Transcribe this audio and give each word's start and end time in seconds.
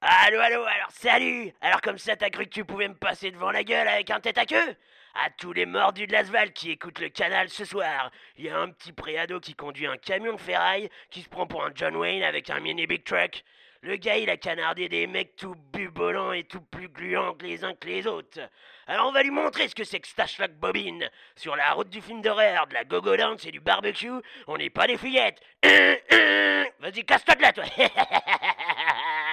Allô, 0.00 0.38
allô, 0.38 0.62
alors 0.62 0.90
salut 0.90 1.52
Alors 1.60 1.80
comme 1.80 1.98
ça 1.98 2.14
t'as 2.14 2.30
cru 2.30 2.44
que 2.44 2.50
tu 2.50 2.64
pouvais 2.64 2.86
me 2.86 2.94
passer 2.94 3.32
devant 3.32 3.50
la 3.50 3.64
gueule 3.64 3.88
avec 3.88 4.10
un 4.10 4.20
tête 4.20 4.38
à 4.38 4.46
queue? 4.46 4.76
À 5.14 5.28
tous 5.30 5.52
les 5.52 5.66
mordus 5.66 6.06
de 6.06 6.12
l'Asval 6.12 6.52
qui 6.52 6.70
écoutent 6.70 7.00
le 7.00 7.08
canal 7.08 7.48
ce 7.48 7.64
soir, 7.64 8.12
il 8.36 8.44
y 8.44 8.48
a 8.48 8.56
un 8.56 8.70
petit 8.70 8.92
préado 8.92 9.40
qui 9.40 9.54
conduit 9.54 9.88
un 9.88 9.96
camion 9.96 10.34
de 10.34 10.40
ferraille 10.40 10.88
qui 11.10 11.22
se 11.22 11.28
prend 11.28 11.48
pour 11.48 11.64
un 11.64 11.72
John 11.74 11.96
Wayne 11.96 12.22
avec 12.22 12.48
un 12.48 12.60
mini 12.60 12.86
big 12.86 13.02
truck. 13.02 13.42
Le 13.80 13.96
gars 13.96 14.18
il 14.18 14.30
a 14.30 14.36
canardé 14.36 14.88
des 14.88 15.08
mecs 15.08 15.34
tout 15.34 15.56
bubolants 15.72 16.32
et 16.32 16.44
tout 16.44 16.60
plus 16.60 16.88
gluants 16.88 17.34
que 17.34 17.46
les 17.46 17.64
uns 17.64 17.74
que 17.74 17.88
les 17.88 18.06
autres. 18.06 18.38
Alors 18.86 19.08
on 19.08 19.12
va 19.12 19.24
lui 19.24 19.32
montrer 19.32 19.66
ce 19.66 19.74
que 19.74 19.82
c'est 19.82 19.98
que 19.98 20.06
Stash 20.06 20.38
Bobine. 20.60 21.10
Sur 21.34 21.56
la 21.56 21.72
route 21.72 21.90
du 21.90 22.00
film 22.00 22.22
d'horreur, 22.22 22.68
de 22.68 22.74
la 22.74 22.84
gogo 22.84 23.16
dance 23.16 23.44
et 23.46 23.50
du 23.50 23.58
barbecue, 23.58 24.12
on 24.46 24.58
n'est 24.58 24.70
pas 24.70 24.86
des 24.86 24.96
fillettes. 24.96 25.40
Vas-y, 25.64 27.04
casse-toi 27.04 27.34
de 27.34 27.42
là, 27.42 27.52
toi 27.52 27.64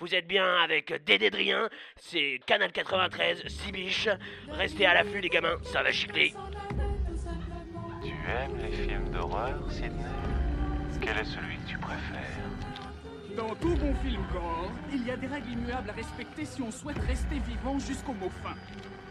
Vous 0.00 0.14
êtes 0.14 0.28
bien 0.28 0.46
avec 0.62 0.92
Dédé 1.04 1.28
Drien, 1.28 1.68
c'est 1.96 2.38
Canal 2.46 2.70
93, 2.70 3.42
Sibiche. 3.48 4.08
Restez 4.48 4.86
à 4.86 4.94
l'affût, 4.94 5.20
les 5.20 5.28
gamins, 5.28 5.56
ça 5.64 5.82
va 5.82 5.90
chicler. 5.90 6.34
Tu 8.00 8.10
aimes 8.10 8.58
les 8.62 8.70
films 8.70 9.10
d'horreur, 9.10 9.58
Sidney? 9.68 10.04
Quel 11.00 11.18
est 11.18 11.24
celui 11.24 11.56
que 11.56 11.68
tu 11.70 11.78
préfères? 11.78 12.22
Dans 13.36 13.54
tout 13.56 13.74
bon 13.74 13.92
film 13.96 14.22
gore, 14.32 14.70
il 14.92 15.04
y 15.04 15.10
a 15.10 15.16
des 15.16 15.26
règles 15.26 15.50
immuables 15.50 15.90
à 15.90 15.92
respecter 15.92 16.44
si 16.44 16.62
on 16.62 16.70
souhaite 16.70 16.98
rester 16.98 17.40
vivant 17.40 17.78
jusqu'au 17.80 18.12
mot 18.12 18.30
fin. 18.42 18.54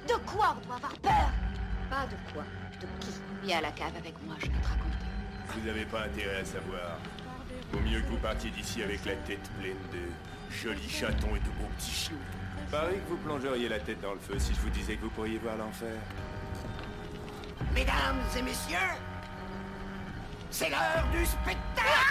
De 0.08 0.17
quoi 0.26 0.56
on 0.58 0.66
doit 0.67 0.76
avoir 0.76 0.98
peur? 1.00 1.31
Pas 1.90 2.06
de 2.08 2.34
quoi, 2.34 2.44
de 2.80 2.88
qui? 3.04 3.12
Viens 3.44 3.58
à 3.58 3.62
la 3.62 3.72
cave 3.72 3.95
avec 3.98 4.14
moi, 4.26 4.36
je 4.40 4.45
vais 4.45 4.52
te 4.62 4.67
raconter. 4.67 4.98
Vous 5.50 5.67
n'avez 5.67 5.86
pas 5.86 6.04
intérêt 6.04 6.38
à 6.38 6.45
savoir. 6.45 6.98
Vaut 7.72 7.80
mieux 7.81 8.00
que 8.00 8.08
vous 8.08 8.20
partiez 8.20 8.52
d'ici 8.52 8.84
avec 8.84 9.04
la 9.06 9.16
tête 9.16 9.50
pleine 9.59 9.76
de 9.92 10.00
jolis 10.52 10.90
chatons 10.90 11.36
et 11.36 11.40
de 11.40 11.46
beaux 11.46 11.70
petits 11.78 11.92
chiots. 11.92 12.16
Pareil 12.72 13.00
que 13.06 13.10
vous 13.10 13.18
plongeriez 13.18 13.70
la 13.70 13.80
tête 13.80 14.02
dans 14.02 14.14
le 14.14 14.20
feu 14.20 14.36
si 14.38 14.53
je 14.53 14.59
vous 14.59 14.70
disais 14.70 14.95
que 14.95 15.02
vous 15.02 15.09
pourriez 15.09 15.38
voir 15.38 15.58
l'enfer. 15.58 15.95
Mesdames 17.73 18.20
et 18.38 18.42
messieurs, 18.42 18.78
c'est 20.50 20.70
l'heure 20.70 21.08
du 21.12 21.25
spectacle 21.25 22.08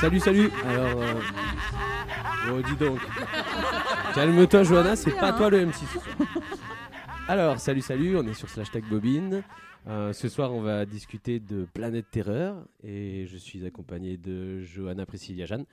Salut, 0.00 0.20
salut 0.20 0.50
Alors, 0.66 1.02
euh... 1.02 1.20
oh, 2.52 2.62
dis 2.62 2.76
donc. 2.76 3.00
Calme-toi, 4.14 4.62
Johanna, 4.62 4.96
c'est 4.96 5.10
pas 5.10 5.32
toi 5.32 5.50
le 5.50 5.66
MC. 5.66 5.82
Alors, 7.28 7.58
salut, 7.58 7.82
salut, 7.82 8.16
on 8.16 8.26
est 8.26 8.34
sur 8.34 8.48
Slash 8.48 8.70
Tag 8.70 8.84
Bobine. 8.84 9.42
Euh, 9.86 10.12
ce 10.12 10.28
soir, 10.28 10.52
on 10.52 10.60
va 10.60 10.84
discuter 10.86 11.40
de 11.40 11.64
Planète 11.72 12.10
Terreur 12.10 12.66
et 12.82 13.26
je 13.26 13.36
suis 13.36 13.64
accompagné 13.64 14.16
de 14.16 14.60
Johanna 14.60 15.06
Priscilla 15.06 15.46
Jeanne. 15.46 15.64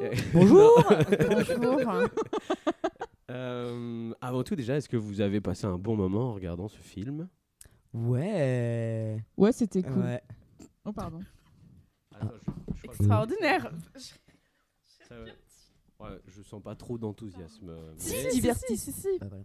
Euh, 0.00 0.14
Bonjour 0.32 0.70
Bonjour. 1.60 1.92
euh, 3.30 4.14
avant 4.20 4.42
tout, 4.44 4.54
déjà, 4.54 4.76
est-ce 4.76 4.88
que 4.88 4.96
vous 4.96 5.20
avez 5.20 5.40
passé 5.40 5.66
un 5.66 5.76
bon 5.76 5.96
moment 5.96 6.30
en 6.30 6.34
regardant 6.34 6.68
ce 6.68 6.78
film? 6.78 7.28
Ouais. 7.92 9.22
Ouais, 9.36 9.52
c'était 9.52 9.82
cool. 9.82 10.02
Ouais. 10.04 10.22
Oh, 10.84 10.92
pardon. 10.92 11.20
Attends, 12.14 12.30
je- 12.34 12.38
je 12.76 12.82
crois 12.82 12.94
que- 12.94 12.98
Extraordinaire. 13.02 13.72
ça 15.08 15.14
va. 15.18 15.24
Ouais, 16.06 16.16
je 16.28 16.42
sens 16.42 16.62
pas 16.62 16.76
trop 16.76 16.96
d'enthousiasme. 16.96 17.72
Si, 17.96 18.12
mais- 18.12 18.30
si, 18.30 18.40
si, 18.40 18.54
si, 18.54 18.76
si, 18.76 18.92
si. 18.92 19.08
Voilà. 19.20 19.42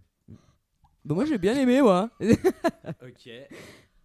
Bah, 1.05 1.15
moi 1.15 1.25
j'ai 1.25 1.37
bien 1.37 1.57
aimé 1.57 1.81
moi. 1.81 2.09
Ok. 2.21 3.29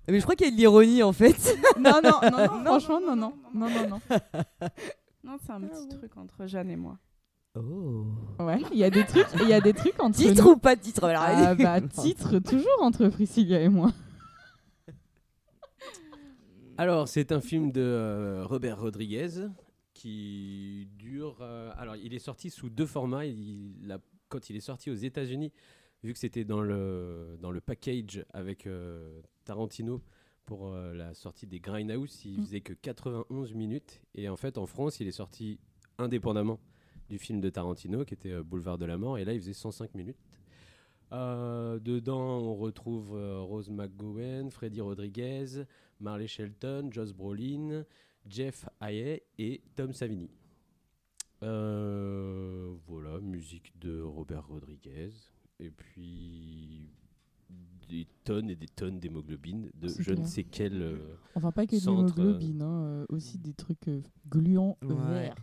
Mais 0.09 0.19
je 0.19 0.23
crois 0.25 0.35
qu'il 0.37 0.47
y 0.47 0.49
a 0.49 0.53
de 0.53 0.57
l'ironie 0.57 1.03
en 1.03 1.13
fait. 1.13 1.37
Non, 1.79 2.01
non, 2.03 2.11
non, 2.23 2.31
non, 2.31 2.65
franchement, 2.65 3.01
non, 3.01 3.15
non, 3.17 3.35
non, 3.55 3.69
non, 3.71 3.89
non. 3.89 4.01
Non, 5.25 5.37
c'est 5.47 5.53
un 5.53 5.61
petit 5.61 5.89
truc 5.89 6.17
entre 6.17 6.47
Jeanne 6.47 6.71
et 6.71 6.77
moi. 6.77 6.99
Oh. 7.55 8.05
Ouais, 8.41 8.61
il 8.73 8.79
y 8.79 8.85
a 8.85 8.91
des 8.91 9.05
trucs, 9.05 9.27
il 9.41 9.49
y 9.49 9.53
a 9.53 9.61
des 9.61 9.73
trucs 9.73 10.01
entre 10.03 10.17
Titre 10.17 10.43
nous. 10.45 10.51
ou 10.53 10.57
pas 10.57 10.77
de 10.77 10.81
titre 10.81 11.05
Alors, 11.05 11.23
Ah 11.25 11.55
bah 11.55 11.81
titre 11.81 12.39
toujours 12.41 12.81
entre 12.83 13.09
Priscilla 13.09 13.61
et 13.61 13.69
moi. 13.69 13.91
Alors, 16.77 17.09
c'est 17.09 17.33
un 17.33 17.41
film 17.41 17.73
de 17.73 17.81
euh, 17.81 18.45
Robert 18.45 18.81
Rodriguez 18.81 19.49
qui 19.95 20.89
dure. 20.97 21.39
euh, 21.41 21.73
alors, 21.77 21.97
il 21.97 22.15
est 22.15 22.21
sorti 22.21 22.51
sous 22.51 22.71
deux 22.71 22.87
formats. 22.87 23.25
Il 23.27 23.91
a- 23.91 23.99
quand 24.29 24.49
il 24.51 24.57
est 24.57 24.61
sorti 24.61 24.91
aux 24.91 24.95
États-Unis, 24.95 25.53
vu 26.05 26.13
que 26.13 26.19
c'était 26.19 26.45
dans 26.45 26.61
le, 26.61 27.37
dans 27.41 27.51
le 27.51 27.61
package 27.61 28.25
avec 28.33 28.67
euh, 28.69 29.21
Tarantino 29.49 30.03
pour 30.45 30.69
euh, 30.69 30.93
la 30.95 31.15
sortie 31.15 31.47
des 31.47 31.59
Grindhouse, 31.59 32.23
il 32.27 32.39
Mm. 32.41 32.45
faisait 32.45 32.61
que 32.61 32.75
91 32.75 33.55
minutes. 33.55 34.03
Et 34.15 34.29
en 34.29 34.37
fait, 34.37 34.59
en 34.59 34.67
France, 34.67 35.01
il 35.01 35.09
est 35.09 35.13
sorti 35.13 35.59
indépendamment 35.99 36.61
du 37.09 37.19
film 37.19 37.41
de 37.41 37.49
Tarantino 37.49 38.05
qui 38.05 38.13
était 38.15 38.33
euh, 38.33 38.43
Boulevard 38.43 38.77
de 38.77 38.85
la 38.85 38.99
Mort. 38.99 39.17
Et 39.19 39.25
là, 39.25 39.33
il 39.33 39.41
faisait 39.41 39.55
105 39.55 39.95
minutes. 39.95 40.19
Euh, 41.13 41.79
dedans, 41.79 42.39
on 42.41 42.55
retrouve 42.57 43.13
Rose 43.13 43.71
McGowan, 43.71 44.51
Freddy 44.51 44.83
Rodriguez, 44.83 45.65
Marley 46.01 46.27
Shelton, 46.27 46.91
Joss 46.93 47.15
Brolin, 47.15 47.85
Jeff 48.27 48.69
Hayes 48.83 49.23
et 49.39 49.63
Tom 49.75 49.95
Savini. 49.95 50.31
Voilà, 51.41 53.21
musique 53.23 53.73
de 53.79 54.03
Robert 54.03 54.47
Rodriguez. 54.49 55.11
Et 55.61 55.71
puis 55.71 56.91
des 57.89 58.07
tonnes 58.25 58.51
et 58.51 58.57
des 58.57 58.69
tonnes 58.69 58.99
d'hémoglobine 58.99 59.71
de 59.75 59.89
je 59.89 60.13
ne 60.13 60.25
sais 60.25 60.45
quel. 60.45 60.81
euh, 60.83 61.17
Enfin, 61.35 61.53
pas 61.53 61.67
que 61.67 61.77
de 61.77 61.81
l'hémoglobine, 61.87 62.63
hein, 62.63 62.83
euh, 62.85 63.07
aussi 63.09 63.39
des 63.39 63.55
trucs 63.55 63.89
euh, 63.89 64.03
gluants 64.29 64.77
Ouais. 64.83 64.95
verts. 64.95 65.35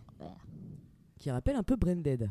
Qui 1.18 1.30
rappelle 1.30 1.56
un 1.56 1.62
peu 1.62 1.76
Branded. 1.76 2.30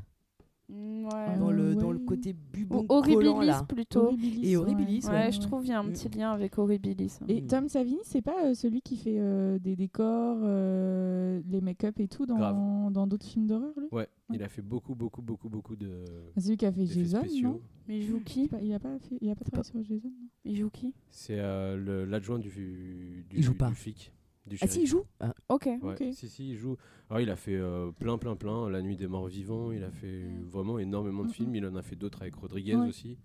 Ouais. 0.68 1.38
Dans 1.38 1.52
le, 1.52 1.76
dans 1.76 1.92
le 1.92 2.00
côté 2.00 2.34
bubon 2.34 2.80
Ou 2.80 2.84
collant 2.88 2.98
Horribilis 3.02 3.46
là. 3.46 3.64
plutôt. 3.68 4.06
Horribilis, 4.06 4.50
Et 4.52 4.58
Horribilis, 4.58 5.06
ouais. 5.06 5.12
Ouais, 5.12 5.16
ouais. 5.26 5.32
je 5.32 5.40
trouve 5.40 5.62
qu'il 5.62 5.70
y 5.70 5.74
a 5.74 5.80
un 5.80 5.84
Mm. 5.84 5.92
petit 5.94 6.10
lien 6.10 6.32
avec 6.32 6.58
Horribilis. 6.58 7.20
Et 7.28 7.42
Mm. 7.42 7.48
Tom 7.48 7.70
Savini, 7.70 8.00
c'est 8.04 8.24
pas 8.24 8.46
euh, 8.46 8.54
celui 8.56 8.82
qui 8.82 8.98
fait 8.98 9.20
euh, 9.20 9.60
des 9.60 9.76
décors, 9.76 10.40
euh, 10.44 11.40
les 11.48 11.62
make-up 11.62 12.00
et 12.00 12.08
tout 12.08 12.26
dans 12.26 12.38
Grave. 12.38 12.92
dans 12.92 13.06
d'autres 13.06 13.26
films 13.28 13.46
d'horreur, 13.46 13.74
lui? 13.78 13.88
Ouais, 13.92 14.08
il 14.34 14.42
a 14.42 14.48
fait 14.50 14.64
beaucoup, 14.64 14.96
beaucoup, 14.96 15.22
beaucoup, 15.22 15.50
beaucoup 15.50 15.76
de. 15.76 16.04
C'est 16.34 16.42
celui 16.42 16.58
qui 16.58 16.66
a 16.66 16.72
fait 16.72 16.86
Jason, 16.88 17.20
spéciaux. 17.20 17.48
non? 17.50 17.62
Mais 17.88 18.00
il 18.00 18.04
joue 18.08 18.20
qui? 18.26 18.48
Pas, 18.48 18.60
Il 18.60 18.74
a 18.74 18.80
pas, 18.80 18.98
fait, 18.98 19.18
il 19.22 19.30
a 19.30 19.36
pas 19.36 19.46
travaillé 19.46 19.70
sur 19.70 19.84
Jason 19.84 20.08
non? 20.10 20.28
Il 20.46 20.56
joue 20.58 20.70
qui? 20.72 20.96
C'est 21.12 21.38
euh, 21.40 21.78
le- 21.78 22.06
l'adjoint 22.06 22.40
du, 22.40 22.50
du, 22.50 23.26
Il 23.38 23.44
joue 23.44 23.52
du 23.52 23.58
pas. 23.60 23.70
flic. 23.72 24.12
Du 24.46 24.58
Ah 24.62 24.68
si, 24.68 24.82
il 24.84 24.88
joue 24.88 25.04
ah. 25.20 25.34
Ok. 25.50 25.66
Ouais, 25.66 25.80
Ok. 25.84 26.04
si, 26.14 26.30
si, 26.30 26.50
il 26.52 26.56
joue. 26.56 26.78
Alors, 27.10 27.20
il 27.22 27.30
a 27.30 27.36
fait 27.36 27.56
euh, 27.56 27.92
plein, 27.92 28.18
plein, 28.18 28.36
plein. 28.36 28.70
La 28.70 28.82
Nuit 28.82 28.96
des 28.96 29.08
Morts 29.08 29.28
Vivants, 29.28 29.72
il 29.72 29.84
a 29.84 29.90
fait 29.92 30.24
vraiment 30.44 30.78
énormément 30.78 31.24
de 31.26 31.32
films. 31.32 31.56
Il 31.56 31.66
en 31.66 31.76
a 31.76 31.82
fait 31.82 31.96
d'autres 31.96 32.22
avec 32.22 32.36
Rodriguez 32.36 32.76
Ouais. 32.76 32.88
aussi. 32.88 33.18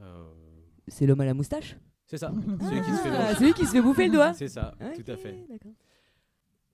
Euh, 0.00 0.24
C'est 0.88 1.06
l'homme 1.06 1.20
à 1.20 1.24
la 1.24 1.34
moustache? 1.34 1.76
C'est 2.06 2.18
ça, 2.18 2.30
celui 2.60 2.80
qui 2.82 2.90
se 2.90 3.02
fait 3.02 3.10
Ah. 3.10 3.34
Celui 3.34 3.52
qui 3.54 3.64
se 3.66 3.70
fait 3.72 3.80
bouffer 3.80 4.06
le 4.08 4.12
doigt 4.12 4.34
C'est 4.34 4.48
ça, 4.48 4.74
tout 4.94 5.10
à 5.10 5.16
fait. 5.16 5.46
d'accord. 5.48 5.72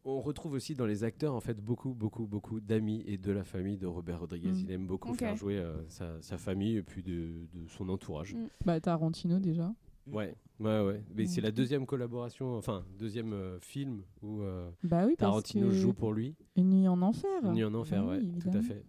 On 0.04 0.20
retrouve 0.20 0.52
aussi 0.54 0.74
dans 0.74 0.86
les 0.86 1.04
acteurs 1.04 1.34
en 1.34 1.40
fait 1.40 1.60
beaucoup, 1.60 1.92
beaucoup, 1.92 2.26
beaucoup 2.26 2.60
d'amis 2.60 3.04
et 3.06 3.18
de 3.18 3.30
la 3.30 3.44
famille 3.44 3.76
de 3.76 3.86
Robert 3.86 4.20
Rodriguez. 4.20 4.50
Mm. 4.52 4.60
Il 4.64 4.70
aime 4.72 4.86
beaucoup 4.86 5.12
faire 5.14 5.36
jouer 5.36 5.58
euh, 5.58 5.76
sa, 5.88 6.20
sa 6.22 6.38
famille 6.38 6.76
et 6.78 6.82
puis 6.82 7.02
de, 7.02 7.46
de 7.52 7.66
son 7.68 7.88
entourage. 7.90 8.34
Mm. 8.34 8.46
Bah 8.64 8.80
Tarantino 8.80 9.38
déjà. 9.38 9.70
Ouais, 10.12 10.34
ouais, 10.60 10.80
ouais. 10.84 11.02
Mais 11.14 11.26
c'est 11.26 11.40
la 11.40 11.50
deuxième 11.50 11.86
collaboration, 11.86 12.56
enfin 12.56 12.84
deuxième 12.98 13.32
euh, 13.32 13.58
film 13.60 14.02
où 14.22 14.42
euh, 14.42 14.70
Bah 14.82 15.04
oui, 15.06 15.14
parce 15.18 15.30
Tarantino 15.30 15.68
que 15.68 15.74
joue 15.74 15.92
pour 15.92 16.12
lui. 16.12 16.34
Une 16.56 16.70
nuit 16.70 16.88
en 16.88 17.00
enfer. 17.02 17.28
Une 17.44 17.52
nuit 17.54 17.64
en 17.64 17.74
enfer, 17.74 18.02
Bah 18.02 18.10
ouais, 18.12 18.18
oui, 18.18 18.28
tout 18.40 18.48
à 18.48 18.52
évidemment. 18.58 18.62
fait. 18.64 18.84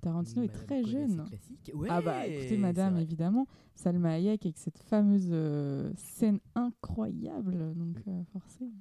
Tarantino 0.00 0.42
est 0.42 0.48
très 0.48 0.82
jeune. 0.82 1.24
Ouais, 1.74 1.88
ah 1.90 2.02
bah 2.02 2.26
écoutez 2.26 2.56
madame, 2.56 2.98
évidemment, 2.98 3.46
Salma 3.76 4.14
Hayek 4.14 4.44
avec 4.44 4.58
cette 4.58 4.78
fameuse 4.78 5.28
euh, 5.30 5.92
scène 5.96 6.40
incroyable, 6.56 7.72
donc 7.76 7.96
euh, 8.08 8.22
forcément. 8.32 8.72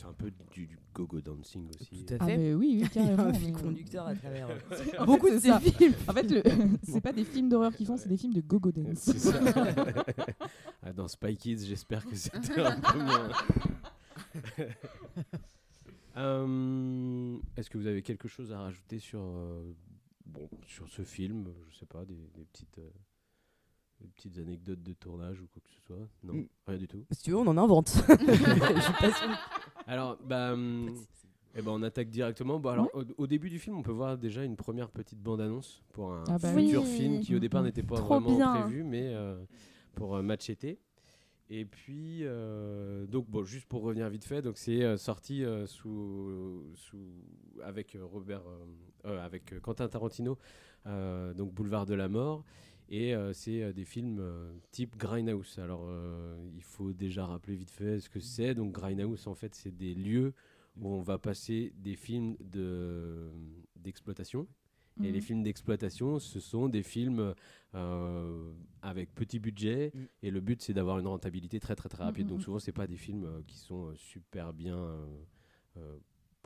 C'est 0.00 0.06
un 0.06 0.12
peu 0.12 0.30
du, 0.52 0.66
du 0.68 0.78
go-go 0.94 1.20
dancing 1.20 1.68
aussi. 1.74 2.04
Tout 2.04 2.14
à 2.14 2.16
Ah 2.20 2.26
fait. 2.26 2.36
mais 2.36 2.54
oui, 2.54 2.68
oui, 2.68 2.74
Il 2.76 2.80
y 2.80 2.84
a 2.84 2.88
carrément. 2.88 3.24
un 3.24 3.32
fil 3.34 3.52
conducteur 3.52 4.06
à 4.06 4.14
travers 4.14 4.48
En 5.00 5.04
beaucoup 5.06 5.26
fait, 5.26 5.34
de 5.34 5.40
ça. 5.40 5.60
ces 5.60 5.72
films. 5.72 5.94
En 6.06 6.12
fait, 6.12 6.22
le- 6.30 6.42
c'est 6.84 7.00
pas 7.00 7.12
des 7.12 7.24
films 7.24 7.48
d'horreur 7.48 7.74
qu'ils 7.74 7.86
font, 7.86 7.96
c'est 7.96 8.08
des 8.08 8.16
films 8.16 8.32
de 8.34 8.40
gogo 8.40 8.70
dance. 8.70 8.98
C'est 8.98 9.18
ça. 9.18 9.40
Ah, 10.82 10.92
dans 10.92 11.08
Spy 11.08 11.36
Kids, 11.36 11.66
j'espère 11.66 12.06
que 12.06 12.14
c'était 12.14 12.60
un 12.60 12.80
peu 12.80 12.98
moins. 13.02 13.28
Euh, 16.16 17.38
Est-ce 17.56 17.70
que 17.70 17.78
vous 17.78 17.86
avez 17.86 18.02
quelque 18.02 18.28
chose 18.28 18.52
à 18.52 18.60
rajouter 18.60 18.98
sur, 18.98 19.20
euh, 19.20 19.72
bon, 20.26 20.48
sur 20.66 20.88
ce 20.88 21.02
film 21.02 21.52
Je 21.70 21.78
sais 21.78 21.86
pas, 21.86 22.04
des, 22.04 22.28
des 22.34 22.44
petites, 22.44 22.78
euh, 22.78 22.90
des 24.00 24.08
petites 24.08 24.38
anecdotes 24.38 24.82
de 24.82 24.92
tournage 24.94 25.40
ou 25.40 25.46
quoi 25.52 25.62
que 25.62 25.70
ce 25.70 25.80
soit? 25.86 26.08
Non, 26.24 26.34
Mm. 26.34 26.46
rien 26.66 26.78
du 26.78 26.88
tout. 26.88 27.04
Si 27.12 27.22
tu 27.22 27.30
veux, 27.30 27.36
on 27.36 27.46
en 27.46 27.56
invente. 27.58 27.90
Je 28.08 28.80
suis 28.80 28.92
pas. 28.94 29.38
Alors, 29.88 30.18
bah, 30.22 30.52
hum, 30.52 30.94
eh 31.56 31.62
ben, 31.62 31.70
on 31.72 31.82
attaque 31.82 32.10
directement. 32.10 32.60
Bon, 32.60 32.68
alors, 32.68 32.90
au, 32.94 33.02
au 33.16 33.26
début 33.26 33.48
du 33.48 33.58
film, 33.58 33.76
on 33.78 33.82
peut 33.82 33.90
voir 33.90 34.18
déjà 34.18 34.44
une 34.44 34.54
première 34.54 34.90
petite 34.90 35.18
bande-annonce 35.20 35.82
pour 35.92 36.12
un 36.12 36.24
Ah 36.28 36.38
bah 36.38 36.52
futur 36.52 36.82
oui. 36.82 36.88
film 36.88 37.20
qui, 37.20 37.34
au 37.34 37.38
départ, 37.38 37.62
n'était 37.62 37.82
pas 37.82 37.96
Trop 37.96 38.20
vraiment 38.20 38.36
bien. 38.36 38.52
prévu, 38.52 38.84
mais 38.84 39.14
euh, 39.14 39.42
pour 39.94 40.14
euh, 40.16 40.22
Machete. 40.22 40.78
Et 41.50 41.64
puis, 41.64 42.18
euh, 42.24 43.06
donc 43.06 43.26
bon, 43.30 43.42
juste 43.42 43.64
pour 43.66 43.80
revenir 43.80 44.06
vite 44.10 44.24
fait, 44.26 44.42
donc 44.42 44.58
c'est 44.58 44.84
euh, 44.84 44.98
sorti 44.98 45.42
euh, 45.42 45.66
sous, 45.66 46.62
sous 46.74 46.98
avec 47.64 47.94
euh, 47.96 48.04
Robert, 48.04 48.42
euh, 48.46 48.66
euh, 49.06 49.24
avec 49.24 49.54
euh, 49.54 49.60
Quentin 49.60 49.88
Tarantino, 49.88 50.36
euh, 50.86 51.32
donc 51.32 51.54
Boulevard 51.54 51.86
de 51.86 51.94
la 51.94 52.08
Mort, 52.10 52.44
et 52.88 53.14
euh, 53.14 53.32
c'est 53.32 53.62
euh, 53.62 53.72
des 53.72 53.84
films 53.84 54.18
euh, 54.20 54.52
type 54.70 54.96
Grindhouse. 54.96 55.58
Alors, 55.58 55.88
il 56.54 56.62
faut 56.62 56.92
déjà 56.92 57.26
rappeler 57.26 57.56
vite 57.56 57.70
fait 57.70 58.00
ce 58.00 58.08
que 58.08 58.20
c'est. 58.20 58.54
Donc 58.54 58.72
Grindhouse, 58.72 59.26
en 59.26 59.34
fait, 59.34 59.54
c'est 59.54 59.76
des 59.76 59.94
lieux 59.94 60.32
où 60.80 60.88
on 60.88 61.00
va 61.02 61.18
passer 61.18 61.72
des 61.76 61.96
films 61.96 62.36
de 62.40 63.30
d'exploitation. 63.76 64.46
Et 65.00 65.08
Mhm. 65.08 65.12
les 65.12 65.20
films 65.20 65.42
d'exploitation, 65.44 66.18
ce 66.18 66.40
sont 66.40 66.68
des 66.68 66.82
films 66.82 67.32
euh, 67.74 68.52
avec 68.82 69.14
petit 69.14 69.38
budget. 69.38 69.92
Mm. 69.94 69.98
Et 70.24 70.30
le 70.32 70.40
but, 70.40 70.60
c'est 70.60 70.74
d'avoir 70.74 70.98
une 70.98 71.06
rentabilité 71.06 71.60
très, 71.60 71.76
très, 71.76 71.88
très 71.88 72.02
rapide. 72.02 72.24
Mhm. 72.26 72.30
Donc, 72.30 72.42
souvent, 72.42 72.58
c'est 72.58 72.72
pas 72.72 72.88
des 72.88 72.96
films 72.96 73.24
euh, 73.24 73.42
qui 73.46 73.58
sont 73.58 73.86
euh, 73.88 73.94
super 73.96 74.52
bien. 74.52 74.98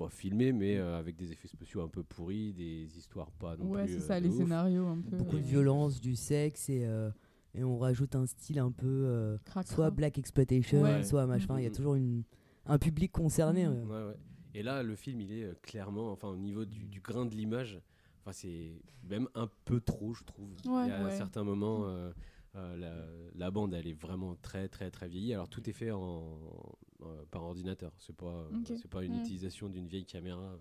Euh, 0.00 0.04
euh, 0.04 0.08
pas 0.08 0.08
filmés, 0.10 0.52
mais 0.52 0.76
euh, 0.78 0.98
avec 0.98 1.16
des 1.16 1.32
effets 1.32 1.48
spéciaux 1.48 1.82
un 1.82 1.88
peu 1.88 2.02
pourris, 2.02 2.52
des 2.52 2.96
histoires 2.96 3.30
pas 3.32 3.56
non 3.56 3.66
Ouais, 3.70 3.84
plus. 3.84 3.94
c'est 3.94 4.00
euh, 4.00 4.06
ça, 4.06 4.20
de 4.20 4.24
les 4.26 4.30
ouf. 4.32 4.38
scénarios 4.38 4.86
un 4.86 5.00
peu. 5.00 5.16
Beaucoup 5.16 5.36
de 5.36 5.42
euh, 5.42 5.46
violence, 5.46 6.00
du 6.00 6.16
sexe 6.16 6.68
et, 6.68 6.84
euh, 6.84 7.10
et 7.54 7.64
on 7.64 7.78
rajoute 7.78 8.14
un 8.16 8.26
style 8.26 8.58
un 8.58 8.70
peu 8.72 8.86
euh, 8.86 9.38
soit 9.66 9.90
black 9.90 10.18
exploitation, 10.18 10.82
Ouais. 10.82 11.04
soit 11.04 11.26
machin. 11.26 11.58
Il 11.58 11.62
y 11.64 11.66
a 11.66 11.70
Mhm. 11.70 11.74
toujours 11.76 11.94
une, 11.94 12.22
un 12.66 12.78
public 12.78 13.12
concerné. 13.12 13.66
Mhm. 13.66 13.72
euh. 13.74 13.84
Ouais, 14.06 14.10
ouais. 14.12 14.18
Et 14.54 14.62
là, 14.62 14.82
le 14.82 14.94
film, 14.96 15.20
il 15.20 15.32
est 15.32 15.44
euh, 15.44 15.54
clairement, 15.62 16.12
enfin, 16.12 16.28
au 16.28 16.36
niveau 16.36 16.64
du, 16.64 16.84
du 16.86 17.00
grain 17.00 17.24
de 17.24 17.34
l'image, 17.34 17.80
enfin, 18.20 18.32
c'est 18.32 18.82
même 19.08 19.28
un 19.34 19.48
peu 19.64 19.80
trop, 19.80 20.12
je 20.14 20.24
trouve. 20.24 20.50
Ouais, 20.66 20.84
Il 20.84 20.88
y 20.88 20.92
a 20.92 21.02
ouais. 21.04 21.08
à 21.08 21.10
certains 21.10 21.42
moments, 21.42 21.86
euh, 21.86 22.12
euh, 22.56 22.76
la, 22.76 23.06
la 23.34 23.50
bande, 23.50 23.72
elle 23.72 23.86
est 23.86 23.98
vraiment 23.98 24.36
très, 24.42 24.68
très, 24.68 24.90
très 24.90 25.08
vieillie. 25.08 25.32
Alors, 25.32 25.48
tout 25.48 25.68
est 25.70 25.72
fait 25.72 25.90
en, 25.90 26.22
euh, 26.22 26.91
par 27.30 27.42
ordinateur. 27.44 27.92
C'est 27.98 28.16
pas, 28.16 28.26
euh, 28.26 28.50
c'est 28.64 28.88
pas 28.90 29.02
une 29.04 29.18
utilisation 29.20 29.68
d'une 29.68 29.86
vieille 29.86 30.04
caméra 30.06 30.40
euh, 30.40 30.56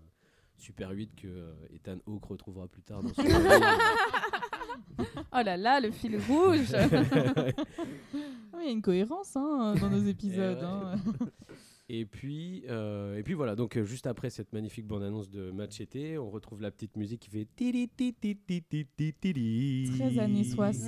Super 0.56 0.90
8 0.90 1.14
que 1.16 1.26
euh, 1.28 1.54
Ethan 1.74 1.96
Hawke 2.06 2.24
retrouvera 2.26 2.68
plus 2.68 2.82
tard 2.82 3.02
dans 3.02 3.12
son. 3.12 3.22
Oh 5.34 5.40
là 5.44 5.56
là, 5.56 5.80
le 5.80 5.90
fil 5.90 6.16
rouge 6.28 6.72
Ah, 6.74 8.58
Il 8.60 8.64
y 8.64 8.68
a 8.68 8.70
une 8.70 8.82
cohérence 8.82 9.34
hein, 9.36 9.74
dans 9.80 9.88
nos 9.88 10.02
épisodes. 10.04 10.58
ouais. 10.58 10.64
hein. 10.64 10.94
Et 11.88 12.06
puis, 12.06 12.64
euh, 12.68 13.16
et 13.18 13.22
puis 13.22 13.34
voilà, 13.34 13.56
donc 13.56 13.76
euh, 13.76 13.84
juste 13.84 14.06
après 14.06 14.30
cette 14.30 14.52
magnifique 14.52 14.86
bande-annonce 14.86 15.28
de 15.30 15.50
Machete, 15.50 16.16
on 16.18 16.30
retrouve 16.30 16.62
la 16.62 16.70
petite 16.70 16.96
musique 16.96 17.20
qui 17.20 17.30
fait... 17.30 17.46
Très 19.98 20.18
années 20.18 20.44
60, 20.44 20.84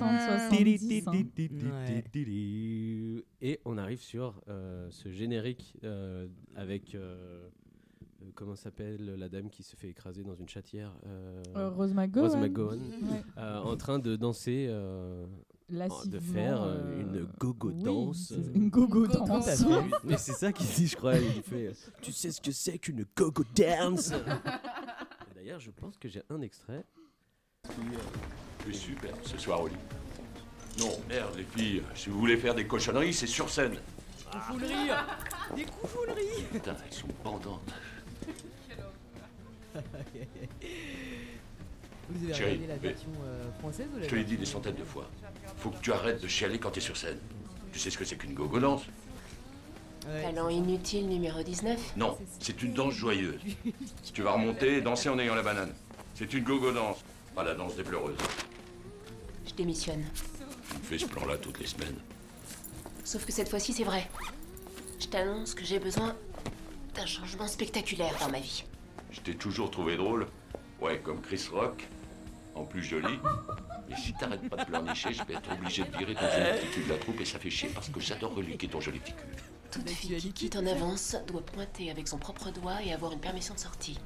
70. 0.49 1.07
hein. 1.07 1.11
Et 3.41 3.59
on 3.65 3.77
arrive 3.77 4.01
sur 4.01 4.41
euh, 4.47 4.87
ce 4.89 5.11
générique 5.11 5.75
euh, 5.83 6.27
avec... 6.55 6.95
euh, 6.95 7.49
euh, 8.21 8.25
comment 8.33 8.55
s'appelle 8.55 9.15
la 9.17 9.27
dame 9.29 9.49
qui 9.49 9.61
se 9.63 9.75
fait 9.75 9.89
écraser 9.89 10.23
dans 10.23 10.35
une 10.35 10.47
chatière 10.49 10.93
euh, 11.05 11.43
Euh, 11.57 11.69
Rose 11.69 11.93
McGowan. 11.93 12.29
Rose 12.29 12.37
McGowan, 12.37 12.79
Ouais. 12.79 13.21
euh, 13.37 13.59
en 13.59 13.75
train 13.75 13.99
de 13.99 14.15
danser, 14.15 14.67
euh, 14.69 15.25
de 15.69 15.77
Lassivement, 15.77 16.21
faire 16.33 16.61
euh, 16.61 16.75
euh, 16.77 17.01
une 17.01 17.25
gogo 17.39 17.69
oui, 17.69 17.83
danse. 17.83 18.27
c'est- 18.29 18.55
Une 18.57 18.69
gogo 18.69 19.07
danse. 19.07 19.63
Mais 20.03 20.17
c'est 20.17 20.33
ça 20.33 20.51
qu'il 20.51 20.67
dit, 20.67 20.87
je 20.87 20.95
crois. 20.95 21.17
Il 21.17 21.41
fait 21.41 21.67
euh, 21.67 21.73
Tu 22.01 22.11
sais 22.11 22.31
ce 22.31 22.39
que 22.39 22.51
c'est 22.51 22.77
qu'une 22.77 23.05
gogo 23.15 23.43
dance? 23.55 24.11
D'ailleurs, 25.35 25.59
je 25.59 25.71
pense 25.71 25.97
que 25.97 26.07
j'ai 26.07 26.21
un 26.29 26.41
extrait. 26.41 26.83
C'est 28.65 28.73
super 28.73 29.11
ce 29.23 29.37
soir 29.37 29.61
au 29.61 29.67
lit. 29.67 29.73
Non, 30.79 30.91
merde, 31.07 31.35
les 31.37 31.43
filles, 31.45 31.81
si 31.95 32.09
vous 32.09 32.19
voulez 32.19 32.37
faire 32.37 32.53
des 32.53 32.67
cochonneries, 32.67 33.13
c'est 33.13 33.27
sur 33.27 33.49
scène. 33.49 33.77
Foulerie 34.49 34.89
Des 35.55 35.63
coups 35.65 35.93
fouleries 35.93 36.43
Putain, 36.51 36.75
elles 36.85 36.93
sont 36.93 37.07
bandantes. 37.23 37.73
Vous 42.09 42.25
avez 42.25 42.33
Chérie, 42.33 42.51
regardé 42.53 42.67
la 42.67 42.77
version 42.77 43.09
euh, 43.23 43.51
française 43.59 43.87
ou 43.93 43.97
la 43.97 44.03
Je 44.03 44.09
te 44.09 44.15
l'ai 44.15 44.23
dit 44.23 44.37
des 44.37 44.45
centaines 44.45 44.75
de 44.75 44.83
fois. 44.83 45.09
Faut 45.57 45.69
que 45.71 45.79
tu 45.81 45.91
arrêtes 45.91 46.21
de 46.21 46.27
chialer 46.27 46.59
quand 46.59 46.71
t'es 46.71 46.79
sur 46.81 46.97
scène. 46.97 47.17
Tu 47.71 47.79
sais 47.79 47.89
ce 47.89 47.97
que 47.97 48.05
c'est 48.05 48.15
qu'une 48.15 48.33
gogo 48.33 48.59
danse 48.59 48.83
Ouais, 50.07 50.21
Talent 50.21 50.49
inutile 50.49 51.07
numéro 51.09 51.41
19 51.41 51.93
Non, 51.97 52.15
c'est 52.39 52.61
une 52.61 52.73
danse 52.73 52.93
joyeuse. 52.93 53.39
Tu 54.13 54.21
vas 54.21 54.33
remonter 54.33 54.77
et 54.77 54.81
danser 54.81 55.09
en 55.09 55.17
ayant 55.17 55.33
la 55.33 55.41
banane. 55.41 55.73
C'est 56.13 56.31
une 56.33 56.43
gogo 56.43 56.71
danse, 56.71 56.97
pas 57.33 57.43
la 57.43 57.55
danse 57.55 57.75
des 57.75 57.83
pleureuses. 57.83 58.17
Je 59.47 59.53
démissionne. 59.55 60.03
Tu 60.69 60.77
me 60.77 60.83
fais 60.83 60.97
ce 60.99 61.05
plan-là 61.07 61.37
toutes 61.37 61.59
les 61.59 61.65
semaines. 61.65 61.97
Sauf 63.03 63.25
que 63.25 63.31
cette 63.31 63.49
fois-ci, 63.49 63.73
c'est 63.73 63.83
vrai. 63.83 64.07
Je 64.99 65.07
t'annonce 65.07 65.55
que 65.55 65.65
j'ai 65.65 65.79
besoin 65.79 66.15
d'un 66.95 67.05
changement 67.05 67.47
spectaculaire 67.47 68.15
dans 68.19 68.29
ma 68.29 68.39
vie. 68.39 68.63
Je 69.11 69.19
t'ai 69.21 69.35
toujours 69.35 69.71
trouvé 69.71 69.97
drôle. 69.97 70.27
Ouais, 70.81 70.99
comme 70.99 71.21
Chris 71.21 71.47
Rock. 71.51 71.87
En 72.55 72.63
plus 72.63 72.81
joli. 72.81 73.19
Mais 73.89 73.95
si 73.97 74.13
t'arrêtes 74.13 74.49
pas 74.49 74.57
de 74.57 74.65
pleurnicher, 74.65 75.13
je 75.13 75.23
vais 75.23 75.33
être 75.35 75.51
obligé 75.51 75.83
de 75.83 75.97
virer 75.97 76.15
ton 76.15 76.21
joli 76.21 76.59
petit 76.59 76.67
cul 76.71 76.83
de 76.85 76.89
la 76.89 76.97
troupe 76.97 77.19
et 77.19 77.25
ça 77.25 77.37
fait 77.37 77.49
chier 77.49 77.69
parce 77.69 77.89
que 77.89 77.99
j'adore 77.99 78.33
reliquer 78.33 78.67
ton 78.67 78.79
joli 78.79 78.99
petit 78.99 79.13
cul. 79.13 79.25
Toute 79.71 79.89
fille 79.89 80.17
qui 80.17 80.31
quitte 80.31 80.55
en 80.55 80.65
avance 80.65 81.17
doit 81.27 81.45
pointer 81.45 81.91
avec 81.91 82.07
son 82.07 82.17
propre 82.17 82.49
doigt 82.51 82.81
et 82.81 82.93
avoir 82.93 83.11
une 83.11 83.19
permission 83.19 83.53
de 83.53 83.59
sortie. 83.59 83.99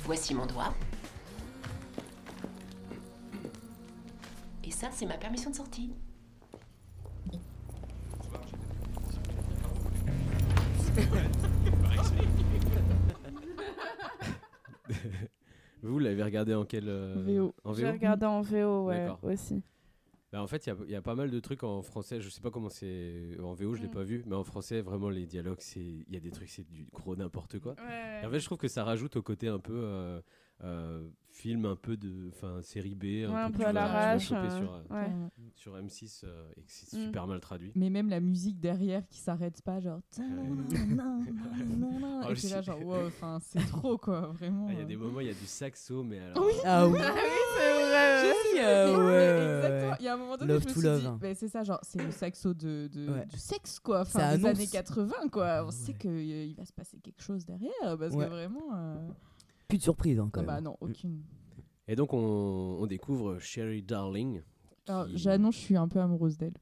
Voici 0.00 0.34
mon 0.34 0.46
doigt. 0.46 0.74
Et 4.64 4.70
ça, 4.70 4.88
c'est 4.92 5.06
ma 5.06 5.16
permission 5.16 5.50
de 5.50 5.56
sortie. 5.56 5.92
Vous 15.82 15.98
l'avez 15.98 16.22
regardé 16.22 16.54
en 16.54 16.64
quel 16.64 16.88
euh, 16.88 17.22
VO. 17.24 17.54
En 17.64 17.72
J'ai 17.74 17.84
VO 17.84 17.92
regardé 17.92 18.26
en 18.26 18.40
VO, 18.42 18.86
ouais, 18.86 19.08
aussi. 19.22 19.62
Bah, 20.30 20.42
en 20.42 20.46
fait, 20.46 20.66
il 20.66 20.68
y 20.68 20.72
a- 20.72 20.76
il 20.84 20.90
y, 20.90 20.94
a 20.94 21.00
pas 21.00 21.14
mal 21.14 21.30
de 21.30 21.40
trucs 21.40 21.62
en 21.64 21.80
français. 21.80 22.20
Je 22.20 22.28
sais 22.28 22.42
pas 22.42 22.50
comment 22.50 22.68
c'est 22.68 23.36
en 23.42 23.54
VO, 23.54 23.74
je 23.74 23.80
l'ai 23.80 23.88
Mm. 23.88 23.90
pas 23.92 24.02
vu, 24.02 24.22
mais 24.26 24.34
en 24.36 24.44
français, 24.44 24.82
vraiment 24.82 25.08
les 25.08 25.24
dialogues, 25.24 25.60
c'est 25.60 25.80
il 25.80 26.12
y 26.12 26.16
a 26.16 26.20
des 26.20 26.30
trucs, 26.30 26.50
c'est 26.50 26.66
du 26.68 26.86
gros 26.92 27.16
n'importe 27.16 27.58
quoi. 27.60 27.74
Et 28.22 28.26
en 28.26 28.30
fait, 28.30 28.38
je 28.40 28.44
trouve 28.44 28.58
que 28.58 28.68
ça 28.68 28.84
rajoute 28.84 29.16
au 29.16 29.22
côté 29.22 29.48
un 29.48 29.58
peu 29.58 29.72
euh, 29.82 30.20
euh, 30.64 31.08
film, 31.38 31.64
un 31.66 31.76
peu 31.76 31.96
de, 31.96 32.28
enfin 32.28 32.60
série 32.62 32.94
B, 32.96 33.04
un 33.04 33.32
Ouais, 33.32 33.40
un 33.42 33.50
peu, 33.50 33.58
peu 33.58 33.62
que 33.64 33.68
à 33.68 33.72
l'arrache, 33.72 34.32
euh, 34.32 34.50
sur, 34.50 34.72
euh, 34.72 34.82
ouais. 34.90 35.12
Sur 35.54 35.76
M6 35.76 36.22
euh, 36.24 36.50
et 36.56 36.62
que 36.62 36.70
c'est 36.72 36.96
Mm. 36.98 37.04
super 37.04 37.26
mal 37.28 37.40
traduit. 37.40 37.70
Mais 37.76 37.90
même 37.90 38.08
la 38.08 38.18
musique 38.20 38.58
derrière 38.60 39.06
qui 39.08 39.18
s'arrête 39.20 39.62
pas, 39.62 39.78
genre. 39.80 40.00
Ah, 40.18 40.22
Et 42.30 42.34
t'es 42.34 42.48
là, 42.48 42.60
genre, 42.62 42.84
wow, 42.84 43.06
enfin, 43.06 43.38
c'est 43.40 43.58
trop 43.70 43.96
quoi, 43.98 44.20
vraiment. 44.32 44.66
Ah, 44.68 44.72
Il 44.72 44.78
y 44.78 44.82
a 44.82 44.84
des 44.84 44.96
moments, 44.96 45.20
il 45.20 45.28
y 45.28 45.30
a 45.30 45.34
du 45.34 45.46
saxo, 45.46 46.02
mais 46.02 46.18
alors. 46.18 46.44
Ah 46.64 46.86
oui 46.88 46.98
c'est 46.98 47.72
vrai. 47.88 48.32
Si, 48.32 48.54
Mais. 48.56 49.56
Exactement. 49.56 49.96
Il 50.00 50.04
y 50.04 50.08
a 50.08 50.14
un 50.14 50.16
moment 50.16 50.36
donné, 50.36 50.52
Love 50.52 50.62
je 50.62 50.68
me 50.68 50.72
to 50.74 50.80
suis 50.80 50.88
love, 50.88 51.00
dit, 51.00 51.06
hein. 51.06 51.18
bah, 51.20 51.34
c'est 51.34 51.48
ça, 51.48 51.62
genre, 51.64 51.78
c'est 51.82 52.02
le 52.02 52.10
saxo 52.10 52.52
de, 52.54 52.88
de- 52.92 53.08
Ouais. 53.12 53.26
du 53.26 53.38
sexe, 53.38 53.78
quoi. 53.78 54.04
Ça 54.04 54.18
Enfin, 54.18 54.36
des 54.36 54.44
annonce. 54.44 54.58
années 54.58 54.66
80, 54.68 55.14
quoi. 55.30 55.64
On 55.66 55.70
sait 55.70 55.92
Ouais. 55.92 55.98
qu'il 55.98 56.54
va 56.56 56.64
se 56.64 56.72
passer 56.72 56.98
quelque 56.98 57.22
chose 57.22 57.44
derrière, 57.46 57.72
parce 57.98 58.14
Ouais. 58.14 58.24
que 58.24 58.30
vraiment. 58.30 58.72
Plus 59.68 59.78
de 59.78 59.82
surprise 59.82 60.18
hein, 60.18 60.30
quand 60.32 60.40
ah 60.40 60.44
bah 60.44 60.60
non, 60.62 60.76
aucune. 60.80 61.20
Et 61.86 61.94
donc, 61.94 62.14
on, 62.14 62.78
on 62.80 62.86
découvre 62.86 63.38
Sherry 63.38 63.82
Darling. 63.82 64.40
Alors, 64.86 65.06
qui- 65.06 65.18
j'annonce, 65.18 65.56
je 65.56 65.60
suis 65.60 65.76
un 65.76 65.88
peu 65.88 66.00
amoureuse 66.00 66.38
d'elle. 66.38 66.54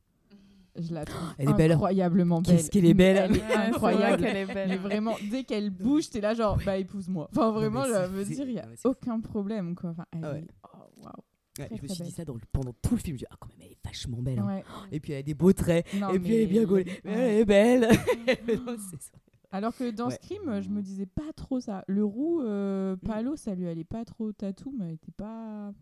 Je 0.78 0.92
la 0.92 1.04
trouve 1.04 1.22
Elle 1.38 1.48
est 1.50 1.54
belle. 1.54 1.72
incroyablement 1.72 2.42
belle. 2.42 2.56
Qu'est-ce 2.56 2.70
qu'elle 2.70 2.84
est 2.84 2.94
belle. 2.94 3.30
Elle 3.30 3.36
est 3.36 3.54
incroyable. 3.54 4.22
qu'elle 4.22 4.36
est 4.36 4.46
belle. 4.52 4.68
Mais 4.68 4.76
vraiment, 4.76 5.14
dès 5.30 5.44
qu'elle 5.44 5.70
bouge, 5.70 6.10
t'es 6.10 6.20
là 6.20 6.34
genre, 6.34 6.58
bah 6.66 6.76
épouse-moi. 6.78 7.28
Enfin, 7.30 7.50
vraiment, 7.52 7.82
mais 7.82 7.88
je 7.88 7.92
c'est- 7.94 8.06
veux 8.08 8.24
c'est- 8.24 8.34
dire, 8.34 8.48
il 8.48 8.52
n'y 8.54 8.58
a 8.58 8.64
ah, 8.66 8.72
c'est- 8.76 8.88
aucun 8.88 9.20
problème, 9.20 9.74
quoi. 9.76 9.90
Enfin, 9.90 10.04
elle 10.12 10.24
Ah 10.24 10.32
ouais. 10.32 10.40
est... 10.40 10.46
Oh, 10.64 10.78
waouh. 11.02 11.12
Ouais, 11.58 11.66
Très, 11.68 11.76
je 11.76 11.82
me 11.82 11.86
très 11.86 11.94
suis 11.94 12.04
dit 12.04 12.10
belle. 12.10 12.12
ça 12.16 12.24
dans 12.26 12.34
le- 12.34 12.40
pendant 12.52 12.72
tout 12.82 12.94
le 12.96 13.00
film. 13.00 13.16
Je 13.16 13.24
me 13.24 13.26
dis, 13.26 13.26
ah, 13.30 13.36
quand 13.40 13.48
même, 13.48 13.58
elle 13.62 13.72
est 13.72 13.78
vachement 13.84 14.18
belle. 14.20 14.38
hein. 14.40 14.46
Ouais. 14.48 14.64
Et 14.92 15.00
puis 15.00 15.12
elle 15.12 15.20
a 15.20 15.22
des 15.22 15.34
beaux 15.34 15.52
traits. 15.54 15.86
Non, 15.94 16.10
et 16.10 16.18
puis 16.18 16.34
elle 16.34 16.40
est 16.42 16.46
mais- 16.46 16.52
bien 16.52 16.64
gaulée. 16.64 16.84
Mais 17.04 17.12
elle 17.12 17.38
est 17.40 17.44
belle. 17.46 17.80
Non, 18.66 18.76
c'est 18.90 19.00
ça. 19.00 19.12
Alors 19.56 19.74
que 19.76 19.90
dans 19.90 20.08
Ouais. 20.08 20.14
Scream, 20.22 20.60
je 20.60 20.68
me 20.68 20.82
disais 20.82 21.06
pas 21.06 21.32
trop 21.34 21.60
ça. 21.60 21.82
Le 21.86 22.04
roux, 22.04 22.42
euh, 22.42 22.94
Mm. 22.96 22.98
Palo, 23.06 23.36
ça 23.36 23.54
lui 23.54 23.66
allait 23.68 23.84
pas 23.84 24.04
trop 24.04 24.32
tatou, 24.32 24.74
mais 24.76 24.86
elle 24.88 24.94
était 24.94 25.12
pas... 25.12 25.72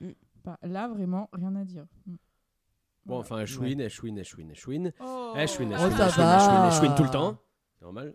Mm. 0.00 0.10
pas- 0.44 0.58
Là, 0.62 0.88
vraiment, 0.88 1.28
rien 1.32 1.54
à 1.56 1.64
dire. 1.64 1.86
Mm. 2.06 2.14
Bon, 3.06 3.18
enfin, 3.18 3.38
elle 3.38 3.46
chouine, 3.46 3.80
elle 3.80 3.90
chouine, 3.90 4.18
elle 4.18 4.24
chouine, 4.24 4.50
elle 4.50 4.56
chouine. 4.56 4.92
Oh. 5.00 5.32
Elle 5.34 5.48
chouine, 5.48 5.72
elle 5.72 5.78
chouine, 5.78 5.90
ça 5.96 6.04
elle 6.06 6.12
chouine, 6.12 6.24
elle 6.24 6.40
chouine, 6.40 6.50
elle 6.54 6.60
va. 6.60 6.70
chouine 6.70 6.94
tout 6.96 7.02
le 7.02 7.10
temps. 7.10 7.36
Normal. 7.82 8.14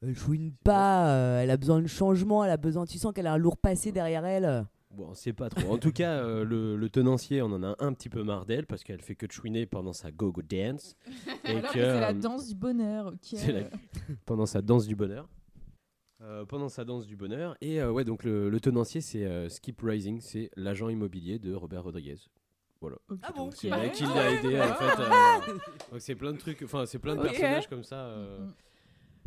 Elle 0.00 0.16
chouine 0.16 0.52
pas. 0.64 1.08
euh, 1.10 1.42
elle 1.42 1.50
a 1.50 1.56
besoin 1.56 1.82
de 1.82 1.86
changement. 1.88 2.44
Elle 2.44 2.52
a 2.52 2.56
besoin. 2.56 2.86
Tu 2.86 2.98
sens 2.98 3.12
qu'elle 3.12 3.26
a 3.26 3.32
un 3.32 3.36
lourd 3.36 3.56
passé 3.58 3.90
derrière 3.92 4.24
elle. 4.24 4.64
Bon, 4.98 5.10
on 5.10 5.14
sait 5.14 5.32
pas 5.32 5.48
trop. 5.48 5.72
En 5.72 5.78
tout 5.78 5.92
cas, 5.92 6.18
euh, 6.24 6.44
le, 6.44 6.74
le 6.76 6.88
tenancier, 6.90 7.40
on 7.40 7.46
en 7.52 7.62
a 7.62 7.76
un 7.78 7.92
petit 7.92 8.08
peu 8.08 8.24
marre 8.24 8.46
d'elle 8.46 8.66
parce 8.66 8.82
qu'elle 8.82 9.00
fait 9.00 9.14
que 9.14 9.26
de 9.26 9.30
chouiner 9.32 9.64
pendant 9.64 9.92
sa 9.92 10.10
go-go 10.10 10.42
dance. 10.42 10.96
et 11.44 11.50
Alors 11.50 11.62
que, 11.70 11.74
que 11.74 11.80
c'est 11.84 12.00
la 12.00 12.10
euh, 12.10 12.14
danse 12.14 12.48
du 12.48 12.54
bonheur. 12.56 13.06
ok. 13.06 13.16
c'est 13.22 13.52
la- 13.52 13.70
pendant 14.26 14.44
sa 14.46 14.60
danse 14.60 14.88
du 14.88 14.96
bonheur. 14.96 15.28
Euh, 16.20 16.44
pendant 16.44 16.68
sa 16.68 16.84
danse 16.84 17.06
du 17.06 17.14
bonheur. 17.14 17.56
Et 17.60 17.80
euh, 17.80 17.92
ouais, 17.92 18.02
donc 18.04 18.24
le, 18.24 18.50
le 18.50 18.58
tenancier, 18.60 19.00
c'est 19.00 19.24
euh, 19.24 19.48
Skip 19.48 19.80
Rising, 19.80 20.20
c'est 20.20 20.50
l'agent 20.56 20.88
immobilier 20.88 21.38
de 21.38 21.54
Robert 21.54 21.84
Rodriguez. 21.84 22.16
Voilà. 22.80 22.96
Ah 23.22 23.30
bon 23.30 23.44
Donc, 23.44 23.54
c'est 23.56 23.70
Ouais. 23.70 23.78
elle 23.84 23.92
qui 23.92 24.02
l'a 24.02 24.32
aidé 24.32 24.60
en 24.60 24.74
fait. 24.74 24.84
Ah. 24.98 25.40
euh, 25.48 25.52
donc 25.92 26.00
c'est 26.00 26.16
plein 26.16 26.32
de 26.32 26.38
trucs, 26.38 26.60
enfin 26.62 26.86
c'est 26.86 26.98
plein 26.98 27.14
de 27.14 27.22
personnages 27.22 27.68
comme 27.68 27.84
ça. 27.84 28.06
euh. 28.06 28.40
Mm. 28.46 28.52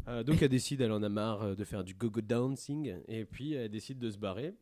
Euh, 0.09 0.23
donc 0.23 0.41
elle 0.41 0.49
décide, 0.49 0.81
elle 0.81 0.91
en 0.91 1.03
a 1.03 1.09
marre 1.09 1.55
de 1.55 1.63
faire 1.63 1.83
du 1.85 1.93
go-go 1.93 2.19
dancing 2.21 2.93
et 3.07 3.23
puis 3.23 3.53
elle 3.53 3.69
décide 3.69 3.97
de 3.99 4.09
se 4.09 4.17
barrer. 4.17 4.53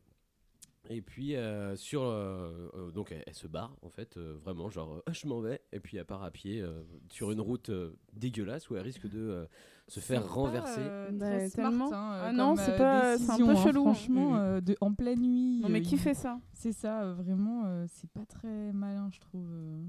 Et 0.92 1.02
puis 1.02 1.36
euh, 1.36 1.76
sur 1.76 2.02
euh, 2.02 2.68
euh, 2.74 2.90
donc 2.90 3.12
elle, 3.12 3.22
elle 3.26 3.34
se 3.34 3.46
barre 3.46 3.76
en 3.82 3.90
fait 3.90 4.16
euh, 4.16 4.34
vraiment 4.44 4.70
genre 4.70 4.94
euh, 5.08 5.12
je 5.12 5.28
m'en 5.28 5.40
vais 5.40 5.60
et 5.72 5.78
puis 5.78 5.96
elle 5.96 6.04
part 6.04 6.24
à 6.24 6.32
pied 6.32 6.60
euh, 6.60 6.82
sur 7.10 7.30
une 7.30 7.40
route 7.40 7.68
euh, 7.70 7.96
dégueulasse 8.12 8.68
où 8.70 8.74
elle 8.76 8.82
risque 8.82 9.08
de 9.08 9.20
euh, 9.20 9.44
se 9.86 10.00
faire 10.00 10.28
renverser. 10.28 10.80
Euh, 10.80 11.10
Bah, 11.12 11.48
smart, 11.48 11.72
hein, 11.92 12.12
euh, 12.14 12.24
Ah 12.26 12.32
non, 12.32 12.56
c'est 12.56 12.72
euh, 12.72 12.76
pas- 12.78 13.18
c'est 13.18 13.30
un 13.30 13.36
peu 13.38 13.50
hein, 13.50 13.54
chelou, 13.62 13.80
hein. 13.88 13.94
Franchement, 13.94 14.30
Mm. 14.32 14.36
euh, 14.38 14.60
de, 14.60 14.76
en 14.80 14.92
pleine 14.92 15.20
nuit. 15.20 15.60
Non, 15.62 15.68
mais 15.68 15.78
euh, 15.78 15.82
qui 15.82 15.94
il- 15.94 16.00
fait 16.00 16.14
ça? 16.14 16.38
C'est 16.54 16.72
ça, 16.72 17.02
euh, 17.02 17.14
vraiment, 17.14 17.62
euh, 17.66 17.86
c'est 17.88 18.10
pas 18.10 18.24
très 18.28 18.72
malin, 18.72 19.08
je 19.12 19.20
trouve. 19.20 19.46
euh. 19.48 19.82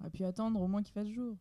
On 0.00 0.04
aurait 0.04 0.10
pu 0.10 0.24
attendre 0.24 0.58
au 0.60 0.66
moins 0.66 0.82
qu'il 0.82 0.92
fasse 0.94 1.08
jour. 1.08 1.36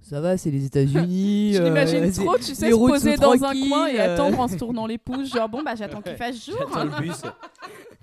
Ça 0.00 0.20
va, 0.20 0.36
c'est 0.36 0.50
les 0.50 0.66
États-Unis. 0.66 1.52
Je 1.54 1.62
euh, 1.62 1.64
l'imagine 1.64 2.12
c'est- 2.12 2.22
trop, 2.22 2.36
tu 2.36 2.54
sais, 2.54 2.70
se 2.70 2.76
poser 2.76 3.16
dans 3.16 3.42
un 3.44 3.54
coin 3.68 3.86
et 3.86 3.98
euh. 3.98 4.14
attendre 4.14 4.38
en 4.40 4.48
se 4.48 4.56
tournant 4.58 4.86
les 4.86 4.98
pouces, 4.98 5.32
genre 5.32 5.48
bon 5.48 5.62
bah 5.62 5.74
j'attends 5.74 6.02
qu'il 6.02 6.16
fasse 6.16 6.44
jour. 6.44 6.56
J'attends 6.58 6.84
le 6.84 7.00
bus. 7.02 7.22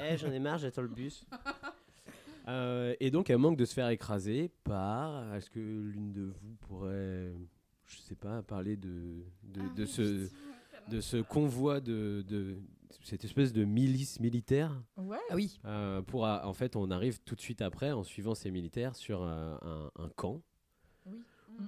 Eh, 0.02 0.18
j'en 0.18 0.32
ai 0.32 0.40
marre, 0.40 0.58
j'attends 0.58 0.82
le 0.82 0.88
bus. 0.88 1.26
Euh, 2.48 2.96
et 3.00 3.12
donc, 3.12 3.30
elle 3.30 3.38
manque 3.38 3.56
de 3.56 3.66
se 3.66 3.74
faire 3.76 3.88
écraser 3.90 4.50
par. 4.64 5.36
Est-ce 5.36 5.48
que 5.52 5.60
l'une 5.60 6.12
de 6.12 6.34
vous 6.42 6.56
pourrait, 6.62 7.32
je 7.86 7.98
sais 8.00 8.16
pas, 8.16 8.42
parler 8.42 8.78
de, 8.78 9.24
de, 9.44 9.62
de 9.76 9.86
ce, 9.86 10.28
de 10.90 11.02
ce 11.02 11.18
convoi 11.18 11.80
de, 11.82 12.26
de 12.28 12.58
cette 13.04 13.24
espèce 13.26 13.54
de 13.54 13.64
milice 13.64 14.20
militaire 14.20 14.82
Ouais. 14.98 15.20
Ah 15.30 15.36
oui. 15.36 15.60
Euh, 15.66 16.02
pour, 16.02 16.24
en 16.24 16.54
fait, 16.54 16.76
on 16.76 16.90
arrive 16.90 17.20
tout 17.22 17.36
de 17.36 17.42
suite 17.42 17.62
après, 17.62 17.92
en 17.92 18.02
suivant 18.04 18.34
ces 18.34 18.50
militaires, 18.50 18.96
sur 18.96 19.22
euh, 19.22 19.56
un, 19.62 19.92
un 20.04 20.10
camp 20.10 20.42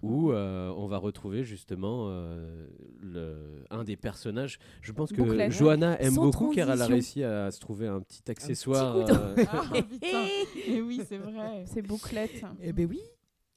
où 0.01 0.31
euh, 0.31 0.73
on 0.75 0.87
va 0.87 0.97
retrouver 0.97 1.43
justement 1.43 2.07
euh, 2.09 2.67
le, 3.01 3.63
un 3.69 3.83
des 3.83 3.95
personnages. 3.95 4.59
Je 4.81 4.91
pense 4.91 5.11
que 5.11 5.21
Bouclette. 5.21 5.51
Johanna 5.51 5.99
aime 6.01 6.13
Sans 6.13 6.23
beaucoup 6.25 6.49
car 6.51 6.69
elle 6.71 6.81
a 6.81 6.85
réussi 6.87 7.23
à 7.23 7.51
se 7.51 7.59
trouver 7.59 7.87
un 7.87 8.01
petit 8.01 8.23
accessoire. 8.29 8.95
couteau. 9.05 9.13
euh, 9.15 9.35
Ah, 9.51 9.63
putain. 9.81 10.25
Et 10.67 10.81
oui, 10.81 11.01
c'est 11.07 11.17
vrai. 11.17 11.63
C'est 11.67 11.81
bouclette. 11.81 12.43
Eh 12.61 12.73
ben 12.73 12.87
oui. 12.89 12.99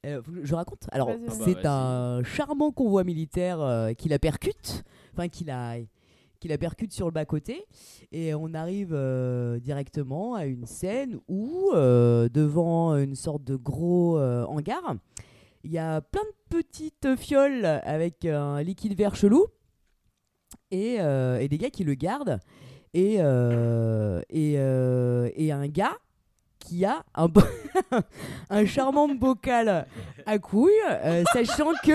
Euh, 0.05 0.23
je 0.45 0.55
raconte. 0.55 0.87
Alors, 0.93 1.11
c'est 1.31 1.57
Ah 1.59 1.63
bah, 1.63 1.73
un 2.19 2.23
charmant 2.23 2.71
convoi 2.71 3.03
militaire 3.03 3.61
euh, 3.61 3.93
qui 3.93 4.09
la 4.09 4.21
percute, 4.21 4.85
enfin 5.13 5.27
qui 5.29 5.43
la, 5.43 5.79
qui 6.39 6.47
la 6.47 6.59
percute 6.59 6.93
sur 6.93 7.07
le 7.07 7.13
bas 7.13 7.25
côté, 7.25 7.65
et 8.13 8.33
on 8.35 8.55
arrive 8.55 8.91
euh, 8.93 9.59
directement 9.59 10.35
à 10.37 10.45
une 10.47 10.65
scène 10.65 11.19
où, 11.27 11.71
euh, 11.75 12.29
devant 12.29 12.95
une 12.97 13.17
sorte 13.17 13.43
de 13.43 13.57
gros 13.57 14.17
euh, 14.19 14.45
hangar, 14.45 14.95
il 15.67 15.73
y 15.73 15.79
a 15.79 16.01
plein 16.01 16.23
de 16.23 16.57
petites 16.59 17.17
fioles 17.17 17.65
avec 17.83 18.25
un 18.25 18.63
liquide 18.63 18.97
vert 18.97 19.17
chelou 19.17 19.47
et, 20.71 20.97
euh, 21.01 21.39
et 21.41 21.49
des 21.49 21.59
gars 21.59 21.71
qui 21.71 21.83
le 21.85 21.95
gardent. 21.95 22.39
Et, 22.95 23.17
euh, 23.19 24.21
et, 24.31 24.55
euh, 24.59 25.29
et 25.35 25.51
un 25.53 25.67
gars 25.67 25.97
qui 26.61 26.85
a 26.85 27.05
un, 27.15 27.27
bo- 27.29 27.43
un 28.51 28.65
charmant 28.65 29.09
bocal 29.09 29.87
à 30.25 30.39
couilles, 30.39 30.71
euh, 30.89 31.25
sachant 31.33 31.73
que 31.85 31.93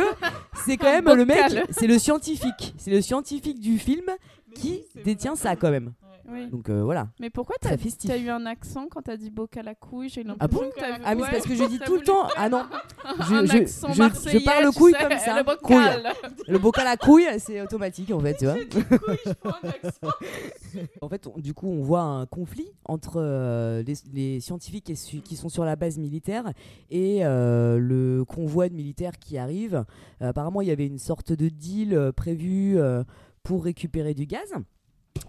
c'est 0.66 0.78
quand 0.78 0.92
même 0.92 1.06
le 1.16 1.26
mec, 1.26 1.38
c'est 1.72 1.88
le 1.88 1.98
scientifique, 1.98 2.74
c'est 2.78 2.92
le 2.92 3.02
scientifique 3.02 3.60
du 3.60 3.80
film 3.80 4.10
qui 4.54 4.84
détient 5.04 5.36
ça 5.36 5.56
quand 5.56 5.72
même. 5.72 5.94
Oui. 6.30 6.50
Donc 6.50 6.70
euh, 6.70 6.84
voilà. 6.84 7.08
Mais 7.20 7.30
pourquoi 7.30 7.56
t'as 7.60 8.18
eu 8.18 8.30
un 8.30 8.46
accent 8.46 8.88
quand 8.90 9.02
t'as 9.02 9.18
dit 9.18 9.30
bocal 9.30 9.68
à 9.68 9.74
J'ai 10.08 10.22
eu 10.22 10.26
Ah 10.40 10.48
bon 10.48 10.62
l'impression 10.62 10.70
que 10.72 10.80
t'as- 10.80 11.04
Ah 11.06 11.16
mais 11.16 11.24
c'est 11.26 11.32
parce 11.32 11.46
que 11.48 11.56
je 11.56 11.64
dis 11.66 11.80
tout 11.86 11.96
le 11.96 12.02
temps. 12.02 12.28
Ah 12.38 12.50
non. 12.50 12.64
Je, 13.28 13.34
un 13.34 13.46
je, 13.46 13.58
accent 13.58 13.88
je- 13.90 13.94
je 13.94 14.00
marseillais, 14.00 14.40
parle 14.46 14.72
couille 14.74 14.94
sais, 14.94 15.04
comme 15.08 15.18
ça. 15.18 15.38
le 15.38 15.44
bocal. 15.44 16.14
Couille. 16.22 16.46
Le 16.48 16.60
bocal 16.60 16.88
à 16.88 16.98
couilles, 16.98 17.28
c'est 17.40 17.62
automatique 17.62 18.12
en 18.12 18.20
fait, 18.20 18.36
tu 18.38 18.46
vois. 18.46 18.56
En 21.02 21.10
fait, 21.10 21.28
on- 21.28 21.38
du 21.40 21.54
coup, 21.54 21.68
on 21.68 21.82
voit 21.82 22.02
un 22.02 22.26
conflit 22.26 22.70
entre 22.86 23.18
euh, 23.18 23.84
les, 23.84 23.94
les 24.14 24.40
scientifiques 24.40 24.86
qui, 24.86 24.96
su- 24.96 25.22
qui 25.22 25.36
sont 25.36 25.50
sur 25.50 25.66
la 25.66 25.76
base 25.76 25.98
militaire 25.98 26.52
et 26.90 27.26
euh, 27.26 27.78
le 27.78 28.24
convoi 28.26 28.70
de 28.70 28.74
militaires 28.74 29.20
qui 29.20 29.38
arrive. 29.38 29.84
Euh, 30.22 30.30
apparemment, 30.30 30.62
il 30.62 30.68
y 30.68 30.72
avait 30.72 30.86
une 30.88 31.00
sorte 31.00 31.34
de 31.34 31.50
deal 31.50 32.12
prévu 32.16 32.78
euh, 32.80 33.04
pour 33.44 33.64
récupérer 33.66 34.14
du 34.14 34.26
gaz. 34.26 34.54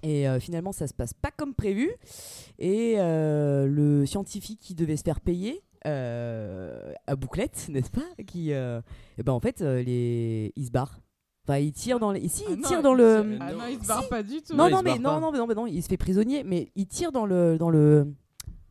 Et 0.02 0.28
euh, 0.28 0.40
finalement, 0.40 0.72
ça 0.72 0.86
se 0.86 0.94
passe 0.94 1.14
pas 1.14 1.30
comme 1.30 1.54
prévu. 1.54 1.90
Et 2.58 2.94
euh, 2.98 3.66
le 3.66 4.04
scientifique 4.06 4.58
qui 4.60 4.74
devait 4.74 4.96
se 4.96 5.02
faire 5.02 5.20
payer 5.20 5.62
euh, 5.86 6.92
à 7.06 7.16
bouclette, 7.16 7.66
n'est-ce 7.70 7.90
pas 7.90 8.02
Qui, 8.26 8.52
euh, 8.52 8.80
eh 9.18 9.22
ben 9.22 9.32
en 9.32 9.40
fait, 9.40 9.62
euh, 9.62 9.82
les... 9.82 10.52
il 10.56 10.66
se 10.66 10.70
barre. 10.70 11.00
Enfin, 11.44 11.58
il 11.58 11.72
tire 11.72 11.98
dans 11.98 12.12
les... 12.12 12.20
Ici, 12.20 12.44
Ah 12.46 12.50
il 12.52 12.60
non, 12.60 12.68
tire 12.68 12.82
dans 12.82 12.92
il 12.94 12.98
le. 12.98 13.38
Ah 13.40 13.52
non, 13.52 13.58
il 13.68 13.80
se 13.80 13.86
barre 13.88 14.08
pas 14.08 14.22
du 14.22 14.40
tout. 14.42 14.54
Non, 14.54 14.70
non, 14.70 14.82
mais 14.82 14.98
non, 14.98 15.18
non, 15.20 15.32
mais 15.32 15.38
non, 15.38 15.46
mais 15.48 15.54
non, 15.54 15.66
il 15.66 15.82
se 15.82 15.88
fait 15.88 15.96
prisonnier, 15.96 16.44
mais 16.44 16.70
il 16.76 16.86
tire 16.86 17.10
dans 17.10 17.26
le, 17.26 17.58
dans 17.58 17.70
le, 17.70 18.06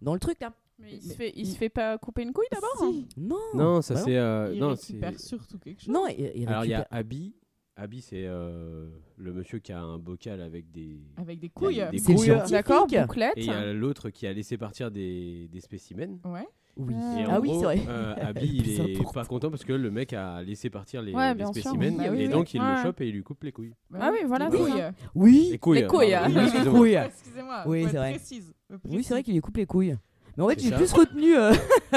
dans 0.01 0.13
le 0.13 0.19
truc 0.19 0.39
là. 0.39 0.53
Mais 0.79 0.93
il 0.93 1.01
se 1.03 1.13
fait, 1.13 1.31
il 1.35 1.45
se 1.45 1.57
fait 1.57 1.69
pas 1.69 1.97
couper 1.99 2.23
une 2.23 2.31
couille 2.33 2.47
d'abord 2.51 2.75
Si. 2.91 3.07
Non. 3.17 3.35
Non, 3.53 3.81
ça 3.83 3.93
Bah 3.95 4.01
c'est. 4.03 4.17
euh, 4.17 4.49
Il 4.53 4.59
non, 4.61 4.69
récupère 4.69 5.19
surtout 5.19 5.59
quelque 5.59 5.79
chose. 5.81 5.93
Non, 5.93 6.07
il, 6.07 6.31
il 6.33 6.47
Alors 6.47 6.65
il 6.65 6.69
y 6.71 6.73
a 6.73 6.77
récupère- 6.79 6.97
Abby. 6.97 7.35
Abby, 7.81 8.01
c'est 8.01 8.25
euh, 8.27 8.87
le 9.17 9.33
monsieur 9.33 9.57
qui 9.57 9.71
a 9.71 9.81
un 9.81 9.97
bocal 9.97 10.39
avec 10.41 10.69
des. 10.71 10.99
Avec 11.17 11.39
des 11.39 11.49
couilles. 11.49 11.83
Des 11.91 11.97
C'est 11.97 12.13
couilles. 12.13 12.31
D'accord, 12.51 12.85
bouclette. 12.85 13.33
Et 13.37 13.41
il 13.41 13.45
y 13.47 13.49
a 13.49 13.73
l'autre 13.73 14.11
qui 14.11 14.27
a 14.27 14.33
laissé 14.33 14.55
partir 14.55 14.91
des, 14.91 15.47
des 15.51 15.59
spécimens. 15.61 16.19
Ouais. 16.25 16.45
Oui. 16.77 16.93
Et 16.93 17.25
en 17.25 17.31
Ah 17.33 17.39
oui, 17.41 17.49
gros, 17.49 17.59
c'est 17.59 17.65
vrai. 17.65 17.79
euh, 17.89 18.13
Abby, 18.21 18.49
il 18.53 18.69
est 18.71 18.79
important. 18.97 19.11
pas 19.11 19.25
content 19.25 19.49
parce 19.49 19.65
que 19.65 19.73
le 19.73 19.89
mec 19.91 20.13
a 20.13 20.41
laissé 20.43 20.69
partir 20.69 21.01
les, 21.01 21.11
Ouais, 21.13 21.33
spécimens 21.47 21.97
Bah 21.97 22.03
oui, 22.11 22.21
et 22.21 22.27
oui. 22.27 22.29
donc 22.29 22.53
il 22.53 22.61
Ouais. 22.61 22.75
le 22.77 22.81
chope 22.83 23.01
et 23.01 23.07
il 23.09 23.13
lui 23.15 23.23
coupe 23.23 23.43
les 23.43 23.51
couilles. 23.51 23.73
Ah 23.93 24.09
oui, 24.13 24.19
voilà, 24.25 24.47
Les 24.49 24.57
couilles. 24.57 24.83
Oui. 25.15 25.47
Les 25.51 25.57
couilles. 25.57 25.79
Les 25.81 25.87
couilles, 25.87 26.13
ah. 26.13 26.27
Oui, 26.71 26.93
excusez-moi. 26.93 27.63
Oui, 27.65 27.85
c'est 27.89 27.97
vrai. 27.97 28.11
précise. 28.11 28.53
Oui, 28.85 29.03
c'est 29.03 29.13
vrai 29.15 29.23
qu'il 29.23 29.33
lui 29.33 29.41
coupe 29.41 29.57
les 29.57 29.65
couilles. 29.65 29.97
Mais 30.37 30.43
en 30.43 30.47
fait, 30.49 30.59
j'ai 30.59 30.71
plus 30.71 30.93
retenu 30.93 31.35
euh, 31.35 31.51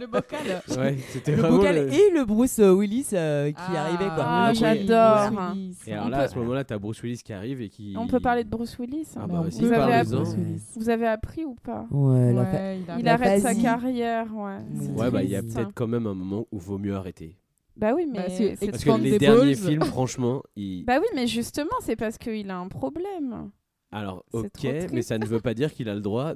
Le 0.00 0.06
bocal. 0.06 0.40
Ouais, 0.76 0.96
c'était 1.10 1.32
le 1.36 1.42
vraiment. 1.42 1.58
bocal 1.58 1.76
le- 1.86 1.92
et 1.92 2.10
le 2.10 2.24
Bruce 2.24 2.58
Willis 2.58 3.06
euh, 3.12 3.52
qui 3.52 3.76
arrivait 3.76 4.06
quoi. 4.06 4.24
Ah, 4.26 4.52
j'adore. 4.52 5.30
Et 5.86 5.92
alors 5.92 6.08
là, 6.08 6.18
peut- 6.18 6.22
à 6.24 6.28
ce 6.28 6.38
moment-là, 6.38 6.64
t'as 6.64 6.78
Bruce 6.78 7.00
Willis 7.02 7.22
qui 7.24 7.32
arrive 7.32 7.60
et 7.62 7.68
qui. 7.68 7.94
On 7.96 8.06
peut 8.06 8.20
parler 8.20 8.44
de 8.44 8.48
Bruce 8.50 8.76
Willis. 8.78 9.06
Ah 9.16 9.20
hein. 9.22 9.26
bah, 9.28 9.42
vous, 9.48 9.64
avez 9.72 9.92
appris, 9.94 10.14
Ouais. 10.16 10.56
vous 10.76 10.88
avez 10.90 11.06
appris 11.06 11.44
ou 11.44 11.54
pas? 11.54 11.86
Ouais, 11.90 12.34
fa- 12.34 12.74
il 12.74 12.90
a- 12.90 12.98
Il 12.98 13.04
La 13.04 13.12
arrête 13.14 13.42
sa 13.42 13.54
carrière, 13.54 14.26
ouais. 14.34 14.58
Ouais, 14.96 15.10
bah 15.10 15.22
il 15.22 15.30
y 15.30 15.36
a 15.36 15.42
peut-être 15.42 15.72
quand 15.74 15.86
même 15.86 16.06
un 16.06 16.14
moment 16.14 16.46
où 16.50 16.58
vaut 16.58 16.78
mieux 16.78 16.94
arrêter. 16.94 17.38
Bah 17.76 17.92
oui, 17.94 18.06
mais 18.10 18.18
Bah, 18.20 18.24
c'est 18.30 18.56
Parce 18.70 18.82
que 18.84 19.00
les 19.00 19.18
derniers 19.18 19.54
films, 19.54 19.82
franchement, 19.84 20.42
ils. 20.56 20.84
Bah 20.84 20.94
oui, 20.98 21.06
mais 21.14 21.26
justement, 21.26 21.76
c'est 21.82 21.94
parce 21.96 22.16
qu'il 22.18 22.50
a 22.50 22.56
un 22.58 22.68
problème. 22.68 23.50
Alors, 23.92 24.24
ok, 24.32 24.66
mais 24.92 25.02
ça 25.02 25.18
ne 25.18 25.26
veut 25.26 25.40
pas 25.40 25.54
dire 25.54 25.72
qu'il 25.72 25.88
a 25.88 25.94
le 25.94 26.00
droit 26.00 26.34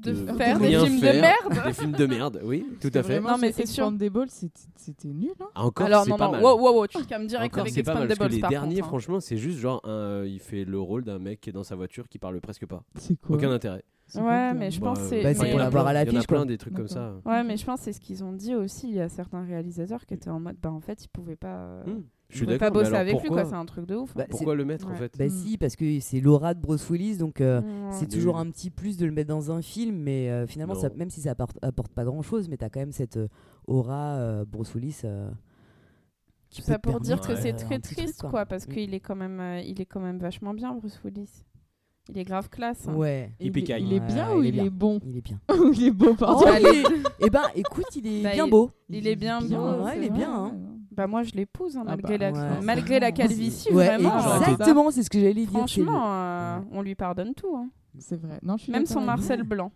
De 0.00 0.12
de, 0.12 0.32
faire 0.34 0.58
des 0.58 0.66
rien 0.68 0.84
films 0.86 1.00
de 1.00 1.06
merde. 1.06 1.64
Des 1.66 1.72
films 1.72 1.92
de 1.92 2.06
merde, 2.06 2.40
oui, 2.44 2.64
tout 2.80 2.90
à 2.94 3.02
fait. 3.02 3.20
Non, 3.20 3.36
mais 3.38 3.52
ce 3.52 3.58
c'est 3.58 3.66
sûr. 3.66 3.84
Expandable, 3.84 4.26
c'était 4.28 4.60
c'était 4.76 5.08
nul. 5.08 5.30
Hein. 5.40 5.46
Ah, 5.54 5.64
Encore, 5.66 5.86
Alors 5.86 6.04
c'est 6.04 6.10
non, 6.10 6.16
pas 6.16 6.26
non, 6.26 6.32
mal. 6.32 6.42
wow, 6.42 6.58
wow, 6.58 6.74
wow, 6.80 6.86
tu 6.86 6.98
te 6.98 7.04
calmes 7.08 7.26
direct 7.26 7.52
Encore, 7.52 7.62
avec 7.62 7.72
c'est 7.74 7.82
pas 7.82 7.94
mal 7.94 8.08
parce 8.08 8.18
que 8.18 8.24
les 8.34 8.40
par 8.40 8.50
derniers, 8.50 8.74
contre, 8.76 8.84
hein. 8.84 8.88
franchement, 8.88 9.20
c'est 9.20 9.36
juste 9.36 9.58
genre, 9.58 9.80
un- 9.86 10.24
il 10.24 10.38
fait 10.40 10.64
le 10.64 10.80
rôle 10.80 11.04
d'un 11.04 11.18
mec 11.18 11.40
qui 11.40 11.50
est 11.50 11.52
dans 11.52 11.64
sa 11.64 11.76
voiture 11.76 12.08
qui 12.08 12.18
parle 12.18 12.40
presque 12.40 12.66
pas. 12.66 12.82
C'est 12.96 13.16
quoi 13.20 13.36
Aucun 13.36 13.50
intérêt. 13.50 13.84
C'est 14.06 14.20
Ouais, 14.20 14.54
mais 14.54 14.70
je 14.72 14.80
pense 14.80 14.98
que 14.98 15.04
c'est- 15.04 15.22
Bah, 15.22 15.34
c'est 15.34 15.42
mais- 15.42 15.50
pour 15.50 15.50
il 15.50 15.50
y 15.50 15.54
en 15.54 15.58
a 15.58 15.62
l'avoir 15.64 15.84
plein- 15.84 15.94
à 15.96 16.02
Il 16.04 16.12
y 16.12 16.16
en 16.16 16.20
a 16.20 16.24
plein 16.24 16.46
des 16.46 16.58
trucs 16.58 16.74
comme 16.74 16.88
ça. 16.88 17.14
Ouais, 17.24 17.44
mais 17.44 17.56
je 17.56 17.64
pense 17.64 17.78
que 17.80 17.84
c'est 17.84 17.92
ce 17.92 18.00
qu'ils 18.00 18.24
ont 18.24 18.32
dit 18.32 18.54
aussi. 18.56 18.88
Il 18.88 18.94
y 18.96 19.00
a 19.00 19.08
certains 19.08 19.44
réalisateurs 19.44 20.04
qui 20.06 20.14
étaient 20.14 20.30
en 20.30 20.40
mode, 20.40 20.56
bah 20.60 20.72
en 20.72 20.80
fait, 20.80 21.04
ils 21.04 21.08
pouvaient 21.08 21.36
pas, 21.36 21.54
euh, 21.56 21.84
Hmm, 21.86 22.02
Je 22.30 22.36
suis 22.36 22.46
pas 22.46 22.52
d'accord. 22.52 22.76
mais 22.76 22.84
bosser 22.84 22.94
avec 22.96 23.20
lui, 23.22 23.28
quoi. 23.28 23.44
C'est 23.44 23.54
un 23.54 23.64
truc 23.66 23.86
de 23.86 23.96
ouf. 23.96 24.14
Bah, 24.14 24.22
hein. 24.24 24.26
pourquoi 24.30 24.54
le 24.54 24.64
mettre 24.64 24.88
en 24.88 24.94
fait 24.94 25.12
Bah 25.18 25.26
Mm. 25.26 25.30
si, 25.30 25.58
parce 25.58 25.76
que 25.76 26.00
c'est 26.00 26.20
l'aura 26.20 26.54
de 26.54 26.60
Bruce 26.60 26.88
Willis, 26.88 27.16
donc 27.18 27.40
euh, 27.40 27.60
Ouais. 27.60 27.66
c'est 27.92 28.08
toujours 28.08 28.38
un 28.38 28.46
petit 28.50 28.70
plus 28.70 28.96
de 28.96 29.04
le 29.06 29.12
mettre 29.12 29.28
dans 29.28 29.50
un 29.50 29.60
film, 29.62 29.96
mais 29.96 30.30
euh, 30.30 30.46
finalement, 30.46 30.74
ça, 30.74 30.88
même 30.96 31.10
si 31.10 31.20
ça 31.20 31.32
apporte, 31.32 31.58
apporte 31.62 31.92
pas 31.92 32.04
grand-chose, 32.04 32.48
mais 32.48 32.56
t'as 32.56 32.68
quand 32.70 32.80
même 32.80 32.92
cette 32.92 33.16
euh, 33.18 33.28
aura 33.66 34.14
euh, 34.16 34.44
Bruce 34.46 34.74
Willis 34.74 35.00
euh, 35.04 35.30
qui 36.50 36.62
ça 36.62 36.78
pour 36.78 37.00
dire 37.00 37.20
que 37.20 37.36
c'est 37.36 37.52
très 37.52 37.78
truc, 37.78 37.96
triste, 37.96 38.20
quoi. 38.22 38.30
quoi, 38.30 38.46
parce 38.46 38.66
Mm. 38.66 38.72
qu'il 38.72 38.94
est 38.94 39.00
quand 39.00 39.16
même, 39.16 39.38
euh, 39.40 39.60
il 39.60 39.80
est 39.80 39.86
quand 39.86 40.00
même 40.00 40.18
vachement 40.18 40.54
bien, 40.54 40.74
Bruce 40.74 41.00
Willis. 41.04 41.44
Il 42.12 42.18
est 42.18 42.24
grave 42.24 42.48
classe. 42.48 42.88
hein. 42.88 42.94
Ouais, 42.94 43.30
Il 43.38 43.44
est, 43.46 43.48
Yippee-ki-yay. 43.50 43.80
il 43.82 43.92
est 43.92 44.00
bien 44.00 44.30
Ouais, 44.30 44.36
ou 44.36 44.42
il 44.42 44.46
est 44.46 44.48
il 44.48 44.52
bien. 44.54 44.64
est 44.64 44.70
bon? 44.70 44.98
Il 45.06 45.16
est 45.16 45.20
bien. 45.20 45.40
Il 45.74 45.84
est 45.84 45.90
beau, 45.92 46.14
pardon. 46.14 46.40
Oh, 46.42 46.44
Bah, 46.44 46.58
est- 46.60 46.84
Eh 47.20 47.30
ben, 47.30 47.42
écoute, 47.54 47.84
il 47.94 48.06
est 48.06 48.22
Bah, 48.24 48.32
bien 48.32 48.46
il- 48.46 48.50
beau. 48.50 48.70
Il 48.88 49.06
est 49.06 49.14
bien 49.14 49.40
bien, 49.40 49.58
beau. 49.60 49.84
ouais, 49.84 49.98
il 49.98 50.04
est 50.04 50.10
bien, 50.10 50.32
hein. 50.46 50.54
Bah 51.00 51.06
moi, 51.06 51.22
je 51.22 51.30
l'épouse, 51.32 51.78
hein, 51.78 51.84
Ah 51.86 51.90
malgré, 51.96 52.18
bah, 52.18 52.30
la, 52.30 52.38
ouais. 52.38 52.48
malgré 52.62 53.00
la 53.00 53.10
calvitie, 53.10 53.72
Ouais, 53.72 53.86
vraiment. 53.96 54.18
été- 54.18 54.50
exactement, 54.50 54.90
c'est 54.90 55.02
ce 55.02 55.08
que 55.08 55.18
j'allais 55.18 55.32
dire. 55.46 55.48
Franchement, 55.48 56.02
euh, 56.12 56.58
on 56.72 56.82
lui 56.82 56.94
pardonne 56.94 57.32
tout. 57.34 57.56
hein. 57.56 57.70
C'est 57.98 58.20
vrai. 58.20 58.38
Non, 58.42 58.58
je 58.58 58.64
suis 58.64 58.72
Même 58.72 58.84
son 58.84 59.00
Marcel. 59.00 59.42
Blanc. 59.44 59.72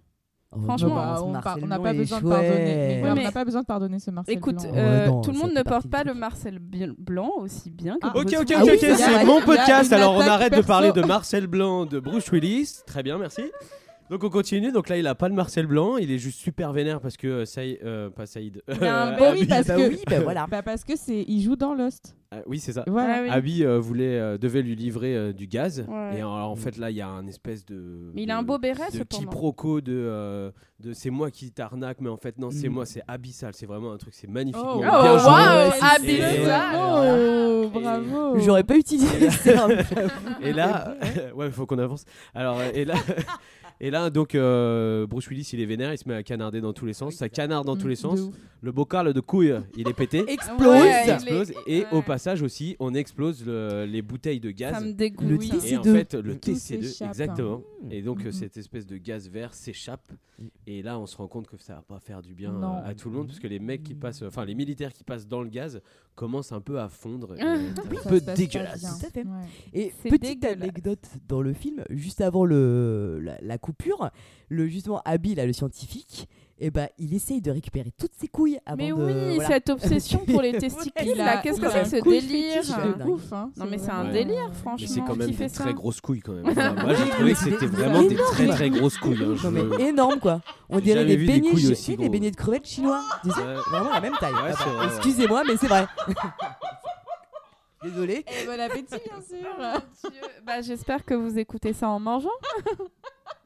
Oh, 0.54 0.60
Franchement, 0.64 0.94
bah, 0.94 1.20
on 1.24 1.32
n'a 1.32 1.40
pas 1.80 1.92
besoin 1.94 2.20
de 2.20 2.28
pardonner. 2.28 3.00
Ouais, 3.02 3.10
on 3.10 3.14
n'a 3.14 3.32
pas 3.32 3.44
besoin 3.46 3.62
de 3.62 3.66
pardonner 3.66 3.98
ce 4.00 4.10
Marcel 4.10 4.36
Écoute, 4.36 4.56
Blanc. 4.62 4.70
euh, 4.74 5.04
Ouais, 5.06 5.10
non, 5.10 5.20
tout 5.22 5.32
le 5.32 5.38
monde 5.38 5.52
ne 5.54 5.62
porte 5.62 5.88
pas 5.88 6.04
le 6.04 6.12
Marcel 6.14 6.58
Blanc 6.60 7.30
aussi 7.38 7.70
bien 7.70 7.94
que 7.94 8.06
Ah, 8.06 8.12
Ok, 8.14 8.34
ok, 8.38 8.54
ok, 8.62 8.78
c'est 8.80 9.24
mon 9.24 9.40
podcast. 9.40 9.92
Alors 9.94 10.14
on 10.14 10.20
arrête 10.20 10.54
de 10.54 10.60
parler 10.62 10.92
de 10.92 11.00
Marcel 11.00 11.46
Blanc, 11.46 11.86
de 11.86 11.98
Bruce 12.00 12.30
Willis. 12.30 12.82
Très 12.86 13.02
bien, 13.02 13.16
merci. 13.18 13.42
Donc 14.10 14.22
on 14.22 14.28
continue, 14.28 14.70
donc 14.70 14.90
là 14.90 14.98
il 14.98 15.06
a 15.06 15.14
pas 15.14 15.30
de 15.30 15.34
Marcel 15.34 15.66
Blanc, 15.66 15.96
il 15.96 16.10
est 16.12 16.18
juste 16.18 16.38
super 16.38 16.72
vénère 16.72 17.00
parce 17.00 17.16
que 17.16 17.26
euh, 17.26 17.44
Saïd, 17.46 17.78
euh, 17.84 18.10
pas 18.10 18.26
Saïd. 18.26 18.62
Un 18.68 18.74
euh, 18.82 19.16
Abby- 19.30 19.40
oui, 19.40 19.46
parce 19.46 19.66
bah 19.66 19.76
que, 19.76 19.88
oui, 19.88 19.98
bah 20.08 20.20
voilà. 20.20 20.46
Bah 20.50 20.62
parce 20.62 20.84
que 20.84 20.94
c'est, 20.94 21.24
il 21.26 21.40
joue 21.42 21.56
dans 21.56 21.72
Lost. 21.74 22.14
Ah, 22.30 22.38
oui 22.46 22.58
c'est 22.60 22.72
ça. 22.72 22.84
Voilà. 22.86 23.16
Ah 23.18 23.22
oui. 23.22 23.28
Abby 23.30 23.64
euh, 23.64 23.78
voulait, 23.78 24.18
euh, 24.20 24.36
devait 24.36 24.60
lui 24.60 24.76
livrer 24.76 25.16
euh, 25.16 25.32
du 25.32 25.46
gaz 25.46 25.86
Ouais. 25.88 26.18
et 26.18 26.22
en, 26.22 26.30
en 26.32 26.54
fait 26.56 26.76
là 26.76 26.90
il 26.90 26.96
y 26.96 27.00
a 27.00 27.08
un 27.08 27.26
espèce 27.26 27.64
de. 27.64 28.10
Mais 28.14 28.24
il 28.24 28.30
a 28.30 28.36
un 28.36 28.42
beau 28.42 28.58
béret, 28.58 28.88
de 28.92 28.98
cependant. 28.98 29.22
quiproquo 29.22 29.80
de, 29.80 29.92
euh, 29.94 30.50
de 30.80 30.92
c'est 30.92 31.10
moi 31.10 31.30
qui 31.30 31.50
t'arnaque 31.50 32.00
mais 32.02 32.10
en 32.10 32.18
fait 32.18 32.36
non 32.38 32.50
c'est 32.50 32.68
Mm. 32.68 32.72
moi 32.72 32.84
c'est 32.86 33.02
abyssal 33.08 33.54
c'est 33.54 33.66
vraiment 33.66 33.92
un 33.92 33.96
truc 33.96 34.12
c'est 34.14 34.28
magnifique 34.28 34.60
Oh, 34.62 34.80
bien 34.80 34.90
wow, 35.14 35.18
joué. 35.18 35.78
Et- 35.78 36.20
abyssal. 36.20 36.76
Oh, 36.76 37.68
bravo. 37.72 38.38
J'aurais 38.40 38.64
pas 38.64 38.76
utilisé. 38.76 39.28
Et 40.42 40.52
là, 40.52 40.94
ouais, 41.34 41.50
faut 41.50 41.64
qu'on 41.66 41.78
avance. 41.78 42.04
Alors, 42.34 42.60
et 42.62 42.84
là, 42.84 42.94
et 43.80 43.90
là, 43.90 44.10
donc, 44.10 44.34
euh, 44.34 45.06
Bruce 45.06 45.28
Willis, 45.28 45.50
il 45.52 45.60
est 45.60 45.66
vénère, 45.66 45.92
il 45.92 45.98
se 45.98 46.08
met 46.08 46.14
à 46.14 46.22
canarder 46.22 46.60
dans 46.60 46.72
tous 46.72 46.86
les 46.86 46.92
sens, 46.92 47.14
ça 47.14 47.28
canarde 47.28 47.66
dans 47.66 47.76
tous 47.76 47.88
les 47.88 47.94
Mm, 47.94 47.96
sens. 47.96 48.20
Le 48.62 48.72
bocal 48.72 49.12
de 49.12 49.20
couille, 49.20 49.54
il 49.76 49.86
est 49.88 49.92
pété. 49.92 50.24
Explose. 50.28 50.66
Ouais, 50.68 51.02
Il 51.04 51.08
il 51.08 51.12
explose. 51.12 51.50
est- 51.50 51.56
Et 51.66 51.84
au 51.92 51.96
ouais. 51.96 52.02
passage 52.02 52.40
aussi, 52.40 52.76
on 52.78 52.94
explose 52.94 53.44
le- 53.44 53.84
les 53.84 54.00
bouteilles 54.00 54.40
de 54.40 54.50
gaz. 54.50 54.72
Ça 54.74 54.80
me 54.80 54.92
dégoûte. 54.92 55.28
Le 55.28 55.36
Oui. 55.36 55.50
TC2. 55.50 55.70
Et 55.74 55.76
en 55.78 55.82
fait, 55.94 56.14
le 56.14 56.32
Tout 56.38 56.50
TC2, 56.52 56.82
s'échappe. 56.86 57.08
exactement. 57.08 57.60
Et 57.90 58.00
donc, 58.00 58.20
euh, 58.22 58.26
Mhm. 58.26 58.32
cette 58.32 58.56
espèce 58.56 58.86
de 58.86 58.96
gaz 58.96 59.28
vert 59.28 59.52
s'échappe. 59.52 60.10
Et 60.66 60.82
là, 60.82 60.98
on 60.98 61.04
se 61.06 61.16
rend 61.16 61.28
compte 61.28 61.46
que 61.46 61.58
ça 61.58 61.74
va 61.74 61.82
pas 61.82 62.00
faire 62.00 62.22
du 62.22 62.32
bien 62.34 62.52
Non. 62.52 62.76
euh, 62.78 62.86
à 62.90 62.94
tout 62.94 63.10
le 63.10 63.16
monde, 63.16 63.26
parce 63.26 63.38
que 63.38 63.46
les 63.46 63.58
mecs 63.58 63.82
qui 63.82 63.94
passent, 63.94 64.22
enfin, 64.22 64.46
les 64.46 64.54
militaires 64.54 64.92
qui 64.94 65.04
passent 65.04 65.28
dans 65.28 65.42
le 65.42 65.48
gaz 65.50 65.80
commencent 66.14 66.52
un 66.52 66.60
peu 66.62 66.80
à 66.80 66.88
fondre. 66.88 67.34
et 67.36 67.42
Ah. 67.42 67.54
un 67.56 67.86
peu 67.86 67.96
se 67.96 68.02
passe 68.08 68.20
pas 68.22 68.34
dégueulasse. 68.34 68.80
bien. 68.80 68.90
Tout 68.98 69.06
à 69.06 69.10
fait. 69.10 69.24
Ouais. 69.24 69.46
Et 69.74 69.92
C'est 70.02 70.08
petite 70.08 70.40
dégueulasse. 70.40 70.62
anecdote 70.62 71.06
dans 71.28 71.42
le 71.42 71.52
film, 71.52 71.84
juste 71.90 72.20
avant 72.22 72.46
le, 72.46 73.20
la, 73.20 73.38
la 73.42 73.58
coupure, 73.64 74.10
le 74.48 74.66
justement 74.68 75.00
Abby, 75.04 75.34
là, 75.34 75.46
le 75.46 75.52
scientifique, 75.52 76.28
et 76.58 76.70
ben 76.70 76.88
il 76.98 77.12
essaye 77.14 77.40
de 77.40 77.50
récupérer 77.50 77.90
toutes 77.98 78.14
ses 78.14 78.28
couilles 78.28 78.58
avant 78.64 78.76
Mais 78.76 78.88
de. 78.90 78.94
oui, 78.94 79.34
voilà. 79.36 79.48
cette 79.48 79.70
obsession 79.70 80.18
pour 80.24 80.40
les 80.42 80.52
testicules, 80.52 81.16
là, 81.16 81.38
a- 81.38 81.42
qu'est-ce 81.42 81.60
que 81.60 81.68
c'est 81.68 81.82
que 81.82 81.88
ce 81.88 82.02
délire 82.04 82.54
fétiche 82.62 82.70
hein. 82.78 82.94
de 82.98 83.10
ouf, 83.10 83.32
hein. 83.32 83.50
Non, 83.56 83.66
mais 83.68 83.78
c'est 83.78 83.90
un 83.90 84.04
Ouais. 84.06 84.12
délire, 84.12 84.48
Mais 84.50 84.54
franchement. 84.54 84.86
c'est 84.88 85.00
quand 85.00 85.16
même 85.16 85.28
qui 85.28 85.34
fait 85.34 85.48
des 85.48 85.54
ça 85.54 85.64
très 85.64 85.74
grosses 85.74 86.00
couilles 86.00 86.20
quand 86.20 86.32
même. 86.32 86.46
Enfin, 86.48 86.72
moi 86.74 86.94
j'ai 86.94 87.08
trouvé 87.10 87.32
que 87.32 87.38
c'était 87.38 87.66
vraiment 87.66 88.02
des 88.02 88.14
très 88.14 88.46
très 88.48 88.70
grosses 88.70 88.98
couilles. 88.98 89.18
hein, 89.24 89.34
je 89.36 89.46
Non 89.48 89.50
mais 89.50 89.62
veux- 89.62 89.80
énorme 89.80 90.20
quoi. 90.20 90.40
On 90.68 90.78
dirait 90.78 91.04
des 91.04 91.16
des 91.16 91.26
beignets, 91.26 91.56
chi- 91.56 91.72
aussi 91.72 91.96
des 91.96 92.08
beignets 92.08 92.30
de 92.30 92.36
crevettes 92.36 92.66
chinois. 92.68 93.02
Ouais. 93.24 93.30
Vraiment 93.70 93.90
la 93.90 94.00
même 94.00 94.14
taille. 94.20 94.32
Ouais, 94.34 94.52
Ah 94.56 94.64
bah. 94.64 94.86
Excusez-moi, 94.94 95.42
mais 95.46 95.56
c'est 95.56 95.66
vrai. 95.68 95.86
Désolé. 97.82 98.24
Et 98.42 98.46
bon 98.46 98.58
appétit, 98.60 98.94
bien 99.04 99.20
sûr. 99.20 100.10
Bah, 100.46 100.62
j'espère 100.62 101.04
que 101.04 101.12
vous 101.14 101.38
écoutez 101.38 101.72
ça 101.74 101.88
en 101.88 101.98
mangeant. 102.00 102.28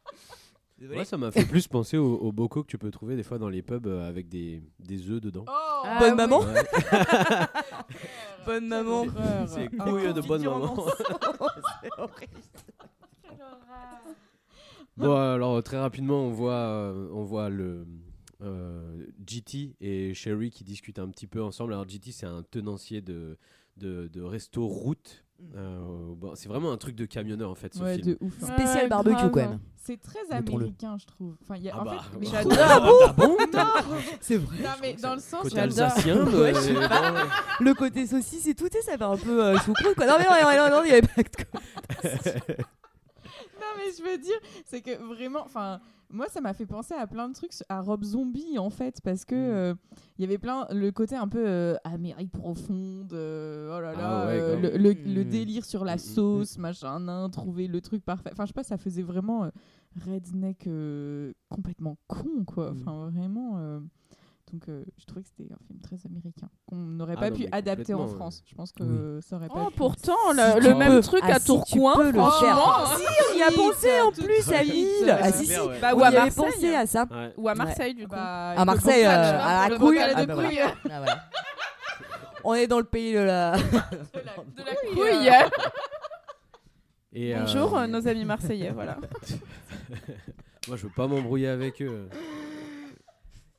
Ouais, 0.80 1.04
ça 1.04 1.16
m'a 1.18 1.30
fait 1.32 1.44
plus 1.44 1.66
penser 1.66 1.96
aux, 1.96 2.14
aux 2.18 2.30
bocaux 2.32 2.62
que 2.62 2.68
tu 2.68 2.78
peux 2.78 2.90
trouver 2.90 3.16
des 3.16 3.22
fois 3.24 3.38
dans 3.38 3.48
les 3.48 3.62
pubs 3.62 3.86
euh, 3.88 4.08
avec 4.08 4.28
des, 4.28 4.62
des 4.78 5.10
œufs 5.10 5.20
dedans. 5.20 5.44
Oh, 5.48 5.82
Ah 5.84 5.98
Bonne 5.98 6.10
oui. 6.10 6.16
maman. 6.16 6.40
Ouais. 6.40 6.64
Bonne 8.46 8.66
maman. 8.68 9.04
C'est 9.48 9.68
Ah, 9.78 9.84
couilles 9.84 10.14
de 10.14 10.20
bonne 10.20 10.44
maman. 10.44 10.76
C'est 11.82 11.90
horrible. 11.98 12.38
Bon, 14.96 15.14
alors 15.14 15.62
très 15.62 15.78
rapidement, 15.78 16.22
on 16.24 16.30
voit, 16.30 16.52
euh, 16.54 17.08
on 17.12 17.22
voit 17.22 17.48
le 17.50 17.86
euh, 18.42 19.06
GT 19.26 19.76
et 19.80 20.12
Sherry 20.14 20.50
qui 20.50 20.64
discutent 20.64 20.98
un 20.98 21.08
petit 21.08 21.26
peu 21.28 21.42
ensemble. 21.42 21.72
Alors 21.72 21.88
GT, 21.88 22.10
c'est 22.12 22.26
un 22.26 22.42
tenancier 22.42 23.00
de, 23.00 23.36
de, 23.76 24.08
de 24.08 24.22
resto 24.22 24.66
route. 24.66 25.24
Euh, 25.54 25.78
bon, 26.16 26.32
c'est 26.34 26.48
vraiment 26.48 26.72
un 26.72 26.76
truc 26.76 26.96
de 26.96 27.04
camionneur 27.04 27.48
en 27.50 27.54
fait 27.54 27.72
ce 27.72 27.80
Ouais, 27.82 27.94
film. 27.94 28.06
de 28.08 28.18
ouf. 28.20 28.32
hein. 28.42 28.46
Spécial 28.54 28.82
Ouais, 28.82 28.88
barbecue 28.88 29.14
grave. 29.14 29.30
quand 29.30 29.40
même. 29.40 29.58
C'est 29.76 30.00
très 30.00 30.18
américain, 30.36 30.96
je 31.00 31.06
trouve. 31.06 31.36
Enfin, 31.42 31.54
il 31.56 31.62
y 31.62 31.70
a, 31.70 31.74
Ah 31.76 31.80
en 31.80 31.84
bah, 31.84 31.96
fait, 32.12 32.18
bah, 32.18 32.26
j'adore. 32.32 33.02
ah 33.06 33.12
bon 33.16 33.36
C'est 34.20 34.36
vrai. 34.36 34.56
Non, 34.62 34.68
mais 34.82 34.94
dans 34.94 35.14
le 35.14 35.20
sens, 35.20 35.42
Côté 35.42 35.54
j'adore. 35.56 35.84
alsacien, 35.84 36.24
Ouais. 36.26 36.52
Le 37.60 37.72
côté 37.74 38.06
saucisse 38.06 38.46
et 38.48 38.54
tout, 38.54 38.68
tu 38.68 38.78
sais, 38.78 38.82
ça 38.82 38.98
fait 38.98 39.04
un 39.04 39.16
peu 39.16 39.44
euh, 39.44 39.56
choucroute 39.58 39.94
quoi. 39.94 40.06
Non 40.06 40.14
mais 40.18 40.24
non, 40.24 40.32
non, 40.42 40.70
non, 40.70 40.76
non, 40.78 40.84
il 40.84 40.90
y 40.90 40.92
avait 40.94 41.02
pas 41.02 41.22
de 41.22 41.28
Non, 43.60 43.66
mais 43.76 43.92
je 43.96 44.02
veux 44.02 44.18
dire, 44.18 44.38
c'est 44.66 44.80
que 44.80 44.96
vraiment, 45.14 45.42
enfin, 45.44 45.80
moi, 46.10 46.26
ça 46.28 46.40
m'a 46.40 46.54
fait 46.54 46.66
penser 46.66 46.94
à 46.94 47.06
plein 47.06 47.28
de 47.28 47.34
trucs, 47.34 47.52
à 47.68 47.80
Rob 47.80 48.02
Zombie, 48.04 48.58
en 48.58 48.70
fait, 48.70 49.00
parce 49.02 49.24
que 49.24 49.34
Mm. 49.34 49.54
euh, 49.54 49.74
il 50.18 50.22
y 50.22 50.24
avait 50.24 50.38
plein, 50.38 50.66
le 50.70 50.90
côté 50.90 51.16
un 51.16 51.28
peu 51.28 51.44
euh, 51.46 51.76
Amérique 51.84 52.32
profonde, 52.32 53.12
euh, 53.12 53.76
oh 53.76 53.80
là 53.80 53.92
là, 53.94 54.22
Ah 54.22 54.26
ouais, 54.26 54.40
euh, 54.40 54.56
grave. 54.60 54.72
le, 54.76 54.78
le- 54.94 55.14
le 55.14 55.24
Mm. 55.24 55.28
délire 55.28 55.64
sur 55.64 55.84
la 55.84 55.94
Mm, 55.94 55.96
mm, 55.96 55.98
sauce, 56.00 56.58
machin, 56.58 57.00
nain, 57.00 57.28
trouver 57.30 57.66
le 57.68 57.80
truc 57.80 58.04
parfait. 58.04 58.30
Enfin, 58.32 58.44
je 58.44 58.48
sais 58.48 58.52
pas, 58.54 58.62
ça 58.64 58.78
faisait 58.78 59.02
vraiment 59.02 59.44
euh, 59.44 59.50
redneck 60.06 60.66
euh, 60.66 61.32
complètement 61.48 61.96
con, 62.06 62.44
quoi. 62.46 62.72
Mm. 62.72 62.76
Enfin, 62.80 63.10
vraiment. 63.10 63.80
Donc, 64.52 64.62
euh, 64.68 64.82
je 64.98 65.04
trouvais 65.06 65.22
que 65.22 65.28
c'était 65.28 65.52
un 65.52 65.58
film 65.66 65.80
très 65.82 65.96
américain, 66.06 66.48
qu'on 66.66 66.76
n'aurait 66.76 67.14
Ah 67.16 67.20
pas 67.20 67.30
non, 67.30 67.36
pu 67.36 67.46
adapter 67.52 67.92
en 67.94 68.06
France. 68.06 68.42
Je 68.46 68.54
pense 68.54 68.72
que 68.72 69.18
ça 69.22 69.36
aurait 69.36 69.48
pas 69.48 69.54
Oh, 69.66 69.70
pu. 69.70 69.76
pourtant, 69.76 70.16
le, 70.32 70.74
même 70.74 70.92
peux. 70.96 71.00
truc 71.02 71.20
Ah, 71.24 71.34
à 71.34 71.38
si 71.38 71.40
tu 71.40 71.46
Tourcoing, 71.46 71.94
peux 71.96 72.06
le 72.06 72.12
faire. 72.12 72.22
franchement. 72.30 72.96
Si, 72.96 73.04
on 73.34 73.38
y 73.38 73.42
a 73.42 73.50
pensé 73.50 74.00
en 74.00 74.10
plus 74.12 74.52
à 74.52 74.62
Lille. 74.62 75.18
Ah 75.22 75.32
si, 75.32 75.46
si. 75.46 75.54
Bah, 75.80 75.94
ou 75.94 76.02
à 76.02 76.10
Marseille. 76.10 76.32
pensé 76.44 76.74
à 76.74 76.86
ça. 76.86 77.06
Ouais. 77.10 77.32
Ou 77.36 77.48
à 77.48 77.54
Marseille, 77.54 77.94
du 77.94 78.04
coup. 78.04 78.10
Bah, 78.14 78.50
À 78.56 78.64
Marseille, 78.64 79.02
le 79.04 79.08
euh, 79.08 79.38
à 79.40 79.68
la 79.68 79.76
couille. 79.78 79.98
Ah 79.98 80.24
bah 80.26 80.34
couille. 80.34 80.54
voilà. 80.54 80.74
Ah, 80.84 80.98
voilà. 80.98 81.24
On 82.44 82.54
est 82.54 82.66
dans 82.66 82.78
le 82.78 82.84
pays 82.84 83.12
de 83.14 83.18
la. 83.20 83.56
de 83.56 83.62
la 84.64 84.74
Couille. 84.94 85.30
Et, 87.12 87.34
Bonjour, 87.34 87.78
nos 87.88 88.06
amis 88.06 88.24
marseillais, 88.24 88.70
voilà. 88.70 88.96
Moi, 90.68 90.76
je 90.76 90.82
veux 90.86 90.92
pas 90.94 91.06
m'embrouiller 91.06 91.48
avec 91.48 91.80
eux. 91.82 92.08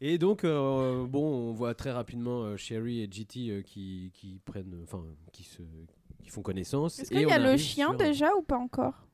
Et 0.01 0.17
donc, 0.17 0.43
euh, 0.45 1.05
bon, 1.05 1.49
on 1.49 1.51
voit 1.53 1.73
très 1.75 1.91
rapidement 1.91 2.43
euh, 2.43 2.55
Sherry 2.57 3.01
et 3.01 3.09
GT 3.11 3.49
euh, 3.49 3.61
qui, 3.61 4.11
qui 4.13 4.39
prennent, 4.45 4.79
enfin, 4.83 5.03
qui 5.33 5.43
se, 5.43 5.61
qui 6.23 6.29
font 6.29 6.41
connaissance. 6.41 6.99
Est-ce 6.99 7.09
qu'il 7.11 7.21
y 7.21 7.31
a 7.31 7.37
le 7.39 7.57
chien 7.57 7.89
sur- 7.89 7.97
déjà 7.97 8.33
ou 8.37 8.41
pas 8.41 8.57
encore? 8.57 9.07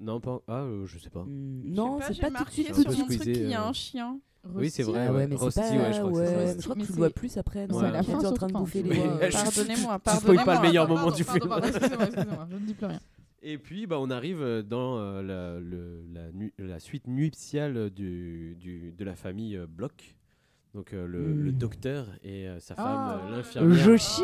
Non, 0.00 0.20
pas. 0.20 0.40
Ah, 0.48 0.60
euh, 0.62 0.86
je 0.86 0.98
sais 0.98 1.10
pas. 1.10 1.24
Non, 1.26 1.98
Je 2.00 2.02
sais 2.02 2.08
c'est 2.08 2.14
j'ai 2.14 2.20
pas 2.22 2.38
tout 2.38 2.44
de 2.44 2.50
suite. 2.50 2.74
sur 2.74 2.84
truc 3.06 3.20
qu'il 3.20 3.48
y 3.48 3.54
a 3.54 3.64
euh, 3.64 3.68
un 3.68 3.72
chien. 3.72 4.18
Oui, 4.54 4.70
c'est 4.70 4.84
vrai. 4.84 5.06
Ah 5.08 5.12
ouais, 5.12 5.18
ouais. 5.18 5.26
mais 5.26 5.34
Rusty, 5.36 5.60
c'est 5.60 5.76
pas. 5.76 5.82
ouais, 5.82 5.92
je 5.92 5.98
crois 6.00 6.10
que 6.12 6.16
c'est 6.26 6.36
ouais, 6.36 6.46
ça. 6.46 6.54
je 6.58 6.62
crois 6.62 6.74
que 6.76 6.80
tu 6.82 6.92
le 6.92 6.96
vois 6.98 7.10
plus 7.10 7.36
après. 7.36 7.66
Non, 7.66 7.80
C'est 7.80 7.86
à 7.86 7.90
la 7.90 8.02
fin, 8.02 8.18
tu 8.18 8.24
es 8.24 8.28
en 8.28 8.32
train 8.32 8.46
de 8.46 8.52
bouffer 8.52 8.82
les 8.84 8.94
doigts. 8.94 9.28
Je- 9.28 9.32
Pardonnez-moi, 9.32 10.00
tu 10.04 10.10
spoil 10.16 10.36
pas 10.36 10.44
pardonnez-moi. 10.44 10.54
le 10.54 10.60
meilleur 10.62 10.88
moment 10.88 11.10
du 11.10 11.24
film. 11.24 11.48
pardon, 11.48 11.66
excusez-moi, 11.66 12.04
excusez-moi, 12.06 12.46
je 12.50 12.54
ne 12.56 12.60
dis 12.60 12.74
plus 12.74 12.86
rien. 12.86 13.00
Et 13.48 13.58
puis, 13.58 13.86
bah, 13.86 13.98
on 14.00 14.10
arrive 14.10 14.42
euh, 14.42 14.62
dans 14.62 14.98
euh, 14.98 15.22
la, 15.22 15.60
le- 15.60 16.02
la, 16.12 16.32
nu- 16.32 16.52
la 16.58 16.80
suite 16.80 17.06
nuptiale 17.06 17.90
du, 17.90 18.56
du- 18.58 18.92
de 18.92 19.04
la 19.04 19.14
famille 19.14 19.56
euh, 19.56 19.66
Bloch. 19.68 20.16
Donc, 20.74 20.92
euh, 20.92 21.06
le, 21.06 21.20
Mm. 21.20 21.44
le 21.44 21.52
docteur 21.52 22.06
et 22.24 22.48
euh, 22.48 22.58
sa 22.58 22.74
femme, 22.74 22.86
Ah. 22.88 23.20
l'infirmière. 23.30 23.78
Joshi, 23.78 24.22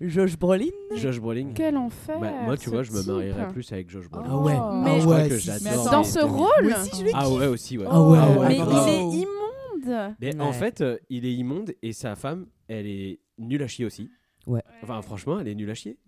Josh 0.00 0.38
Brolin. 0.38 0.70
Josh 0.96 1.20
Brolin. 1.20 1.50
Quel 1.54 1.76
enfer. 1.76 2.18
Bah, 2.18 2.32
moi, 2.46 2.56
tu 2.56 2.70
vois, 2.70 2.82
je 2.82 2.90
me 2.92 3.00
type. 3.00 3.08
marierais 3.10 3.48
plus 3.48 3.70
avec 3.70 3.90
Josh 3.90 4.08
Brolin. 4.08 4.28
Ah 4.30 4.38
ouais. 4.38 4.56
Oh. 4.58 4.80
Mais- 4.82 4.98
je 5.00 5.04
crois 5.04 5.16
ouais, 5.16 5.28
que 5.28 5.36
j'adore. 5.38 5.84
mais. 5.84 5.90
Dans 5.90 6.04
ce 6.04 6.18
rôle 6.20 6.66
aussi, 6.72 7.04
je 7.06 7.10
Ah 7.14 7.30
ouais, 7.30 7.46
aussi, 7.48 7.76
ouais. 7.78 7.84
Ah 7.88 8.02
ouais, 8.02 8.18
Ah 8.18 8.30
ouais, 8.40 8.48
Mais 8.48 8.56
il 8.56 8.88
est 8.88 9.02
immonde. 9.22 10.14
Mais 10.20 10.34
Ouais. 10.34 10.40
en 10.40 10.52
fait, 10.52 10.80
euh, 10.80 10.96
il 11.10 11.26
est 11.26 11.34
immonde 11.34 11.72
et 11.82 11.92
sa 11.92 12.16
femme, 12.16 12.46
elle 12.66 12.86
est 12.86 13.20
nulle 13.38 13.62
à 13.62 13.68
chier 13.68 13.84
aussi. 13.84 14.10
Ouais. 14.46 14.62
Enfin, 14.82 15.00
franchement, 15.02 15.38
elle 15.38 15.48
est 15.48 15.54
nulle 15.54 15.70
à 15.70 15.74
chier. 15.74 15.98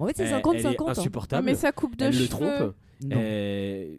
En 0.00 0.06
fait, 0.06 0.16
c'est 0.16 0.24
Elle- 0.24 0.42
50-50. 0.42 0.54
Elle 0.54 0.66
est 0.66 0.80
hein. 0.80 0.84
insupportable. 0.88 1.44
Mais 1.46 1.54
sa 1.54 1.70
coupe 1.72 1.94
de 1.96 2.04
elle 2.06 2.12
cheveux. 2.12 2.24
le 2.24 2.28
trompe. 2.28 2.74
Non. 3.04 3.16
Et... 3.20 3.98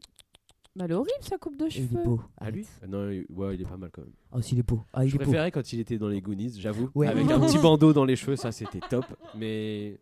Bah, 0.76 0.86
elle 0.86 0.92
est 0.92 0.96
horrible 0.96 1.12
sa 1.22 1.38
coupe 1.38 1.58
de 1.58 1.66
Il 1.66 1.68
est 1.68 1.70
cheveux. 1.72 2.04
beau. 2.04 2.22
À 2.38 2.50
lui 2.50 2.66
Non, 2.88 3.10
il- 3.10 3.26
ouais, 3.30 3.56
il 3.56 3.62
est 3.62 3.66
pas 3.66 3.78
mal 3.78 3.90
quand 3.92 4.02
même. 4.04 4.12
Ah, 4.32 4.42
s'il 4.42 4.58
est 4.60 4.64
beau. 4.64 4.82
Ah, 4.94 5.04
il 5.04 5.10
Je 5.10 5.16
est 5.16 5.18
beau. 5.20 5.24
préférais 5.26 5.52
quand 5.52 5.74
il 5.74 5.80
était 5.82 5.98
dans 5.98 6.08
les 6.08 6.22
Goonies, 6.22 6.54
j'avoue. 6.60 6.90
Ouais. 6.96 7.08
Avec 7.08 7.30
un 7.30 7.40
petit 7.40 7.58
bandeau 7.62 7.94
dans 7.94 8.06
les 8.06 8.16
cheveux, 8.16 8.36
ça 8.38 8.52
c'était 8.52 8.80
top. 8.90 9.06
Mais. 9.38 10.00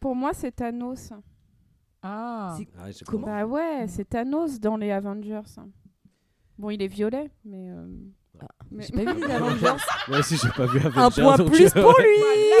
Pour 0.00 0.14
moi, 0.14 0.32
c'est 0.34 0.52
Thanos. 0.52 1.12
Ah, 2.02 2.56
C'est- 2.58 2.68
Ah. 2.78 2.88
Comment 3.06 3.26
Bah 3.26 3.46
ouais, 3.46 3.86
c'est 3.88 4.08
Thanos 4.08 4.58
dans 4.60 4.76
les 4.76 4.90
Avengers. 4.90 5.40
Bon, 6.58 6.70
il 6.70 6.82
est 6.82 6.88
violet, 6.88 7.30
mais. 7.44 7.70
euh, 7.70 7.86
Ah, 7.86 8.21
mais- 8.70 8.84
J'ai 8.84 9.04
pas 9.04 9.12
vu 9.12 9.20
les 9.26 9.30
Avengers. 9.32 9.82
Moi 10.08 10.18
aussi, 10.18 10.36
j'ai 10.36 10.48
pas 10.50 10.66
vu 10.66 10.78
Avengers. 10.78 10.98
Un 11.00 11.10
point 11.10 11.36
donc, 11.36 11.52
plus 11.52 11.70
pour 11.72 11.94
lui. 12.00 12.06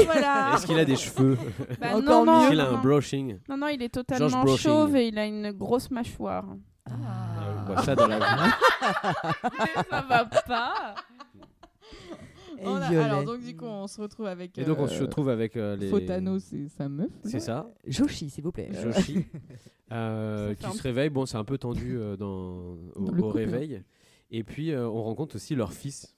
Voilà. 0.06 0.52
Est-ce 0.56 0.66
qu'il 0.66 0.78
a 0.78 0.84
des 0.84 0.96
cheveux 0.96 1.38
Bah, 1.80 1.88
Encore 1.96 2.24
non, 2.24 2.24
non, 2.24 2.32
mieux. 2.38 2.42
Est-ce 2.42 2.50
qu'il 2.50 2.60
a 2.60 2.70
un 2.70 2.78
brushing 2.82 3.38
Non, 3.48 3.56
non, 3.56 3.68
il 3.68 3.82
est 3.82 3.88
totalement 3.88 4.46
chauve 4.56 4.96
et 4.96 5.08
il 5.08 5.18
a 5.18 5.26
une 5.26 5.52
grosse 5.52 5.90
mâchoire. 5.90 6.44
Ah, 6.90 6.92
On 7.60 7.72
voit 7.72 7.82
ça 7.82 7.94
dans 7.94 8.06
la. 8.08 8.18
Mais 8.18 9.82
ça 9.88 10.00
va 10.02 10.24
pas. 10.24 10.94
Et 12.58 12.66
On 12.66 12.74
a- 12.76 12.88
violet. 12.90 13.04
alors 13.04 13.24
donc 13.24 13.40
du 13.40 13.56
coup 13.56 13.64
on 13.64 13.86
se 13.88 14.00
retrouve 14.00 14.26
avec 14.26 14.56
Et 14.56 14.64
donc 14.64 14.78
on 14.78 14.86
se 14.86 14.98
euh, 14.98 15.02
retrouve 15.02 15.28
avec 15.28 15.56
euh, 15.56 15.74
les. 15.76 15.88
Photanos 15.88 16.52
et 16.52 16.68
sa 16.68 16.88
meuf. 16.88 17.10
C'est 17.24 17.40
ça, 17.40 17.68
Joshi, 17.86 18.30
s'il 18.30 18.44
vous 18.44 18.52
plaît. 18.52 18.70
Joshi, 18.72 19.24
euh, 19.90 20.50
fait 20.54 20.56
qui 20.68 20.76
se 20.76 20.82
réveille. 20.82 21.10
Bon, 21.10 21.26
c'est 21.26 21.36
un 21.38 21.44
peu 21.44 21.58
tendu 21.58 21.96
euh, 21.98 22.16
dans, 22.16 22.76
au, 22.96 23.10
Dans 23.10 23.28
réveil. 23.30 23.82
Et 24.32 24.42
puis 24.44 24.72
euh, 24.72 24.88
on 24.88 25.02
rencontre 25.02 25.36
aussi 25.36 25.54
leur 25.54 25.72
fils. 25.72 26.16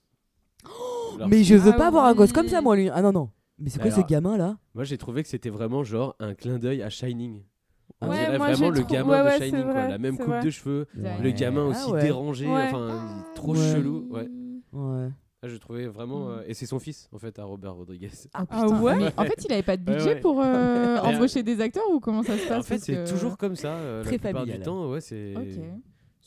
Leur 1.19 1.29
Mais 1.29 1.39
fils. 1.39 1.49
je 1.49 1.55
veux 1.57 1.73
Ah 1.75 1.77
pas 1.79 1.87
avoir 1.89 2.05
un 2.07 2.15
gosse 2.15 2.33
comme 2.33 2.49
ça, 2.49 2.61
moi, 2.63 2.77
lui. 2.77 2.89
Ah 2.89 3.03
non, 3.03 3.13
non. 3.13 3.31
Mais 3.59 3.71
c'est 3.71 3.79
quoi 3.79 3.93
Alors- 3.93 3.99
ce 4.07 4.07
gamin 4.13 4.37
là? 4.37 4.57
Moi 4.75 4.85
j'ai 4.85 4.99
trouvé 4.99 5.23
que 5.23 5.29
c'était 5.29 5.51
vraiment 5.51 5.85
genre 5.85 6.17
un 6.19 6.35
clin 6.35 6.59
d'œil 6.59 6.83
à 6.83 6.91
Shining. 6.91 7.43
On 8.01 8.09
Ouais, 8.09 8.19
dirait 8.19 8.39
moi, 8.39 8.47
vraiment 8.53 8.73
j'ai 8.75 8.81
le 8.81 8.85
trou- 8.85 8.93
gamin 8.93 9.25
ouais, 9.25 9.35
de 9.35 9.39
c'est 9.39 9.47
Shining, 9.51 9.63
quoi. 9.63 9.73
vrai, 9.73 9.89
La 9.91 9.99
même 9.99 10.15
c'est 10.17 10.23
coupe 10.25 10.33
vrai. 10.33 10.45
de 10.45 10.51
cheveux, 10.51 10.87
Ouais. 10.97 11.19
le 11.23 11.31
gamin 11.31 11.67
Ah 11.67 11.69
aussi 11.69 11.91
ouais. 11.93 12.03
dérangé, 12.03 12.47
Ouais. 12.47 12.63
enfin 12.69 13.25
trop 13.35 13.53
Ouais. 13.55 13.73
chelou. 13.73 14.09
Ouais. 14.11 14.29
Ouais. 14.73 15.09
Ah, 15.43 15.49
je 15.49 15.57
trouvais 15.57 15.87
vraiment. 15.87 16.27
Mm. 16.27 16.31
euh, 16.31 16.43
Et 16.49 16.55
c'est 16.55 16.67
son 16.67 16.79
fils, 16.81 17.09
en 17.13 17.19
fait, 17.19 17.39
à 17.39 17.45
Robert 17.45 17.75
Rodriguez. 17.75 18.11
Ah 18.33 18.47
putain. 18.47 18.81
ouais 18.81 18.97
mais 18.97 19.13
En 19.17 19.25
fait, 19.25 19.45
il 19.45 19.53
avait 19.53 19.63
pas 19.63 19.77
de 19.77 19.83
budget 19.85 20.15
ouais. 20.15 20.21
pour 20.21 20.41
euh, 20.43 20.97
embaucher 21.03 21.43
des 21.43 21.61
acteurs 21.61 21.85
ou 21.93 22.01
comment 22.01 22.23
ça 22.23 22.37
se 22.37 22.49
passe 22.49 22.59
En 22.59 22.63
fait, 22.63 22.75
parce 22.77 22.85
c'est 22.87 22.95
que- 23.05 23.11
toujours 23.11 23.37
comme 23.37 23.55
ça. 23.55 23.75
euh, 23.75 24.03
Très 24.03 24.13
la 24.13 24.19
plupart 24.19 24.41
familial. 24.41 24.59
du 24.59 24.65
temps, 24.65 24.91
ouais, 24.91 25.01
c'est. 25.01 25.35
Ok. 25.37 25.45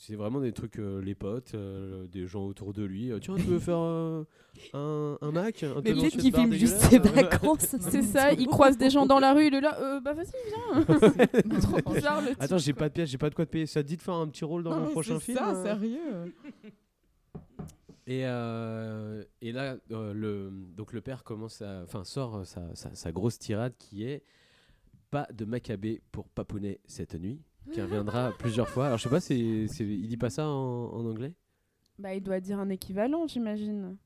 C'est 0.00 0.14
vraiment 0.14 0.40
des 0.40 0.52
trucs, 0.52 0.78
euh, 0.78 1.00
les 1.02 1.16
potes, 1.16 1.54
euh, 1.56 2.06
des 2.06 2.28
gens 2.28 2.44
autour 2.46 2.72
de 2.72 2.84
lui. 2.84 3.10
euh, 3.10 3.18
Tiens, 3.18 3.34
tu 3.34 3.42
veux 3.42 3.58
faire 3.58 3.80
euh, 3.80 4.22
un, 4.72 5.18
un 5.20 5.32
Mac 5.32 5.64
un 5.64 5.74
Mais 5.82 5.92
peut-être 5.92 6.16
qu'il 6.18 6.32
filme 6.32 6.52
juste 6.52 6.78
ses 6.82 7.00
vacances. 7.00 7.74
C'est 7.80 8.02
ça, 8.02 8.32
il 8.32 8.46
croise 8.46 8.78
des 8.78 8.90
gens 8.90 9.06
dans 9.06 9.18
la 9.18 9.34
rue, 9.34 9.48
il 9.48 9.54
est 9.54 9.60
là, 9.60 9.76
euh, 9.80 10.00
bah 10.00 10.12
vas-y, 10.14 10.30
viens. 10.46 10.84
Trop 11.60 11.92
bizarre 11.94 12.22
le 12.22 12.28
Attends, 12.38 12.58
j'ai 12.58 12.72
pas 12.74 12.88
de 12.88 12.94
pièce, 12.94 13.10
j'ai 13.10 13.18
pas 13.18 13.28
de 13.28 13.34
quoi 13.34 13.44
te 13.44 13.50
payer. 13.50 13.66
Ça 13.66 13.82
te 13.82 13.88
dit 13.88 13.96
de 13.96 14.02
faire 14.02 14.14
un 14.14 14.28
petit 14.28 14.44
rôle 14.44 14.62
dans 14.62 14.70
Non, 14.70 14.84
mon 14.84 14.90
prochain 14.92 15.18
c'est 15.18 15.24
film 15.32 15.38
ça, 15.38 15.50
euh 15.52 15.64
sérieux. 15.64 16.32
Et, 18.06 18.22
euh, 18.24 19.22
et 19.42 19.50
là, 19.52 19.76
euh, 19.90 20.14
le, 20.14 20.50
donc 20.76 20.92
le 20.92 21.00
père 21.00 21.24
commence 21.24 21.60
à, 21.60 21.82
enfin, 21.82 22.04
sort 22.04 22.46
sa, 22.46 22.74
sa- 22.74 22.94
sa 22.94 23.12
grosse 23.12 23.38
tirade 23.38 23.74
qui 23.78 24.04
est 24.04 24.22
pas 25.10 25.26
de 25.34 25.44
Maccabée 25.44 26.00
pour 26.12 26.28
papouner 26.28 26.80
cette 26.86 27.14
nuit, 27.16 27.40
qui 27.72 27.80
reviendra 27.82 28.32
plusieurs 28.38 28.68
fois. 28.68 28.86
Alors 28.86 28.98
je 28.98 29.04
sais 29.04 29.08
pas, 29.10 29.20
c'est, 29.20 29.66
c'est- 29.68 29.84
il 29.84 30.06
dit 30.08 30.16
pas 30.16 30.30
ça 30.30 30.46
en, 30.48 30.90
en 30.92 31.04
anglais? 31.06 31.32
Bah, 31.98 32.14
il 32.14 32.22
doit 32.22 32.40
dire 32.40 32.58
un 32.58 32.68
équivalent, 32.70 33.26
j'imagine. 33.26 33.96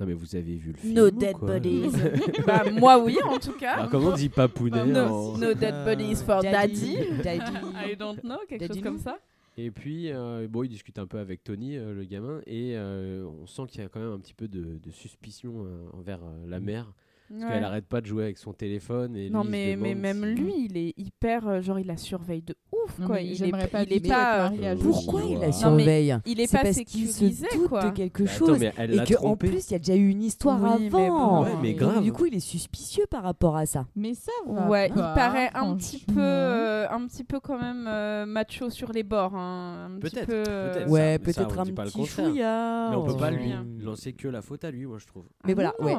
Non 0.00 0.06
mais 0.06 0.12
vous 0.14 0.36
avez 0.36 0.56
vu 0.56 0.70
le 0.72 0.78
film 0.78 0.94
No 0.94 1.06
ou 1.06 1.10
dead 1.10 1.36
quoi? 1.36 1.48
bodies. 1.48 1.90
bah, 2.46 2.62
moi, 2.70 3.02
oui, 3.02 3.18
en 3.28 3.38
tout 3.38 3.52
cas. 3.52 3.74
Alors, 3.74 3.90
comment 3.90 4.08
on 4.08 4.14
dit 4.14 4.28
papouner 4.28 4.84
No, 4.84 5.00
en- 5.00 5.38
no 5.38 5.54
dead 5.54 5.84
bodies 5.84 6.16
for 6.24 6.40
daddy. 6.42 6.96
Daddy. 7.22 7.52
I 7.74 7.96
don't 7.96 8.20
know, 8.22 8.38
quelque 8.48 8.60
Daddy 8.62 8.74
chose 8.74 8.82
comme 8.82 8.98
ça. 8.98 9.18
Et 9.56 9.72
puis, 9.72 10.12
euh, 10.12 10.46
bon, 10.48 10.62
il 10.62 10.68
discute 10.68 11.00
un 11.00 11.06
peu 11.08 11.18
avec 11.18 11.42
Tony, 11.42 11.76
euh, 11.76 11.92
le 11.92 12.04
gamin, 12.04 12.40
et 12.46 12.76
euh, 12.76 13.26
on 13.26 13.46
sent 13.48 13.62
qu'il 13.68 13.80
y 13.80 13.84
a 13.84 13.88
quand 13.88 13.98
même 13.98 14.12
un 14.12 14.20
petit 14.20 14.34
peu 14.34 14.46
de, 14.46 14.78
de 14.78 14.90
suspicion 14.92 15.64
euh, 15.64 15.88
envers 15.94 16.20
euh, 16.22 16.46
la 16.46 16.60
mère. 16.60 16.92
Parce 17.30 17.42
Ouais. 17.42 17.48
qu'elle 17.52 17.64
arrête 17.64 17.86
pas 17.86 18.00
de 18.00 18.06
jouer 18.06 18.24
avec 18.24 18.38
son 18.38 18.52
téléphone. 18.54 19.14
Et 19.16 19.28
Non, 19.28 19.42
lui, 19.42 19.50
mais, 19.50 19.76
mais 19.76 19.94
même 19.94 20.34
si- 20.36 20.42
lui, 20.42 20.54
il 20.70 20.76
est 20.78 20.94
hyper. 20.96 21.46
euh, 21.46 21.60
genre, 21.60 21.78
il 21.78 21.86
la 21.86 21.96
surveille 21.98 22.40
de 22.42 22.56
ouf, 22.72 22.98
Non, 22.98 23.06
quoi. 23.06 23.16
mais 23.16 23.26
Il 23.26 23.44
est, 23.44 23.50
pas 23.50 23.82
il 23.82 23.92
est 23.92 24.08
pas. 24.08 24.50
Pourquoi 24.80 25.22
il 25.24 25.38
la 25.38 25.46
Non, 25.48 25.52
surveille 25.52 26.16
il 26.24 26.40
est 26.40 26.50
pas 26.50 26.62
parce 26.62 26.76
qu'il 26.78 27.06
se 27.06 27.12
sécurisé, 27.12 27.46
doute 27.54 27.68
quoi. 27.68 27.84
de 27.84 27.90
quelque 27.90 28.22
Bah, 28.22 28.30
attends, 28.34 28.46
chose. 28.46 28.58
mais 28.60 28.72
elle 28.78 28.94
et 28.94 29.14
qu'en 29.14 29.36
plus, 29.36 29.68
il 29.68 29.72
y 29.72 29.74
a 29.74 29.78
déjà 29.78 29.94
eu 29.94 30.08
une 30.08 30.22
histoire 30.22 30.58
Oui, 30.62 30.88
mais 30.90 31.04
avant. 31.06 31.40
bon. 31.40 31.44
Ouais, 31.44 31.52
mais 31.60 31.70
Et 31.70 31.74
grave. 31.74 32.02
Du 32.02 32.12
coup, 32.12 32.24
il 32.26 32.34
est 32.34 32.40
suspicieux 32.40 33.04
par 33.10 33.22
rapport 33.24 33.56
à 33.56 33.66
ça. 33.66 33.86
Mais 33.94 34.14
ça 34.14 34.32
va. 34.46 34.66
Ouais, 34.68 34.88
pas, 34.88 34.94
il 34.94 35.14
paraît 35.14 35.50
un 35.54 35.76
petit 35.76 35.98
peu, 35.98 36.14
euh, 36.18 36.88
un 36.88 37.06
petit 37.06 37.24
peu 37.24 37.40
quand 37.40 37.58
même 37.60 37.86
euh, 37.86 38.24
macho 38.26 38.70
sur 38.70 38.90
les 38.92 39.02
bords, 39.02 39.34
hein, 39.36 39.90
Peut-être, 40.00 40.26
peu. 40.26 40.42
peut-être. 40.44 40.90
Ouais, 40.90 41.12
mais 41.12 41.18
peut-être 41.18 41.58
on 41.58 41.60
un 41.60 41.72
pas 41.74 41.84
petit 41.84 42.06
chouïa. 42.06 42.88
Mais 42.90 42.96
on 42.96 43.04
peut 43.04 43.16
pas 43.16 43.26
euh, 43.32 43.36
lui 43.36 43.52
lancer 43.84 44.14
que 44.14 44.28
la 44.28 44.40
faute 44.40 44.64
à 44.64 44.70
lui, 44.70 44.86
moi 44.86 44.96
je 44.98 45.06
trouve. 45.06 45.24
Mais 45.44 45.52
Ah 45.52 45.54
voilà, 45.54 45.74
ouais. 45.82 45.94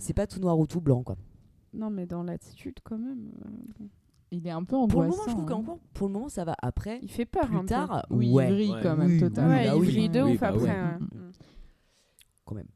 C'est 0.00 0.14
pas 0.14 0.26
tout 0.26 0.40
noir 0.40 0.58
ou 0.58 0.66
tout 0.66 0.80
blanc, 0.80 1.02
quoi. 1.02 1.16
non, 1.74 1.90
mais 1.90 2.06
dans 2.06 2.22
l'attitude 2.22 2.78
quand 2.82 2.98
même. 2.98 3.30
euh. 3.46 3.84
Il 4.32 4.46
est 4.46 4.50
un 4.50 4.62
peu 4.62 4.76
Pour 4.76 4.82
angoissant. 4.84 5.00
le 5.02 5.08
moment, 5.10 5.22
je 5.26 5.30
trouve 5.30 5.42
hein. 5.42 5.46
qu'encore, 5.46 5.78
pour 5.92 6.06
le 6.06 6.12
moment, 6.12 6.28
ça 6.28 6.44
va. 6.44 6.54
Après, 6.62 7.00
Il 7.02 7.10
fait 7.10 7.26
peur 7.26 7.44
un 7.46 7.48
plus 7.48 7.58
peu. 7.60 7.66
tard, 7.66 8.06
Oui, 8.10 8.30
ouais. 8.32 8.64
il 8.66 8.70
Ouais. 8.72 8.80
quand 8.82 8.96
même, 8.96 9.08
Oui, 9.10 9.18
totalement. 9.20 9.50
Ouais, 9.50 9.66
bah 9.66 9.72
il 9.74 9.80
oui. 9.80 9.86
vrille 9.88 10.08
de 10.08 10.22
Oui, 10.22 10.32
ouf 10.34 10.40
bah 10.40 10.48
après. 10.48 10.60
ouais. 10.62 10.68
ouais. 10.70 11.30
Quand 12.44 12.54
même. 12.54 12.68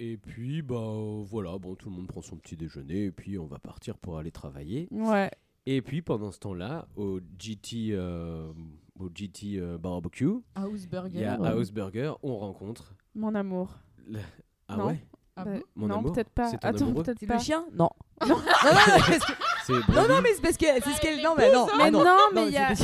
Et 0.00 0.16
puis, 0.16 0.62
bah 0.62 0.76
euh, 0.76 1.22
voilà, 1.26 1.58
bon, 1.58 1.74
tout 1.74 1.90
le 1.90 1.96
monde 1.96 2.06
prend 2.06 2.22
son 2.22 2.36
petit 2.36 2.56
déjeuner, 2.56 3.04
et 3.06 3.10
puis 3.12 3.38
on 3.38 3.46
va 3.46 3.58
partir 3.58 3.98
pour 3.98 4.16
aller 4.18 4.30
travailler. 4.30 4.88
Ouais. 4.90 5.30
Et 5.66 5.82
puis 5.82 6.00
pendant 6.00 6.30
ce 6.30 6.38
temps-là, 6.38 6.88
au 6.96 7.20
GT, 7.38 7.88
euh, 7.92 8.50
au 8.98 9.10
GT 9.14 9.58
euh, 9.58 9.76
Barbecue, 9.76 10.30
House 10.54 10.86
Burger. 10.86 11.10
il 11.18 11.20
y 11.20 11.24
a 11.24 11.38
ouais. 11.38 11.48
House 11.48 11.70
Burger, 11.72 12.14
on 12.22 12.38
rencontre. 12.38 12.94
Mon 13.14 13.34
amour. 13.34 13.76
le- 14.06 14.20
Ah 14.68 14.76
Non. 14.78 14.86
ouais? 14.86 15.04
Ah 15.38 15.44
Bah, 15.44 15.50
Mon 15.76 15.86
non, 15.86 16.02
peut-être 16.02 16.30
pas. 16.30 16.48
C'est 16.48 16.58
ton 16.58 16.68
Attends, 16.68 16.92
peut-être 16.94 17.26
pas. 17.26 17.34
le 17.34 17.40
chien 17.40 17.64
Non. 17.72 17.88
non, 18.26 18.28
non, 18.28 20.08
non, 20.08 20.20
mais 20.22 20.32
c'est 20.34 20.42
parce 20.42 20.56
que 20.56 20.66
c'est 20.66 20.90
ce 20.92 21.00
qu'elle. 21.00 21.22
Non, 21.22 21.34
mais 21.36 21.52
non. 21.52 21.66
Mais 21.76 21.84
ah 21.84 21.90
non, 21.90 22.04
mais 22.34 22.46
il 22.46 22.52
y 22.52 22.56
a- 22.58 22.74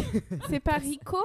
c'est 0.49 0.61
pas 0.65 0.77
Rico 0.77 1.19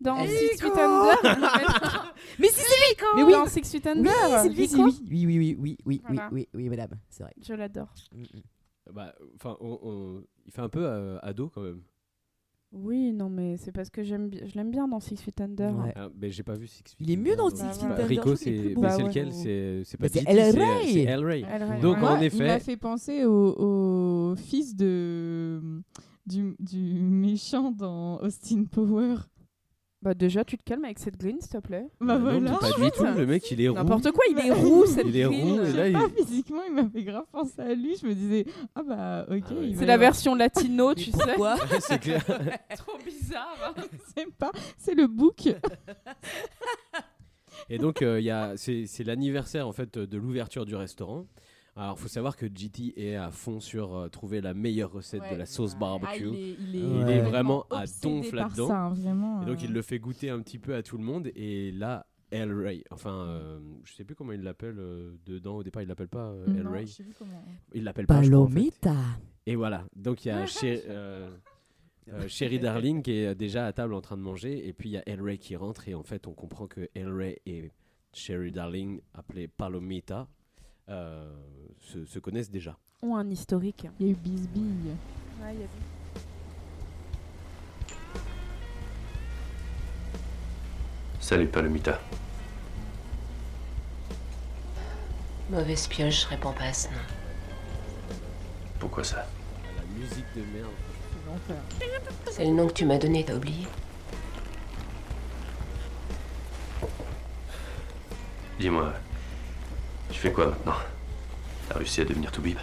dans 0.00 0.24
Six 0.26 0.60
Feet 0.60 0.76
Under 0.76 1.16
Mais 2.38 2.48
si, 2.48 2.54
c'est 2.60 2.62
lui 2.62 2.96
Mais 3.00 3.06
Mais 3.16 3.22
oui. 3.24 3.32
Dans 3.32 3.46
Six 3.46 3.70
Feet 3.70 3.84
Oui, 3.86 3.90
Under 3.92 4.12
c'est 4.42 4.48
lui, 4.50 4.68
c'est 4.68 4.76
lui. 4.76 4.82
Oui, 4.84 5.26
oui, 5.26 5.38
oui, 5.38 5.56
oui, 5.58 5.78
oui, 5.86 6.02
oui, 6.10 6.18
oui, 6.32 6.48
oui, 6.52 6.68
madame, 6.68 6.90
c'est 7.08 7.22
vrai. 7.22 7.32
Je 7.40 7.54
l'adore. 7.54 7.88
Mm, 8.12 8.22
mm. 8.22 8.92
Bah, 8.92 9.14
enfin, 9.36 9.56
il 10.44 10.52
fait 10.52 10.60
un 10.60 10.68
peu 10.68 10.84
euh, 10.84 11.18
ado 11.22 11.48
quand 11.48 11.62
même. 11.62 11.80
Oui, 12.76 13.12
non, 13.12 13.28
mais 13.30 13.56
c'est 13.56 13.70
parce 13.72 13.88
que 13.88 14.02
j'aime 14.02 14.28
bi- 14.28 14.40
je 14.44 14.54
l'aime 14.56 14.70
bien 14.70 14.88
dans 14.88 14.98
Six 15.00 15.16
Feet 15.16 15.40
Under. 15.40 15.72
Ouais. 15.76 15.92
Ah, 15.94 16.08
mais 16.20 16.30
j'ai 16.30 16.42
pas 16.42 16.54
vu 16.54 16.66
Six 16.66 16.78
Feet 16.82 16.96
Il 16.98 17.10
est 17.10 17.16
mieux 17.16 17.36
dans 17.36 17.48
Six 17.48 17.62
Feet 17.62 17.86
Bah, 17.88 17.94
Under, 17.94 18.06
Rico, 18.08 18.32
est 18.32 18.36
c'est 18.36 18.50
mais 18.50 18.74
Bah 18.74 18.98
lequel 18.98 19.26
ouais. 19.26 19.32
C'est 19.32 19.82
c'est 19.84 20.00
Bah, 20.00 20.08
pas 20.08 20.12
c'est 20.12 20.20
GT, 20.20 20.30
El 20.32 20.52
c'est 20.52 20.58
Rey. 20.64 20.86
c'est 20.92 21.02
El 21.04 21.24
Rey. 21.24 21.42
Elle 21.48 21.62
rêve, 21.62 21.80
Donc, 21.82 21.96
ouais. 21.98 22.02
en 22.02 22.16
Moi, 22.16 22.24
effet- 22.24 22.36
Il 22.38 22.44
m'a 22.44 22.58
fait 22.60 22.76
penser 22.76 23.24
au, 23.24 23.54
au 24.32 24.36
fils 24.36 24.74
de, 24.74 25.60
du, 26.26 26.56
du 26.58 27.00
méchant 27.00 27.70
dans 27.70 28.18
Austin 28.20 28.64
Power. 28.64 29.14
Bah 30.04 30.12
déjà, 30.12 30.44
tu 30.44 30.58
te 30.58 30.62
calmes 30.62 30.84
avec 30.84 30.98
cette 30.98 31.16
green, 31.16 31.40
s'il 31.40 31.48
te 31.50 31.56
plaît. 31.56 31.86
Bah 31.98 32.18
Non, 32.18 32.38
voilà. 32.38 32.58
Pas 32.58 32.72
du 32.72 32.90
tout, 32.90 33.04
le 33.04 33.24
mec 33.26 33.50
il 33.50 33.60
est 33.62 33.68
roux. 33.68 33.74
N'importe 33.74 34.12
quoi, 34.12 34.22
il 34.30 34.38
est 34.38 34.52
roux, 34.52 34.84
cette 34.84 35.06
Il 35.06 35.16
est 35.16 35.22
green. 35.24 35.58
roux, 35.60 35.64
et 35.64 35.72
là, 35.72 35.88
il- 35.88 35.96
Ah, 35.96 36.06
physiquement, 36.14 36.60
il 36.68 36.74
m'a 36.74 36.86
fait 36.90 37.02
grave 37.04 37.24
penser 37.32 37.58
à 37.62 37.74
lui. 37.74 37.96
Je 38.00 38.06
me 38.06 38.14
disais, 38.14 38.44
ah 38.74 38.82
bah 38.82 39.26
ok. 39.30 39.44
Ah 39.50 39.54
C'est 39.78 39.86
la 39.86 39.96
version 39.96 40.34
latino, 40.34 40.94
tu 40.94 41.04
sais. 41.10 41.12
Pourquoi 41.12 41.54
Ouais, 41.72 41.80
c'est 41.80 41.98
clair. 41.98 42.22
Trop 42.76 42.98
bizarre. 43.02 43.74
C'est 44.14 44.30
pas, 44.36 44.52
c'est 44.76 44.94
le 44.94 45.06
book. 45.06 45.48
Et 47.70 47.78
donc, 47.78 48.02
euh, 48.02 48.20
il 48.20 48.24
y 48.24 48.30
a- 48.30 48.52
c'est 48.56 48.84
c'est 48.86 49.04
l'anniversaire 49.04 49.66
en 49.66 49.72
fait 49.72 49.98
de 49.98 50.18
l'ouverture 50.18 50.66
du 50.66 50.76
restaurant. 50.76 51.24
Alors, 51.76 51.98
faut 51.98 52.06
savoir 52.08 52.36
que 52.36 52.46
GT 52.46 52.94
est 52.96 53.16
à 53.16 53.30
fond 53.32 53.58
sur 53.58 53.96
euh, 53.96 54.08
trouver 54.08 54.40
la 54.40 54.54
meilleure 54.54 54.92
recette 54.92 55.22
de 55.30 55.36
la 55.36 55.44
sauce 55.46 55.72
Ah, 55.74 55.78
barbecue. 55.80 56.28
il 56.28 56.34
est, 56.34 56.56
il 56.60 56.76
est, 56.76 56.78
Il 56.78 56.84
est 56.84 56.98
complètement 56.98 57.30
vraiment 57.30 57.66
à 57.70 57.84
donf 58.02 58.32
là-dedans. 58.32 58.70
hein, 58.70 58.94
Et 59.42 59.46
donc, 59.46 59.58
euh. 59.58 59.64
il 59.64 59.72
le 59.72 59.82
fait 59.82 59.98
goûter 59.98 60.30
un 60.30 60.40
petit 60.40 60.58
peu 60.60 60.74
à 60.76 60.82
tout 60.84 60.96
le 60.98 61.02
monde. 61.04 61.30
Et 61.34 61.72
là, 61.72 62.06
El 62.30 62.52
Rey, 62.52 62.84
enfin, 62.92 63.12
euh, 63.26 63.58
je 63.84 63.92
sais 63.92 64.04
plus 64.04 64.14
comment 64.14 64.32
il 64.32 64.42
l'appelle 64.42 64.76
euh, 64.78 65.16
dedans. 65.26 65.56
Au 65.56 65.62
départ, 65.64 65.82
il 65.82 65.88
l'appelle 65.88 66.08
pas 66.08 66.28
euh, 66.30 66.46
El 66.46 66.62
Non, 66.62 66.70
Rey. 66.72 66.86
je 66.86 66.92
sais 66.92 67.02
plus 67.02 67.14
comment. 67.18 67.44
Il 67.72 67.82
l'appelle 67.82 68.06
pas. 68.06 68.22
crois, 68.22 68.38
en 68.38 68.46
fait. 68.46 68.52
Palomita. 68.54 68.94
Et 69.46 69.56
voilà. 69.56 69.84
Donc, 69.96 70.24
il 70.24 70.28
y 70.28 70.30
a 70.30 70.44
euh, 70.64 71.30
euh, 72.12 72.28
Sherry 72.28 72.60
Darling 72.60 73.02
qui 73.02 73.12
est 73.12 73.34
déjà 73.34 73.66
à 73.66 73.72
table 73.72 73.94
en 73.94 74.00
train 74.00 74.16
de 74.16 74.22
manger. 74.22 74.66
Et 74.68 74.72
puis, 74.72 74.90
il 74.90 74.92
y 74.92 74.96
a 74.98 75.02
El 75.08 75.20
Rey 75.20 75.38
qui 75.38 75.56
rentre. 75.56 75.88
Et 75.88 75.94
en 75.94 76.04
fait, 76.04 76.28
on 76.28 76.34
comprend 76.34 76.68
que 76.68 76.88
El 76.94 77.12
Rey 77.12 77.40
et 77.46 77.70
Sherry 78.12 78.52
Darling, 78.52 79.00
appelée 79.12 79.48
Palomita, 79.48 80.28
euh, 80.88 81.32
se, 81.80 82.04
se 82.04 82.18
connaissent 82.18 82.50
déjà. 82.50 82.76
Ont 83.02 83.16
un 83.16 83.28
historique. 83.30 83.86
Il 84.00 84.06
y 84.06 84.08
a 84.10 84.12
eu 84.12 84.16
Bisbille. 84.16 84.96
Ouais, 85.42 85.54
il 85.54 85.60
y 85.60 85.64
a 85.64 85.66
Salut 91.20 91.46
Palomita. 91.46 91.98
Mauvaise 95.50 95.86
pioche, 95.86 96.22
je 96.22 96.28
réponds 96.28 96.52
pas 96.52 96.64
à 96.64 96.72
ce 96.72 96.88
nom. 96.88 96.94
Pourquoi 98.78 99.04
ça? 99.04 99.26
La 99.76 99.82
musique 99.98 100.26
de 100.36 100.42
merde. 100.54 100.70
C'est 102.30 102.44
le 102.44 102.52
nom 102.52 102.66
que 102.66 102.72
tu 102.74 102.84
m'as 102.84 102.98
donné, 102.98 103.24
t'as 103.24 103.34
oublié? 103.34 103.66
Dis-moi, 108.58 108.92
tu 110.14 110.20
fais 110.20 110.32
quoi 110.32 110.46
maintenant? 110.46 110.76
T'as 111.68 111.74
réussi 111.78 112.00
à 112.00 112.04
devenir 112.04 112.30
tout 112.30 112.40
bib 112.40 112.56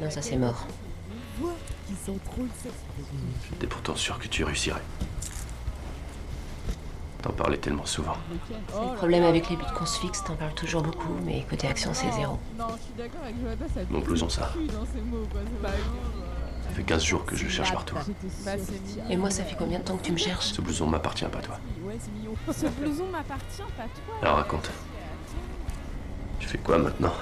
Non, 0.00 0.10
ça 0.10 0.22
c'est 0.22 0.36
mort. 0.36 0.66
J'étais 3.50 3.66
pourtant 3.66 3.94
sûr 3.94 4.18
que 4.18 4.26
tu 4.28 4.44
réussirais. 4.44 4.80
T'en 7.20 7.32
parlais 7.32 7.58
tellement 7.58 7.84
souvent. 7.84 8.16
Le 8.70 8.96
problème 8.96 9.24
avec 9.24 9.50
les 9.50 9.56
buts 9.56 9.64
qu'on 9.76 9.86
se 9.86 10.00
fixe, 10.00 10.24
t'en 10.24 10.36
parles 10.36 10.54
toujours 10.54 10.82
beaucoup, 10.82 11.14
mais 11.24 11.44
côté 11.48 11.68
action, 11.68 11.92
c'est 11.92 12.10
zéro. 12.12 12.38
Non, 12.58 12.68
je 12.70 12.82
suis 12.82 12.94
d'accord 12.96 13.20
avec 13.22 13.36
Jonathan, 13.40 13.64
ça 13.74 13.80
Non 13.90 14.00
plus 14.00 14.22
on 14.22 14.28
ça. 14.30 14.52
Ça 16.62 16.70
fait 16.70 16.82
15 16.84 17.04
jours 17.04 17.24
que 17.24 17.36
je 17.36 17.48
cherche 17.48 17.72
partout. 17.72 17.96
Bah, 18.44 18.56
mignon. 18.56 19.10
Et 19.10 19.16
moi, 19.16 19.30
ça 19.30 19.44
fait 19.44 19.56
combien 19.56 19.78
de 19.78 19.84
temps 19.84 19.96
que 19.96 20.04
tu 20.04 20.12
me 20.12 20.16
cherches 20.16 20.46
Ce 20.46 20.60
blouson 20.60 20.86
m'appartient 20.86 21.24
pas, 21.24 21.40
toi. 21.40 21.58
Ce 22.52 22.66
blouson 22.66 23.06
m'appartient, 23.06 23.62
pas 23.76 23.84
toi. 23.84 24.14
Alors 24.22 24.36
raconte. 24.36 24.70
Tu 26.38 26.48
fais 26.48 26.58
quoi 26.58 26.78
maintenant. 26.78 27.12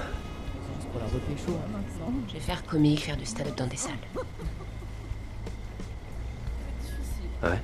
Je 2.29 2.33
vais 2.35 2.41
faire 2.41 2.65
comique, 2.65 3.01
faire 3.01 3.17
du 3.17 3.27
stand-up 3.27 3.57
dans 3.57 3.67
des 3.67 3.77
salles. 3.77 3.93
Ah 7.43 7.51
ouais 7.51 7.63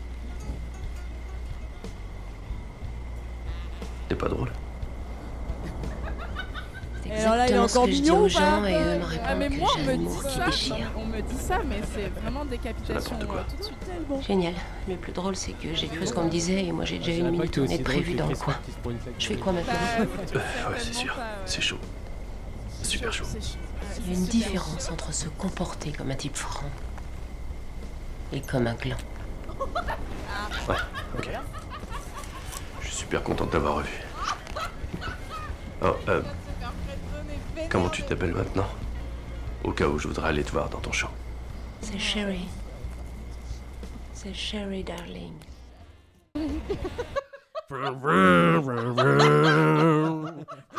T'es 4.08 4.14
pas 4.14 4.28
drôle 4.28 4.50
Alors 7.12 7.36
là, 7.36 7.46
il 7.48 7.52
est 7.52 7.56
exactement 7.56 7.68
ce 7.68 7.76
encore 7.78 7.86
que 7.86 7.92
je 7.92 8.00
dis 8.02 8.10
aux 8.10 8.24
ou 8.24 8.28
gens 8.28 8.60
pas 8.62 8.70
et 8.70 8.74
eux 8.74 8.98
me 8.98 9.04
répondent 9.04 9.26
Ah, 9.28 9.34
mais 9.34 9.48
que 9.48 9.54
moi, 9.54 9.68
on 9.74 9.78
j'ai 9.78 9.84
me 9.84 9.90
un 9.92 9.96
dit 9.96 10.02
humour 10.04 10.22
qui 10.26 10.34
ça. 10.36 10.46
déchire. 10.46 10.90
On 10.96 11.04
me 11.06 11.20
dit 11.20 11.34
ça, 11.38 11.58
mais 11.66 11.80
c'est 11.94 12.20
vraiment 12.20 12.44
décapitation 12.44 13.12
n'importe 13.18 13.26
quoi. 13.30 13.40
euh, 13.40 13.44
tout 13.50 13.56
de 13.56 13.62
suite. 13.64 14.26
Génial. 14.26 14.54
Le 14.88 14.96
plus 14.96 15.12
drôle, 15.12 15.36
c'est 15.36 15.52
que 15.52 15.74
j'ai 15.74 15.86
cru 15.88 16.06
ce 16.06 16.12
qu'on 16.12 16.24
me 16.24 16.30
disait 16.30 16.64
et 16.64 16.72
moi 16.72 16.84
j'ai 16.84 16.98
déjà 16.98 17.12
Je 17.12 17.16
une 17.18 17.24
savais 17.24 17.36
pas 17.36 17.42
minute 17.42 17.50
que 17.50 17.60
t'es 17.60 17.60
tournée 17.60 17.74
aussi 17.74 17.82
drôle 17.82 17.94
prévue 17.94 18.14
dans 18.14 18.26
le 18.26 18.36
coin. 18.36 18.54
Je 19.18 19.26
fais 19.26 19.36
quoi 19.36 19.52
maintenant 19.52 19.72
Bah, 20.34 20.40
ouais, 20.70 20.76
c'est 20.78 20.94
sûr. 20.94 21.16
C'est 21.44 21.60
chaud. 21.60 21.78
Super 22.82 23.12
chaud. 23.12 23.24
Il 24.00 24.12
y 24.12 24.14
a 24.14 24.18
une 24.18 24.24
différence 24.26 24.90
entre 24.90 25.12
se 25.12 25.28
comporter 25.28 25.92
comme 25.92 26.10
un 26.10 26.14
type 26.14 26.36
franc 26.36 26.66
et 28.32 28.40
comme 28.40 28.66
un 28.66 28.74
gland. 28.74 28.96
Ouais, 30.68 30.74
ok. 31.18 31.28
Je 32.80 32.86
suis 32.86 32.96
super 32.96 33.22
content 33.22 33.44
de 33.46 33.50
t'avoir 33.50 33.76
revu. 33.76 33.88
Oh, 35.82 35.88
euh, 36.08 36.22
comment 37.70 37.88
tu 37.88 38.02
t'appelles 38.02 38.32
maintenant 38.34 38.66
Au 39.64 39.72
cas 39.72 39.86
où 39.86 39.98
je 39.98 40.08
voudrais 40.08 40.28
aller 40.28 40.44
te 40.44 40.52
voir 40.52 40.68
dans 40.68 40.80
ton 40.80 40.92
show. 40.92 41.08
C'est 41.80 41.98
Sherry. 41.98 42.46
C'est 44.12 44.34
Sherry, 44.34 44.84
darling. 44.84 45.34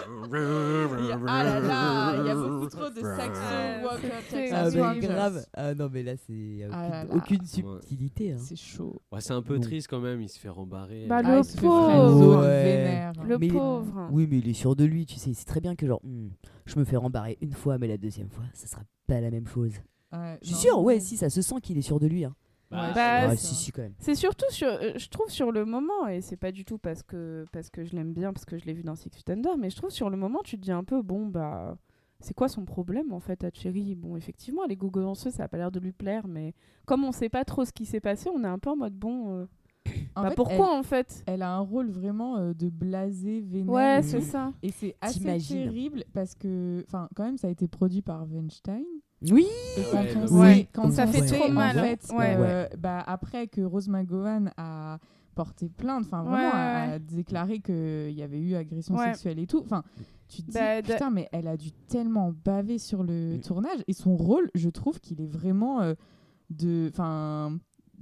Ah 0.10 1.44
là 1.44 1.60
là, 1.60 2.16
il 2.22 2.26
y 2.28 2.30
a 2.30 2.36
beaucoup 2.36 2.68
trop 2.70 2.90
de 2.90 3.02
saxo, 3.02 3.42
walk-up, 3.84 4.12
c'est- 4.30 4.52
Ah, 4.52 4.70
mais 4.94 5.00
grave. 5.00 5.46
Ah 5.54 5.74
non, 5.74 5.90
mais 5.92 6.04
là, 6.04 6.14
c'est 6.18 6.34
y 6.34 6.64
a 6.64 6.70
Ah 6.72 6.80
aucune, 6.80 6.92
là 6.92 7.04
là. 7.04 7.16
aucune 7.16 7.42
Ouais. 7.42 7.46
subtilité. 7.48 8.32
hein. 8.34 8.38
C'est 8.40 8.56
chaud. 8.56 9.02
Ouais, 9.12 9.20
c'est 9.22 9.34
un 9.34 9.42
peu 9.42 9.60
triste 9.60 9.88
quand 9.90 10.00
même, 10.00 10.22
il 10.22 10.30
se 10.30 10.40
fait 10.40 10.50
rembarrer. 10.50 11.06
Bah, 11.08 11.22
Ah, 11.24 11.36
le 11.42 11.60
pauvre. 11.62 12.42
Ouais. 12.46 13.12
Le 13.26 13.38
Mais- 13.38 13.48
pauvre. 13.50 14.08
Oui, 14.12 14.28
mais 14.30 14.38
il 14.40 14.48
est 14.50 14.54
sûr 14.54 14.76
de 14.76 14.86
lui, 14.86 15.06
tu 15.06 15.16
sais. 15.16 15.34
C'est 15.34 15.46
très 15.46 15.60
bien 15.62 15.76
que, 15.76 15.86
genre, 15.88 16.02
hmm, 16.04 16.30
je 16.66 16.80
me 16.80 16.86
fais 16.86 16.98
rembarrer 16.98 17.38
une 17.42 17.54
fois, 17.54 17.78
mais 17.78 17.88
la 17.88 17.98
deuxième 17.98 18.30
fois, 18.30 18.44
ça 18.54 18.68
sera 18.68 18.82
pas 19.08 19.20
la 19.22 19.30
même 19.32 19.48
chose. 19.48 19.74
Ouais, 20.14 20.38
Je 20.42 20.48
suis 20.48 20.56
sûr, 20.56 20.80
ouais, 20.82 21.00
si, 21.00 21.18
ça 21.18 21.30
se 21.30 21.42
sent 21.42 21.56
qu'il 21.62 21.78
est 21.78 21.82
sûr 21.82 22.00
de 22.00 22.08
lui. 22.08 22.24
Hein. 22.24 22.34
Bah, 22.70 22.92
Bah, 22.94 23.28
Ah, 23.28 23.36
c'est- 23.36 23.48
si, 23.48 23.56
si, 23.56 23.72
quand 23.72 23.82
même. 23.82 23.94
C'est 24.00 24.16
surtout 24.16 24.46
sur, 24.50 24.68
euh, 24.68 24.92
je 24.98 25.08
trouve 25.10 25.30
sur 25.30 25.52
le 25.52 25.64
moment, 25.66 26.08
et 26.08 26.22
c'est 26.22 26.36
pas 26.38 26.52
du 26.52 26.66
tout 26.66 26.78
parce 26.78 27.02
que 27.04 27.46
parce 27.52 27.70
que 27.70 27.84
je 27.86 27.96
l'aime 27.96 28.14
bien, 28.14 28.34
parce 28.34 28.46
que 28.46 28.58
je 28.58 28.66
l'ai 28.66 28.74
vu 28.74 28.84
dans 28.84 28.96
Six 28.96 29.10
Feet 29.10 29.30
Under, 29.30 29.58
mais 29.58 29.70
je 29.70 29.76
trouve 29.78 29.90
sur 29.90 30.10
le 30.10 30.18
moment, 30.18 30.42
tu 30.44 30.58
te 30.58 30.62
dis 30.64 30.72
un 30.72 30.84
peu, 30.84 31.02
bon 31.02 31.28
bah, 31.28 31.78
c'est 32.20 32.34
quoi 32.34 32.50
son 32.50 32.66
problème 32.66 33.14
en 33.14 33.20
fait 33.22 33.44
à 33.44 33.50
Cherry 33.54 33.96
Bon, 33.96 34.18
effectivement, 34.18 34.64
elle 34.66 34.72
est 34.72 34.76
gogo 34.76 35.02
danseuse, 35.02 35.34
ça 35.34 35.44
a 35.46 35.48
pas 35.48 35.58
l'air 35.58 35.72
de 35.72 35.80
lui 35.80 35.94
plaire, 35.94 36.28
mais 36.28 36.54
comme 36.86 37.04
on 37.06 37.12
sait 37.14 37.30
pas 37.30 37.46
trop 37.46 37.64
ce 37.64 37.72
qui 37.72 37.86
s'est 37.86 38.02
passé, 38.02 38.30
on 38.34 38.44
est 38.44 38.48
un 38.48 38.60
peu 38.60 38.70
en 38.72 38.76
mode 38.76 38.96
bon, 38.96 39.30
euh, 39.32 39.46
En 40.18 40.24
bah, 40.24 40.30
fait, 40.30 40.36
pourquoi 40.36 40.56
elle, 40.74 40.80
en 40.80 40.84
fait? 40.84 41.24
elle 41.28 41.42
a 41.44 41.52
un 41.54 41.60
rôle 41.60 41.90
vraiment 41.90 42.38
euh, 42.38 42.54
de 42.54 42.70
blasé, 42.70 43.40
vénère. 43.40 43.74
Ouais, 43.74 44.00
et 44.00 44.04
c'est 44.04 44.20
ça. 44.22 44.52
Et 44.62 44.72
c'est 44.72 44.96
assez 45.00 45.20
T'imagines. 45.20 45.64
terrible 45.66 46.04
parce 46.14 46.36
que, 46.36 46.84
enfin, 46.88 47.08
quand 47.16 47.24
même, 47.24 47.38
ça 47.38 47.48
a 47.48 47.52
été 47.52 47.68
produit 47.70 48.02
par 48.02 48.28
Weinstein. 48.30 48.84
Oui 49.24 49.48
quand 49.92 50.02
Ouais, 50.04 50.14
on 50.16 50.22
le- 50.22 50.28
sait, 50.54 50.68
quand 50.74 50.92
Ça 50.92 51.04
on 51.06 51.08
fait 51.12 51.28
sait, 51.28 51.36
trop 51.40 51.50
en 51.50 51.54
mal. 51.54 51.76
fait, 51.80 52.06
Ouais. 52.16 52.36
euh, 52.38 52.68
bah, 52.78 53.04
après 53.06 53.48
que 53.48 53.62
Rose 53.62 53.88
McGowan 53.90 54.52
a 54.58 55.00
porté 55.36 55.70
plainte, 55.70 56.06
enfin 56.06 56.24
vraiment 56.24 56.38
Ouais, 56.38 56.52
a, 56.54 56.88
ouais, 56.88 56.94
a 56.94 57.00
déclaré 57.00 57.60
qu'il 57.60 58.12
y 58.12 58.22
avait 58.24 58.40
eu 58.40 58.56
agression 58.56 58.96
Ouais. 58.96 59.06
sexuelle 59.08 59.40
et 59.40 59.48
tout. 59.48 59.62
Enfin, 59.64 59.84
tu 60.28 60.42
te 60.44 60.48
dis 60.48 60.54
Bah, 60.58 60.82
de- 60.82 60.92
putain, 60.94 61.10
mais 61.10 61.30
elle 61.32 61.48
a 61.48 61.58
dû 61.58 61.72
tellement 61.88 62.32
baver 62.46 62.78
sur 62.80 63.04
le 63.04 63.38
Mm. 63.38 63.42
tournage 63.42 63.80
et 63.88 63.94
son 63.94 64.16
rôle, 64.18 64.50
je 64.56 64.70
trouve 64.70 65.00
qu'il 65.00 65.22
est 65.22 65.28
vraiment 65.28 65.82
euh, 65.82 65.94
de, 66.50 66.90
enfin. 66.94 67.58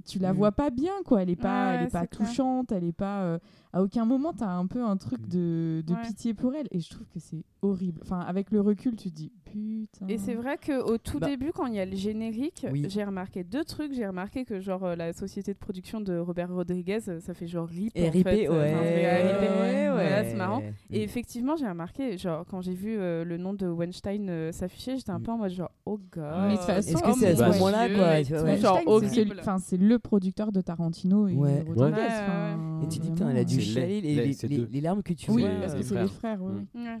Tu 0.06 0.18
la 0.20 0.32
Mm. 0.32 0.36
vois 0.36 0.52
pas 0.52 0.70
bien, 0.70 0.92
quoi. 1.04 1.22
Elle 1.22 1.30
est 1.30 1.36
pas, 1.36 1.70
Ouais, 1.70 1.74
elle 1.76 1.86
est 1.86 1.90
pas 1.90 2.06
clair. 2.06 2.28
touchante, 2.28 2.70
elle 2.70 2.84
est 2.84 2.92
pas. 2.92 3.22
euh, 3.22 3.38
à 3.72 3.82
aucun 3.82 4.04
moment, 4.04 4.32
t'as 4.32 4.48
un 4.48 4.66
peu 4.66 4.82
un 4.82 4.96
truc 4.96 5.26
de, 5.28 5.82
de 5.86 5.92
Ouais. 5.92 6.02
pitié 6.06 6.34
pour 6.34 6.54
elle. 6.54 6.66
Et 6.70 6.80
je 6.80 6.90
trouve 6.90 7.06
que 7.08 7.18
c'est 7.20 7.44
horrible. 7.62 8.00
Enfin, 8.04 8.20
avec 8.20 8.50
le 8.50 8.60
recul, 8.60 8.96
tu 8.96 9.10
te 9.10 9.14
dis 9.16 9.32
putain. 9.44 10.06
Et 10.08 10.18
c'est 10.18 10.34
vrai 10.34 10.58
qu'au 10.64 10.98
tout 10.98 11.18
Bah. 11.18 11.26
début, 11.28 11.50
quand 11.52 11.66
il 11.66 11.74
y 11.74 11.80
a 11.80 11.84
le 11.86 11.96
générique, 11.96 12.66
Oui. 12.70 12.84
j'ai 12.88 13.04
remarqué 13.04 13.44
deux 13.44 13.64
trucs. 13.64 13.92
J'ai 13.92 14.06
remarqué 14.06 14.44
que 14.44 14.60
genre 14.60 14.84
euh, 14.84 14.96
la 14.96 15.12
société 15.12 15.52
de 15.52 15.58
production 15.58 16.00
de 16.00 16.16
Robert 16.18 16.52
Rodriguez, 16.52 16.98
euh, 17.08 17.20
ça 17.20 17.34
fait 17.34 17.46
genre 17.46 17.66
RIP. 17.68 17.92
Et 17.94 18.08
en 18.08 18.10
RIP, 18.12 18.24
fait, 18.28 18.48
ouais. 18.48 18.74
enfin, 18.74 18.82
ouais, 18.82 19.90
ouais. 19.90 20.24
c'est 20.30 20.36
marrant. 20.36 20.62
Et 20.90 21.00
Mm. 21.00 21.02
effectivement, 21.02 21.56
j'ai 21.56 21.68
remarqué, 21.68 22.16
genre, 22.18 22.44
quand 22.46 22.60
j'ai 22.60 22.74
vu 22.74 22.96
euh, 22.98 23.24
le 23.24 23.36
nom 23.36 23.54
de 23.54 23.66
Weinstein 23.66 24.28
euh, 24.28 24.52
s'afficher, 24.52 24.96
j'étais 24.96 25.10
un 25.10 25.18
Mm. 25.18 25.22
peu 25.22 25.32
en 25.32 25.38
mode 25.38 25.50
genre, 25.50 25.70
oh 25.86 25.98
god. 26.12 26.24
Mais 26.48 26.54
de 26.54 26.58
façon, 26.60 26.90
Est-ce 26.90 27.02
que 27.02 27.12
c'est 27.18 27.28
à 27.28 27.36
ce 27.36 27.42
mon 27.42 27.52
moment-là, 27.52 27.88
quoi, 27.94 28.18
et 28.18 28.24
tu 28.24 28.32
genre 28.34 28.44
Weinstein, 28.44 28.74
c'est 28.82 28.88
horrible. 28.88 29.14
celui- 29.14 29.40
enfin, 29.40 29.58
c'est 29.58 29.76
le 29.76 29.98
producteur 29.98 30.52
de 30.52 30.60
Tarantino 30.60 31.28
et 31.28 31.34
Ouais. 31.34 31.64
Rodriguez. 31.66 31.96
Ouais. 32.00 32.06
enfin, 32.08 32.80
Et 32.84 32.88
tu 32.88 32.98
dis, 32.98 33.10
putain, 33.10 33.30
elle 33.30 33.38
a 33.38 33.44
dû 33.44 33.55
C'est 33.60 33.86
les- 33.86 34.00
les, 34.00 34.14
les- 34.26 34.32
c'est 34.32 34.48
les- 34.48 34.56
deux. 34.58 34.68
les 34.70 34.80
larmes 34.80 35.02
que 35.02 35.12
tu 35.12 35.30
Oui, 35.30 35.42
vois. 35.42 35.50
parce 35.60 35.72
les 35.74 35.80
que 35.80 35.84
c'est 35.84 35.94
frères. 35.94 36.04
les 36.04 36.10
frères, 36.10 36.38
oui. 36.42 36.66
Mm. 36.74 36.84
Ouais. 36.84 37.00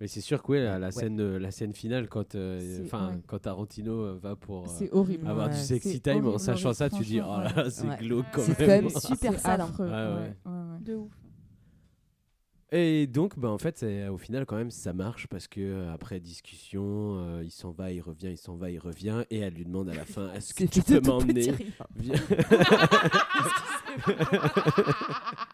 Mais 0.00 0.08
c'est 0.08 0.20
sûr 0.20 0.42
que 0.42 0.50
ouais, 0.52 0.64
la, 0.64 0.78
la 0.80 0.86
Ouais. 0.86 0.92
scène, 0.92 1.20
euh, 1.20 1.38
la 1.38 1.52
scène 1.52 1.72
finale 1.74 2.08
quand, 2.08 2.34
euh, 2.34 2.58
C'est- 2.60 2.92
ouais. 2.92 3.00
quand 3.28 3.38
Tarantino 3.38 3.92
euh, 3.92 4.18
va 4.20 4.34
pour 4.34 4.64
euh, 4.64 4.68
C'est 4.68 4.90
horrible. 4.92 5.28
avoir 5.28 5.46
Ouais. 5.48 5.54
du 5.54 5.60
sexy 5.60 5.92
C'est 5.92 6.00
time 6.00 6.24
en 6.24 6.30
horrible, 6.30 6.40
sachant 6.40 6.72
ça, 6.72 6.90
tu 6.90 7.04
dis 7.04 7.20
oh 7.20 7.24
là, 7.40 7.70
c'est 7.70 7.86
Ouais. 7.86 7.96
glauque 7.98 8.26
quand 8.32 8.42
C'est 8.42 8.54
C'est 8.54 8.66
même. 8.66 8.84
quand 8.86 8.90
même 8.90 9.00
super 9.00 9.32
C'est 9.34 9.38
sale. 9.38 9.60
De 10.84 10.94
ouf. 10.96 11.12
Et 12.74 13.06
donc, 13.06 13.38
bah, 13.38 13.50
en 13.50 13.58
fait, 13.58 13.76
c'est- 13.76 14.08
au 14.08 14.16
final, 14.16 14.46
quand 14.46 14.56
même, 14.56 14.70
ça 14.70 14.94
marche 14.94 15.26
parce 15.26 15.46
que 15.46 15.60
euh, 15.60 15.92
après 15.92 16.18
discussion, 16.20 17.18
euh, 17.18 17.42
il 17.44 17.50
s'en 17.50 17.70
va, 17.70 17.92
il 17.92 18.00
revient, 18.00 18.28
il 18.30 18.38
s'en 18.38 18.56
va, 18.56 18.70
il 18.70 18.78
revient, 18.78 19.24
et 19.30 19.40
elle 19.40 19.52
lui 19.52 19.66
demande 19.66 19.90
à 19.90 19.94
la 19.94 20.06
fin 20.06 20.32
Est-ce 20.32 20.54
que 20.54 20.64
C'est 20.64 20.82
tu 20.82 20.82
peux 20.82 21.00
m'emmener. 21.06 21.52
Viens. 21.96 22.14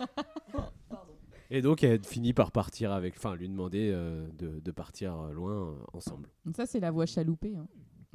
Et 1.50 1.62
donc, 1.62 1.82
elle 1.82 2.04
finit 2.04 2.34
par 2.34 2.52
partir 2.52 2.92
avec, 2.92 3.14
enfin, 3.16 3.34
lui 3.34 3.48
demander 3.48 3.90
euh, 3.90 4.28
de, 4.36 4.60
de 4.60 4.70
partir 4.70 5.18
euh, 5.18 5.32
loin 5.32 5.52
euh, 5.70 5.74
ensemble. 5.94 6.28
Ça, 6.54 6.66
c'est 6.66 6.78
la 6.80 6.90
voix 6.90 7.06
chaloupée. 7.06 7.56
hein. 7.56 7.66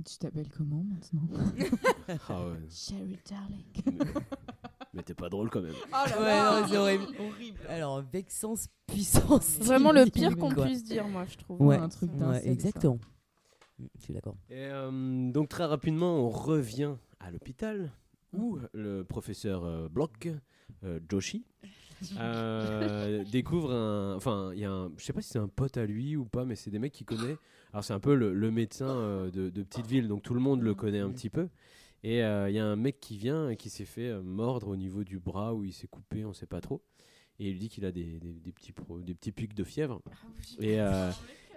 Tu 0.05 0.17
t'appelles 0.19 0.49
comment 0.49 0.83
maintenant 0.83 1.27
Ah 2.29 2.45
ouais. 2.47 2.57
Sherry 2.69 3.17
Darling. 3.27 3.65
Mais, 3.85 4.21
mais 4.93 5.01
t'es 5.03 5.13
pas 5.15 5.29
drôle 5.29 5.49
quand 5.49 5.61
même. 5.61 5.73
Oh 5.87 5.95
là 6.09 6.19
Ouais, 6.19 6.25
là 6.27 6.61
non, 6.61 6.67
c'est 6.67 6.77
horrible. 6.77 7.05
Horrible. 7.19 7.59
Alors, 7.69 8.01
vexance, 8.01 8.67
puissance. 8.85 9.57
Vraiment 9.61 9.91
le 9.91 10.05
pire 10.05 10.37
qu'on 10.37 10.51
quoi. 10.53 10.65
puisse 10.65 10.83
dire, 10.83 11.07
moi, 11.07 11.25
je 11.25 11.37
trouve. 11.37 11.59
Ouais, 11.61 11.77
un 11.77 11.89
truc 11.89 12.11
ouais, 12.15 12.47
exactement. 12.47 12.99
Mm, 13.79 13.85
Je 13.97 14.01
suis 14.03 14.13
d'accord. 14.13 14.35
Et 14.49 14.65
euh, 14.67 15.31
donc 15.31 15.49
très 15.49 15.65
rapidement, 15.65 16.17
on 16.17 16.29
revient 16.29 16.93
à 17.19 17.31
l'hôpital 17.31 17.91
où 18.33 18.59
le 18.73 19.03
professeur 19.03 19.63
euh, 19.63 19.89
Block, 19.89 20.25
euh, 20.27 20.37
Joshi, 21.09 21.45
euh, 22.17 23.23
découvre 23.31 23.71
un... 23.71 24.15
Enfin, 24.15 24.51
il 24.53 24.59
y 24.59 24.65
a 24.65 24.71
un... 24.71 24.91
Je 24.97 25.03
sais 25.03 25.13
pas 25.13 25.21
si 25.21 25.29
c'est 25.29 25.39
un 25.39 25.47
pote 25.47 25.77
à 25.77 25.85
lui 25.85 26.15
ou 26.15 26.25
pas, 26.25 26.45
mais 26.45 26.55
c'est 26.55 26.71
des 26.71 26.79
mecs 26.79 26.93
qu'il 26.93 27.05
connaît. 27.05 27.37
Alors 27.71 27.83
c'est 27.83 27.93
un 27.93 27.99
peu 27.99 28.13
le, 28.15 28.33
le 28.33 28.51
médecin 28.51 28.89
euh, 28.89 29.31
de, 29.31 29.49
de 29.49 29.63
petite 29.63 29.87
ville, 29.87 30.07
donc 30.07 30.21
tout 30.21 30.33
le 30.33 30.39
monde 30.39 30.61
le 30.61 30.75
connaît 30.75 30.99
un 30.99 31.09
petit 31.09 31.29
peu. 31.29 31.47
Et 32.03 32.23
euh, 32.23 32.49
il 32.49 32.55
y 32.55 32.59
a 32.59 32.65
un 32.65 32.75
mec 32.75 32.99
qui 32.99 33.17
vient 33.17 33.49
et 33.49 33.55
qui 33.55 33.69
s'est 33.69 33.85
fait 33.85 34.09
euh, 34.09 34.21
mordre 34.21 34.67
au 34.67 34.75
niveau 34.75 35.03
du 35.03 35.19
bras 35.19 35.53
où 35.53 35.63
il 35.63 35.73
s'est 35.73 35.87
coupé, 35.87 36.25
on 36.25 36.33
sait 36.33 36.45
pas 36.45 36.59
trop. 36.59 36.83
Et 37.39 37.47
il 37.47 37.53
lui 37.53 37.59
dit 37.61 37.69
qu'il 37.69 37.85
a 37.85 37.91
des, 37.91 38.19
des, 38.19 38.33
des 38.33 38.51
petits, 38.51 38.73
pro- 38.73 38.99
des 38.99 39.15
petits 39.15 39.31
pics 39.31 39.55
de 39.55 39.63
fièvre. 39.63 40.01
Et, 40.59 40.79
euh, 40.79 41.09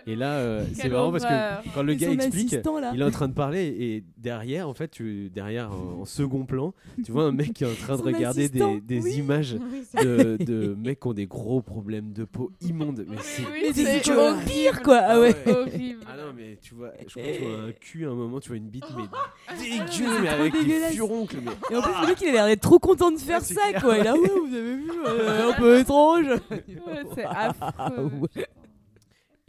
et 0.06 0.14
là, 0.16 0.34
euh, 0.34 0.64
c'est 0.74 0.88
marrant 0.88 1.10
parce 1.10 1.24
que 1.24 1.74
quand 1.74 1.82
le 1.82 1.94
gars 1.94 2.10
explique, 2.10 2.52
il 2.52 3.00
est 3.00 3.04
en 3.04 3.10
train 3.10 3.28
de 3.28 3.34
parler 3.34 3.66
et 3.66 4.04
derrière, 4.18 4.68
en 4.68 4.74
fait, 4.74 4.88
tu, 4.88 5.30
derrière 5.30 5.70
en, 5.72 6.02
en 6.02 6.04
second 6.04 6.44
plan, 6.44 6.74
tu 7.04 7.12
vois 7.12 7.24
un 7.24 7.32
mec 7.32 7.52
qui 7.52 7.64
est 7.64 7.66
en 7.70 7.74
train 7.74 7.96
de 7.96 8.02
regarder 8.02 8.48
des, 8.48 8.60
assistant, 8.62 8.78
des 8.84 9.00
oui. 9.00 9.14
images 9.16 9.56
Oui, 9.60 10.04
de, 10.04 10.36
de 10.44 10.74
mecs 10.78 11.00
qui 11.00 11.06
ont 11.08 11.12
des 11.12 11.26
gros 11.26 11.60
problèmes 11.62 12.12
de 12.12 12.24
peau 12.24 12.52
immondes. 12.60 13.04
Mais 13.08 13.16
c'est 13.20 13.42
Oui, 13.42 13.72
horrible. 14.16 14.44
pire, 14.46 14.82
quoi. 14.82 14.98
Ah 15.02 15.20
ouais. 15.20 15.34
Horrible. 15.46 16.00
ah 16.08 16.16
non 16.16 16.32
mais 16.36 16.58
tu 16.62 16.74
vois, 16.74 16.92
je 17.06 17.12
crois 17.12 17.22
que 17.22 17.36
tu 17.38 17.44
vois 17.44 17.58
un 17.68 17.72
cul 17.72 18.06
à 18.06 18.10
un 18.10 18.14
moment, 18.14 18.40
tu 18.40 18.48
vois 18.48 18.56
une 18.58 18.68
bite 18.68 18.84
mais 18.96 19.04
Ah, 19.48 19.52
dégueu 19.56 20.10
mais 20.22 20.28
avec 20.28 20.52
des 20.52 20.80
furoncles 20.94 21.38
mais 21.44 21.52
Et 21.70 21.76
en 21.76 21.82
plus, 21.82 21.92
le 22.02 22.06
mec, 22.06 22.18
il 22.22 22.28
a 22.28 22.32
l'air 22.32 22.46
d'être 22.46 22.60
trop 22.62 22.78
content 22.78 23.10
de 23.10 23.18
faire 23.18 23.40
c'est 23.42 23.54
ça, 23.54 23.68
clair. 23.70 23.82
quoi. 23.82 23.98
Et 23.98 24.02
là, 24.04 24.14
ouais, 24.14 24.28
vous 24.28 24.54
avez 24.54 24.76
vu, 24.76 24.90
euh, 25.06 25.50
un 25.50 25.52
peu 25.54 25.78
étrange. 25.80 26.26
Ouais, 26.50 27.02
c'est 27.14 27.24
affreux. 27.24 28.10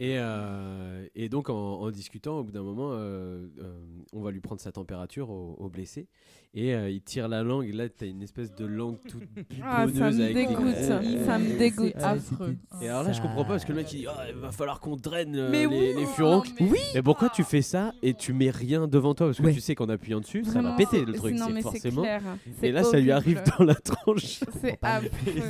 Euh, 0.00 1.08
et 1.14 1.28
donc 1.28 1.50
en, 1.50 1.90
discutant, 1.90 2.38
au 2.38 2.44
bout 2.44 2.52
d'un 2.52 2.62
moment, 2.62 2.90
euh, 2.92 3.48
euh, 3.58 3.80
on 4.12 4.22
va 4.22 4.30
lui 4.30 4.40
prendre 4.40 4.60
sa 4.60 4.72
température 4.72 5.30
au 5.30 5.68
blessé. 5.68 6.08
Et 6.54 6.74
euh, 6.74 6.88
il 6.90 7.02
tire 7.02 7.28
la 7.28 7.42
langue. 7.42 7.66
Et 7.68 7.72
là, 7.72 7.88
tu 7.90 8.04
as 8.04 8.06
une 8.06 8.22
espèce 8.22 8.52
de 8.54 8.64
langue 8.64 8.96
toute 9.06 9.22
Ah, 9.62 9.84
ça 9.86 10.10
me 10.10 10.22
avec 10.24 10.34
des 10.34 10.46
dégoûte. 10.46 10.74
Ça 10.76 11.38
me 11.38 11.58
dégoûte. 11.58 11.92
C'est 11.94 12.02
affreux. 12.02 12.56
Et 12.80 12.88
alors 12.88 13.02
là, 13.02 13.12
je 13.12 13.20
comprends 13.20 13.44
pas 13.44 13.50
parce 13.50 13.64
que 13.66 13.72
le 13.72 13.76
mec 13.78 13.92
il 13.92 13.98
dit 14.00 14.06
Ah, 14.08 14.24
il 14.28 14.34
va 14.34 14.50
falloir 14.50 14.80
qu'on 14.80 14.96
draine 14.96 15.36
euh, 15.36 15.50
Mais 15.52 15.60
les, 15.60 15.66
oui. 15.66 15.94
les 15.98 16.06
furoncles. 16.06 16.48
Non, 16.48 16.54
mais- 16.60 16.70
Oui. 16.72 16.78
Mais 16.94 17.02
pourquoi 17.02 17.28
tu 17.28 17.44
fais 17.44 17.60
ça 17.62 17.92
et 18.02 18.14
tu 18.14 18.32
mets 18.32 18.48
rien 18.50 18.88
devant 18.88 19.14
toi? 19.14 19.26
Parce 19.28 19.38
que 19.38 19.42
Ouais. 19.44 19.52
tu 19.52 19.60
sais 19.60 19.74
qu'en 19.74 19.88
appuyant 19.90 20.20
dessus, 20.20 20.42
ça 20.44 20.52
Vraiment, 20.52 20.70
va 20.70 20.76
péter 20.76 21.04
le 21.04 21.12
truc. 21.12 21.34
Non, 21.34 21.46
C'est 21.46 21.52
mais 21.52 21.60
c'est 21.60 21.70
forcément. 21.70 22.02
clair. 22.02 22.22
Et 22.62 22.72
là, 22.72 22.82
ça 22.82 22.98
lui 22.98 23.12
arrive 23.12 23.42
dans 23.58 23.64
la 23.64 23.74
tronche. 23.74 24.40
C'est 24.62 24.78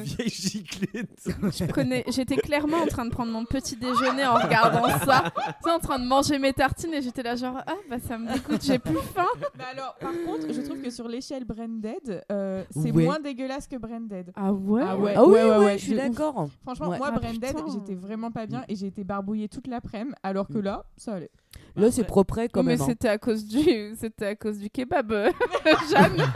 vieilles 0.03 0.29
giclettes. 0.29 1.09
Je 1.27 1.65
prenais- 1.67 2.05
J'étais 2.11 2.37
clairement 2.37 2.79
en 2.79 2.87
train 2.87 3.05
de 3.05 3.11
prendre 3.11 3.33
mon 3.33 3.45
petit 3.45 3.77
déjeuner 3.77 4.27
en 4.27 4.35
regardant 4.35 4.89
ça. 5.07 5.33
Tu 5.65 5.71
en 5.71 5.79
train 5.79 5.99
de 6.01 6.05
manger 6.07 6.39
mes 6.39 6.53
tartines 6.53 6.93
et 6.95 7.03
j'étais 7.03 7.23
là 7.23 7.37
genre 7.37 7.59
ah 7.67 7.75
bah 7.89 7.97
ça 8.01 8.19
me 8.19 8.33
dégoûte, 8.33 8.63
j'ai 8.65 8.79
plus 8.79 8.97
faim. 9.15 9.27
Mais 9.57 9.65
alors, 9.73 9.95
par 10.01 10.13
contre, 10.27 10.53
je 10.53 10.61
trouve 10.63 10.81
que 10.83 10.88
sur 10.91 11.09
l'échelle 11.09 11.45
Branded, 11.45 12.23
euh, 12.33 12.65
c'est 12.71 12.91
Ouais. 12.93 13.05
moins 13.05 13.21
dégueulasse 13.21 13.67
que 13.67 13.77
Branded. 13.77 14.33
Ah 14.35 14.53
ouais. 14.53 14.83
Ah 14.85 14.97
ouais, 14.97 15.15
Ah 15.17 15.25
oui, 15.25 15.33
ouais, 15.33 15.43
ouais, 15.45 15.51
ouais, 15.51 15.65
ouais, 15.65 15.79
je 15.79 15.85
suis 15.85 15.95
d'accord. 15.95 16.49
Franchement, 16.63 16.89
Ouais. 16.89 16.99
moi, 16.99 17.11
Ah, 17.15 17.19
Branded, 17.19 17.57
j'étais 17.73 17.95
vraiment 17.95 18.31
pas 18.31 18.47
bien 18.47 18.65
et 18.69 18.75
j'ai 18.75 18.87
été 18.87 19.05
barbouillée 19.05 19.49
toute 19.49 19.67
l'après-midi, 19.67 20.15
alors 20.23 20.49
que 20.49 20.59
là, 20.59 20.85
ça 20.97 21.15
allait. 21.15 21.31
Là, 21.79 21.91
c'est 21.91 22.05
propre 22.05 22.41
quand 22.53 22.63
mais 22.63 22.73
même. 22.73 22.83
hein. 22.83 22.87
c'était 22.89 23.09
à 23.09 23.19
cause 23.19 23.45
du 23.47 23.95
c'était 24.01 24.27
à 24.27 24.35
cause 24.35 24.59
du 24.59 24.69
kebab 24.71 25.13
euh, 25.13 25.31
Jeanne. 25.91 26.17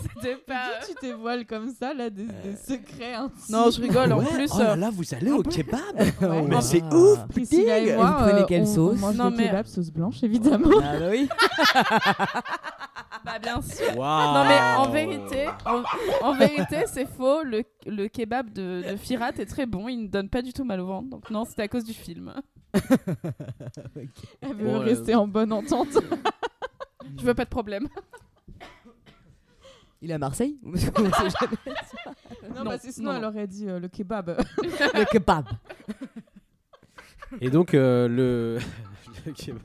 c'était 0.00 0.36
pas 0.36 0.64
Dis, 0.86 0.94
tu 1.00 1.06
dévoiles 1.06 1.46
comme 1.46 1.70
ça, 1.70 1.94
là, 1.94 2.10
des, 2.10 2.24
des 2.24 2.56
secrets 2.56 3.14
intimes. 3.14 3.34
Non, 3.48 3.70
je 3.70 3.80
rigole 3.80 4.12
en 4.12 4.22
plus. 4.24 4.50
oh 4.54 4.58
là 4.58 4.72
euh, 4.72 4.76
là, 4.76 4.90
vous 4.92 5.14
allez 5.14 5.30
au 5.30 5.42
kebab 5.42 5.80
Ouais. 6.20 6.42
Mais 6.48 6.60
c'est 6.60 6.82
Ah. 6.90 6.94
ouf 6.96 7.18
Priscilla 7.28 7.78
et 7.78 7.94
moi, 7.96 8.06
Vous 8.18 8.24
prenez 8.24 8.42
euh, 8.42 8.46
quelle 8.46 8.62
on- 8.62 8.66
sauce 8.74 8.96
on 8.98 9.00
mange 9.06 9.16
Non, 9.16 9.30
mais- 9.30 9.46
kebabs 9.48 9.66
sauce 9.66 9.90
blanche, 9.90 10.22
évidemment. 10.22 10.70
Ah 10.82 10.98
bah 10.98 11.06
oui. 11.10 11.28
Bah 13.24 13.38
bien 13.38 13.60
sûr. 13.60 13.94
Non 13.96 14.44
mais 14.44 14.58
en 14.78 14.88
vérité, 14.90 15.46
en, 15.66 15.82
en 16.26 16.34
vérité 16.34 16.84
c'est 16.86 17.06
faux. 17.06 17.42
Le, 17.42 17.62
le 17.86 18.08
kebab 18.08 18.50
de, 18.52 18.82
de 18.92 18.96
Firat 18.96 19.32
est 19.38 19.46
très 19.46 19.66
bon. 19.66 19.88
Il 19.88 20.04
ne 20.04 20.08
donne 20.08 20.28
pas 20.30 20.40
du 20.42 20.52
tout 20.52 20.64
mal 20.64 20.80
au 20.80 20.86
ventre. 20.86 21.08
Donc 21.10 21.30
non, 21.30 21.44
c'était 21.44 21.62
à 21.62 21.68
cause 21.68 21.84
du 21.84 21.92
film. 21.92 22.32
Elle 24.40 24.54
veut 24.54 24.64
Bon, 24.64 24.76
euh, 24.76 24.78
rester 24.78 25.14
en 25.14 25.26
bonne 25.26 25.52
entente. 25.52 25.98
Je 27.18 27.24
veux 27.24 27.34
pas 27.34 27.44
de 27.44 27.50
problème. 27.50 27.88
Il 30.02 30.10
est 30.10 30.14
à 30.14 30.18
Marseille 30.18 30.58
qu'on 30.62 30.76
sait 30.76 30.90
jamais. 31.40 32.64
non, 32.64 32.76
sinon, 32.80 33.12
non, 33.12 33.18
elle 33.18 33.24
aurait 33.24 33.46
dit 33.46 33.68
euh, 33.68 33.78
le 33.78 33.88
kebab. 33.88 34.42
Le 34.62 35.04
kebab. 35.04 35.46
Et 37.40 37.50
donc, 37.50 37.74
euh, 37.74 38.08
le... 38.08 38.58
le 39.26 39.32
kebab... 39.32 39.60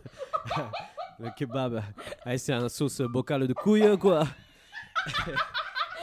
le 1.20 1.30
kebab, 1.38 1.82
ouais, 2.26 2.38
c'est 2.38 2.54
un 2.54 2.70
sauce 2.70 3.02
bocal 3.02 3.48
de 3.48 3.54
couilles, 3.54 3.98
quoi. 3.98 4.24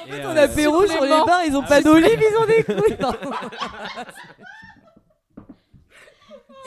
Et, 0.07 0.13
euh, 0.13 0.45
apéro 0.45 0.87
sur 0.87 1.03
les 1.03 1.09
bars, 1.09 1.45
ils 1.47 1.57
ont 1.57 1.63
Ah 1.65 1.69
pas 1.69 1.83
d'olive, 1.83 2.19
ils 2.19 2.37
ont 2.37 2.47
des 2.47 2.65
couilles. 2.65 2.97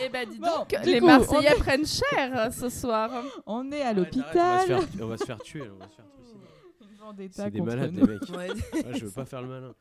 Et 0.03 0.09
bah 0.09 0.25
dis 0.25 0.39
donc, 0.39 0.75
les 0.85 0.99
coup, 0.99 1.05
Marseillais 1.05 1.49
on 1.49 1.55
est- 1.55 1.59
prennent 1.59 1.85
cher 1.85 2.37
euh, 2.37 2.51
ce 2.51 2.69
soir. 2.69 3.11
On 3.45 3.71
est 3.71 3.81
à 3.81 3.93
l'hôpital. 3.93 4.25
On, 4.33 4.37
va 4.37 4.59
se 4.61 4.65
faire- 4.67 4.87
on 5.01 5.07
va 5.07 5.17
se 5.17 5.25
faire 5.25 5.39
tuer, 5.39 5.61
on 5.73 5.77
va 5.77 5.87
se 5.87 5.95
faire 5.95 6.05
trucider. 6.05 7.29
C'est 7.31 7.51
des 7.51 7.59
contre 7.59 7.75
malades, 7.75 7.91
nous. 7.93 8.05
les 8.05 8.13
mecs. 8.13 8.29
Ouais, 8.29 8.93
je 8.97 9.05
veux 9.05 9.11
pas 9.11 9.25
faire 9.25 9.41
le 9.41 9.47
malin. 9.47 9.73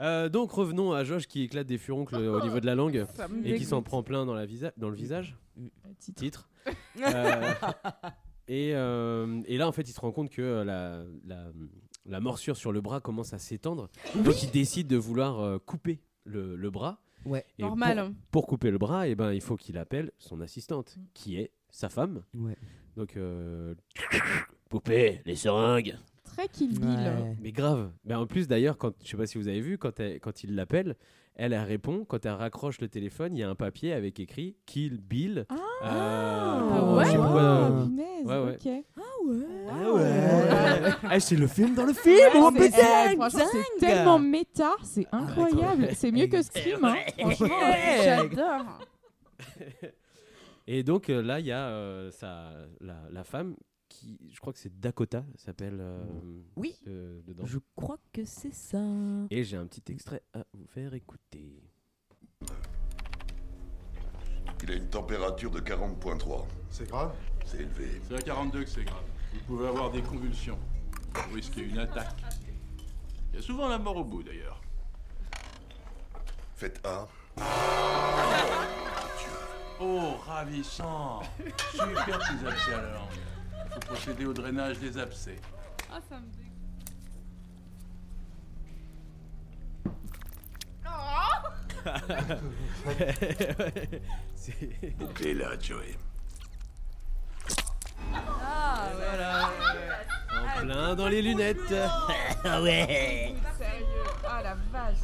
Euh, 0.00 0.28
donc 0.30 0.50
revenons 0.52 0.92
à 0.92 1.04
Josh 1.04 1.26
qui 1.26 1.42
éclate 1.42 1.66
des 1.66 1.76
furoncles 1.78 2.16
au 2.16 2.40
niveau 2.42 2.58
de 2.58 2.66
la 2.66 2.74
langue 2.74 3.06
et 3.44 3.56
qui 3.56 3.64
s'en 3.66 3.82
prend 3.82 4.02
plein 4.02 4.24
dans, 4.24 4.34
la 4.34 4.46
visa- 4.46 4.72
dans 4.78 4.88
le 4.88 4.96
visage. 4.96 5.36
Titre. 5.98 6.20
Titre. 6.22 6.48
Euh, 7.02 7.52
et, 8.48 8.74
euh, 8.74 9.42
et 9.46 9.58
là, 9.58 9.68
en 9.68 9.72
fait, 9.72 9.82
il 9.88 9.92
se 9.92 10.00
rend 10.00 10.10
compte 10.10 10.30
que 10.30 10.40
euh, 10.42 10.64
la, 10.64 11.02
la, 11.26 11.44
la 12.06 12.20
morsure 12.20 12.56
sur 12.56 12.72
le 12.72 12.80
bras 12.80 13.00
commence 13.00 13.32
à 13.34 13.38
s'étendre. 13.38 13.88
Donc, 14.16 14.42
il 14.42 14.50
décide 14.50 14.86
de 14.88 14.96
vouloir 14.96 15.38
euh, 15.40 15.58
couper 15.58 16.00
le, 16.24 16.56
le 16.56 16.70
bras. 16.70 17.00
Ouais. 17.24 17.44
Et 17.58 17.62
Normal. 17.62 17.96
Pour, 18.30 18.42
pour 18.42 18.46
couper 18.46 18.70
le 18.70 18.78
bras, 18.78 19.06
eh 19.08 19.14
ben, 19.14 19.32
il 19.32 19.40
faut 19.40 19.56
qu'il 19.56 19.76
appelle 19.78 20.10
son 20.18 20.40
assistante, 20.40 20.96
qui 21.14 21.36
est 21.36 21.50
sa 21.70 21.88
femme. 21.88 22.22
Ouais. 22.34 22.56
Donc, 22.96 23.16
euh, 23.16 23.74
poupée, 24.68 25.20
les 25.24 25.36
seringues. 25.36 25.96
Très 26.24 26.48
Kill 26.48 26.78
Bill. 26.78 26.88
Ouais. 26.88 27.36
Mais 27.40 27.52
grave. 27.52 27.90
Mais 28.04 28.14
en 28.14 28.26
plus, 28.26 28.46
d'ailleurs, 28.48 28.78
quand 28.78 28.92
je 29.02 29.08
sais 29.10 29.16
pas 29.16 29.26
si 29.26 29.38
vous 29.38 29.48
avez 29.48 29.60
vu, 29.60 29.78
quand, 29.78 29.98
elle- 30.00 30.20
quand 30.20 30.44
il 30.44 30.54
l'appelle, 30.54 30.96
elle, 31.40 31.52
elle 31.52 31.64
répond. 31.64 32.04
Quand 32.04 32.24
elle 32.26 32.32
raccroche 32.32 32.80
le 32.80 32.88
téléphone, 32.88 33.34
il 33.36 33.40
y 33.40 33.42
a 33.42 33.48
un 33.50 33.54
papier 33.54 33.92
avec 33.92 34.20
écrit 34.20 34.56
Kill 34.66 34.98
Bill. 35.00 35.46
Ah, 35.82 36.60
Euh, 36.72 36.96
ouais 36.96 37.04
je 37.06 37.10
sais 37.10 37.16
pas 37.16 37.22
Ah, 37.24 37.68
pourquoi- 37.70 37.84
punaise, 37.86 38.26
Ouais, 38.26 38.38
ouais. 38.44 38.54
ok. 38.54 38.84
Ah 38.98 39.92
ouais. 39.92 40.92
Ah, 41.10 41.20
c'est 41.20 41.36
le 41.36 41.46
film 41.46 41.74
dans 41.74 41.86
le 41.86 41.92
film. 41.92 42.14
Ouais, 42.16 42.30
oh 42.36 42.50
c'est- 42.54 42.64
putain 42.70 43.08
eh, 43.10 43.58
c'est 43.80 43.86
tellement 43.86 44.18
méta, 44.18 44.74
c'est 44.82 45.06
incroyable. 45.12 45.88
C'est 45.94 46.12
mieux 46.12 46.26
que 46.26 46.42
Scream, 46.42 46.84
hein. 46.84 46.96
franchement. 47.18 47.48
J'adore. 48.04 48.78
Et 50.66 50.82
donc 50.82 51.10
euh, 51.10 51.22
là, 51.22 51.40
il 51.40 51.46
y 51.46 51.52
a 51.52 51.68
euh, 51.68 52.10
sa- 52.10 52.52
la, 52.80 52.96
la 53.10 53.24
femme 53.24 53.56
qui, 53.90 54.30
je 54.32 54.40
crois 54.40 54.52
que 54.54 54.58
c'est 54.58 54.80
Dakota, 54.80 55.24
s'appelle. 55.36 55.78
euh, 55.80 56.02
Oui. 56.56 56.74
euh, 56.86 57.20
dedans. 57.26 57.44
Je 57.44 57.58
crois 57.76 57.98
que 58.12 58.24
c'est 58.24 58.54
ça. 58.54 58.80
Et 59.30 59.44
j'ai 59.44 59.56
un 59.58 59.66
petit 59.66 59.92
extrait 59.92 60.22
à 60.32 60.44
vous 60.54 60.66
faire 60.66 60.94
écouter. 60.94 61.62
Il 64.62 64.70
a 64.70 64.74
une 64.74 64.88
température 64.88 65.50
de 65.50 65.60
40.3. 65.60 66.44
C'est 66.70 66.88
grave 66.88 67.14
C'est 67.44 67.58
élevé. 67.58 68.00
C'est 68.08 68.14
à 68.16 68.22
42 68.22 68.64
que 68.64 68.70
c'est 68.70 68.84
grave. 68.84 69.02
Vous 69.34 69.40
pouvez 69.56 69.68
avoir 69.68 69.90
des 69.90 70.02
convulsions. 70.02 70.58
Vous 71.28 71.34
risquez 71.34 71.62
une 71.62 71.78
attaque. 71.78 72.14
Il 73.32 73.36
y 73.36 73.38
a 73.38 73.42
souvent 73.42 73.68
la 73.68 73.78
mort 73.78 73.96
au 73.96 74.04
bout 74.04 74.22
d'ailleurs. 74.22 74.60
Faites 76.56 76.80
A. 76.86 77.08
Oh, 79.80 80.16
ravissant 80.26 81.22
Super 81.72 82.18
petits 82.18 82.46
abcès 82.46 82.74
à 82.74 82.82
la 82.82 82.92
langue. 82.94 83.08
Il 83.70 83.74
faut 83.74 83.80
procéder 83.80 84.24
au 84.26 84.32
drainage 84.32 84.78
des 84.78 84.98
abcès. 84.98 85.36
Ah, 85.92 86.00
ça 86.08 86.18
me 86.18 86.26
dégoûte. 86.26 86.50
C'est- 94.34 94.96
Bouclez 94.98 95.34
là, 95.34 95.50
Joey. 95.60 95.96
en 100.32 100.60
plein 100.60 100.94
dans 100.94 101.08
les 101.08 101.22
lunettes. 101.22 101.58
Ah 102.44 102.62
ouais 102.62 103.34
Sérieux. 103.58 103.86
Ah 104.26 104.42
la 104.42 104.54
vache. 104.72 104.96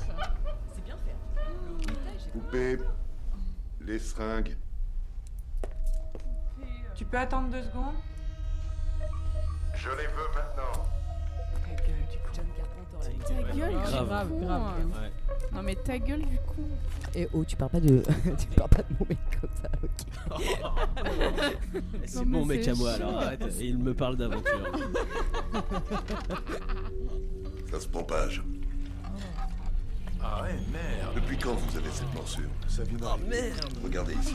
Poupée. 2.32 2.78
Les 3.80 3.98
seringues. 3.98 4.56
Tu 6.94 7.04
peux 7.04 7.18
attendre 7.18 7.48
deux 7.50 7.62
secondes? 7.62 7.94
Je 9.86 9.90
les 9.92 10.06
veux 10.08 10.28
maintenant. 10.34 10.76
Ta 11.62 11.70
gueule, 11.86 12.06
du 12.10 12.18
con. 12.18 12.32
Ta 13.24 13.34
gueule, 13.56 13.72
Grave, 13.72 14.02
du 14.02 14.08
grave, 14.08 14.28
con. 14.28 14.40
grave. 14.40 14.62
Ouais. 14.86 15.12
Non 15.52 15.62
mais 15.62 15.76
ta 15.76 15.98
gueule 15.98 16.22
du 16.26 16.38
con. 16.38 16.64
Et 17.14 17.28
oh, 17.32 17.44
tu 17.44 17.54
parles 17.56 17.70
pas 17.70 17.80
de, 17.80 18.02
tu 18.38 18.46
parles 18.56 18.68
pas 18.68 18.82
de 18.82 18.94
mon 18.98 19.06
mec 19.08 19.18
comme 19.40 19.50
ça. 19.62 19.70
ok. 19.82 19.90
C'est 22.04 22.24
mon 22.24 22.44
mec 22.44 22.66
à 22.66 22.74
moi, 22.74 22.92
alors 22.94 23.16
arrête. 23.18 23.44
Et 23.60 23.66
il 23.66 23.78
me 23.78 23.94
parle 23.94 24.16
d'aventure. 24.16 24.60
Ça 27.70 27.80
se 27.80 27.86
propage. 27.88 28.42
Ah 30.22 30.42
ouais, 30.42 30.56
merde 30.72 31.14
Depuis 31.14 31.38
quand 31.38 31.54
vous 31.54 31.76
avez 31.76 31.90
cette 31.90 32.12
morsure? 32.12 32.48
Ça 32.66 32.82
vient 32.82 32.98
d'arriver. 32.98 33.52
Regardez 33.84 34.14
ici. 34.14 34.34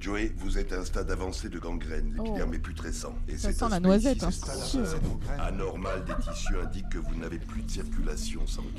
Joey, 0.00 0.32
vous 0.36 0.58
êtes 0.58 0.72
à 0.72 0.80
un 0.80 0.84
stade 0.84 1.10
avancé 1.10 1.48
de 1.48 1.58
gangrène, 1.58 2.14
l'épiderme 2.16 2.50
Oh. 2.52 2.54
est 2.54 2.58
putrescent. 2.60 3.14
Et 3.26 3.36
Ça 3.36 3.52
sent 3.52 3.68
la 3.68 3.80
noisette, 3.80 4.22
ici, 4.22 4.78
hein, 4.78 5.38
anormal 5.40 6.04
des 6.04 6.14
tissus 6.24 6.56
indique 6.56 6.88
que 6.90 6.98
vous 6.98 7.16
n'avez 7.16 7.38
plus 7.38 7.62
de 7.62 7.70
circulation 7.70 8.46
sanguine. 8.46 8.72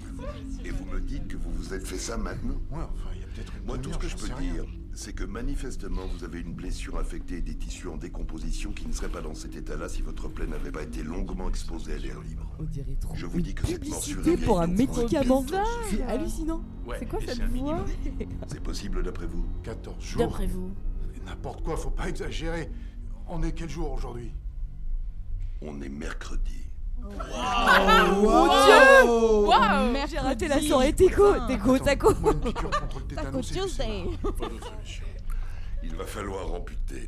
Et 0.63 0.69
vous 0.71 0.86
me 0.86 1.01
dites 1.01 1.27
que 1.27 1.36
vous 1.36 1.51
vous 1.51 1.73
êtes 1.73 1.86
fait 1.86 1.97
ça 1.97 2.15
maintenant 2.17 2.55
Ouais, 2.71 2.77
enfin, 2.84 3.10
il 3.15 3.21
y 3.21 3.23
a 3.23 3.27
peut-être 3.27 3.53
une 3.60 3.65
Moi, 3.65 3.77
tout 3.79 3.91
ce 3.91 3.97
que 3.97 4.08
je 4.08 4.15
peux 4.15 4.41
dire, 4.41 4.65
c'est 4.93 5.12
que 5.13 5.25
manifestement, 5.25 6.03
vous 6.17 6.23
avez 6.23 6.39
une 6.39 6.53
blessure 6.53 6.97
infectée 6.97 7.38
et 7.38 7.41
des 7.41 7.55
tissus 7.55 7.88
en 7.89 7.97
décomposition 7.97 8.71
qui 8.71 8.88
ne 8.88 8.93
seraient 8.93 9.10
pas 9.10 9.21
dans 9.21 9.36
cet 9.36 9.55
état-là 9.58 9.89
si 9.89 10.01
votre 10.01 10.29
plaie 10.29 10.47
n'avait 10.47 10.71
pas 10.71 10.84
été 10.84 11.03
longuement 11.03 11.49
exposée 11.49 11.93
à 11.93 11.97
l'air 11.97 12.19
libre. 12.21 12.49
On 12.60 12.63
dirait 12.63 12.95
trop. 12.99 13.13
Je 13.13 13.25
vous 13.25 13.41
dis 13.41 13.53
que 13.53 13.67
cette 13.67 13.88
morsure 13.89 14.25
est 14.25 14.38
pour 14.38 14.62
un 14.62 14.67
médicament. 14.67 15.45
C'est 15.89 16.01
hallucinant. 16.03 16.63
Ouais, 16.88 16.95
C'est 16.99 17.08
quoi 17.10 17.19
et 17.21 17.25
cette 17.27 17.39
voix 17.39 17.47
minimum. 17.47 17.86
C'est 18.47 18.62
possible 18.63 19.03
d'après 19.03 19.27
vous 19.27 19.45
14 19.63 20.01
jours. 20.01 20.21
D'après 20.21 20.47
vous. 20.47 20.71
N'importe 21.29 21.63
quoi, 21.63 21.77
faut 21.77 21.91
pas 21.91 22.09
exagérer. 22.09 22.71
On 23.27 23.43
est 23.43 23.51
quel 23.51 23.69
jour 23.69 23.91
aujourd'hui? 23.91 24.33
On 25.61 25.79
est 25.81 25.89
mercredi. 25.89 26.65
Mon 27.01 28.47
dieu 28.47 29.47
Waouh 29.47 30.07
J'ai 30.09 30.17
raté 30.17 30.47
la 30.47 30.59
soirée 30.59 30.91
Teco, 30.91 31.35
Teco, 31.47 31.77
Taco. 31.77 32.13
Le 32.33 33.15
Taco 33.15 33.41
Tuesday. 33.41 34.05
Il 35.83 35.95
va 35.95 36.05
falloir 36.05 36.51
amputer. 36.51 37.07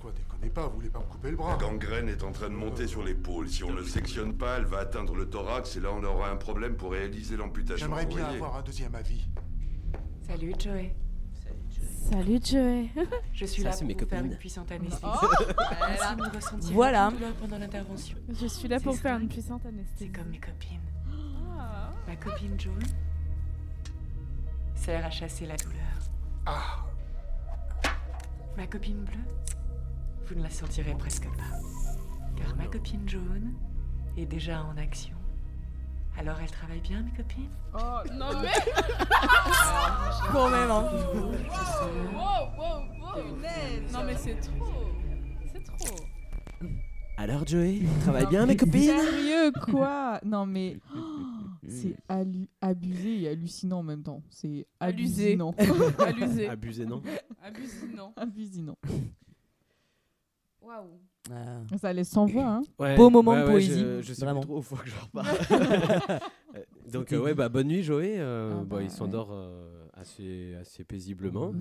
Quoi, 0.00 0.12
déconnez 0.12 0.50
pas, 0.50 0.68
vous 0.68 0.76
voulez 0.76 0.88
pas 0.88 1.00
me 1.00 1.04
couper 1.04 1.30
le 1.32 1.36
La 1.36 1.42
bras 1.42 1.56
gangrène 1.56 2.08
est 2.08 2.22
en 2.22 2.30
train 2.30 2.48
de 2.48 2.54
monter 2.54 2.86
sur 2.86 3.02
l'épaule. 3.02 3.48
Si 3.48 3.64
on 3.64 3.72
ne 3.72 3.82
sectionne 3.82 4.34
pas, 4.34 4.58
elle 4.58 4.66
va 4.66 4.78
atteindre 4.78 5.16
le 5.16 5.28
thorax 5.28 5.76
et 5.76 5.80
là 5.80 5.90
on 5.92 6.02
aura 6.04 6.30
un 6.30 6.36
problème 6.36 6.76
pour 6.76 6.92
réaliser 6.92 7.36
l'amputation. 7.36 7.86
J'aimerais 7.86 8.06
bien 8.06 8.24
avoir 8.24 8.56
un 8.56 8.62
deuxième 8.62 8.94
avis. 8.94 9.26
Salut, 10.28 10.54
Joey. 10.58 10.94
Salut 12.10 12.40
Joey. 12.44 12.90
Je 13.32 13.44
suis 13.46 13.62
Ça, 13.62 13.68
là 13.68 13.72
c'est 13.74 13.80
pour 13.84 13.88
mes 13.88 13.94
vous 14.02 14.06
faire 14.08 14.24
une 14.24 14.36
puissante 14.36 14.70
anesthésie. 14.72 15.02
Oh. 15.04 15.36
Voilà. 16.72 17.12
pendant 17.40 17.58
l'intervention. 17.58 18.16
Je 18.40 18.46
suis 18.46 18.68
là 18.68 18.80
pour 18.80 18.94
C'est 18.94 19.00
faire 19.02 19.18
une 19.18 19.28
puissante 19.28 19.62
C'est 19.62 19.68
anesthésie. 19.68 20.12
comme 20.12 20.28
mes 20.28 20.38
copines. 20.40 20.80
Ah. 21.58 21.92
Ma 22.06 22.16
copine 22.16 22.58
June 22.58 22.82
sert 24.74 25.04
à 25.06 25.10
chasser 25.10 25.46
la 25.46 25.56
douleur. 25.56 25.78
Ah 26.46 26.84
Ma 28.56 28.66
copine 28.66 29.04
bleue 29.04 29.24
Vous 30.26 30.34
ne 30.34 30.42
la 30.42 30.50
sentirez 30.50 30.94
presque 30.94 31.24
pas. 31.36 31.56
Car 32.36 32.56
ma 32.56 32.66
copine 32.66 33.08
jaune 33.08 33.54
est 34.16 34.26
déjà 34.26 34.62
en 34.64 34.76
action. 34.76 35.16
Alors 36.18 36.36
elle 36.40 36.50
travaille 36.50 36.80
bien, 36.80 37.02
mes 37.02 37.10
copines? 37.10 37.48
Oh, 37.74 38.00
non 38.14 38.40
mais 38.40 38.52
Quand 40.32 40.50
même, 40.50 40.70
hein. 40.70 40.84
Wow, 42.14 42.48
wow, 42.58 42.82
wow 43.00 43.22
Non 43.92 44.04
mais 44.04 44.16
c'est 44.16 44.36
trop 44.40 44.88
C'est 45.52 45.64
trop 45.64 45.96
Alors 47.16 47.46
Joey, 47.46 47.80
travaille 48.02 48.26
bien 48.26 48.46
mes 48.46 48.56
copines? 48.56 48.82
Sérieux 48.82 49.52
quoi? 49.52 50.20
Non 50.24 50.46
mais 50.46 50.78
oh, 50.94 50.98
c'est 51.68 51.96
abusé 52.60 53.22
et 53.22 53.28
hallucinant 53.30 53.78
en 53.78 53.82
même 53.82 54.02
temps. 54.02 54.22
C'est 54.30 54.66
hallucinant. 54.80 55.54
Allusé. 55.98 56.48
Abusé, 56.48 56.86
non? 56.86 57.02
Abusinant. 57.42 58.12
Abusinant. 58.16 58.76
Waouh 60.60 61.00
Ah. 61.00 61.11
Ça 61.80 61.92
laisse 61.92 62.08
sans 62.08 62.26
voix 62.26 62.46
hein. 62.46 62.62
Ouais, 62.78 62.96
Beau 62.96 63.08
moment 63.10 63.30
ouais, 63.32 63.38
de 63.40 63.44
ouais, 63.44 63.50
poésie, 63.52 63.80
Je, 63.80 64.02
je 64.02 64.12
sais 64.12 64.24
vraiment. 64.24 64.40
plus 64.40 64.48
trop, 64.48 64.62
faut 64.62 64.76
que 64.76 64.88
je. 64.88 64.94
Euh, 66.54 66.60
Donc 66.92 67.12
euh, 67.12 67.18
ouais, 67.18 67.32
bah 67.32 67.48
bonne 67.48 67.68
nuit 67.68 67.82
Joey. 67.82 68.16
Euh, 68.18 68.52
Ah 68.60 68.64
bah, 68.64 68.82
il 68.82 68.90
s'endort 68.90 69.30
euh, 69.32 69.86
assez, 69.94 70.54
assez 70.60 70.84
paisiblement. 70.84 71.52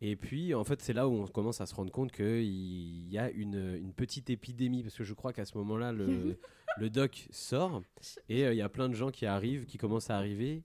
Et 0.00 0.16
puis 0.16 0.54
en 0.54 0.64
fait 0.64 0.80
c'est 0.80 0.94
là 0.94 1.06
où 1.08 1.12
on 1.12 1.26
commence 1.26 1.60
à 1.60 1.66
se 1.66 1.74
rendre 1.74 1.92
compte 1.92 2.10
qu'il 2.10 3.06
y 3.10 3.18
a 3.18 3.30
une, 3.32 3.76
une 3.76 3.92
petite 3.92 4.30
épidémie 4.30 4.82
parce 4.82 4.94
que 4.96 5.04
je 5.04 5.12
crois 5.12 5.34
qu'à 5.34 5.44
ce 5.44 5.58
moment-là 5.58 5.92
le, 5.92 6.38
le 6.78 6.88
doc 6.88 7.26
sort 7.30 7.82
et 8.30 8.46
euh, 8.46 8.54
il 8.54 8.56
y 8.56 8.62
a 8.62 8.70
plein 8.70 8.88
de 8.88 8.94
gens 8.94 9.10
qui 9.10 9.26
arrivent, 9.26 9.66
qui 9.66 9.76
commencent 9.76 10.08
à 10.08 10.16
arriver. 10.16 10.62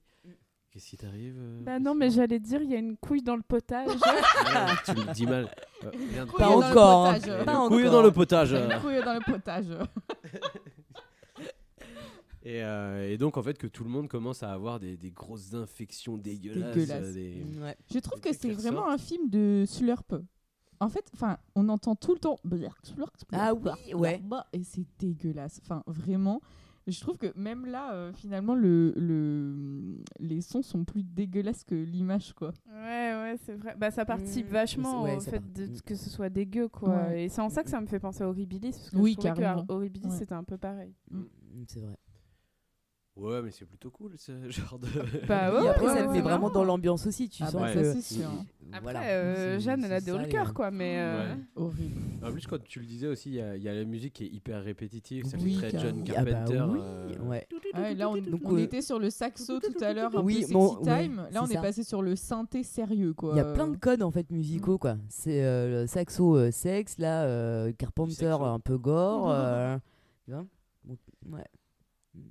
Qu'est-ce 0.76 0.90
qui 0.90 0.96
t'arrive 0.98 1.36
euh, 1.38 1.62
Bah 1.62 1.78
non 1.78 1.94
mais 1.94 2.10
j'allais 2.10 2.38
dire 2.38 2.60
il 2.60 2.70
y 2.70 2.74
a 2.74 2.78
une 2.78 2.98
couille 2.98 3.22
dans 3.22 3.34
le 3.36 3.40
potage. 3.40 3.88
Ah, 4.54 4.74
Tu 4.84 4.92
le 4.92 5.10
dis 5.14 5.24
mal. 5.24 5.48
Euh, 5.84 5.90
regarde. 5.90 6.28
Couille 6.28 6.38
dans 6.44 6.60
le 6.60 6.66
encore, 6.66 7.06
hein. 7.06 7.14
potage. 7.14 7.44
Pas 7.46 7.52
Le 7.52 7.58
encore. 7.58 7.68
couille 7.70 7.84
dans 7.84 8.02
le 8.02 8.10
potage. 8.12 8.52
Une 8.52 8.80
couille 8.82 9.02
dans 9.02 9.14
le 9.14 9.32
potage. 9.32 9.66
Et, 12.42 12.62
euh, 12.62 13.10
et 13.10 13.16
donc 13.18 13.36
en 13.38 13.42
fait 13.42 13.58
que 13.58 13.66
tout 13.66 13.82
le 13.84 13.90
monde 13.90 14.06
commence 14.06 14.42
à 14.44 14.52
avoir 14.52 14.78
des, 14.78 14.96
des 14.96 15.10
grosses 15.10 15.54
infections 15.54 16.16
dégueulasses. 16.16 16.74
Dégueulasse. 16.76 17.06
euh, 17.06 17.12
des- 17.14 17.58
Ouais. 17.60 17.76
Je 17.92 17.98
trouve 17.98 18.20
que 18.20 18.28
trucs 18.28 18.40
c'est 18.40 18.50
vraiment 18.52 18.88
un 18.88 18.98
film 18.98 19.28
de 19.30 19.64
slurp. 19.66 20.14
En 20.78 20.88
fait, 20.90 21.04
enfin, 21.14 21.38
on 21.54 21.68
entend 21.70 21.96
tout 21.96 22.12
le 22.12 22.20
temps 22.20 22.38
blurk, 22.44 22.76
Ah 23.32 23.54
oui, 23.54 23.60
blurk, 23.62 23.80
ouais. 23.94 24.18
blurk, 24.22 24.46
et 24.52 24.62
c'est 24.62 24.84
dégueulasse. 24.98 25.58
Enfin, 25.64 25.82
vraiment, 25.86 26.40
je 26.86 27.00
trouve 27.00 27.16
que 27.18 27.32
même 27.36 27.66
là, 27.66 27.92
euh, 27.94 28.12
finalement, 28.12 28.54
le, 28.54 28.92
le, 28.96 29.98
les 30.20 30.40
sons 30.40 30.62
sont 30.62 30.84
plus 30.84 31.02
dégueulasses 31.02 31.64
que 31.64 31.74
l'image, 31.74 32.32
quoi. 32.34 32.52
Ouais, 32.68 33.12
ouais, 33.14 33.36
c'est 33.44 33.54
vrai. 33.54 33.74
Bah, 33.76 33.90
ça 33.90 34.04
participe 34.04 34.46
Mmh, 34.48 34.52
vachement 34.52 35.02
ouais, 35.04 35.16
au 35.16 35.20
fait 35.20 35.40
part- 35.40 35.48
de, 35.54 35.80
que 35.84 35.94
ce 35.94 36.08
soit 36.10 36.28
dégueu, 36.28 36.68
quoi. 36.68 36.90
Ouais. 37.08 37.24
Et 37.24 37.28
c'est 37.28 37.40
en 37.40 37.48
ça 37.48 37.64
que 37.64 37.70
ça 37.70 37.80
me 37.80 37.86
fait 37.86 37.98
penser 38.00 38.22
à 38.22 38.28
Horribilis. 38.28 38.70
Parce 38.72 38.90
que 38.90 38.96
Oui, 38.98 39.12
je 39.12 39.16
trouvais 39.18 39.34
carrément. 39.42 39.66
que 39.66 39.72
Horribilis, 39.72 40.06
Ouais. 40.08 40.16
c'était 40.16 40.34
un 40.34 40.44
peu 40.44 40.56
pareil. 40.58 40.94
Mm, 41.10 41.22
C'est 41.68 41.80
vrai. 41.80 41.96
Ouais 43.16 43.40
mais 43.40 43.50
c'est 43.50 43.64
plutôt 43.64 43.90
cool 43.90 44.12
ce 44.18 44.32
genre 44.50 44.78
de... 44.78 44.88
Bah 45.26 45.50
ouais, 45.54 45.64
Et 45.64 45.68
après, 45.68 45.86
ouais, 45.86 45.94
ça 45.94 46.02
te 46.02 46.08
ouais, 46.08 46.12
met 46.12 46.20
vraiment 46.20 46.50
dans 46.50 46.64
l'ambiance 46.64 47.06
aussi. 47.06 47.30
Tu 47.30 47.42
Ah 47.42 47.50
sens 47.50 47.62
bah, 47.62 47.72
que. 47.72 47.82
ça, 47.82 47.94
c'est 47.94 48.14
sûr. 48.16 48.28
Après, 48.70 48.80
Voilà. 48.82 49.02
euh, 49.04 49.58
Jeanne, 49.58 49.82
elle 49.84 49.92
a 49.94 50.00
des 50.02 50.12
le 50.12 50.26
cœur, 50.26 50.52
quoi. 50.52 50.70
Mais 50.70 50.96
euh, 50.98 51.32
Ouais. 51.34 51.38
Horrible. 51.56 52.00
En 52.22 52.30
plus, 52.30 52.46
quand 52.46 52.62
tu 52.62 52.78
le 52.80 52.84
disais 52.84 53.06
aussi, 53.06 53.30
il 53.30 53.34
y, 53.36 53.40
a- 53.40 53.56
il 53.56 53.62
y 53.62 53.68
a 53.70 53.74
la 53.74 53.84
musique 53.84 54.12
qui 54.12 54.24
est 54.24 54.28
hyper 54.28 54.62
répétitive. 54.62 55.24
Ça 55.24 55.38
Oui, 55.40 55.54
fait 55.54 55.68
très 55.70 55.78
John. 55.78 56.04
Ah 56.14 56.24
bah 56.24 56.32
Carpenter. 56.32 56.64
oui, 56.68 56.78
euh, 56.82 57.18
ouais. 57.26 57.48
Ouais, 57.74 57.94
là, 57.94 58.10
on, 58.10 58.16
Donc, 58.18 58.40
on 58.44 58.56
euh, 58.56 58.58
était 58.58 58.82
sur 58.82 58.98
le 58.98 59.08
saxo 59.08 59.60
tout 59.60 59.82
à 59.82 59.94
l'heure, 59.94 60.14
un 60.14 60.22
Oui, 60.22 60.34
peu 60.34 60.40
sexy 60.40 60.52
bon, 60.52 60.76
ouais, 60.76 60.82
time. 61.06 61.26
Là, 61.32 61.42
on 61.42 61.46
est 61.46 61.54
ça. 61.54 61.62
passé 61.62 61.84
sur 61.84 62.02
le 62.02 62.16
synthé 62.16 62.62
sérieux, 62.64 63.14
quoi. 63.14 63.32
Il 63.32 63.38
y 63.38 63.40
a 63.40 63.44
plein 63.44 63.68
de 63.68 63.76
codes 63.78 64.02
en 64.02 64.10
fait 64.10 64.30
musicaux 64.30 64.76
quoi. 64.76 64.96
C'est 65.08 65.42
euh, 65.42 65.82
le 65.82 65.86
saxo 65.86 66.36
euh, 66.36 66.50
sexe, 66.50 66.98
là 66.98 67.24
euh, 67.24 67.72
Carpenter 67.72 68.26
un 68.42 68.60
peu 68.60 68.76
gore. 68.76 69.30
euh, 69.30 69.78
tu 70.26 70.32
vois 70.32 70.44
ouais. 71.30 71.44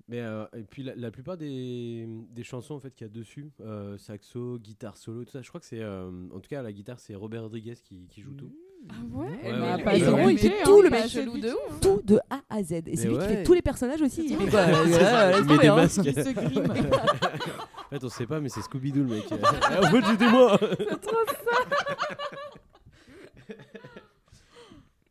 Mais 0.08 0.20
euh, 0.22 0.46
et 0.56 0.62
puis 0.64 0.84
la, 0.84 0.94
la 0.96 1.10
plupart 1.10 1.36
des, 1.36 2.08
des 2.30 2.44
chansons 2.44 2.76
en 2.76 2.80
fait 2.80 2.94
qu'il 2.94 3.08
y 3.08 3.10
a 3.10 3.14
dessus, 3.14 3.52
euh, 3.62 3.98
saxo, 3.98 4.60
guitare 4.60 4.98
solo, 4.98 5.26
tout 5.26 5.32
ça, 5.32 5.42
je 5.42 5.50
crois 5.50 5.60
que 5.60 5.66
c'est 5.66 5.82
euh, 5.82 6.12
en 6.32 6.40
tout 6.40 6.48
cas 6.50 6.60
à 6.60 6.64
la 6.64 6.72
guitare 6.72 7.00
c'est 7.00 7.16
Robert 7.16 7.42
Rodriguez 7.42 7.74
qui, 7.84 8.06
qui 8.08 8.22
joue 8.22 8.34
tout. 8.34 8.52
Ah 8.88 8.94
ouais, 9.12 9.26
Ouais, 9.28 9.40
eh 9.44 9.48
ouais, 9.52 9.84
ben, 9.84 10.30
il 10.30 10.38
fait 10.38 10.50
hein, 10.50 10.64
tout 10.64 10.82
le 10.84 10.92
mec, 10.92 11.08
chelou 11.08 11.40
de 11.40 11.50
ouf. 11.50 11.80
tout 11.82 12.02
de 12.04 12.20
A 12.30 12.42
à 12.50 12.62
Z. 12.62 12.74
Et 12.86 12.96
c'est 12.96 13.08
lui 13.08 13.18
qui 13.18 13.26
fait 13.26 13.44
tous 13.44 13.54
les 13.54 13.64
personnages 13.64 14.04
aussi. 14.04 14.28
Il 14.30 14.38
fait 14.38 14.48
quoi 14.48 14.64
C'est 14.86 14.94
Euh, 14.94 15.00
ça, 15.00 15.40
il 15.40 15.46
met 15.46 15.58
des 15.58 15.70
masques. 15.70 16.02
Il 16.06 16.14
se 16.14 16.30
grime. 16.34 16.72
en 16.72 17.90
fait 17.90 18.04
on 18.04 18.10
sait 18.10 18.28
pas 18.28 18.40
mais 18.40 18.50
c'est 18.50 18.62
Scooby-Doo 18.62 19.04
le 19.04 19.06
mec. 19.16 19.24
Ah, 19.32 19.80
en 19.82 19.90
fait 19.90 20.06
c'était 20.06 20.30
moi 20.30 20.60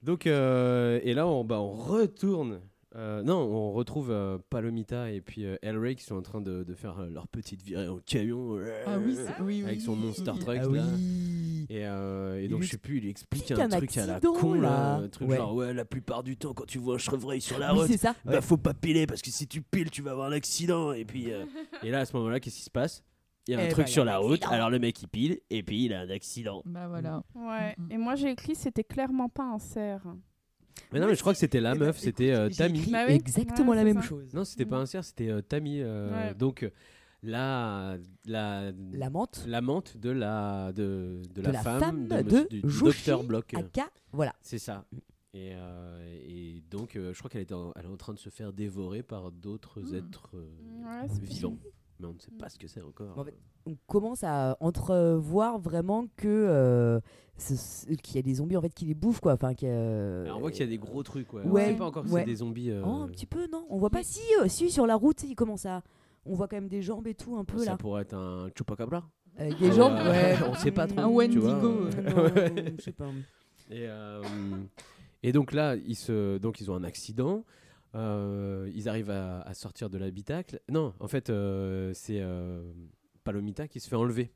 Donc 0.03 0.27
euh, 0.27 1.01
et 1.03 1.15
là 1.15 1.27
on, 1.27 1.45
bah, 1.45 1.59
on 1.61 1.73
retourne. 1.73 2.61
Euh, 2.97 3.23
non, 3.23 3.37
on 3.39 3.73
retrouve 3.73 4.11
euh, 4.11 4.39
Palomita 4.51 5.11
et 5.11 5.21
puis 5.21 5.45
euh, 5.45 5.57
El 5.63 5.79
Rey 5.79 5.95
qui 5.97 6.05
sont 6.05 6.15
en 6.17 6.23
train 6.23 6.41
de, 6.41 6.63
de 6.63 6.75
faire 6.75 6.99
euh, 7.01 7.09
leur 7.11 7.27
petite 7.29 7.63
virée 7.63 7.89
en 7.89 7.99
camion. 7.99 8.59
Ah 8.87 8.99
oui, 9.05 9.17
c'est- 9.17 9.43
oui, 9.43 9.61
oui. 9.61 9.65
avec 9.65 9.81
son 9.81 9.97
nom 9.97 10.13
Star 10.13 10.39
Trek 10.39 10.59
Ah 10.61 10.67
là. 10.69 10.69
oui. 10.69 11.67
Et, 11.71 11.87
euh, 11.87 12.47
donc, 12.49 12.63
je 12.63 12.71
sais 12.71 12.79
plus, 12.79 12.99
il 12.99 13.09
explique 13.09 13.43
explique 13.43 13.59
un, 13.59 13.65
un 13.65 13.69
truc 13.79 13.97
à 13.97 14.07
la 14.07 14.21
con, 14.21 14.55
là. 14.55 14.97
Un 14.97 15.09
truc 15.09 15.29
Ouais. 15.29 15.37
genre, 15.39 15.55
ouais, 15.55 15.73
la 15.75 15.85
plupart 15.85 16.23
du 16.23 16.37
temps, 16.37 16.53
quand 16.53 16.67
tu 16.67 16.79
vois 16.79 16.97
un 16.97 16.99
chevreuil 16.99 17.41
sur 17.41 17.59
la 17.59 17.73
route, 17.73 17.91
ça. 17.97 18.15
bah, 18.25 18.33
ouais. 18.35 18.41
faut 18.43 18.57
pas 18.59 18.75
piler 18.75 19.07
parce 19.07 19.23
que 19.23 19.31
si 19.31 19.47
tu 19.47 19.63
piles, 19.63 19.91
tu 19.91 20.03
vas 20.03 20.11
avoir 20.13 20.29
un 20.29 20.33
accident. 20.33 20.93
Et 20.93 21.05
puis, 21.05 21.33
euh, 21.33 21.45
et 21.83 21.91
là, 21.91 22.01
à 22.01 22.05
ce 22.05 22.15
moment-là, 22.17 22.39
qu'est-ce 22.39 22.57
qui 22.57 22.63
se 22.63 22.71
passe? 22.71 23.03
Il 23.49 23.53
y 23.53 23.57
a 23.57 23.61
un 23.61 23.65
Eh 23.67 23.69
truc 23.69 23.87
ben, 23.87 23.93
sur 23.93 24.05
la 24.05 24.19
route, 24.19 24.35
accident. 24.35 24.53
alors 24.53 24.71
le 24.71 24.79
mec 24.79 25.03
il 25.03 25.09
pile, 25.09 25.39
et 25.51 25.63
puis 25.63 25.85
il 25.87 25.93
a 25.93 26.01
un 26.01 26.09
accident. 26.11 26.63
Bah 26.65 26.87
voilà. 26.89 27.23
Ouais. 27.35 27.75
Mm, 27.77 27.83
mm. 27.87 27.93
Et 27.93 27.99
moi, 27.99 28.15
j'ai 28.15 28.31
écrit, 28.31 28.55
c'était 28.55 28.85
clairement 28.85 29.29
pas 29.29 29.45
un 29.45 29.59
cerf. 29.59 30.07
Mais 30.93 31.01
non, 31.01 31.07
mais 31.07 31.15
je 31.15 31.21
crois 31.21 31.33
que 31.33 31.39
c'était 31.39 31.61
la 31.61 31.75
Eh 31.75 31.79
ben, 31.79 31.87
meuf, 31.87 31.99
c'était 31.99 32.33
euh, 32.33 32.49
Tammy. 32.51 32.85
Bah 32.91 33.05
oui. 33.09 33.15
exactement 33.15 33.71
Ouais, 33.71 33.77
la 33.77 33.85
même 33.85 34.01
ça. 34.03 34.09
chose. 34.09 34.33
Non, 34.35 34.45
c'était 34.45 34.65
pas 34.67 34.79
un 34.79 34.87
cerf, 34.87 35.05
c'était 35.05 35.29
euh, 35.31 35.41
Tammy. 35.43 35.81
euh, 35.81 36.29
Ouais. 36.29 36.35
Donc, 36.35 36.63
euh, 36.63 36.71
la, 37.23 37.97
la, 38.27 38.73
La 38.93 39.09
menthe 39.11 39.45
l'amante 39.47 39.97
de 39.97 40.11
la, 40.11 40.73
de, 40.73 41.23
de 41.35 41.41
de 41.41 41.43
la, 41.43 41.53
la 41.53 41.63
femme, 41.63 41.81
femme 41.81 42.09
de, 42.09 42.23
monsieur- 42.23 42.49
du, 42.51 42.61
du 42.63 42.69
Joshi 42.71 42.99
docteur 43.07 43.25
Block. 43.25 43.55
Aka. 43.55 43.89
Voilà. 44.13 44.35
C'est 44.43 44.59
ça. 44.59 44.85
Et, 45.33 45.53
euh, 45.55 46.21
et 46.29 46.63
donc, 46.71 46.97
euh, 46.97 47.13
je 47.13 47.19
crois 47.19 47.31
qu'elle 47.31 47.41
est, 47.41 47.53
en, 47.53 47.73
elle 47.77 47.87
est 47.87 47.89
en 47.89 47.97
train 47.97 48.13
de 48.13 48.19
se 48.19 48.29
faire 48.31 48.53
dévorer 48.53 49.03
par 49.03 49.33
d'autres 49.33 49.81
Hmm. 49.81 49.95
êtres 49.97 50.31
euh, 50.35 50.47
Ouais, 50.85 51.09
c'est 51.09 51.23
vivants. 51.25 51.57
Mais 52.01 52.07
on 52.09 52.15
ne 52.15 52.19
sait 52.19 52.31
pas 52.39 52.49
ce 52.49 52.59
que 52.59 52.67
c'est 52.67 52.83
encore. 52.83 53.17
En 53.19 53.25
fait, 53.25 53.35
on 53.67 53.77
commence 53.87 54.25
à 54.25 54.57
entrevoir 54.61 55.59
vraiment 55.59 56.07
que 56.17 56.27
euh, 56.29 57.01
qu'il 58.03 58.17
y 58.17 58.19
a 58.19 58.23
des 58.23 58.35
zombies 58.35 58.57
en 58.57 58.61
fait 58.63 58.75
qui 58.75 58.85
les 58.85 58.95
bouffent 58.95 59.21
quoi. 59.21 59.35
Enfin, 59.35 59.55
qu'il 59.55 59.69
y 59.69 59.71
a- 59.71 60.23
Alors, 60.23 60.39
on 60.39 60.41
voit 60.41 60.51
qu'il 60.51 60.61
y 60.61 60.65
a 60.65 60.71
des 60.71 60.79
gros 60.79 61.03
trucs. 61.03 61.33
Ouais. 61.33 61.43
Ouais, 61.43 61.65
on 61.67 61.69
sait 61.71 61.77
pas 61.77 61.87
encore 61.87 62.05
que 62.05 62.09
ouais. 62.11 62.21
c'est 62.23 62.27
des 62.27 62.37
zombies. 62.37 62.71
euh, 62.71 62.83
Oh, 62.85 63.03
un 63.03 63.09
petit 63.09 63.27
peu 63.27 63.47
non. 63.51 63.65
On 63.71 63.79
voit 63.79 63.91
pas 63.91 64.03
si 64.03 64.21
euh, 64.41 64.49
si 64.49 64.71
sur 64.71 64.87
la 64.87 64.97
route 64.97 65.23
il 65.23 65.35
commence 65.35 65.67
à. 65.67 65.83
On 66.27 66.35
voit 66.35 66.49
quand 66.49 66.57
même 66.57 66.69
des 66.69 66.83
jambes 66.83 67.07
et 67.07 67.15
tout 67.15 67.37
un 67.37 67.45
peu 67.45 67.59
ça 67.59 67.73
là. 67.73 67.77
pourrait 67.77 68.03
être 68.03 68.15
un 68.15 68.49
chupacabra. 68.57 69.09
Des 69.39 69.53
Euh, 69.69 69.73
jambes. 69.73 69.95
Ouais. 69.95 70.37
on 70.49 70.55
sait 70.55 70.71
pas 70.73 70.87
trop. 70.87 71.01
Un. 71.01 71.09
Wendigo. 71.09 71.45
Non, 71.55 72.29
je 72.79 72.83
sais 72.83 72.93
pas. 72.93 73.09
Et, 73.71 73.87
euh, 73.89 74.23
et 75.23 75.33
donc 75.33 75.53
là, 75.53 75.75
ils, 75.77 75.97
se, 75.97 76.39
donc 76.39 76.61
ils 76.61 76.71
ont 76.71 76.75
un 76.75 76.85
accident. 76.85 77.45
Euh, 77.95 78.71
ils 78.75 78.89
arrivent 78.89 79.11
à, 79.11 79.41
à 79.43 79.55
sortir 79.55 79.91
de 79.91 79.99
l'habitacle. 79.99 80.61
Non, 80.69 80.95
en 81.01 81.09
fait, 81.09 81.31
euh, 81.31 81.93
c'est 81.95 82.21
euh, 82.21 82.73
Palomita 83.25 83.69
qui 83.69 83.81
se 83.81 83.89
fait 83.89 83.97
enlever. 83.97 84.33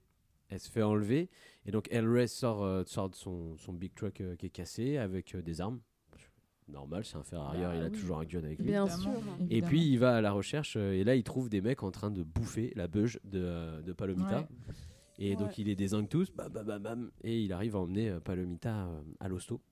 Elle 0.50 0.60
se 0.60 0.70
fait 0.70 0.82
enlever. 0.82 1.28
Et 1.66 1.70
donc, 1.70 1.90
sort, 2.28 2.62
euh, 2.64 2.82
sort 2.86 3.10
de 3.10 3.14
son, 3.14 3.56
son 3.58 3.72
big 3.72 3.94
truck 3.94 4.20
euh, 4.20 4.36
qui 4.36 4.46
est 4.46 4.50
cassé 4.50 4.96
avec 4.96 5.34
euh, 5.34 5.42
des 5.42 5.60
armes. 5.60 5.80
Normal, 6.68 7.04
c'est 7.04 7.16
un 7.16 7.22
Ferrari, 7.22 7.60
Bah 7.62 7.72
il 7.76 7.82
a 7.82 7.86
oui. 7.86 7.92
toujours 7.92 8.18
un 8.18 8.24
gun 8.26 8.44
avec 8.44 8.58
lui. 8.58 8.66
Bien 8.66 8.84
Évidemment, 8.86 9.02
sûr. 9.14 9.22
Et 9.40 9.42
évidemment. 9.44 9.68
puis 9.68 9.88
il 9.88 9.98
va 9.98 10.16
à 10.16 10.20
la 10.20 10.32
recherche 10.32 10.76
euh, 10.76 10.92
et 10.92 11.02
là 11.02 11.14
il 11.16 11.22
trouve 11.24 11.48
des 11.48 11.62
mecs 11.62 11.82
en 11.82 11.90
train 11.90 12.10
de 12.10 12.22
bouffer 12.22 12.74
la 12.76 12.88
beuge 12.88 13.18
de, 13.24 13.80
de 13.80 13.92
Palomita. 13.94 14.40
Ouais. 14.40 14.74
Et 15.18 15.34
donc 15.34 15.56
il 15.56 15.66
les 15.66 15.74
désingue 15.76 16.10
tous, 16.10 16.30
bam, 16.30 16.52
bam, 16.52 16.66
bam, 16.66 16.82
bam, 16.82 17.10
et 17.24 17.40
il 17.42 17.54
arrive 17.54 17.74
à 17.74 17.78
emmener 17.78 18.10
euh, 18.10 18.20
Palomita 18.20 18.84
euh, 18.86 19.00
à 19.18 19.28
l'hosto. 19.28 19.62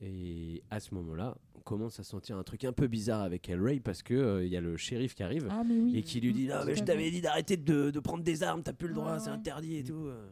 Et 0.00 0.62
à 0.70 0.78
ce 0.78 0.94
moment-là, 0.94 1.36
commence 1.68 2.00
à 2.00 2.02
sentir 2.02 2.36
un 2.38 2.42
truc 2.42 2.64
un 2.64 2.72
peu 2.72 2.86
bizarre 2.86 3.20
avec 3.20 3.48
El 3.50 3.60
Rey 3.62 3.78
parce 3.80 4.02
que 4.02 4.14
euh, 4.14 4.44
il 4.46 4.50
y 4.50 4.56
a 4.56 4.60
le 4.60 4.76
shérif 4.78 5.14
qui 5.14 5.22
arrive 5.22 5.46
Ah, 5.50 5.62
oui. 5.68 5.96
et 5.96 6.02
qui 6.02 6.20
lui 6.20 6.32
dit 6.32 6.46
Mm, 6.46 6.50
Non, 6.50 6.60
tout 6.60 6.66
mais 6.68 6.74
je 6.76 6.82
t'avais 6.84 7.10
dit 7.10 7.20
d'arrêter 7.20 7.56
de, 7.58 7.90
de 7.90 8.00
prendre 8.00 8.24
des 8.24 8.42
armes, 8.42 8.62
t'as 8.62 8.72
plus 8.72 8.88
le 8.88 8.94
droit, 8.94 9.12
Ouais, 9.12 9.18
c'est 9.20 9.26
ouais. 9.30 9.36
interdit 9.36 9.76
et 9.76 9.84
tout. 9.84 10.06
euh. 10.06 10.28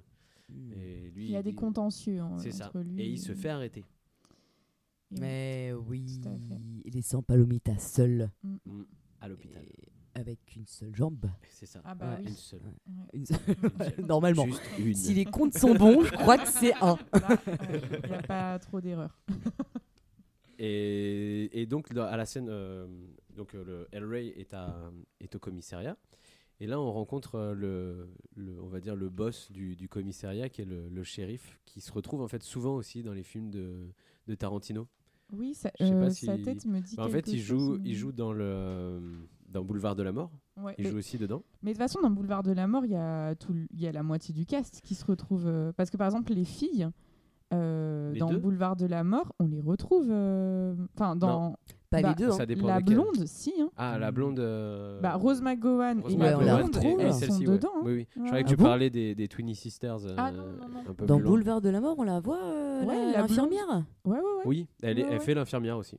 Et 0.50 1.10
lui, 1.14 1.24
Il 1.26 1.30
y 1.32 1.36
a 1.36 1.42
des 1.42 1.54
contentieux. 1.54 2.20
hein, 2.20 2.36
C'est 2.38 2.52
ça. 2.52 2.68
entre 2.68 2.78
lui 2.80 3.00
Et 3.02 3.06
il 3.08 3.18
se 3.18 3.34
fait 3.34 3.48
arrêter. 3.50 3.84
et- 5.14 5.20
Mais 5.20 5.72
oui, 5.88 6.20
Tout 6.22 6.30
laissant 6.90 7.22
Palomita 7.22 7.76
seul 7.78 8.30
Mm. 8.42 8.82
À 9.20 9.28
l'hôpital. 9.28 9.62
et 9.62 9.92
avec 10.18 10.38
une 10.56 10.66
seule 10.66 10.94
jambe. 10.96 11.26
C'est 11.50 11.66
ça. 11.66 11.82
Ah 11.84 11.94
bah 11.94 12.12
Ouais. 12.12 12.16
oui. 12.22 12.28
Une 12.30 12.34
seule. 12.36 12.60
Ouais. 12.62 13.04
Une 13.12 13.26
seule- 13.26 13.36
seule. 13.96 14.06
Normalement. 14.06 14.46
Juste 14.46 14.62
une. 14.78 14.94
Si 14.94 15.12
les 15.12 15.26
comptes 15.26 15.58
sont 15.58 15.74
bons, 15.74 16.02
je 16.04 16.12
crois 16.12 16.38
que 16.38 16.48
c'est 16.48 16.72
un. 16.82 16.96
Il 17.12 18.08
n'y 18.08 18.14
a 18.14 18.22
pas 18.22 18.58
trop 18.58 18.80
d'erreurs. 18.80 19.18
Et, 20.58 21.60
et 21.60 21.66
donc 21.66 21.90
à 21.96 22.16
la 22.16 22.24
scène, 22.26 22.48
euh, 22.48 22.86
donc 23.36 23.54
euh, 23.54 23.64
le 23.64 23.88
El 23.92 24.04
Rey 24.04 24.28
est, 24.36 24.54
à, 24.54 24.90
est 25.20 25.34
au 25.34 25.38
commissariat 25.38 25.96
Et 26.60 26.66
là, 26.66 26.80
on 26.80 26.90
rencontre 26.92 27.34
euh, 27.36 27.54
le, 27.54 28.08
le- 28.36 28.60
on 28.62 28.68
va 28.68 28.80
dire 28.80 28.96
le 28.96 29.08
boss 29.10 29.50
du, 29.52 29.76
du 29.76 29.88
commissariat, 29.88 30.48
qui 30.48 30.62
est 30.62 30.66
le, 30.66 30.88
le 30.88 31.02
shérif, 31.02 31.58
qui 31.66 31.80
se 31.80 31.92
retrouve 31.92 32.22
en 32.22 32.28
fait 32.28 32.42
souvent 32.42 32.74
aussi 32.74 33.02
dans 33.02 33.12
les 33.12 33.22
films 33.22 33.50
de, 33.50 33.90
de 34.26 34.34
Tarantino. 34.34 34.88
Oui, 35.32 35.54
ça- 35.54 35.70
pas 35.78 35.84
euh, 35.84 36.10
si- 36.10 36.26
sa 36.26 36.38
tête 36.38 36.64
me 36.66 36.80
dit 36.80 36.96
Bah, 36.96 37.04
En 37.04 37.08
fait, 37.10 37.26
il 37.32 37.40
joue, 37.40 37.78
il 37.84 37.94
joue 37.94 38.12
dans 38.12 38.32
le 38.32 39.00
dans 39.48 39.64
Boulevard 39.64 39.94
de 39.96 40.02
la 40.02 40.12
Mort. 40.12 40.30
Ouais, 40.56 40.74
il 40.78 40.86
joue 40.88 40.96
aussi 40.98 41.18
dedans. 41.18 41.42
Mais 41.62 41.72
de 41.72 41.76
toute 41.76 41.82
façon, 41.82 42.00
dans 42.00 42.10
Boulevard 42.10 42.42
de 42.42 42.52
la 42.52 42.66
Mort, 42.66 42.84
il 42.84 42.90
y 42.92 42.96
a 42.96 43.34
tout, 43.36 43.54
il 43.70 43.80
y 43.80 43.86
a 43.86 43.92
la 43.92 44.02
moitié 44.02 44.34
du 44.34 44.44
cast 44.46 44.80
qui 44.82 44.94
se 44.94 45.04
retrouve. 45.04 45.46
euh, 45.46 45.72
parce 45.72 45.90
que 45.90 45.96
par 45.96 46.06
exemple, 46.06 46.32
les 46.32 46.44
filles 46.44 46.88
euh, 47.52 48.12
Les 48.12 48.18
dans 48.20 48.28
deux 48.28 48.38
Boulevard 48.38 48.76
de 48.76 48.86
la 48.86 49.04
Mort, 49.04 49.32
on 49.38 49.46
les 49.46 49.60
retrouve. 49.60 50.08
euh, 50.10 50.74
Enfin, 50.94 51.16
dans 51.16 51.50
Non. 51.50 51.56
Pas 51.88 52.02
bah, 52.02 52.08
les 52.08 52.14
deux. 52.16 52.28
hein. 52.30 52.32
Ça 52.32 52.46
dépend 52.46 52.66
La 52.66 52.78
lesquelles. 52.78 52.96
blonde, 52.96 53.26
si. 53.26 53.52
Hein. 53.60 53.70
Ah, 53.76 53.96
la 53.98 54.10
blonde. 54.10 54.40
euh, 54.40 55.00
Bah, 55.00 55.14
Rose 55.14 55.40
McGowan 55.40 56.00
Rose 56.00 56.12
et 56.12 56.16
Ouais, 56.16 56.30
la 56.30 56.36
on 56.38 56.40
la 56.40 56.46
McGowan 56.56 56.70
blonde, 56.70 56.76
retrouve. 56.84 57.00
et- 57.00 57.04
et 57.04 57.12
sont 57.12 57.18
celle-ci, 57.20 57.46
ouais. 57.46 57.54
dedans. 57.58 57.70
hein. 57.76 57.82
Oui, 57.84 57.92
oui. 57.94 58.06
Je 58.16 58.20
Ouais. 58.20 58.26
croyais 58.26 58.42
que 58.42 58.48
Ah 58.48 58.50
tu 58.50 58.56
bon 58.56 58.64
parlais 58.64 58.90
des, 58.90 59.14
des 59.14 59.28
Twinnie 59.28 59.54
Sisters. 59.54 59.98
Ah 60.16 60.28
euh, 60.28 60.32
non, 60.32 60.42
non, 60.42 60.68
non. 60.68 60.90
un 60.90 60.94
peu 60.94 61.06
Dans. 61.06 61.20
Boulevard 61.20 61.60
de 61.60 61.68
la 61.68 61.80
Mort, 61.80 61.94
on 61.98 62.02
la 62.02 62.18
voit, 62.18 62.42
euh, 62.42 62.84
Ouais, 62.84 63.12
l'infirmière 63.12 63.84
Ouais, 64.04 64.12
ouais, 64.14 64.18
ouais. 64.18 64.42
Oui, 64.44 64.66
elle, 64.82 64.98
est- 64.98 65.04
Ouais, 65.04 65.08
elle 65.12 65.20
fait 65.20 65.34
l'infirmière 65.34 65.78
aussi. 65.78 65.96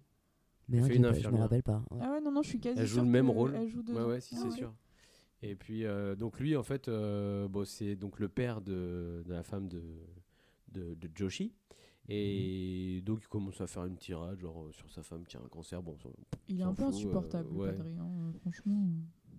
Mais 0.68 0.80
Elle 0.80 0.84
fait 0.84 0.96
une 0.98 1.04
pas- 1.04 1.08
je 1.10 1.14
me 1.14 1.18
infirmière. 1.20 1.42
rappelle 1.44 1.64
pas. 1.64 1.82
Ah 2.02 2.12
ouais, 2.12 2.22
non, 2.22 2.32
non, 2.34 2.42
je 2.44 2.50
suis 2.50 2.60
quasi 2.60 2.78
Elle 2.82 2.86
joue 2.88 3.00
le 3.00 3.06
même 3.08 3.30
rôle. 3.30 3.54
Elle 3.56 3.70
joue 3.70 3.82
Ouais, 3.88 4.04
ouais, 4.04 4.20
si 4.20 4.36
Ah 4.38 4.42
c'est 4.44 4.52
sûr. 4.58 4.74
Et 5.42 5.56
puis, 5.56 5.86
euh, 5.86 6.16
donc 6.16 6.40
lui, 6.42 6.58
en 6.58 6.64
fait, 6.64 6.90
euh, 6.90 7.48
c'est 7.64 7.96
donc 7.96 8.20
le 8.20 8.28
père 8.28 8.60
de 8.60 9.24
la 9.30 9.44
femme 9.44 9.70
de, 9.70 9.82
de, 10.72 10.94
de 10.96 11.10
Joshi. 11.16 11.54
Et 12.10 13.02
donc, 13.06 13.20
il 13.24 13.28
commence 13.28 13.60
à 13.60 13.68
faire 13.68 13.84
une 13.86 13.98
tirade, 13.98 14.40
genre, 14.40 14.66
euh, 14.68 14.72
sur 14.72 14.90
sa 14.90 15.04
femme 15.04 15.26
qui 15.26 15.36
a 15.36 15.42
un 15.42 15.48
cancer. 15.50 15.82
Bon, 15.84 15.98
ça- 15.98 16.08
Il 16.48 16.60
est 16.62 16.64
un 16.64 16.74
peu 16.74 16.84
euh, 16.84 16.88
insupportable, 16.88 17.50
le 17.52 17.56
ouais. 17.60 17.70
Hein, 17.70 18.10
euh, 18.30 18.32
franchement. 18.40 18.88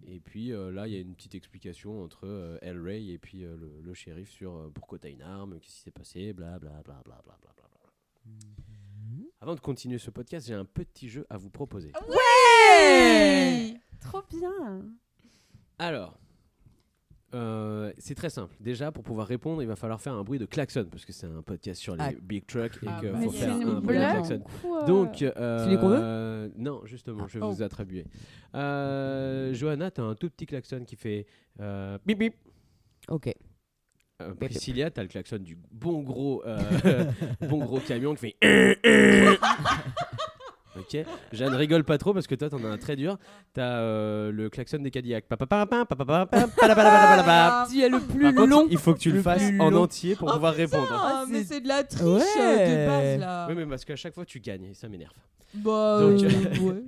Et 0.06 0.20
puis 0.20 0.52
euh, 0.52 0.70
là, 0.70 0.86
il 0.86 0.94
y 0.94 0.96
a 0.96 1.00
une 1.00 1.14
petite 1.14 1.34
explication 1.34 2.02
entre 2.02 2.26
euh, 2.26 2.56
El 2.62 2.80
Rey 2.80 3.06
et 3.06 3.18
puis 3.18 3.44
euh, 3.44 3.56
le, 3.56 3.80
le 3.82 3.94
shérif 3.94 4.30
sur 4.30 4.54
euh, 4.56 4.70
pourquoi 4.72 4.98
t'as 4.98 5.10
une 5.10 5.20
arme, 5.22 5.58
qu'est-ce 5.60 5.74
qui 5.76 5.80
s'est 5.82 5.90
passé, 5.90 6.32
bla 6.32 6.58
bla 6.58 6.70
bla 6.82 7.02
bla 7.04 7.20
bla 7.24 7.36
bla 7.42 7.52
bla. 7.56 7.68
bla. 7.68 8.38
Avant 9.40 9.54
de 9.54 9.60
continuer 9.60 9.98
ce 9.98 10.10
podcast, 10.10 10.46
j'ai 10.46 10.54
un 10.54 10.64
petit 10.64 11.08
jeu 11.08 11.26
à 11.28 11.36
vous 11.36 11.50
proposer. 11.50 11.92
Ouais 12.08 13.74
Trop 14.00 14.22
bien. 14.30 14.82
Alors, 15.78 16.18
euh, 17.34 17.92
c'est 17.98 18.14
très 18.14 18.30
simple. 18.30 18.54
Déjà, 18.60 18.90
pour 18.92 19.04
pouvoir 19.04 19.26
répondre, 19.26 19.62
il 19.62 19.68
va 19.68 19.76
falloir 19.76 20.00
faire 20.00 20.14
un 20.14 20.24
bruit 20.24 20.38
de 20.38 20.46
klaxon 20.46 20.86
parce 20.90 21.04
que 21.04 21.12
c'est 21.12 21.26
un 21.26 21.42
podcast 21.42 21.80
sur 21.80 21.94
les 21.96 22.02
Ah. 22.02 22.10
big 22.22 22.46
trucks 22.46 22.76
et 22.82 22.86
Ah 22.88 22.98
qu'il 23.00 23.10
faut 23.10 23.30
c'est 23.32 23.38
faire 23.38 23.54
un 23.54 23.80
bruit 23.80 23.96
de 23.96 24.02
klaxon. 24.02 24.42
Quoi 24.62 24.84
Donc, 24.84 25.22
euh, 25.22 25.66
les 25.66 25.76
qu'on 25.76 25.88
veut 25.88 26.52
non, 26.56 26.80
justement, 26.86 27.26
je 27.28 27.38
vais 27.38 27.44
Oh. 27.44 27.50
vous 27.50 27.62
attribuer. 27.62 28.06
Euh, 28.54 29.52
Johanna, 29.54 29.90
t'as 29.90 30.02
un 30.02 30.14
tout 30.14 30.30
petit 30.30 30.46
klaxon 30.46 30.84
qui 30.86 30.96
fait 30.96 31.26
euh, 31.60 31.98
bip 32.06 32.18
bip. 32.18 32.34
Ok. 33.08 33.32
Euh. 34.20 34.34
Priscilla, 34.34 34.90
t'as 34.90 35.02
le 35.02 35.08
klaxon 35.08 35.38
du 35.38 35.56
bon 35.70 36.02
gros, 36.02 36.42
euh, 36.44 36.58
bon 37.48 37.58
gros 37.58 37.78
camion 37.80 38.14
qui 38.14 38.34
fait. 38.42 38.78
ok. 40.78 41.04
Jeanne 41.32 41.54
rigole 41.54 41.84
pas 41.84 41.98
trop 41.98 42.12
parce 42.14 42.26
que 42.26 42.34
toi 42.34 42.48
t'en 42.50 42.62
as 42.64 42.68
un 42.68 42.78
très 42.78 42.96
dur. 42.96 43.16
T'as 43.54 43.78
euh, 43.78 44.32
le 44.32 44.48
klaxon 44.50 44.78
des 44.78 44.90
Cadillacs. 44.90 45.26
Tu 45.28 45.34
es 45.36 45.38
le 47.88 48.00
plus 48.00 48.34
contre, 48.34 48.46
long. 48.48 48.66
il 48.70 48.78
faut 48.78 48.94
que 48.94 48.98
tu 48.98 49.10
le 49.10 49.16
Le 49.16 49.22
fasses 49.22 49.50
en 49.58 49.70
long. 49.70 49.82
entier 49.82 50.14
pour 50.16 50.28
Oh, 50.28 50.32
pouvoir 50.34 50.54
putain, 50.54 50.64
répondre. 50.78 50.88
Ah, 50.92 51.24
mais 51.28 51.44
c'est- 51.44 51.60
de 51.60 51.68
la 51.68 51.84
triche 51.84 52.02
Ouais. 52.02 52.22
euh, 52.40 52.84
de 52.84 52.86
base, 52.86 53.18
là. 53.20 53.46
Oui, 53.48 53.54
mais 53.56 53.66
parce 53.66 53.84
qu'à 53.84 53.96
chaque 53.96 54.14
fois 54.14 54.24
tu 54.24 54.40
gagnes 54.40 54.64
et 54.64 54.74
ça 54.74 54.88
m'énerve. 54.88 55.12
Bah, 55.54 55.98
Donc- 56.00 56.22
euh, 56.22 56.28
ouais, 56.60 56.82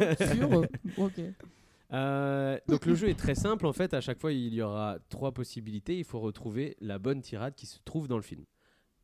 euh, 0.00 0.66
Ok. 0.98 1.20
Euh, 1.92 2.58
donc 2.66 2.86
le 2.86 2.94
jeu 2.94 3.08
est 3.08 3.18
très 3.18 3.34
simple 3.34 3.66
en 3.66 3.72
fait. 3.72 3.92
À 3.94 4.00
chaque 4.00 4.18
fois, 4.18 4.32
il 4.32 4.54
y 4.54 4.62
aura 4.62 4.96
trois 5.10 5.32
possibilités. 5.32 5.98
Il 5.98 6.04
faut 6.04 6.20
retrouver 6.20 6.76
la 6.80 6.98
bonne 6.98 7.20
tirade 7.20 7.54
qui 7.54 7.66
se 7.66 7.78
trouve 7.84 8.08
dans 8.08 8.16
le 8.16 8.22
film. 8.22 8.42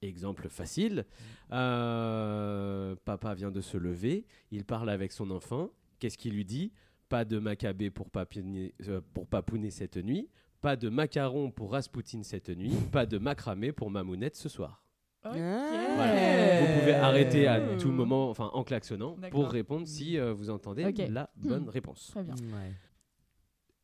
Exemple 0.02 0.48
facile. 0.48 1.04
Euh, 1.52 2.96
papa 3.04 3.34
vient 3.34 3.50
de 3.50 3.60
se 3.60 3.76
lever. 3.76 4.24
Il 4.50 4.64
parle 4.64 4.88
avec 4.90 5.12
son 5.12 5.30
enfant. 5.30 5.70
Qu'est-ce 5.98 6.16
qu'il 6.16 6.32
lui 6.34 6.44
dit? 6.44 6.72
Pas 7.08 7.24
de 7.24 7.38
macabé 7.38 7.90
pour, 7.90 8.08
papiner- 8.08 8.72
euh, 8.88 9.00
pour 9.12 9.26
papouner 9.26 9.70
cette 9.70 9.96
nuit. 9.96 10.28
Pas 10.62 10.76
de 10.76 10.88
macaron 10.88 11.50
pour 11.50 11.72
Raspoutine 11.72 12.22
cette 12.24 12.48
nuit. 12.50 12.72
Pas 12.92 13.04
de 13.06 13.18
macramé 13.18 13.72
pour 13.72 13.90
Mamounette 13.90 14.36
ce 14.36 14.48
soir. 14.48 14.82
Voilà. 15.22 16.60
Vous 16.62 16.78
pouvez 16.80 16.94
arrêter 16.94 17.46
à 17.46 17.76
tout 17.76 17.90
moment, 17.90 18.30
enfin 18.30 18.50
en 18.54 18.64
klaxonnant, 18.64 19.16
pour 19.30 19.50
répondre 19.50 19.86
si 19.86 20.16
euh, 20.18 20.32
vous 20.32 20.48
entendez 20.48 20.90
la 21.10 21.28
bonne 21.36 21.64
Hmm. 21.66 21.68
réponse. 21.68 22.08
Très 22.10 22.22
bien. 22.24 22.34
Ouais. 22.36 22.72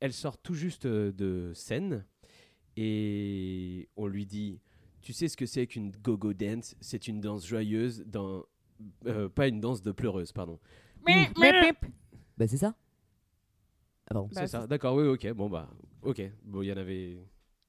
Elle 0.00 0.14
sort 0.14 0.38
tout 0.38 0.54
juste 0.54 0.86
de 0.86 1.52
scène 1.54 2.06
et 2.76 3.88
on 3.96 4.06
lui 4.06 4.24
dit 4.24 4.60
Tu 5.06 5.12
sais 5.12 5.28
ce 5.28 5.36
que 5.36 5.46
c'est 5.46 5.68
qu'une 5.68 5.92
go-go 6.02 6.32
dance 6.32 6.74
C'est 6.80 7.06
une 7.06 7.20
danse 7.20 7.46
joyeuse, 7.46 8.02
dans, 8.06 8.42
euh, 9.06 9.28
pas 9.28 9.46
une 9.46 9.60
danse 9.60 9.80
de 9.80 9.92
pleureuse, 9.92 10.32
pardon. 10.32 10.58
Bah, 11.06 12.48
c'est 12.48 12.56
ça. 12.56 12.74
Ah, 14.08 14.14
pardon. 14.14 14.28
Bah, 14.34 14.40
c'est 14.40 14.46
ça, 14.48 14.66
d'accord, 14.66 14.96
oui, 14.96 15.06
ok, 15.06 15.32
bon 15.32 15.48
bah, 15.48 15.70
ok, 16.02 16.22
bon, 16.42 16.62
il 16.62 16.66
y 16.66 16.72
en 16.72 16.76
avait. 16.76 17.24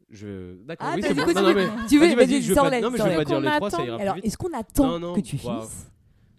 Je... 0.09 0.55
D'accord, 0.63 0.87
Ah, 0.89 0.93
oui, 0.95 1.01
t'as 1.01 1.09
c'est 1.09 1.13
dit 1.13 1.19
bon. 1.19 1.27
Non, 1.27 1.33
tu 1.33 1.41
non, 1.41 1.47
veux- 1.53 1.53
mais- 1.53 1.87
tu 1.87 1.99
veux- 1.99 2.05
vas-y, 2.07 2.15
vas-y, 2.15 2.25
vas-y, 2.25 2.41
je 2.41 2.47
vais 2.49 2.55
pas- 2.55 2.61
sors-les, 2.61 2.81
Non, 2.81 2.89
mais 2.89 2.97
je 2.97 3.03
vais 3.03 3.09
sors-les. 3.09 3.15
pas 3.17 3.25
dire 3.25 3.39
les 3.39 3.47
Qu'on 3.49 3.55
trois, 3.57 3.69
ça 3.69 3.77
attend. 3.77 3.85
ira 3.85 3.95
plus 3.97 4.01
Alors, 4.01 4.15
vite. 4.15 4.25
est-ce 4.25 4.37
qu'on 4.39 4.53
attend 4.53 4.87
Non, 4.87 4.99
non, 4.99 5.13
que 5.13 5.19
tu 5.21 5.35
bah, 5.35 5.41
finisses 5.59 5.91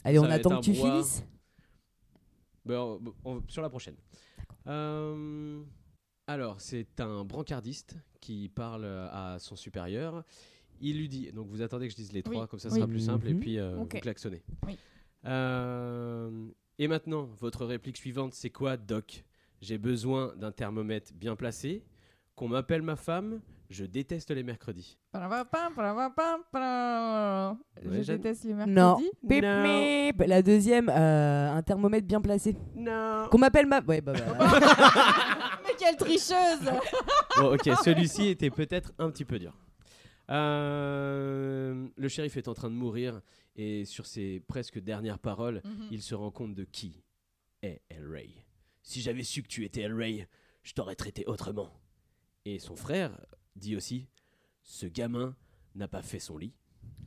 Allez, 0.02 0.18
on 0.18 0.24
attend 0.24 0.58
que 0.58 0.64
tu 0.64 0.72
brouhaha. 0.72 0.92
finisses. 0.94 1.24
Ben, 2.64 2.78
on- 2.80 3.14
on- 3.24 3.42
sur 3.46 3.62
la 3.62 3.68
prochaine. 3.70 3.94
Euh, 4.66 5.62
alors, 6.26 6.60
c'est 6.60 6.98
un 7.00 7.24
brancardiste 7.24 7.94
qui 8.20 8.48
parle 8.48 8.82
euh, 8.84 9.08
à 9.12 9.38
son 9.38 9.54
supérieur. 9.54 10.24
Il 10.80 10.98
lui 10.98 11.08
dit, 11.08 11.30
donc 11.32 11.48
vous 11.48 11.62
attendez 11.62 11.86
que 11.86 11.92
je 11.92 11.96
dise 11.96 12.12
les 12.12 12.22
trois, 12.22 12.42
Oui. 12.42 12.48
comme 12.48 12.58
ça 12.60 12.68
Oui. 12.70 12.76
sera 12.76 12.86
plus 12.86 13.00
simple, 13.00 13.28
et 13.28 13.34
Mhm. 13.34 13.40
puis 13.40 13.58
euh, 13.58 13.76
Ok. 13.78 13.94
vous 13.94 14.00
klaxonnez. 14.00 14.42
Oui. 14.66 14.76
Euh, 15.26 16.30
et 16.78 16.88
maintenant, 16.88 17.28
votre 17.40 17.64
réplique 17.66 17.96
suivante, 17.96 18.34
c'est 18.34 18.50
quoi, 18.50 18.76
Doc? 18.76 19.24
J'ai 19.60 19.78
besoin 19.78 20.32
d'un 20.36 20.52
thermomètre 20.52 21.12
bien 21.14 21.34
placé, 21.34 21.82
qu'on 22.36 22.48
m'appelle 22.48 22.82
ma 22.82 22.94
femme, 22.96 23.40
je 23.70 23.84
déteste 23.84 24.30
les 24.30 24.42
mercredis. 24.44 24.96
Je 25.12 25.18
déteste 28.12 28.44
les 28.44 28.54
Non. 28.54 28.64
mercredis. 28.66 29.10
Pip, 29.28 29.42
Non. 29.44 30.26
La 30.26 30.42
deuxième, 30.42 30.88
euh, 30.88 31.50
un 31.52 31.62
thermomètre 31.62 32.06
bien 32.06 32.20
placé. 32.20 32.56
Non 32.76 33.26
Qu'on 33.30 33.38
m'appelle 33.38 33.66
ma. 33.66 33.80
Ouais, 33.80 34.00
bah, 34.00 34.12
bah. 34.12 34.20
Mais 35.66 35.74
quelle 35.78 35.96
tricheuse 35.96 36.70
Bon, 37.38 37.54
ok, 37.54 37.70
celui-ci 37.84 38.28
était 38.28 38.50
peut-être 38.50 38.92
un 38.98 39.10
petit 39.10 39.24
peu 39.24 39.38
dur. 39.38 39.52
Euh, 40.30 41.88
le 41.96 42.08
shérif 42.08 42.36
est 42.36 42.48
en 42.48 42.54
train 42.54 42.70
de 42.70 42.74
mourir 42.74 43.20
et 43.56 43.84
sur 43.84 44.06
ses 44.06 44.40
presque 44.40 44.78
dernières 44.78 45.18
paroles, 45.18 45.62
Mhm. 45.64 45.88
il 45.90 46.02
se 46.02 46.14
rend 46.14 46.30
compte 46.30 46.54
de 46.54 46.64
qui 46.64 47.02
est 47.62 47.80
El 47.88 48.06
Rey. 48.08 48.30
Si 48.82 49.00
j'avais 49.00 49.22
su 49.24 49.42
que 49.42 49.48
tu 49.48 49.64
étais 49.64 49.82
El 49.82 49.94
Rey, 49.94 50.28
je 50.62 50.72
t'aurais 50.74 50.94
traité 50.96 51.24
autrement. 51.26 51.70
Et 52.44 52.58
son 52.58 52.76
frère 52.76 53.18
dit 53.56 53.76
aussi 53.76 54.06
Ce 54.62 54.86
gamin 54.86 55.34
n'a 55.74 55.88
pas 55.88 56.02
fait 56.02 56.18
son 56.20 56.36
lit. 56.38 56.52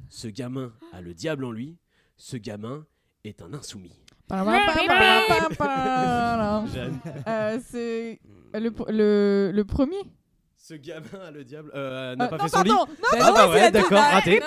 Ce 0.09 0.27
gamin 0.27 0.73
a 0.91 1.01
le 1.01 1.13
diable 1.13 1.45
en 1.45 1.51
lui. 1.51 1.77
Ce 2.17 2.37
gamin 2.37 2.85
est 3.23 3.41
un 3.41 3.53
insoumis. 3.53 4.01
Euh, 7.27 7.59
C'est 7.63 8.19
le, 8.53 8.69
pr- 8.71 8.91
le, 8.91 9.51
le 9.53 9.65
premier 9.65 10.01
Ce 10.63 10.75
gamin 10.75 11.19
a 11.25 11.31
le 11.31 11.43
diable. 11.43 11.71
euh, 11.73 12.15
n'a 12.15 12.25
Euh, 12.25 12.27
pas 12.27 12.37
non, 12.37 12.43
fait 12.43 12.49
son 12.49 12.61
lit. 12.63 12.69
non, 12.69 12.85
Ah 13.13 13.17
pardon, 13.17 13.33
bah 13.35 13.49
ouais, 13.49 13.71
d'accord, 13.71 13.99
raté. 13.99 14.41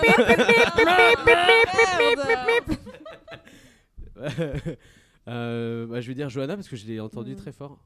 Euh, 5.27 5.87
bah, 5.87 6.01
je 6.01 6.09
vais 6.09 6.15
dire 6.15 6.29
Johanna 6.29 6.55
parce 6.55 6.69
que 6.69 6.77
je 6.77 6.87
l'ai 6.87 7.01
entendu 7.01 7.35
très 7.35 7.53
fort. 7.53 7.79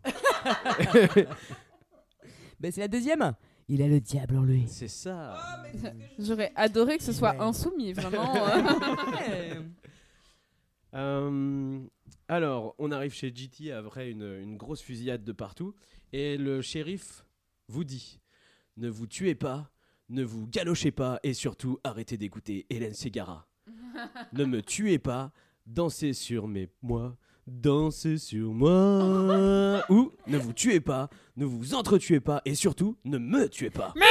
Bah, 2.60 2.70
c'est 2.72 2.80
la 2.80 2.88
deuxième. 2.88 3.34
Il 3.68 3.82
a 3.82 3.86
le 3.86 4.00
diable 4.00 4.36
en 4.36 4.42
lui. 4.42 4.64
C'est 4.66 4.88
ça. 4.88 5.36
J'aurais 6.18 6.52
adoré 6.56 6.96
que 6.98 7.04
ce 7.04 7.12
soit 7.12 7.32
Ouais. 7.34 7.40
insoumis, 7.40 7.92
vraiment. 7.92 8.34
euh. 9.30 9.62
Euh, 10.94 11.78
alors, 12.28 12.74
on 12.78 12.90
arrive 12.90 13.12
chez 13.12 13.32
GT 13.34 13.72
après 13.72 14.10
une, 14.10 14.38
une 14.42 14.56
grosse 14.56 14.80
fusillade 14.80 15.22
de 15.22 15.32
partout. 15.32 15.74
Et 16.12 16.36
le 16.38 16.60
shérif 16.62 17.24
vous 17.68 17.84
dit 17.84 18.20
Ne 18.76 18.88
vous 18.88 19.06
tuez 19.06 19.34
pas, 19.34 19.70
ne 20.08 20.24
vous 20.24 20.46
galochez 20.46 20.90
pas 20.90 21.20
et 21.22 21.34
surtout 21.34 21.78
arrêtez 21.84 22.16
d'écouter 22.16 22.66
Hélène 22.70 22.94
Ségara. 22.94 23.46
ne 24.32 24.44
me 24.44 24.62
tuez 24.62 24.98
pas, 24.98 25.32
dansez 25.66 26.14
sur 26.14 26.48
mes 26.48 26.68
moi, 26.82 27.16
dansez 27.46 28.16
sur 28.18 28.52
moi. 28.52 29.84
Ou 29.90 30.12
ne 30.26 30.38
vous 30.38 30.52
tuez 30.52 30.80
pas, 30.80 31.08
ne 31.36 31.44
vous 31.44 31.74
entretuez 31.74 32.20
pas 32.20 32.40
et 32.44 32.54
surtout 32.54 32.96
ne 33.04 33.18
me 33.18 33.48
tuez 33.48 33.70
pas. 33.70 33.92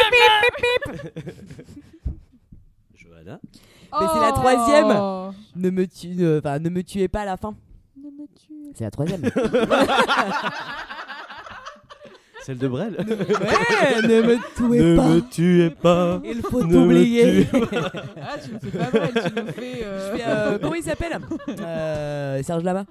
Johanna 2.93 3.39
Mais 3.43 4.07
c'est 4.13 4.19
la 4.19 4.31
troisième. 4.33 4.95
Oh. 4.99 5.31
Ne 5.55 5.69
me, 5.71 5.87
tue, 5.87 6.09
ne- 6.09 6.37
enfin, 6.39 6.59
ne 6.59 6.69
me 6.69 6.83
tuez 6.83 7.07
pas 7.07 7.21
à 7.21 7.25
la 7.25 7.37
fin. 7.37 7.55
Ne 7.95 8.11
me 8.11 8.27
tuez 8.35 8.71
C'est 8.75 8.83
la 8.83 8.91
troisième. 8.91 9.23
Celle 12.47 12.59
de 12.59 12.67
Brel 12.69 12.95
Ouais, 12.97 14.01
ne 14.07 14.21
me 14.21 14.37
tuez 14.55 14.79
Ne 14.81 14.95
pas. 14.95 15.07
me 15.09 15.19
tuez 15.29 15.69
pas. 15.69 16.21
Il 16.23 16.41
faut 16.41 16.61
t'oublier. 16.61 17.45
Ah, 18.21 18.37
tu 18.41 18.53
me 18.53 18.59
fais 18.59 18.77
pas 18.77 18.89
mal, 18.97 19.11
tu 19.13 19.41
me 19.41 19.51
fais. 19.51 19.83
euh, 19.83 20.11
Je 20.13 20.17
fais, 20.17 20.23
euh, 20.29 20.57
comment 20.57 20.75
il 20.75 20.83
s'appelle? 20.83 21.19
Euh, 21.59 22.41
Serge 22.43 22.63
Lama 22.63 22.85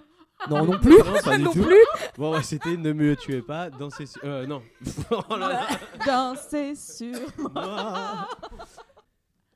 Non, 0.50 0.66
non 0.66 0.78
plus. 0.78 0.98
Non, 0.98 1.04
pas 1.24 1.38
du 1.38 1.44
non 1.44 1.52
tout. 1.52 1.62
plus. 1.62 1.74
Bon, 2.18 2.34
ouais, 2.34 2.42
c'était 2.42 2.76
Ne 2.76 2.92
me 2.92 3.16
tuez 3.16 3.40
pas, 3.40 3.70
dansez 3.70 4.04
sur. 4.04 4.20
Euh, 4.24 4.44
non. 4.46 4.60
Oh 5.10 5.36
là 5.36 5.48
là. 5.48 5.66
Danser 6.06 6.74
sur 6.74 7.16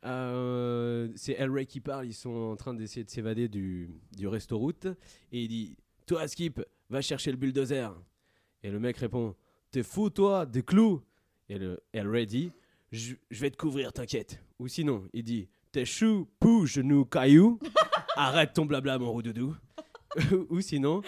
Euh, 0.06 1.08
c'est 1.14 1.32
El 1.32 1.50
Ray 1.50 1.66
qui 1.66 1.80
parle, 1.80 2.06
ils 2.06 2.14
sont 2.14 2.30
en 2.52 2.56
train 2.56 2.72
d'essayer 2.72 3.04
de 3.04 3.10
s'évader 3.10 3.48
du, 3.48 3.90
du 4.16 4.26
resto 4.28 4.56
route 4.56 4.86
et 5.30 5.42
il 5.42 5.48
dit 5.48 5.76
Toi 6.06 6.26
Skip, 6.26 6.62
va 6.88 7.02
chercher 7.02 7.30
le 7.32 7.36
bulldozer. 7.36 7.90
Et 8.62 8.70
le 8.70 8.78
mec 8.80 8.96
répond 8.96 9.34
T'es 9.70 9.84
fou 9.84 10.10
toi, 10.10 10.46
des 10.46 10.64
clous 10.64 11.00
Et 11.48 11.56
le 11.56 11.80
El 11.92 12.08
Ray 12.08 12.26
dit 12.26 12.50
Je 12.90 13.14
vais 13.30 13.52
te 13.52 13.56
couvrir, 13.56 13.92
t'inquiète. 13.92 14.42
Ou 14.58 14.66
sinon, 14.66 15.04
il 15.12 15.22
dit 15.22 15.48
T'es 15.70 15.84
chou, 15.84 16.28
pou, 16.40 16.66
genou, 16.66 17.04
caillou. 17.04 17.60
Arrête 18.16 18.52
ton 18.52 18.66
blabla, 18.66 18.98
mon 18.98 19.12
roudoudou. 19.12 19.54
Ou 20.50 20.60
sinon 20.60 21.02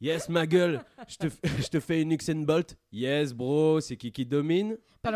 Yes, 0.00 0.30
ma 0.30 0.46
gueule, 0.46 0.82
je 1.06 1.16
te, 1.16 1.26
je 1.60 1.68
te 1.68 1.80
fais 1.80 2.00
une 2.00 2.12
Usain 2.12 2.44
Bolt. 2.44 2.78
Yes, 2.92 3.34
bro, 3.34 3.80
c'est 3.80 3.96
qui 3.96 4.10
qui 4.10 4.24
domine. 4.24 4.78
C'est 5.04 5.12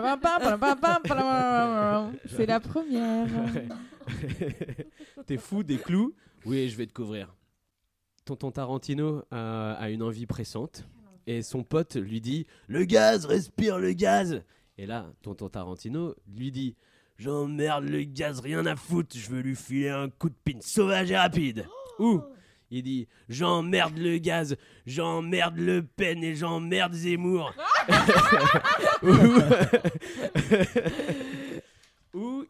la 2.46 2.60
première. 2.60 3.26
T'es 5.26 5.38
fou 5.38 5.62
des 5.62 5.78
clous 5.78 6.14
Oui, 6.44 6.68
je 6.68 6.76
vais 6.76 6.86
te 6.86 6.92
couvrir. 6.92 7.34
Tonton 8.26 8.50
Tarantino 8.50 9.22
a, 9.30 9.72
a 9.74 9.88
une 9.88 10.02
envie 10.02 10.26
pressante 10.26 10.86
et 11.26 11.42
son 11.42 11.62
pote 11.62 11.96
lui 11.96 12.20
dit 12.20 12.46
Le 12.68 12.84
gaz, 12.84 13.26
respire 13.26 13.78
le 13.78 13.92
gaz 13.92 14.42
Et 14.78 14.86
là, 14.86 15.06
Tonton 15.22 15.48
Tarantino 15.48 16.14
lui 16.34 16.50
dit 16.50 16.76
J'emmerde 17.18 17.84
le 17.84 18.02
gaz, 18.02 18.40
rien 18.40 18.66
à 18.66 18.76
foutre, 18.76 19.16
je 19.16 19.30
veux 19.30 19.40
lui 19.40 19.54
filer 19.54 19.90
un 19.90 20.08
coup 20.08 20.28
de 20.28 20.34
pine 20.44 20.62
sauvage 20.62 21.10
et 21.10 21.16
rapide. 21.16 21.66
Ou 21.98 22.20
il 22.70 22.82
dit 22.82 23.06
J'emmerde 23.28 23.98
le 23.98 24.18
gaz, 24.18 24.56
j'emmerde 24.86 25.56
Le 25.56 25.82
Pen 25.82 26.24
et 26.24 26.34
j'emmerde 26.34 26.94
Zemmour. 26.94 27.52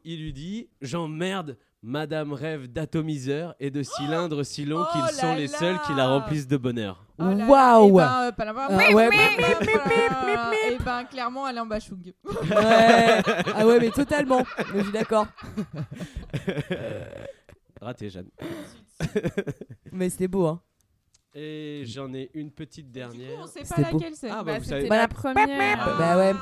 Il 0.04 0.20
lui 0.22 0.32
dit 0.32 0.68
J'emmerde 0.80 1.56
Madame 1.84 2.32
rêve 2.32 2.68
d'atomiseur 2.68 3.56
et 3.58 3.72
de 3.72 3.82
cylindres 3.82 4.46
si 4.46 4.64
longs 4.64 4.84
Oh 4.84 4.92
qu'ils 4.92 5.16
sont 5.16 5.34
les 5.34 5.48
là 5.48 5.58
seuls 5.58 5.80
qui 5.84 5.94
la 5.94 6.06
remplissent 6.06 6.46
de 6.46 6.56
bonheur. 6.56 7.04
Waouh. 7.18 7.88
Et 7.88 7.92
ben, 7.92 8.32
euh, 8.70 9.10
mip. 9.10 10.70
Et 10.70 10.78
ben, 10.78 11.04
clairement, 11.04 11.48
elle 11.48 11.56
est 11.56 11.60
en 11.60 11.66
bachung. 11.66 12.12
Ouais. 12.24 13.22
Ah 13.54 13.66
ouais, 13.66 13.80
mais 13.80 13.90
totalement. 13.90 14.44
Mais 14.72 14.78
je 14.78 14.82
suis 14.84 14.92
d'accord. 14.92 15.26
Raté, 17.80 18.10
Jeanne. 18.10 18.30
Mais 19.92 20.08
c'était 20.08 20.28
beau, 20.28 20.46
hein. 20.46 20.60
Et 21.34 21.82
j'en 21.86 22.12
ai 22.14 22.30
une 22.34 22.52
petite 22.52 22.92
dernière. 22.92 23.40
on 23.40 23.46
sait 23.46 23.60
pas 23.60 23.66
C'était 23.66 23.90
beau. 23.90 23.98
laquelle 23.98 24.14
c'est. 24.14 24.30
Ah, 24.30 24.44
bah, 24.44 24.58
Bah, 24.60 24.78
vous 24.80 24.88
la 24.88 25.08
première. 25.08 25.96
Bah 25.98 26.16
ouais. 26.16 26.32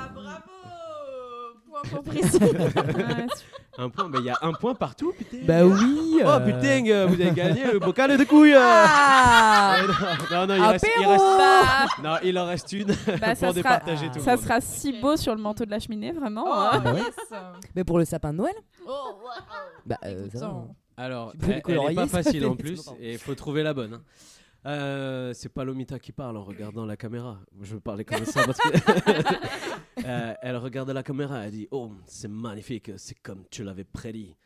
Point 1.70 1.82
pour 1.90 2.02
précis? 2.02 2.38
Ouais, 2.42 3.26
Un 3.78 3.88
point, 3.88 4.08
mais 4.08 4.18
il 4.18 4.24
y 4.24 4.30
a 4.30 4.36
un 4.42 4.52
point 4.52 4.74
partout, 4.74 5.12
putain. 5.16 5.38
Bah 5.44 5.64
oui. 5.64 6.20
Oh 6.22 6.28
euh. 6.28 6.40
putain, 6.40 6.84
euh, 6.88 7.06
vous 7.06 7.14
avez 7.14 7.30
gagné 7.30 7.64
le 7.72 7.78
bocal 7.78 8.18
de 8.18 8.24
couilles. 8.24 8.54
Ah 8.56 9.76
non, 10.30 10.36
non, 10.40 10.46
non, 10.48 10.54
il 10.56 10.62
reste, 10.62 10.86
il 10.98 11.04
Apéro 11.04 11.12
reste- 11.12 12.02
non, 12.02 12.16
il 12.24 12.38
en 12.38 12.46
reste 12.46 12.72
une 12.72 12.86
Bah, 12.88 12.94
ça 13.34 13.34
pour 13.34 13.36
sera- 13.36 13.52
départager 13.52 14.08
tout. 14.08 14.16
le 14.18 14.20
Ça 14.20 14.32
monde. 14.36 14.40
sera 14.44 14.60
si 14.60 15.00
beau 15.00 15.16
sur 15.16 15.34
le 15.34 15.40
manteau 15.40 15.64
de 15.64 15.70
la 15.70 15.78
cheminée, 15.78 16.12
vraiment. 16.12 16.44
Oh, 16.46 16.52
hein. 16.52 16.80
Bah 16.80 16.92
ouais. 16.92 17.00
Mais 17.76 17.84
pour 17.84 17.98
le 17.98 18.04
sapin 18.04 18.32
de 18.32 18.38
Noël 18.38 18.54
Oh, 18.86 19.18
Bah, 19.86 19.96
euh, 20.04 20.28
ça. 20.34 20.46
Écoute, 20.48 20.70
Alors, 20.96 21.32
elle, 21.48 21.62
elle 21.68 21.92
est 21.92 21.94
pas 21.94 22.06
facile 22.08 22.44
en 22.46 22.56
plus 22.56 22.86
et 23.00 23.12
il 23.12 23.18
faut 23.18 23.34
trouver 23.34 23.62
la 23.62 23.72
bonne. 23.72 23.94
hein. 23.94 24.02
Euh, 24.66 25.32
c'est 25.32 25.48
pas 25.48 25.64
Lomita 25.64 25.98
qui 25.98 26.12
parle 26.12 26.36
en 26.36 26.44
regardant 26.44 26.84
la 26.84 26.94
caméra. 26.98 27.38
Je 27.62 27.72
veux 27.74 27.80
parler 27.80 28.04
comme 28.04 28.26
ça 28.26 28.44
parce 28.44 28.58
que 28.58 28.68
Euh, 30.04 30.34
elle 30.40 30.56
regarde 30.56 30.90
la 30.90 31.02
caméra. 31.02 31.44
Elle 31.44 31.50
dit 31.52 31.68
Oh, 31.70 31.92
c'est 32.06 32.28
magnifique, 32.28 32.92
c'est 32.96 33.18
comme 33.20 33.44
tu 33.50 33.64
l'avais 33.64 33.84
prédit. 33.84 34.36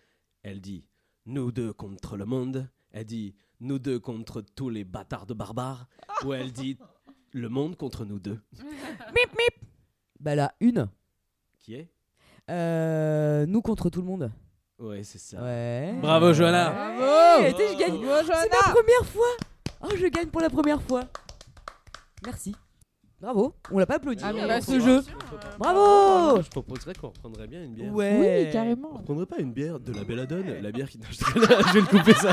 Elle 0.43 0.61
dit 0.61 0.89
Nous 1.27 1.53
deux 1.53 1.73
contre 1.73 2.17
le 2.17 2.25
monde. 2.25 2.69
Elle 2.93 3.05
dit 3.07 3.35
Nous 3.61 3.79
deux 3.79 3.99
contre 4.01 4.41
tous 4.41 4.71
les 4.71 4.85
bâtards 4.85 5.27
de 5.27 5.35
barbares. 5.35 5.87
Ou 6.25 6.33
elle 6.33 6.53
dit 6.53 6.79
Le 7.33 7.49
monde 7.49 7.77
contre 7.77 8.05
nous 8.05 8.19
deux. 8.19 8.41
Bah 10.21 10.35
là, 10.35 10.55
une. 10.61 10.89
Qui 11.61 11.75
est? 11.75 11.89
Euh, 12.51 13.47
nous 13.47 13.63
contre 13.63 13.91
tout 13.91 14.01
le 14.01 14.07
monde. 14.07 14.31
Ouais, 14.79 15.05
c'est 15.05 15.19
ça. 15.19 15.43
Ouais. 15.43 15.95
Bravo, 16.01 16.33
Johanna. 16.33 16.71
Bravo. 16.71 17.47
Je 17.49 17.79
gagne. 17.79 18.01
Bravo, 18.05 18.27
C'est 18.27 18.51
ma 18.51 18.73
première 18.75 19.07
fois. 19.07 19.27
Oh, 19.83 19.89
je 19.97 20.07
gagne 20.07 20.29
pour 20.29 20.41
la 20.41 20.51
première 20.51 20.83
fois. 20.83 21.05
Merci. 22.25 22.55
Bravo. 23.25 23.55
On 23.71 23.79
l'a 23.79 23.87
pas 23.87 23.95
applaudi 23.95 24.23
Ah, 24.23 24.35
mais 24.35 24.43
hein, 24.43 24.47
bah, 24.49 24.61
ce 24.61 24.79
jeu. 24.79 25.01
Bravo. 25.59 26.43
Je 26.43 26.51
proposerais 26.51 26.93
qu'on 26.95 27.07
reprendrait 27.09 27.47
bien 27.47 27.65
une 27.65 27.73
bière. 27.73 27.91
Ouais. 27.95 28.45
Oui, 28.45 28.53
carrément. 28.53 28.91
On 28.97 29.03
prendrait 29.03 29.25
pas 29.25 29.39
une 29.39 29.53
bière 29.53 29.81
de 29.81 29.93
la 29.95 30.05
Belladone 30.05 30.45
La 30.61 30.71
bière 30.71 30.91
qui. 30.91 31.01
Je 31.11 31.17
je 31.17 31.73
vais 31.73 31.81
le 31.81 31.87
couper 31.87 32.13
ça. 32.13 32.33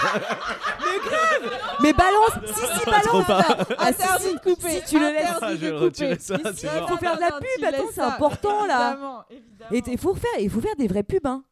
Mais 1.82 1.94
balance. 1.94 2.32
Si, 2.46 2.54
si, 2.54 2.86
balance. 2.86 3.04
Trop 3.06 3.24
pas. 3.24 3.46
Ah, 3.78 3.94
si, 3.94 4.04
Interdit 4.04 4.24
si. 4.26 4.34
de 4.34 4.40
couper. 4.40 4.70
Si 4.70 4.84
tu 4.90 5.00
le 5.00 5.06
laisses. 5.14 5.30
Interdit 5.30 5.42
Ah, 5.42 5.56
je 5.56 5.66
vais 5.66 5.72
retirer 5.72 6.20
ça, 6.20 6.38
mort. 6.38 6.90
Faut 6.90 6.98
faire 6.98 7.16
de 7.16 7.22
la 7.22 7.30
non, 7.30 7.38
pub, 7.40 7.64
attends, 7.64 7.78
laisses 7.84 7.92
c'est 7.96 8.02
important, 8.02 8.66
là. 8.66 8.92
Évidemment, 8.92 9.24
évidemment. 9.30 9.72
Et 9.72 9.84
il 9.94 9.98
faut 9.98 10.14
faire, 10.16 10.40
il 10.42 10.50
faut 10.50 10.62
faire 10.62 10.76
des 10.78 10.88
vraies 10.88 11.04
pubs, 11.04 11.26
hein. 11.26 11.44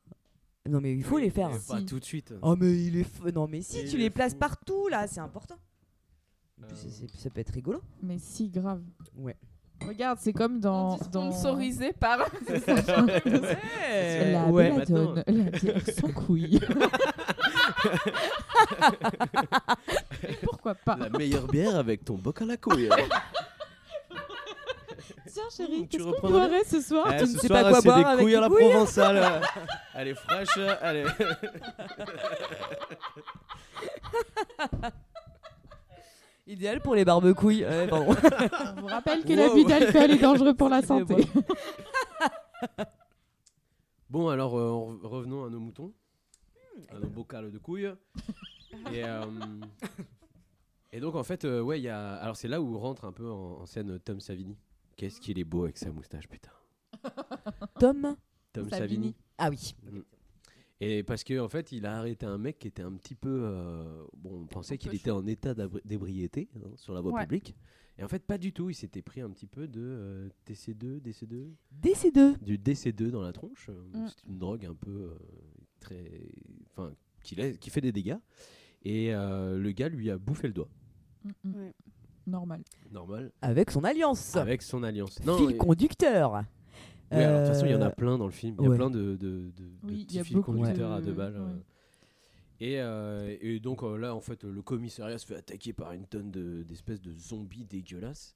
Non 0.67 0.81
mais 0.81 0.93
il 0.93 1.03
faut 1.03 1.17
les 1.17 1.29
faire. 1.29 1.49
Pas 1.67 1.81
tout 1.81 1.99
de 1.99 2.05
suite. 2.05 2.33
Oh 2.41 2.55
mais 2.59 2.71
il 2.71 2.97
est 2.97 3.03
f- 3.03 3.33
non 3.33 3.47
mais 3.47 3.61
si 3.61 3.79
Il 3.83 3.89
tu 3.89 3.97
les 3.97 4.09
places 4.09 4.35
partout 4.35 4.87
là, 4.89 5.07
c'est 5.07 5.21
important. 5.21 5.55
Euh. 6.61 6.65
c'est- 6.75 6.89
c'est- 6.89 7.15
ça 7.17 7.29
peut 7.29 7.41
être 7.41 7.53
rigolo. 7.53 7.81
Mais 8.03 8.17
si, 8.19 8.49
grave. 8.49 8.81
Ouais. 9.17 9.35
Regarde, 9.87 10.19
c'est 10.21 10.33
comme 10.33 10.59
dans. 10.59 10.97
dans... 11.11 11.31
Sponsorisé 11.31 11.93
par. 11.93 12.19
La 12.49 14.43
ouais. 14.49 14.71
Belladone, 14.71 15.23
la 15.25 15.43
bière 15.51 15.81
sans 15.97 16.11
couilles. 16.11 16.59
Pourquoi 20.43 20.75
pas? 20.75 20.97
La 20.97 21.09
meilleure 21.09 21.47
bière 21.47 21.77
avec 21.77 22.03
ton 22.03 22.15
boc 22.15 22.41
à 22.41 22.45
la 22.45 22.57
couille. 22.57 22.89
Tiens, 25.31 25.43
chérie, 25.55 25.87
Tu 25.87 25.97
qu'est-ce 25.97 26.03
qu'on 26.03 26.09
reprendrais 26.11 26.47
boirait 26.49 26.63
ce 26.65 26.81
soir? 26.81 27.07
Eh, 27.13 27.17
tu 27.19 27.27
ce 27.27 27.33
ne 27.35 27.37
sais 27.39 27.47
soir, 27.47 27.61
pas 27.63 27.69
quoi 27.69 27.81
c'est 27.81 27.87
boire 27.87 27.99
des 27.99 28.05
avec 28.05 28.19
couilles 28.25 28.35
à 28.35 28.41
la 28.41 28.49
couilles 28.49 28.69
provençale. 28.69 29.41
Elle 29.95 30.07
est 30.09 30.15
fraîche, 30.15 30.59
elle 30.81 30.97
est. 30.97 31.05
Idéal 36.49 36.81
pour 36.81 36.95
les 36.95 37.05
barbecouilles. 37.05 37.63
Ouais, 37.63 37.87
pardon. 37.87 38.11
On 38.77 38.81
vous 38.81 38.87
rappelle 38.87 39.23
que 39.23 39.33
l'abus 39.33 39.63
d'alcool 39.65 40.11
est 40.11 40.17
dangereux 40.21 40.53
pour 40.55 40.67
la 40.69 40.81
santé. 40.81 41.15
Bon, 44.09 44.29
alors 44.29 44.57
euh, 44.57 44.69
re- 44.71 45.05
revenons 45.05 45.45
à 45.45 45.49
nos 45.49 45.59
moutons, 45.59 45.93
à 46.89 46.97
nos 46.97 47.07
bocales 47.07 47.51
de 47.51 47.59
couilles. 47.59 47.93
Et, 48.91 49.03
euh, 49.03 49.21
et 50.91 50.99
donc 50.99 51.15
en 51.15 51.23
fait, 51.23 51.43
euh, 51.45 51.59
ouais, 51.61 51.79
il 51.79 51.83
y 51.83 51.89
a. 51.89 52.15
Alors 52.17 52.35
c'est 52.35 52.47
là 52.47 52.61
où 52.61 52.77
rentre 52.77 53.05
un 53.05 53.11
peu 53.11 53.29
en, 53.29 53.61
en 53.61 53.65
scène 53.65 53.99
Tom 53.99 54.19
Savini. 54.19 54.57
Qu'est-ce 54.95 55.19
qu'il 55.21 55.39
est 55.39 55.43
beau 55.43 55.63
avec 55.63 55.77
sa 55.77 55.91
moustache, 55.91 56.27
putain. 56.27 56.51
Tom 57.79 58.15
Tom 58.53 58.69
Savini. 58.69 58.79
Savini. 58.79 59.15
Ah 59.39 59.49
oui. 59.49 59.75
Mm. 59.91 59.99
Et 60.81 61.03
parce 61.03 61.23
que 61.25 61.37
en 61.39 61.49
fait, 61.49 61.71
il 61.73 61.85
a 61.85 61.97
arrêté 61.97 62.25
un 62.25 62.37
mec 62.37 62.59
qui 62.59 62.67
était 62.67 62.81
un 62.83 62.93
petit 62.93 63.15
peu. 63.15 63.41
euh, 63.43 64.03
bon, 64.17 64.41
on 64.43 64.45
pensait 64.47 64.77
qu'il 64.77 64.93
était 64.95 65.11
en 65.11 65.25
état 65.27 65.53
d'ébriété 65.83 66.49
hein, 66.55 66.69
sur 66.75 66.93
la 66.93 67.01
voie 67.01 67.11
Ouais. 67.13 67.21
publique. 67.23 67.55
Et 67.97 68.03
en 68.03 68.07
fait, 68.07 68.23
pas 68.25 68.37
du 68.37 68.53
tout. 68.53 68.69
Il 68.69 68.75
s'était 68.75 69.01
pris 69.01 69.19
un 69.19 69.29
petit 69.29 69.45
peu 69.47 69.67
de 69.67 69.81
euh, 69.81 70.29
TC2, 70.47 71.01
DC2, 71.01 71.49
DC2. 71.83 72.41
du 72.41 72.57
DC2 72.57 73.09
dans 73.09 73.21
la 73.21 73.33
tronche. 73.33 73.67
Euh, 73.69 73.73
Mm. 73.93 74.07
C'est 74.07 74.29
une 74.29 74.37
drogue 74.39 74.65
un 74.65 74.73
peu 74.73 74.89
euh, 74.89 75.17
très. 75.81 76.05
Enfin, 76.71 76.93
qui, 77.23 77.35
fait 77.69 77.81
des 77.81 77.91
dégâts. 77.91 78.17
Et 78.83 79.13
euh, 79.13 79.57
le 79.59 79.71
gars 79.73 79.89
lui 79.89 80.09
a 80.09 80.17
bouffé 80.17 80.47
le 80.47 80.53
doigt. 80.53 80.69
Mm, 81.25 81.29
mm. 81.43 81.55
Ouais. 81.57 81.73
Normal. 82.25 82.63
Normal. 82.91 83.31
Avec 83.41 83.69
son 83.71 83.83
alliance. 83.83 84.35
Avec 84.37 84.61
son 84.61 84.83
alliance. 84.83 85.19
Fil 85.19 85.51
et- 85.51 85.57
conducteur. 85.57 86.43
Oui, 87.11 87.17
alors, 87.17 87.39
de 87.41 87.45
toute 87.45 87.53
façon, 87.55 87.65
il 87.65 87.71
y 87.71 87.75
en 87.75 87.81
a 87.81 87.87
Euh, 87.87 87.91
plein 87.91 88.17
dans 88.17 88.25
le 88.25 88.31
film. 88.31 88.55
Il 88.59 88.63
y 88.63 88.67
a 88.67 88.69
ouais. 88.69 88.75
plein 88.77 88.89
de, 88.89 89.15
de, 89.15 89.51
Oui, 89.83 90.05
petits 90.05 90.23
fils 90.23 90.41
conducteurs 90.41 90.91
de- 90.91 90.95
à 90.97 91.01
deux 91.01 91.13
balles. 91.13 91.33
ouais. 91.35 91.39
euh. 91.39 91.55
Et, 92.61 92.81
euh, 92.81 93.37
et 93.41 93.59
donc 93.59 93.83
euh, 93.83 93.97
là, 93.97 94.13
en 94.13 94.19
fait, 94.19 94.43
le 94.43 94.61
commissariat 94.61 95.17
se 95.17 95.25
fait 95.25 95.35
attaquer 95.37 95.71
par 95.73 95.93
une 95.93 96.05
tonne 96.05 96.29
de- 96.29 96.63
d'espèces 96.63 97.01
de, 97.01 97.13
zombies 97.13 97.65
dégueulasses. 97.65 98.35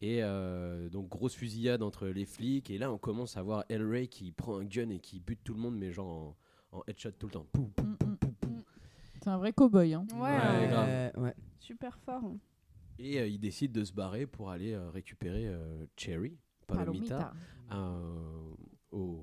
Et 0.00 0.22
euh, 0.22 0.88
donc, 0.88 1.08
grosse 1.08 1.34
fusillade 1.34 1.82
entre 1.82 2.06
les 2.06 2.26
flics. 2.26 2.70
Et 2.70 2.78
là, 2.78 2.92
on 2.92 2.98
commence 2.98 3.36
à 3.36 3.42
voir 3.42 3.64
El 3.68 3.82
Ray 3.88 4.08
qui 4.08 4.30
prend 4.30 4.58
un 4.58 4.64
gun 4.64 4.90
et 4.90 4.98
qui 5.00 5.20
bute 5.20 5.40
tout 5.42 5.54
le 5.54 5.60
monde, 5.60 5.76
mais 5.76 5.90
genre 5.92 6.36
en, 6.72 6.78
en 6.78 6.82
headshot 6.86 7.10
tout 7.12 7.26
le 7.26 7.32
temps. 7.32 7.46
Mm, 7.56 7.60
mm, 7.82 8.10
mm. 8.12 8.62
C'est 9.22 9.28
un 9.30 9.38
vrai 9.38 9.52
cow-boy. 9.52 9.94
Hein. 9.94 10.06
Ouais, 10.14 10.20
Ouais, 10.20 10.60
ouais. 10.60 10.68
grave. 10.68 10.88
Euh, 10.88 11.10
ouais. 11.22 11.34
Super 11.58 11.98
fort. 11.98 12.22
Et 12.98 13.18
euh, 13.18 13.26
il 13.26 13.40
décide 13.40 13.72
de 13.72 13.82
se 13.84 13.92
barrer 13.92 14.26
pour 14.26 14.50
aller 14.50 14.72
euh, 14.74 14.88
récupérer 14.90 15.48
euh, 15.48 15.84
Cherry, 15.96 16.36
Palomita, 16.66 17.16
Palomita. 17.18 17.34
euh, 17.72 18.54
au 18.92 19.22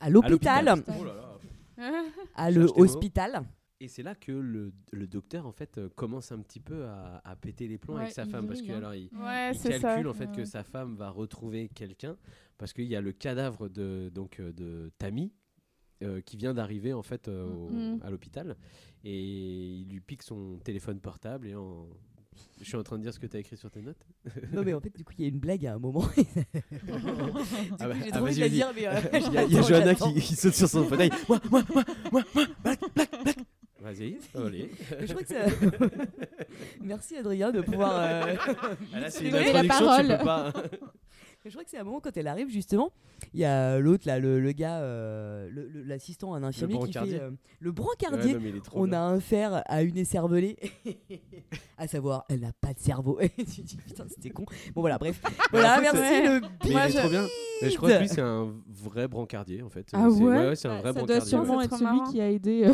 À 0.00 0.10
l'hôpital. 0.10 0.74
Oh. 0.88 1.02
À 2.34 2.50
hospital. 2.50 3.42
Et 3.80 3.86
c'est 3.86 4.02
là 4.02 4.16
que 4.16 4.32
le, 4.32 4.72
le 4.90 5.06
docteur 5.06 5.46
en 5.46 5.52
fait 5.52 5.78
euh, 5.78 5.88
commence 5.90 6.32
un 6.32 6.40
petit 6.40 6.58
peu 6.58 6.84
à, 6.86 7.20
à 7.24 7.36
péter 7.36 7.68
les 7.68 7.78
plombs 7.78 7.94
Ouais, 7.94 8.02
avec 8.02 8.12
sa 8.12 8.26
femme 8.26 8.48
parce 8.48 8.60
que 8.60 8.72
hein. 8.72 8.78
alors 8.78 8.94
il, 8.94 9.08
Ouais, 9.16 9.52
il 9.52 9.56
c'est 9.58 9.78
ça. 9.78 9.90
calcule 9.94 10.08
en 10.08 10.14
fait 10.14 10.26
Ouais. 10.30 10.34
que 10.36 10.44
sa 10.44 10.64
femme 10.64 10.96
va 10.96 11.10
retrouver 11.10 11.68
quelqu'un 11.68 12.16
parce 12.56 12.72
qu'il 12.72 12.86
y 12.86 12.96
a 12.96 13.00
le 13.00 13.12
cadavre 13.12 13.68
de 13.68 14.10
donc 14.12 14.40
euh, 14.40 14.52
de 14.52 14.90
Tammy 14.98 15.32
euh, 16.02 16.20
qui 16.22 16.36
vient 16.36 16.54
d'arriver 16.54 16.92
en 16.92 17.04
fait 17.04 17.28
euh, 17.28 17.46
au- 17.48 17.68
Mhm. 17.70 18.00
à 18.02 18.10
l'hôpital 18.10 18.56
et 19.04 19.16
il 19.24 19.88
lui 19.90 20.00
pique 20.00 20.24
son 20.24 20.58
téléphone 20.64 20.98
portable 20.98 21.46
et 21.46 21.54
en 21.54 21.86
je 22.60 22.64
suis 22.64 22.76
en 22.76 22.82
train 22.82 22.98
de 22.98 23.02
dire 23.02 23.12
ce 23.12 23.18
que 23.18 23.26
tu 23.26 23.36
as 23.36 23.40
écrit 23.40 23.56
sur 23.56 23.70
tes 23.70 23.80
notes. 23.82 24.06
Non, 24.52 24.62
mais 24.64 24.74
en 24.74 24.80
fait, 24.80 24.96
du 24.96 25.04
coup, 25.04 25.12
il 25.18 25.22
y 25.22 25.24
a 25.26 25.28
une 25.28 25.38
blague 25.38 25.66
à 25.66 25.74
un 25.74 25.78
moment. 25.78 26.06
Du 26.16 26.24
Ah 27.80 27.88
bah, 27.88 27.94
j'ai 28.02 28.10
ah, 28.12 28.16
trop 28.16 28.24
envie 28.26 28.34
de 28.34 28.40
vas-y, 28.40 28.40
la 28.40 28.48
dire, 28.48 28.72
mais. 28.74 28.86
euh, 28.86 28.92
Il 29.28 29.32
y 29.32 29.38
a, 29.38 29.42
y 29.44 29.58
a 29.58 29.62
Johanna 29.62 29.94
qui, 29.94 30.14
qui 30.20 30.34
saute 30.36 30.54
sur 30.54 30.68
son 30.68 30.84
fauteuil. 30.84 31.10
Moi, 31.28 31.40
moi, 31.50 31.62
moi, 31.72 31.84
moi, 32.12 32.22
moi, 32.34 32.44
black, 32.64 32.80
black, 32.94 33.22
black. 33.22 33.36
Vas-y, 33.80 34.18
allez. 34.34 34.70
Je 35.00 35.06
crois 35.12 35.22
que 35.22 35.28
ça- 35.28 35.46
Merci 36.80 37.16
Adrien 37.16 37.52
de 37.52 37.60
pouvoir. 37.60 37.92
euh, 37.96 38.34
Ah, 38.92 39.00
là, 39.00 39.10
c'est 39.10 39.24
une 39.26 39.32
la 39.34 39.40
introduction, 39.40 39.78
tu 39.78 39.84
parole. 39.84 40.18
peux 40.18 40.24
pas. 40.24 40.52
Je 41.48 41.52
crois 41.54 41.64
que 41.64 41.70
c'est 41.70 41.78
un 41.78 41.84
moment 41.84 42.00
quand 42.00 42.16
elle 42.16 42.28
arrive 42.28 42.48
justement, 42.50 42.92
il 43.32 43.40
y 43.40 43.44
a 43.44 43.78
l'autre 43.78 44.06
là, 44.06 44.18
le, 44.18 44.38
le 44.38 44.52
gars, 44.52 44.78
euh, 44.80 45.48
l'assistant, 45.86 46.34
un 46.34 46.42
infirmier 46.42 46.78
qui 46.80 46.92
fait 46.92 47.20
euh, 47.20 47.30
le 47.60 47.72
brancardier. 47.72 48.36
Ouais, 48.36 48.52
non, 48.52 48.60
on 48.74 48.84
bien. 48.86 48.98
a 48.98 49.02
un 49.02 49.20
fer 49.20 49.62
à 49.66 49.82
une 49.82 49.96
écervelée, 49.96 50.56
à 51.78 51.86
savoir, 51.88 52.24
elle 52.28 52.40
n'a 52.40 52.52
pas 52.60 52.74
de 52.74 52.78
cerveau. 52.78 53.18
Et 53.20 53.28
tu 53.44 53.62
dis 53.62 53.76
putain 53.76 54.04
c'était 54.08 54.30
con. 54.30 54.44
Bon 54.74 54.82
voilà 54.82 54.98
bref. 54.98 55.20
voilà 55.50 55.74
en 55.78 55.82
fait, 55.82 55.92
merci 55.92 56.26
euh, 56.28 56.40
le 56.40 56.46
mais 56.64 56.70
il 56.70 56.76
est 56.76 56.98
trop 57.00 57.08
bien. 57.08 57.26
Mais 57.62 57.70
je 57.70 57.76
crois 57.76 57.92
que 57.92 57.98
lui, 58.00 58.08
c'est 58.08 58.20
un 58.20 58.52
vrai 58.68 59.08
brancardier 59.08 59.62
en 59.62 59.68
fait. 59.70 59.86
Ah 59.92 60.06
C'est- 60.10 60.22
ouais, 60.22 60.54
c'est 60.56 60.68
un 60.68 60.80
vrai 60.80 60.92
Ça 60.92 60.92
doit 60.92 60.92
brancardier. 61.06 61.28
sûrement 61.28 61.56
ouais. 61.58 61.64
être 61.64 61.76
celui 61.76 62.02
qui 62.12 62.20
a 62.20 62.30
aidé 62.30 62.64
euh, 62.66 62.72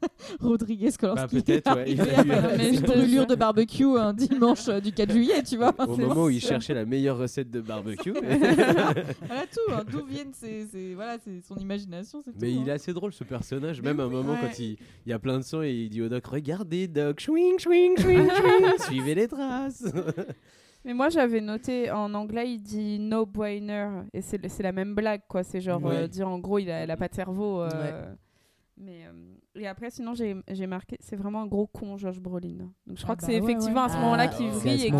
Rodriguez 0.40 0.90
Kolorski. 0.98 1.36
Bah, 1.36 1.42
peut-être, 1.42 1.74
ouais, 1.76 1.92
il 1.92 2.00
a 2.00 2.68
une 2.68 2.80
brûlure 2.80 3.26
de 3.26 3.34
barbecue 3.36 3.84
un 3.98 4.12
dimanche 4.12 4.68
euh, 4.68 4.80
du 4.80 4.92
4 4.92 5.12
juillet, 5.12 5.42
tu 5.44 5.56
vois. 5.56 5.72
Au 5.86 5.96
moment 5.96 6.24
où 6.24 6.30
il 6.30 6.40
ça. 6.40 6.48
cherchait 6.50 6.74
la 6.74 6.84
meilleure 6.84 7.18
recette 7.18 7.50
de 7.50 7.60
barbecue. 7.60 8.05
voilà 9.26 9.46
tout, 9.52 9.72
hein, 9.72 9.84
d'où 9.90 10.04
viennent 10.04 10.32
ses, 10.34 10.66
ses- 10.66 10.94
voilà, 10.94 11.18
c'est 11.18 11.40
son 11.42 11.56
imagination, 11.56 12.20
c'est 12.24 12.32
tout. 12.32 12.38
Mais 12.40 12.52
il 12.52 12.60
hein. 12.60 12.66
est 12.66 12.70
assez 12.72 12.92
drôle 12.92 13.12
ce 13.12 13.24
personnage, 13.24 13.80
même 13.82 14.00
à 14.00 14.04
un 14.04 14.08
moment 14.08 14.32
Ouais. 14.32 14.38
quand 14.42 14.58
il, 14.58 14.76
il 15.06 15.10
y 15.10 15.12
a 15.12 15.18
plein 15.18 15.38
de 15.38 15.42
sang 15.44 15.62
et 15.62 15.72
il 15.72 15.88
dit 15.90 16.02
au 16.02 16.08
doc 16.08 16.26
Regardez 16.26 16.88
doc, 16.88 17.20
swing, 17.20 17.58
swing, 17.58 17.96
swing, 17.98 18.28
swing, 18.28 18.66
suivez 18.88 19.14
les 19.14 19.28
traces. 19.28 19.84
Mais 20.84 20.94
moi 20.94 21.08
j'avais 21.08 21.40
noté 21.40 21.90
en 21.90 22.14
anglais 22.14 22.48
il 22.52 22.58
dit 22.60 22.98
no 23.00 23.26
brainer 23.26 23.88
et 24.14 24.20
c'est 24.22 24.46
c'est 24.48 24.62
la 24.62 24.70
même 24.72 24.94
blague 24.94 25.22
quoi 25.28 25.42
c'est 25.42 25.60
genre 25.60 25.82
Ouais. 25.82 25.96
euh, 25.96 26.06
dire 26.06 26.28
en 26.28 26.38
gros 26.38 26.60
il 26.60 26.70
a, 26.70 26.78
elle 26.84 26.90
a 26.92 26.96
pas 26.96 27.08
de 27.08 27.14
cerveau 27.14 27.60
euh, 27.62 27.68
Ouais. 27.70 28.14
mais 28.76 29.00
euh, 29.06 29.34
et 29.56 29.66
après 29.66 29.90
sinon 29.90 30.14
j'ai 30.14 30.36
j'ai 30.48 30.66
marqué 30.66 30.96
c'est 31.00 31.16
vraiment 31.16 31.42
un 31.42 31.46
gros 31.46 31.66
con 31.66 31.96
Josh 31.96 32.18
Brolin 32.20 32.70
donc 32.86 32.96
je 32.98 33.02
crois 33.02 33.14
Ah 33.14 33.16
que 33.16 33.22
bah 33.22 33.26
c'est 33.28 33.40
ouais, 33.40 33.44
effectivement 33.44 33.84
ouais. 33.84 33.90
à 33.90 33.92
ce 33.92 33.96
moment-là 33.98 34.22
Ah, 34.24 34.28
qu'il 34.36 34.48
vrille 34.50 34.86
et 34.86 34.90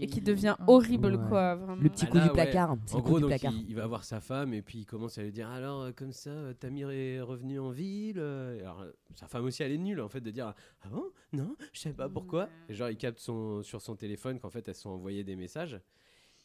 Ouais, 0.00 0.06
qui 0.06 0.20
devient 0.20 0.56
horrible 0.66 1.14
Ouais. 1.16 1.28
quoi 1.28 1.54
vraiment 1.56 1.82
Le 1.82 1.88
petit 1.88 2.04
Ah 2.06 2.10
coup 2.10 2.16
là, 2.18 2.24
du 2.24 2.30
placard. 2.32 2.76
En 2.92 2.98
gros, 3.00 3.16
du 3.16 3.22
donc, 3.22 3.30
placard. 3.30 3.52
il, 3.52 3.68
il 3.70 3.74
va 3.74 3.86
voir 3.86 4.04
sa 4.04 4.20
femme 4.20 4.52
et 4.54 4.62
puis 4.62 4.78
il 4.80 4.86
commence 4.86 5.18
à 5.18 5.22
lui 5.22 5.32
dire 5.32 5.48
alors 5.48 5.82
euh, 5.82 5.92
comme 5.92 6.12
ça, 6.12 6.30
euh, 6.30 6.52
Tamir 6.52 6.90
est 6.90 7.20
revenu 7.20 7.58
en 7.58 7.70
ville. 7.70 8.18
euh, 8.18 8.58
alors, 8.60 8.84
sa 9.14 9.26
femme 9.26 9.44
aussi, 9.44 9.62
elle 9.62 9.72
est 9.72 9.78
nulle 9.78 10.00
en 10.00 10.08
fait 10.08 10.20
de 10.20 10.30
dire 10.30 10.52
ah 10.82 10.88
bon? 10.88 11.04
Non, 11.32 11.54
je 11.72 11.80
sais 11.80 11.92
pas 11.92 12.08
pourquoi. 12.08 12.48
Et 12.68 12.74
genre 12.74 12.90
il 12.90 12.96
capte 12.96 13.18
son 13.18 13.62
sur 13.62 13.80
son 13.80 13.96
téléphone 13.96 14.38
qu'en 14.38 14.50
fait 14.50 14.66
elles 14.68 14.74
sont 14.74 14.90
envoyées 14.90 15.24
des 15.24 15.36
messages. 15.36 15.80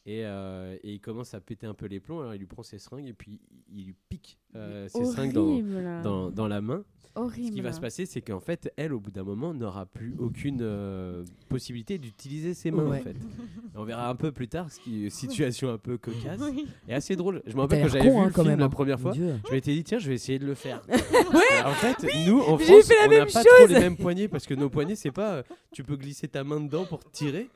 Et, 0.04 0.24
euh, 0.24 0.76
et 0.82 0.94
il 0.94 1.00
commence 1.00 1.32
à 1.34 1.40
péter 1.40 1.66
un 1.66 1.74
peu 1.74 1.86
les 1.86 2.00
plombs. 2.00 2.20
Alors 2.20 2.34
il 2.34 2.38
lui 2.38 2.46
prend 2.46 2.62
ses 2.64 2.78
seringues 2.78 3.06
et 3.06 3.12
puis 3.12 3.40
il 3.72 3.86
lui 3.86 3.94
pique 4.08 4.38
euh, 4.56 4.88
ses 4.88 5.04
seringues 5.04 5.32
dans, 5.32 5.42
horrible. 5.42 6.00
dans, 6.02 6.30
dans 6.30 6.48
la 6.48 6.60
main. 6.60 6.84
Ce 7.14 7.20
qui 7.20 7.20
Horrible. 7.20 7.60
va 7.60 7.72
se 7.72 7.80
passer, 7.80 8.06
c'est 8.06 8.22
qu'en 8.22 8.40
fait, 8.40 8.72
elle, 8.78 8.94
au 8.94 8.98
bout 8.98 9.10
d'un 9.10 9.22
moment, 9.22 9.52
n'aura 9.52 9.84
plus 9.84 10.14
aucune 10.18 10.60
euh, 10.62 11.24
possibilité 11.50 11.98
d'utiliser 11.98 12.54
ses 12.54 12.70
mains. 12.70 12.86
Ouais. 12.86 13.00
En 13.00 13.02
fait. 13.02 13.10
Et 13.10 13.76
on 13.76 13.84
verra 13.84 14.08
un 14.08 14.14
peu 14.14 14.32
plus 14.32 14.48
tard, 14.48 14.72
ce 14.72 14.80
qui 14.80 15.10
situation 15.10 15.68
un 15.68 15.76
peu 15.76 15.98
cocasse 15.98 16.40
Oui. 16.40 16.66
et 16.88 16.94
assez 16.94 17.14
drôle. 17.14 17.42
Je 17.46 17.54
me 17.54 17.60
rappelle 17.60 17.82
quand 17.82 17.88
j'avais 17.88 18.08
vu 18.08 18.16
hein, 18.16 18.24
le 18.24 18.32
film 18.32 18.46
même, 18.46 18.58
la 18.60 18.64
hein. 18.64 18.70
première 18.70 18.98
fois, 18.98 19.12
Dieu. 19.12 19.34
je 19.46 19.52
m'étais 19.52 19.74
dit 19.74 19.84
tiens, 19.84 19.98
je 19.98 20.08
vais 20.08 20.14
essayer 20.14 20.38
de 20.38 20.46
le 20.46 20.54
faire. 20.54 20.80
Ouais. 21.32 21.62
en 21.64 21.72
fait, 21.72 22.06
nous 22.26 22.40
en 22.40 22.56
France, 22.58 22.90
on 23.04 23.10
n'a 23.10 23.26
pas 23.26 23.44
trop 23.44 23.58
chose. 23.60 23.68
les 23.70 23.80
mêmes 23.80 23.96
poignets 23.96 24.28
parce 24.28 24.46
que 24.46 24.54
nos 24.54 24.70
poignets, 24.70 24.96
c'est 24.96 25.10
pas 25.12 25.42
tu 25.72 25.82
peux 25.84 25.96
glisser 25.96 26.28
ta 26.28 26.44
main 26.44 26.60
dedans 26.60 26.84
pour 26.86 27.00
tirer. 27.10 27.48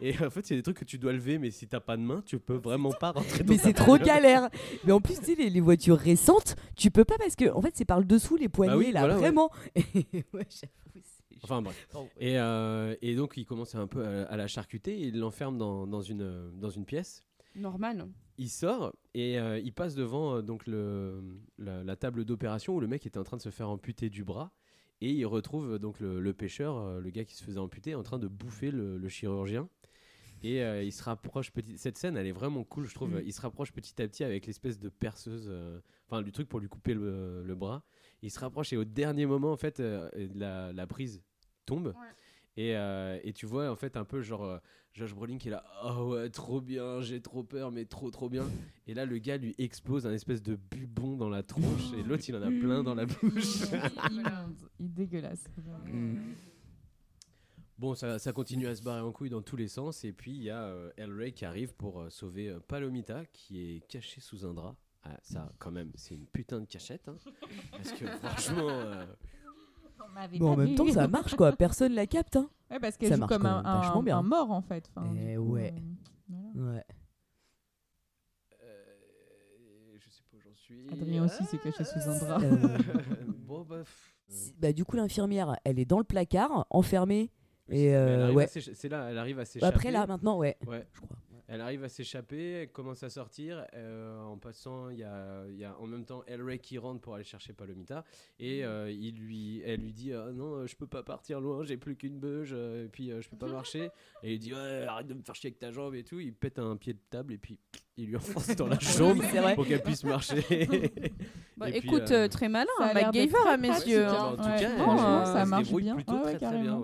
Et 0.00 0.12
en 0.24 0.30
fait, 0.30 0.44
c'est 0.44 0.56
des 0.56 0.62
trucs 0.62 0.78
que 0.78 0.84
tu 0.84 0.98
dois 0.98 1.12
lever, 1.12 1.38
mais 1.38 1.50
si 1.50 1.66
t'as 1.68 1.80
pas 1.80 1.96
de 1.96 2.02
main, 2.02 2.22
tu 2.26 2.38
peux 2.38 2.56
vraiment 2.56 2.90
pas 2.92 3.12
rentrer 3.12 3.44
dans 3.44 3.52
Mais 3.52 3.58
c'est 3.58 3.72
trop 3.72 3.96
galère. 3.96 4.48
Mais 4.84 4.92
en 4.92 5.00
plus, 5.00 5.18
tu 5.18 5.24
sais, 5.24 5.34
les, 5.36 5.50
les 5.50 5.60
voitures 5.60 5.96
récentes, 5.98 6.56
tu 6.76 6.90
peux 6.90 7.04
pas 7.04 7.16
parce 7.18 7.36
que 7.36 7.48
en 7.50 7.60
fait, 7.62 7.72
c'est 7.76 7.84
par 7.84 8.00
le 8.00 8.04
dessous 8.04 8.36
les 8.36 8.48
poignées 8.48 8.72
Bah 8.72 8.78
oui, 8.78 8.92
là, 8.92 9.00
voilà, 9.00 9.16
vraiment. 9.16 9.50
ouais, 10.32 10.46
c'est- 10.48 10.68
Enfin 11.42 11.60
bref. 11.60 11.86
Et, 12.18 12.38
euh, 12.38 12.94
et 13.02 13.14
donc 13.14 13.34
il 13.36 13.44
commence 13.44 13.74
un 13.74 13.86
peu 13.86 14.02
à, 14.04 14.22
à 14.24 14.36
la 14.38 14.46
charcuter, 14.46 14.92
et 14.98 15.08
il 15.08 15.18
l'enferme 15.18 15.58
dans, 15.58 15.86
dans, 15.86 16.00
une, 16.00 16.22
euh, 16.22 16.50
dans 16.54 16.70
une 16.70 16.86
pièce. 16.86 17.22
normal 17.54 18.06
Il 18.38 18.48
sort 18.48 18.94
et 19.12 19.38
euh, 19.38 19.58
il 19.62 19.72
passe 19.74 19.94
devant 19.94 20.36
euh, 20.36 20.42
donc 20.42 20.66
le, 20.66 21.22
la, 21.58 21.84
la 21.84 21.96
table 21.96 22.24
d'opération 22.24 22.74
où 22.74 22.80
le 22.80 22.86
mec 22.86 23.04
était 23.04 23.18
en 23.18 23.24
train 23.24 23.36
de 23.36 23.42
se 23.42 23.50
faire 23.50 23.68
amputer 23.68 24.08
du 24.08 24.24
bras. 24.24 24.52
Et 25.02 25.10
il 25.10 25.26
retrouve 25.26 25.78
donc 25.78 26.00
le, 26.00 26.18
le 26.18 26.32
pêcheur, 26.32 26.98
le 26.98 27.10
gars 27.10 27.24
qui 27.26 27.34
se 27.34 27.44
faisait 27.44 27.58
amputer, 27.58 27.94
en 27.94 28.02
train 28.02 28.18
de 28.18 28.28
bouffer 28.28 28.70
le, 28.70 28.96
le 28.96 29.08
chirurgien. 29.10 29.68
Et 30.44 30.62
euh, 30.62 30.82
il 30.82 30.92
se 30.92 31.02
rapproche 31.02 31.50
petit. 31.50 31.78
Cette 31.78 31.96
scène, 31.96 32.18
elle 32.18 32.26
est 32.26 32.32
vraiment 32.32 32.64
cool, 32.64 32.86
je 32.86 32.94
trouve. 32.94 33.14
Mm. 33.14 33.22
Il 33.24 33.32
se 33.32 33.40
rapproche 33.40 33.72
petit 33.72 34.00
à 34.02 34.06
petit 34.06 34.24
avec 34.24 34.46
l'espèce 34.46 34.78
de 34.78 34.90
perceuse, 34.90 35.46
euh, 35.48 35.80
enfin 36.06 36.20
du 36.20 36.32
truc 36.32 36.48
pour 36.50 36.60
lui 36.60 36.68
couper 36.68 36.92
le, 36.92 37.42
le 37.42 37.54
bras. 37.54 37.82
Il 38.20 38.30
se 38.30 38.38
rapproche 38.38 38.72
et 38.74 38.76
au 38.76 38.84
dernier 38.84 39.24
moment, 39.24 39.52
en 39.52 39.56
fait, 39.56 39.80
euh, 39.80 40.10
la, 40.34 40.70
la 40.74 40.86
prise 40.86 41.22
tombe. 41.64 41.94
Et, 42.56 42.70
et 42.70 43.32
tu 43.32 43.46
vois 43.46 43.68
en 43.68 43.74
fait 43.74 43.96
un 43.96 44.04
peu 44.04 44.22
genre 44.22 44.60
Josh 44.92 45.12
Brolin 45.12 45.38
qui 45.38 45.48
est 45.48 45.50
là 45.50 45.64
oh 45.84 46.12
ouais 46.12 46.30
trop 46.30 46.60
bien 46.60 47.00
j'ai 47.00 47.20
trop 47.20 47.42
peur 47.42 47.72
mais 47.72 47.84
trop 47.84 48.12
trop 48.12 48.28
bien 48.28 48.48
et 48.86 48.94
là 48.94 49.06
le 49.06 49.18
gars 49.18 49.38
lui 49.38 49.56
explose 49.58 50.06
un 50.06 50.12
espèce 50.12 50.40
de 50.40 50.54
bubon 50.54 51.16
dans 51.16 51.28
la 51.28 51.42
tronche 51.42 51.92
et 51.98 52.04
l'autre 52.04 52.22
il 52.28 52.36
en 52.36 52.42
a 52.42 52.50
plein 52.50 52.84
dans 52.84 52.94
la 52.94 53.06
bouche 53.22 53.62
il 54.78 54.86
est 54.86 54.88
dégueulasse. 54.88 55.46
Mm. 55.92 56.18
Bon 57.78 57.94
ça, 57.94 58.18
ça 58.18 58.32
continue 58.32 58.66
à 58.66 58.74
se 58.74 58.82
barrer 58.82 59.00
en 59.00 59.12
couille 59.12 59.30
dans 59.30 59.42
tous 59.42 59.56
les 59.56 59.68
sens 59.68 60.04
et 60.04 60.12
puis 60.12 60.32
il 60.32 60.42
y 60.42 60.50
a 60.50 60.62
euh, 60.62 60.90
Elray 60.96 61.32
qui 61.32 61.44
arrive 61.44 61.74
pour 61.74 62.00
euh, 62.00 62.10
sauver 62.10 62.48
euh, 62.48 62.60
Palomita 62.60 63.24
qui 63.32 63.76
est 63.76 63.80
cachée 63.88 64.20
sous 64.20 64.46
un 64.46 64.54
drap 64.54 64.76
ah, 65.02 65.18
ça 65.22 65.52
quand 65.58 65.70
même 65.70 65.92
c'est 65.96 66.14
une 66.14 66.26
putain 66.26 66.60
de 66.60 66.66
cachette 66.66 67.08
hein. 67.08 67.16
parce 67.72 67.92
que 67.92 68.06
franchement 68.06 68.68
euh, 68.70 69.06
On 70.00 70.38
Bon, 70.38 70.52
en 70.52 70.56
même 70.56 70.74
temps, 70.74 70.90
ça 70.90 71.08
marche 71.08 71.34
quoi. 71.34 71.52
Personne 71.52 71.92
la 71.92 72.06
capte. 72.06 72.36
Hein. 72.36 72.48
Ouais, 72.70 72.78
parce 72.78 72.96
qu'elle 72.96 73.14
joue 73.16 73.26
comme 73.26 73.46
un, 73.46 73.62
même 73.62 73.80
vachement 73.80 74.00
un, 74.00 74.02
bien. 74.02 74.18
un 74.18 74.22
mort 74.22 74.50
en 74.50 74.62
fait. 74.62 74.88
Enfin, 74.94 75.12
Eh 75.16 75.36
coup, 75.36 75.42
ouais. 75.54 75.74
euh, 76.30 76.34
voilà. 76.54 76.76
Ouais. 76.78 76.84
je 79.98 80.10
sais 80.10 80.22
pas 80.30 80.36
où 80.36 80.40
j'en 80.40 80.54
suis 80.54 80.88
Adrien 80.90 81.24
aussi 81.24 81.44
s'est 81.44 81.58
caché 81.58 81.84
sous 81.84 82.08
un 82.08 82.18
drap. 82.18 82.42
Euh, 82.42 82.78
bon 83.38 83.64
bah 83.64 83.82
bah, 84.58 84.72
du 84.72 84.84
coup, 84.84 84.96
l'infirmière, 84.96 85.56
elle 85.64 85.78
est 85.78 85.84
dans 85.84 85.98
le 85.98 86.04
placard, 86.04 86.66
enfermée. 86.70 87.30
Et 87.70 87.94
euh, 87.96 88.32
ouais. 88.32 88.46
C'est 88.46 88.88
là, 88.88 89.08
elle 89.10 89.18
arrive 89.18 89.38
à 89.38 89.44
s'échapper. 89.44 89.74
Après 89.74 89.90
là, 89.90 90.06
maintenant, 90.06 90.38
ouais. 90.38 90.56
Ouais. 90.66 90.86
Je 90.92 91.00
crois. 91.00 91.16
Elle 91.46 91.60
arrive 91.60 91.84
à 91.84 91.90
s'échapper, 91.90 92.52
elle 92.52 92.72
commence 92.72 93.02
à 93.02 93.10
sortir. 93.10 93.66
euh, 93.74 94.18
en 94.22 94.38
passant, 94.38 94.88
il 94.88 94.98
y 95.00 95.04
a, 95.04 95.44
il 95.50 95.56
y 95.58 95.64
a 95.66 95.76
en 95.78 95.86
même 95.86 96.06
temps 96.06 96.24
Elray 96.26 96.58
qui 96.58 96.78
rentre 96.78 97.02
pour 97.02 97.14
aller 97.16 97.24
chercher 97.24 97.52
Palomita. 97.52 98.02
Et 98.38 98.64
euh, 98.64 98.90
il 98.90 99.16
lui, 99.18 99.60
elle 99.62 99.80
lui 99.80 99.92
dit 99.92 100.14
Ah 100.14 100.30
Non, 100.32 100.66
je 100.66 100.74
peux 100.74 100.86
pas 100.86 101.02
partir 101.02 101.42
loin, 101.42 101.62
j'ai 101.62 101.76
plus 101.76 101.96
qu'une 101.96 102.18
beuge, 102.18 102.54
et 102.54 102.88
puis 102.90 103.10
euh, 103.12 103.20
je 103.20 103.28
peux 103.28 103.36
pas 103.36 103.46
marcher. 103.52 103.90
Et 104.22 104.32
il 104.34 104.38
dit 104.38 104.54
Ouais, 104.54 104.84
arrête 104.88 105.06
de 105.06 105.12
me 105.12 105.22
faire 105.22 105.34
chier 105.34 105.48
avec 105.48 105.58
ta 105.58 105.70
jambe 105.70 105.94
et 105.94 106.02
tout. 106.02 106.18
Il 106.18 106.32
pète 106.32 106.58
un 106.58 106.76
pied 106.76 106.94
de 106.94 107.00
table 107.10 107.34
et 107.34 107.38
puis 107.38 107.58
il 107.98 108.06
lui 108.06 108.16
enfonce 108.16 108.48
dans 108.56 108.66
la 108.66 108.78
jambe 108.80 109.20
pour 109.54 109.66
qu'elle 109.66 109.82
puisse 109.82 110.04
marcher. 110.04 110.44
Bah, 111.56 111.66
puis, 111.68 111.76
écoute 111.76 112.12
très 112.30 112.48
malin 112.48 112.66
d'être 112.80 112.94
MacGyver 112.94 113.38
à 113.46 113.56
mes 113.56 113.68
yeux 113.68 114.04
hein. 114.04 114.12
hein. 114.12 114.24
en 114.24 114.36
tout 114.36 114.42
Ouais, 114.48 114.58
cas, 114.58 115.24
ça 115.26 115.44
marche 115.44 115.72
bien. 115.72 115.94
plutôt 115.94 116.18
très, 116.18 116.36
très 116.36 116.58
bien. 116.58 116.82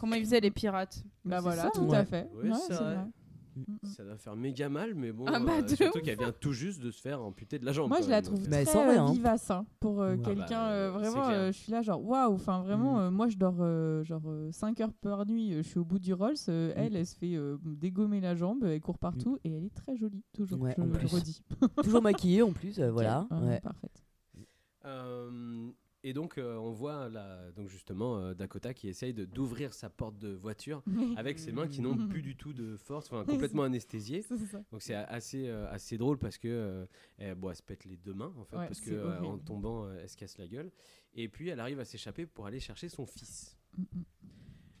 Comment 0.00 0.16
ils 0.16 0.24
faisaient 0.24 0.40
les 0.40 0.50
pirates 0.50 1.04
Bah 1.24 1.36
C'est 1.36 1.42
voilà, 1.42 1.62
ça, 1.62 1.70
tout 1.70 1.82
ouais. 1.82 1.96
à 1.98 2.04
fait. 2.04 2.28
Ouais, 2.34 2.48
Ouais, 2.50 2.54
c'est 2.66 2.74
c'est 2.74 2.82
vrai. 2.82 2.94
vrai. 2.96 3.06
Ça 3.82 4.04
doit 4.04 4.16
faire 4.16 4.36
méga 4.36 4.68
mal, 4.68 4.94
mais 4.94 5.10
bon, 5.12 5.24
Ah 5.26 5.38
bah, 5.40 5.54
euh, 5.58 5.62
de 5.62 5.74
surtout 5.74 6.00
qu'elle 6.00 6.16
vient 6.18 6.32
tout 6.32 6.52
juste 6.52 6.80
de 6.80 6.90
se 6.92 7.00
faire 7.00 7.20
amputer 7.20 7.58
de 7.58 7.66
la 7.66 7.72
jambe. 7.72 7.88
Moi, 7.90 8.00
je 8.00 8.08
la 8.08 8.22
trouve 8.22 8.40
Mais 8.48 8.64
très 8.64 8.72
sans 8.72 8.88
rien, 8.88 9.04
euh, 9.04 9.08
hein. 9.08 9.12
vivace 9.12 9.50
hein, 9.50 9.66
pour 9.80 10.00
euh, 10.00 10.14
Ouais. 10.14 10.22
quelqu'un. 10.22 10.48
Bah, 10.48 10.70
euh, 10.70 10.90
vraiment, 10.92 11.28
euh, 11.28 11.46
je 11.52 11.58
suis 11.58 11.72
là, 11.72 11.82
genre, 11.82 12.02
waouh. 12.02 12.32
Enfin, 12.32 12.62
vraiment, 12.62 12.94
Mm. 12.96 13.00
euh, 13.00 13.10
moi, 13.10 13.28
je 13.28 13.36
dors 13.36 13.56
euh, 13.58 14.02
genre 14.04 14.22
5 14.52 14.80
heures 14.80 14.92
par 14.94 15.26
nuit. 15.26 15.52
je 15.56 15.62
suis 15.62 15.78
au 15.78 15.84
bout 15.84 15.98
du 15.98 16.14
Rolls. 16.14 16.36
euh, 16.48 16.72
Elle, 16.76 16.96
elle 16.96 17.06
se 17.06 17.16
fait 17.16 17.34
euh, 17.34 17.58
dégommer 17.64 18.20
la 18.20 18.34
jambe. 18.36 18.64
Elle 18.64 18.80
court 18.80 18.98
partout 18.98 19.36
et 19.44 19.52
elle 19.52 19.64
est 19.64 19.74
très 19.74 19.96
jolie, 19.96 20.22
toujours. 20.32 20.60
Ouais, 20.60 20.74
je 20.76 20.82
en 20.82 20.86
le 20.86 20.92
plus. 20.92 21.12
redis. 21.12 21.42
Toujours 21.82 22.02
maquillée 22.02 22.42
en 22.42 22.52
plus, 22.52 22.78
euh, 22.78 22.90
voilà. 22.92 23.26
Ouais, 23.32 23.46
Ouais. 23.48 23.60
Parfaite. 23.60 24.04
Et 26.02 26.14
donc, 26.14 26.38
euh, 26.38 26.56
on 26.56 26.70
voit 26.72 27.10
là, 27.10 27.50
donc 27.52 27.68
justement 27.68 28.18
euh, 28.18 28.32
Dakota 28.34 28.72
qui 28.72 28.88
essaye 28.88 29.12
d'ouvrir 29.12 29.74
sa 29.74 29.90
porte 29.90 30.16
de 30.16 30.30
voiture 30.32 30.82
avec 31.16 31.38
ses 31.38 31.52
mains 31.52 31.68
qui 31.68 31.82
n'ont 31.82 31.96
plus 32.08 32.22
du 32.22 32.36
tout 32.36 32.54
de 32.54 32.76
force, 32.76 33.12
enfin, 33.12 33.24
complètement 33.24 33.64
anesthésiées. 33.64 34.24
Donc 34.72 34.80
c'est 34.80 34.94
assez, 34.94 35.48
euh, 35.48 35.70
assez 35.70 35.98
drôle 35.98 36.16
parce 36.18 36.38
que 36.38 36.86
bon, 37.36 37.50
elle 37.50 37.56
se 37.56 37.62
pète 37.62 37.84
les 37.84 37.96
deux 37.96 38.14
mains 38.14 38.32
en 38.38 38.44
fait, 38.44 38.56
Ouais, 38.56 38.66
parce 38.66 38.80
que 38.80 39.22
en 39.24 39.38
tombant, 39.38 39.90
elle 39.92 40.08
se 40.08 40.16
casse 40.16 40.38
la 40.38 40.46
gueule. 40.48 40.70
Et 41.14 41.28
puis 41.28 41.48
elle 41.48 41.60
arrive 41.60 41.80
à 41.80 41.84
s'échapper 41.84 42.24
pour 42.24 42.46
aller 42.46 42.60
chercher 42.60 42.88
son 42.88 43.04
fils. 43.04 43.58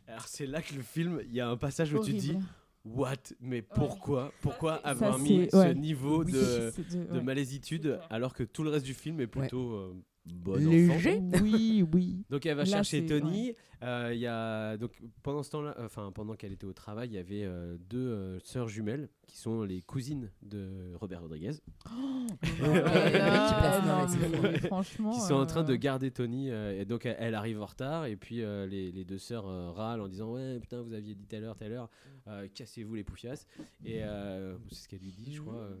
Alors 0.06 0.26
c'est 0.26 0.46
là 0.46 0.62
que 0.62 0.74
le 0.74 0.82
film, 0.82 1.20
il 1.26 1.34
y 1.34 1.40
a 1.40 1.48
un 1.48 1.56
passage 1.56 1.92
où 1.92 2.02
tu 2.02 2.12
te 2.14 2.18
dis. 2.18 2.36
What? 2.82 3.16
Mais 3.40 3.60
pourquoi? 3.60 4.32
Pourquoi 4.40 4.76
avoir 4.76 5.18
mis 5.18 5.40
ouais. 5.40 5.50
ce 5.52 5.72
niveau 5.74 6.24
Oui, 6.24 6.32
de, 6.32 6.72
de- 6.96 7.12
de 7.12 7.20
malaisitude 7.20 8.00
alors 8.08 8.32
que 8.32 8.42
tout 8.42 8.62
le 8.62 8.70
reste 8.70 8.86
du 8.86 8.94
film 8.94 9.20
est 9.20 9.26
plutôt 9.26 9.94
bon 10.26 10.56
Léger. 10.56 11.16
enfant 11.18 11.38
Oui, 11.42 11.84
oui. 11.92 12.24
Donc 12.30 12.46
elle 12.46 12.56
va 12.56 12.64
Là, 12.64 12.70
chercher 12.70 13.06
Tony. 13.06 13.54
Euh, 13.82 14.10
Il 14.12 14.20
y 14.20 14.26
a 14.26 14.76
donc 14.76 14.92
pendant 15.22 15.42
ce 15.42 15.50
temps-là, 15.52 15.74
enfin 15.78 16.12
pendant 16.12 16.34
qu'elle 16.34 16.52
était 16.52 16.66
au 16.66 16.72
travail, 16.74 17.08
il 17.08 17.14
y 17.14 17.18
avait 17.18 17.44
euh, 17.44 17.76
deux 17.88 17.98
euh, 18.08 18.38
sœurs 18.40 18.68
jumelles 18.68 19.08
qui 19.26 19.38
sont 19.38 19.62
les 19.62 19.80
cousines 19.80 20.30
de 20.42 20.92
Robert 21.00 21.22
Rodriguez. 21.22 21.52
dans 22.60 22.72
la 22.74 24.04
Ouais. 24.04 24.08
série. 24.08 24.58
franchement, 24.66 25.12
qui 25.12 25.20
sont 25.20 25.34
en 25.34 25.46
train 25.46 25.62
de 25.64 25.74
garder 25.76 26.10
Tony 26.10 26.50
euh, 26.50 26.80
et 26.80 26.84
donc 26.84 27.06
elle, 27.06 27.16
elle 27.18 27.34
arrive 27.34 27.60
en 27.62 27.66
retard 27.66 28.06
et 28.06 28.16
puis 28.16 28.42
euh, 28.42 28.66
les, 28.66 28.92
les 28.92 29.04
deux 29.04 29.18
sœurs 29.18 29.46
euh, 29.48 29.70
râlent 29.70 30.00
en 30.00 30.08
disant 30.08 30.32
ouais 30.32 30.58
putain 30.60 30.82
vous 30.82 30.92
aviez 30.92 31.14
dit 31.14 31.26
telle 31.26 31.44
heure 31.44 31.56
telle 31.56 31.72
heure 31.72 31.88
euh, 32.28 32.46
cassez-vous 32.54 32.94
les 32.94 33.04
poufiasses 33.04 33.46
et 33.84 34.02
euh, 34.02 34.56
c'est 34.70 34.84
ce 34.84 34.88
qu'elle 34.88 35.00
lui 35.00 35.12
dit 35.12 35.34
je 35.34 35.40
crois 35.40 35.54
euh, 35.54 35.74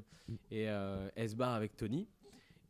et 0.50 0.68
euh, 0.68 1.08
elle 1.16 1.28
se 1.30 1.36
barre 1.36 1.54
avec 1.54 1.76
Tony 1.76 2.08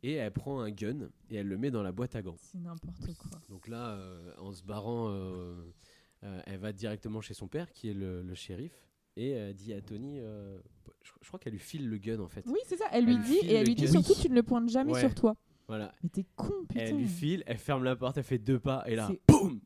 et 0.03 0.13
elle 0.13 0.31
prend 0.31 0.59
un 0.61 0.71
gun 0.71 1.09
et 1.29 1.35
elle 1.35 1.47
le 1.47 1.57
met 1.57 1.71
dans 1.71 1.83
la 1.83 1.91
boîte 1.91 2.15
à 2.15 2.21
gants. 2.21 2.35
C'est 2.37 2.57
n'importe 2.59 3.13
quoi. 3.17 3.39
Donc 3.49 3.67
là, 3.67 3.91
euh, 3.91 4.33
en 4.39 4.51
se 4.51 4.63
barrant, 4.63 5.09
euh, 5.09 5.55
euh, 6.23 6.41
elle 6.45 6.59
va 6.59 6.71
directement 6.73 7.21
chez 7.21 7.33
son 7.33 7.47
père, 7.47 7.71
qui 7.71 7.89
est 7.89 7.93
le, 7.93 8.21
le 8.21 8.33
shérif, 8.35 8.73
et 9.15 9.29
elle 9.31 9.53
dit 9.53 9.73
à 9.73 9.81
Tony, 9.81 10.19
je, 10.19 11.11
je 11.21 11.27
crois 11.27 11.39
qu'elle 11.39 11.53
lui 11.53 11.59
file 11.59 11.87
le 11.89 11.97
gun 11.97 12.19
en 12.19 12.27
fait. 12.27 12.43
Oui, 12.47 12.59
c'est 12.65 12.77
ça. 12.77 12.85
Elle 12.91 13.05
lui 13.05 13.17
dit 13.19 13.37
et 13.43 13.53
elle 13.53 13.61
le 13.61 13.65
lui 13.67 13.75
dit 13.75 13.87
surtout 13.87 14.13
tu 14.15 14.29
ne 14.29 14.35
le 14.35 14.43
pointes 14.43 14.69
jamais 14.69 14.93
Ouais. 14.93 14.99
sur 14.99 15.13
toi. 15.13 15.35
Voilà. 15.67 15.93
Mais 16.03 16.09
t'es 16.09 16.25
con, 16.35 16.51
putain. 16.67 16.81
Elle 16.85 16.97
lui 16.97 17.07
file, 17.07 17.43
elle 17.45 17.57
ferme 17.57 17.83
la 17.83 17.95
porte, 17.95 18.17
elle 18.17 18.23
fait 18.23 18.37
deux 18.37 18.59
pas, 18.59 18.83
et 18.87 18.95
là, 18.95 19.07
C'est 19.09 19.21
boum 19.27 19.59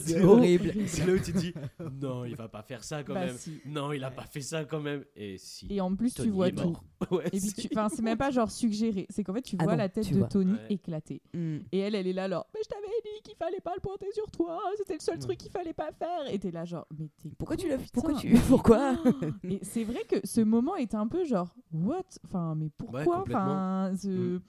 C'est 0.00 0.22
horrible. 0.22 0.72
C'est 0.86 1.06
là 1.06 1.12
où 1.14 1.18
tu 1.18 1.32
te 1.32 1.38
dis, 1.38 1.54
non, 2.00 2.24
il 2.24 2.36
va 2.36 2.48
pas 2.48 2.62
faire 2.62 2.84
ça 2.84 3.02
quand 3.02 3.14
Bah, 3.14 3.26
même. 3.26 3.36
si. 3.36 3.60
Non, 3.66 3.92
il 3.92 4.04
a 4.04 4.10
pas 4.10 4.24
fait 4.24 4.40
ça 4.42 4.64
quand 4.64 4.80
même. 4.80 5.04
Et 5.16 5.38
si. 5.38 5.66
Et 5.70 5.80
en 5.80 5.94
plus, 5.94 6.12
Tony 6.14 6.28
tu 6.28 6.34
vois 6.34 6.48
est 6.48 6.52
tout. 6.52 6.76
Ouais, 7.10 7.26
et 7.32 7.40
puis, 7.40 7.52
tu... 7.52 7.68
enfin, 7.72 7.88
c'est 7.88 8.00
même 8.02 8.16
pas 8.16 8.30
genre 8.30 8.48
suggéré. 8.50 9.06
C'est 9.10 9.24
qu'en 9.24 9.34
fait, 9.34 9.42
tu 9.42 9.56
Ah 9.58 9.64
vois 9.64 9.72
non, 9.72 9.78
la 9.78 9.88
tête 9.88 10.08
de 10.12 10.18
vois. 10.18 10.28
Tony 10.28 10.52
Ouais. 10.52 10.66
éclater. 10.70 11.20
Mm. 11.34 11.56
Et 11.72 11.78
elle, 11.78 11.96
elle 11.96 12.06
est 12.06 12.12
là, 12.12 12.24
alors, 12.24 12.46
mais 12.54 12.60
je 12.62 12.68
t'avais 12.68 12.86
dit 13.02 13.22
qu'il 13.24 13.34
fallait 13.36 13.60
pas 13.60 13.72
le 13.74 13.80
pointer 13.80 14.06
sur 14.12 14.30
toi. 14.30 14.60
C'était 14.76 14.94
le 14.94 15.00
seul 15.00 15.18
truc 15.18 15.36
qu'il 15.38 15.50
fallait 15.50 15.72
pas 15.72 15.90
faire. 15.92 16.32
Et 16.32 16.38
t'es 16.38 16.52
là, 16.52 16.64
genre, 16.64 16.86
mais 16.96 17.08
t'es. 17.20 17.30
Pourquoi 17.36 17.56
tu 17.56 17.68
l'as 17.68 17.78
putain. 17.78 18.00
Pourquoi 18.00 18.14
tu 18.20 18.34
Pourquoi? 18.48 18.96
Et 19.42 19.58
c'est 19.62 19.82
vrai 19.84 20.02
que 20.08 20.16
ce 20.24 20.40
moment 20.42 20.76
est 20.76 20.94
un 20.94 21.08
peu 21.08 21.24
genre, 21.24 21.52
what? 21.72 22.04
Enfin, 22.24 22.54
mais 22.54 22.68
pourquoi? 22.76 23.24
Enfin, 23.26 23.92
ce- 24.00 24.36
Mm. 24.36 24.40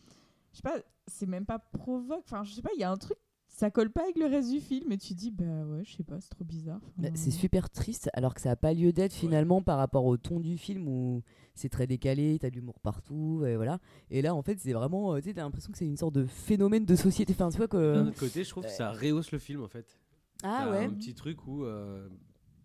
Je 0.53 0.57
sais 0.57 0.61
pas, 0.63 0.77
c'est 1.07 1.25
même 1.27 1.45
pas 1.45 1.59
provoque. 1.59 2.23
Enfin, 2.25 2.43
je 2.43 2.53
sais 2.53 2.61
pas, 2.61 2.69
il 2.75 2.79
y 2.79 2.83
a 2.83 2.91
un 2.91 2.97
truc, 2.97 3.17
ça 3.47 3.69
colle 3.69 3.91
pas 3.91 4.03
avec 4.03 4.17
le 4.17 4.25
reste 4.25 4.49
du 4.51 4.59
film. 4.59 4.91
Et 4.91 4.97
tu 4.97 5.13
dis, 5.13 5.29
bah 5.31 5.43
ouais, 5.65 5.83
je 5.83 5.95
sais 5.95 6.03
pas, 6.03 6.19
c'est 6.21 6.29
trop 6.29 6.43
bizarre. 6.45 6.79
Bah, 6.97 7.09
Enfin, 7.09 7.15
C'est 7.15 7.31
super 7.31 7.69
triste, 7.69 8.09
alors 8.13 8.33
que 8.33 8.41
ça 8.41 8.49
n'a 8.49 8.55
pas 8.55 8.73
lieu 8.73 8.91
d'être 8.93 9.13
finalement 9.13 9.61
par 9.61 9.77
rapport 9.77 10.05
au 10.05 10.17
ton 10.17 10.39
du 10.39 10.57
film 10.57 10.87
où 10.87 11.21
c'est 11.55 11.69
très 11.69 11.85
décalé, 11.87 12.37
t'as 12.39 12.49
de 12.49 12.55
l'humour 12.55 12.79
partout, 12.79 13.43
et 13.45 13.55
voilà. 13.55 13.79
Et 14.09 14.21
là, 14.21 14.33
en 14.33 14.41
fait, 14.41 14.57
c'est 14.59 14.73
vraiment, 14.73 15.13
euh, 15.13 15.17
tu 15.19 15.25
sais, 15.29 15.33
t'as 15.35 15.43
l'impression 15.43 15.71
que 15.71 15.77
c'est 15.77 15.85
une 15.85 15.97
sorte 15.97 16.15
de 16.15 16.25
phénomène 16.25 16.85
de 16.85 16.95
société. 16.95 17.33
Enfin, 17.33 17.49
tu 17.49 17.57
vois 17.57 17.67
que. 17.67 17.95
D'un 17.95 18.07
autre 18.07 18.19
côté, 18.19 18.43
je 18.43 18.49
trouve 18.49 18.63
que 18.63 18.71
ça 18.71 18.91
rehausse 18.91 19.31
le 19.31 19.39
film 19.39 19.61
en 19.63 19.67
fait. 19.67 19.99
Ah 20.45 20.63
T'as 20.65 20.71
ouais. 20.71 20.85
Un 20.85 20.93
petit 20.93 21.13
truc 21.13 21.45
où. 21.47 21.63
euh, 21.63 22.09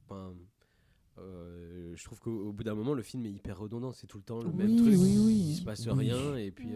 ben, 0.09 0.35
euh, 1.19 1.93
je 1.97 2.05
trouve 2.05 2.21
qu'au 2.21 2.49
au 2.49 2.53
bout 2.53 2.63
d'un 2.65 2.75
moment, 2.75 2.95
le 2.95 3.03
film 3.03 3.27
est 3.27 3.31
hyper 3.33 3.59
redondant. 3.59 3.93
C'est 3.93 4.07
tout 4.07 4.19
le 4.19 4.25
temps 4.25 4.41
le 4.41 4.53
même 4.53 4.71
Oui, 4.71 4.77
truc. 4.77 4.95
oui, 4.99 5.19
oui. 5.19 5.35
Il 5.51 5.55
se 5.57 5.63
passe 5.65 5.87
Oui. 5.87 5.93
rien 6.11 6.37
et 6.37 6.51
puis. 6.51 6.71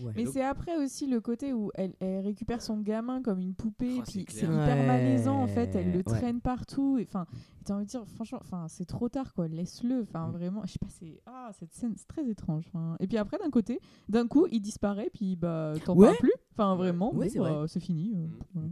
Euh, 0.00 0.12
Mais 0.16 0.26
c'est 0.26 0.42
après 0.42 0.76
aussi 0.76 1.06
le 1.06 1.20
côté 1.20 1.52
où 1.52 1.70
elle, 1.74 1.94
elle 2.00 2.20
récupère 2.24 2.62
son 2.62 2.78
gamin 2.78 3.22
comme 3.22 3.38
une 3.40 3.54
poupée, 3.54 3.96
Oh, 3.98 4.02
puis 4.06 4.24
c'est 4.28 4.42
hyper 4.46 4.76
Ouais, 4.78 4.86
malaisant 4.86 5.42
en 5.42 5.46
fait, 5.46 5.74
elle 5.74 5.90
le 5.90 5.98
ouais. 5.98 6.02
traîne 6.04 6.40
partout. 6.40 6.98
Enfin, 7.02 7.26
t'as 7.64 7.74
envie 7.74 7.84
de 7.84 7.90
dire, 7.90 8.04
franchement, 8.06 8.38
enfin, 8.40 8.66
c'est 8.68 8.84
trop 8.86 9.08
tard 9.08 9.32
quoi, 9.34 9.48
laisse-le. 9.48 10.02
Enfin, 10.02 10.28
Mm. 10.28 10.32
vraiment, 10.32 10.62
je 10.66 10.72
sais 10.72 10.78
pas, 10.78 10.88
c'est 10.90 11.20
ah 11.26 11.50
cette 11.58 11.72
scène, 11.74 11.94
c'est 11.96 12.06
très 12.08 12.26
étrange. 12.28 12.70
Et 13.00 13.06
puis 13.06 13.16
après, 13.18 13.38
d'un 13.38 13.50
côté, 13.50 13.80
d'un 14.08 14.26
coup, 14.26 14.46
il 14.50 14.60
disparaît, 14.60 15.10
puis 15.12 15.36
bah 15.36 15.74
t'en 15.84 15.94
Ouais. 15.96 16.06
parles 16.06 16.18
plus. 16.18 16.32
Enfin, 16.52 16.74
vraiment, 16.76 17.12
Ouais, 17.14 17.26
bon, 17.26 17.32
c'est 17.32 17.38
vrai. 17.38 17.50
bah, 17.50 17.64
c'est 17.68 17.80
fini. 17.80 18.12
euh, 18.16 18.26
voilà. 18.54 18.68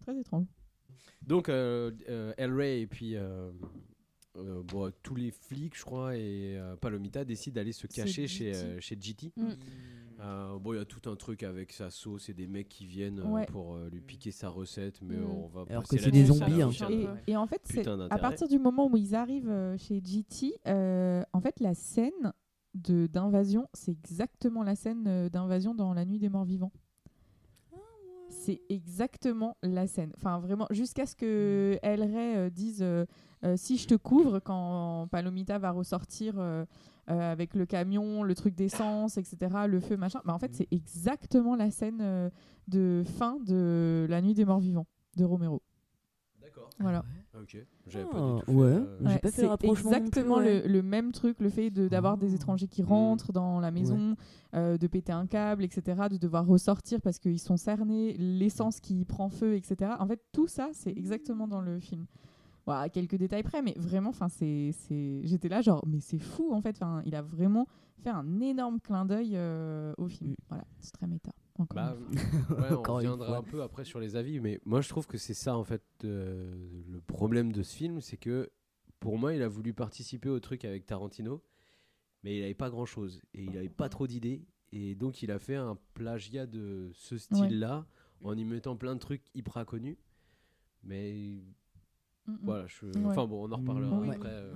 Très 0.00 0.18
étrange. 0.18 0.46
Donc, 1.26 1.48
euh, 1.48 1.90
euh, 2.08 2.32
El 2.38 2.52
Rey 2.54 2.80
et 2.80 2.86
puis 2.86 3.14
euh, 3.16 3.50
euh, 4.36 4.62
bon, 4.64 4.90
tous 5.02 5.14
les 5.14 5.30
flics, 5.30 5.76
je 5.76 5.84
crois, 5.84 6.16
et 6.16 6.56
euh, 6.58 6.76
Palomita 6.76 7.24
décident 7.24 7.54
d'aller 7.56 7.72
se 7.72 7.86
cacher 7.86 8.26
chez, 8.26 8.52
GT. 8.52 8.56
euh, 8.64 8.80
chez 8.80 8.96
GT. 9.00 9.32
Mm. 9.36 9.48
Euh, 10.20 10.58
bon, 10.58 10.74
il 10.74 10.76
y 10.76 10.80
a 10.80 10.84
tout 10.84 11.08
un 11.08 11.16
truc 11.16 11.42
avec 11.42 11.72
sa 11.72 11.90
sauce 11.90 12.28
et 12.28 12.34
des 12.34 12.46
mecs 12.46 12.68
qui 12.68 12.84
viennent 12.86 13.20
euh, 13.20 13.24
Ouais. 13.24 13.46
pour 13.46 13.74
euh, 13.74 13.88
lui 13.90 14.00
piquer 14.00 14.30
sa 14.32 14.48
recette, 14.50 15.00
mais 15.02 15.16
Mm. 15.16 15.24
on 15.24 15.46
va 15.48 15.64
Alors 15.70 15.88
que 15.88 15.96
c'est 15.98 16.10
des 16.10 16.26
zombies, 16.26 16.60
hein. 16.62 16.70
Et, 16.90 17.32
et 17.32 17.36
en 17.36 17.46
fait, 17.46 17.62
à 18.10 18.18
partir 18.18 18.46
du 18.48 18.58
moment 18.58 18.86
où 18.90 18.96
ils 18.96 19.14
arrivent 19.14 19.74
chez 19.78 20.02
GT, 20.04 20.60
euh, 20.68 21.22
en 21.32 21.40
fait, 21.40 21.58
la 21.60 21.74
scène 21.74 22.32
de 22.74 23.06
d'invasion, 23.06 23.66
c'est 23.72 23.90
exactement 23.92 24.62
la 24.62 24.76
scène 24.76 25.28
d'invasion 25.28 25.74
dans 25.74 25.92
La 25.94 26.04
Nuit 26.04 26.18
des 26.18 26.28
Morts 26.28 26.44
Vivants. 26.44 26.72
C'est 28.28 28.60
exactement 28.68 29.56
la 29.62 29.86
scène. 29.88 30.12
Enfin, 30.16 30.38
vraiment, 30.38 30.66
jusqu'à 30.70 31.04
ce 31.04 31.16
que 31.16 31.78
El 31.82 32.02
Rey 32.02 32.36
euh, 32.36 32.48
dise 32.50 32.80
euh, 32.80 33.04
euh, 33.44 33.56
si 33.56 33.76
je 33.76 33.88
te 33.88 33.94
couvre 33.96 34.38
quand 34.38 35.08
Palomita 35.10 35.58
va 35.58 35.72
ressortir 35.72 36.34
euh, 37.10 37.32
avec 37.32 37.54
le 37.54 37.66
camion, 37.66 38.22
le 38.22 38.34
truc 38.34 38.54
d'essence, 38.54 39.18
etc., 39.18 39.36
le 39.68 39.80
feu, 39.80 39.96
machin. 39.96 40.20
Mais 40.24 40.32
en 40.32 40.38
fait, 40.38 40.54
c'est 40.54 40.68
exactement 40.70 41.56
la 41.56 41.70
scène 41.70 42.00
euh, 42.00 42.30
de 42.68 43.02
fin 43.18 43.38
de 43.44 44.06
La 44.08 44.22
Nuit 44.22 44.34
des 44.34 44.44
Morts 44.44 44.60
Vivants 44.60 44.86
de 45.16 45.24
Romero. 45.24 45.62
D'accord. 46.40 46.70
Voilà. 46.78 47.04
Ok, 47.40 47.56
j'avais 47.86 48.06
Ah, 48.08 48.12
pas 48.12 48.18
du 48.36 48.42
tout. 48.44 48.52
ouais. 48.52 48.66
euh, 48.66 48.96
J'ai 49.00 49.06
Ouais, 49.06 49.18
pas 49.18 49.28
fait 49.28 49.34
c'est 49.36 49.42
le 49.42 49.48
rapprochement 49.48 49.90
non 49.90 49.96
plus, 49.98 50.06
exactement 50.06 50.36
ouais. 50.38 50.62
le, 50.62 50.68
le 50.68 50.82
même 50.82 51.12
truc, 51.12 51.40
le 51.40 51.48
fait 51.48 51.70
de 51.70 51.86
d'avoir 51.88 52.16
des 52.18 52.34
étrangers 52.34 52.66
qui 52.66 52.82
rentrent 52.82 53.32
dans 53.32 53.60
la 53.60 53.70
maison, 53.70 54.16
euh, 54.54 54.76
de 54.78 54.86
péter 54.86 55.12
un 55.12 55.26
câble, 55.26 55.62
etc., 55.64 56.08
de 56.10 56.16
devoir 56.16 56.46
ressortir 56.46 57.00
parce 57.00 57.18
qu'ils 57.18 57.38
sont 57.38 57.56
cernés, 57.56 58.14
l'essence 58.18 58.80
qui 58.80 59.04
prend 59.04 59.28
feu, 59.28 59.54
etc. 59.54 59.92
En 60.00 60.06
fait, 60.08 60.20
tout 60.32 60.48
ça, 60.48 60.70
c'est 60.72 60.90
exactement 60.90 61.46
dans 61.46 61.60
le 61.60 61.78
film. 61.78 62.06
À 62.78 62.88
quelques 62.88 63.16
détails 63.16 63.42
près, 63.42 63.60
mais 63.62 63.74
vraiment, 63.76 64.10
enfin, 64.10 64.28
c'est, 64.28 64.70
c'est, 64.72 65.20
j'étais 65.24 65.48
là 65.48 65.60
genre, 65.60 65.84
mais 65.86 66.00
c'est 66.00 66.18
fou 66.18 66.52
en 66.52 66.60
fait. 66.62 66.76
Enfin, 66.76 67.02
il 67.04 67.14
a 67.14 67.22
vraiment 67.22 67.66
fait 68.02 68.10
un 68.10 68.40
énorme 68.40 68.80
clin 68.80 69.04
d'œil 69.04 69.32
euh, 69.34 69.92
au 69.98 70.08
film. 70.08 70.34
Voilà, 70.48 70.64
c'est 70.78 70.92
très 70.92 71.06
méta. 71.06 71.32
Encore 71.58 71.74
Bah, 71.74 71.96
une 72.12 72.18
fois. 72.18 72.56
ouais, 72.60 72.72
on 72.72 72.82
reviendra 72.94 73.36
un 73.36 73.42
peu 73.42 73.62
après 73.62 73.84
sur 73.84 74.00
les 74.00 74.16
avis, 74.16 74.40
mais 74.40 74.60
moi 74.64 74.80
je 74.80 74.88
trouve 74.88 75.06
que 75.06 75.18
c'est 75.18 75.34
ça 75.34 75.56
en 75.56 75.64
fait 75.64 75.82
euh, 76.04 76.54
le 76.88 77.00
problème 77.02 77.52
de 77.52 77.62
ce 77.62 77.76
film, 77.76 78.00
c'est 78.00 78.16
que 78.16 78.50
pour 78.98 79.18
moi 79.18 79.34
il 79.34 79.42
a 79.42 79.48
voulu 79.48 79.74
participer 79.74 80.30
au 80.30 80.40
truc 80.40 80.64
avec 80.64 80.86
Tarantino, 80.86 81.42
mais 82.22 82.38
il 82.38 82.44
avait 82.44 82.54
pas 82.54 82.70
grand 82.70 82.86
chose 82.86 83.20
et 83.34 83.44
il 83.44 83.56
avait 83.58 83.68
pas 83.68 83.90
trop 83.90 84.06
d'idées 84.06 84.46
et 84.72 84.94
donc 84.94 85.22
il 85.22 85.30
a 85.30 85.38
fait 85.38 85.56
un 85.56 85.76
plagiat 85.92 86.46
de 86.46 86.90
ce 86.94 87.18
style-là 87.18 87.86
en 88.22 88.36
y 88.38 88.44
mettant 88.44 88.76
plein 88.76 88.94
de 88.94 89.00
trucs 89.00 89.24
hyper 89.34 89.66
connus, 89.66 89.98
mais 90.82 91.12
Mm, 91.12 91.38
mm. 91.38 91.54
Voilà, 92.42 92.66
je... 92.66 92.86
Ouais. 92.86 93.04
enfin 93.06 93.26
bon, 93.26 93.48
on 93.48 93.52
en 93.52 93.56
reparlera 93.56 93.98
Oui. 94.00 94.08
après. 94.10 94.28
euh. 94.28 94.54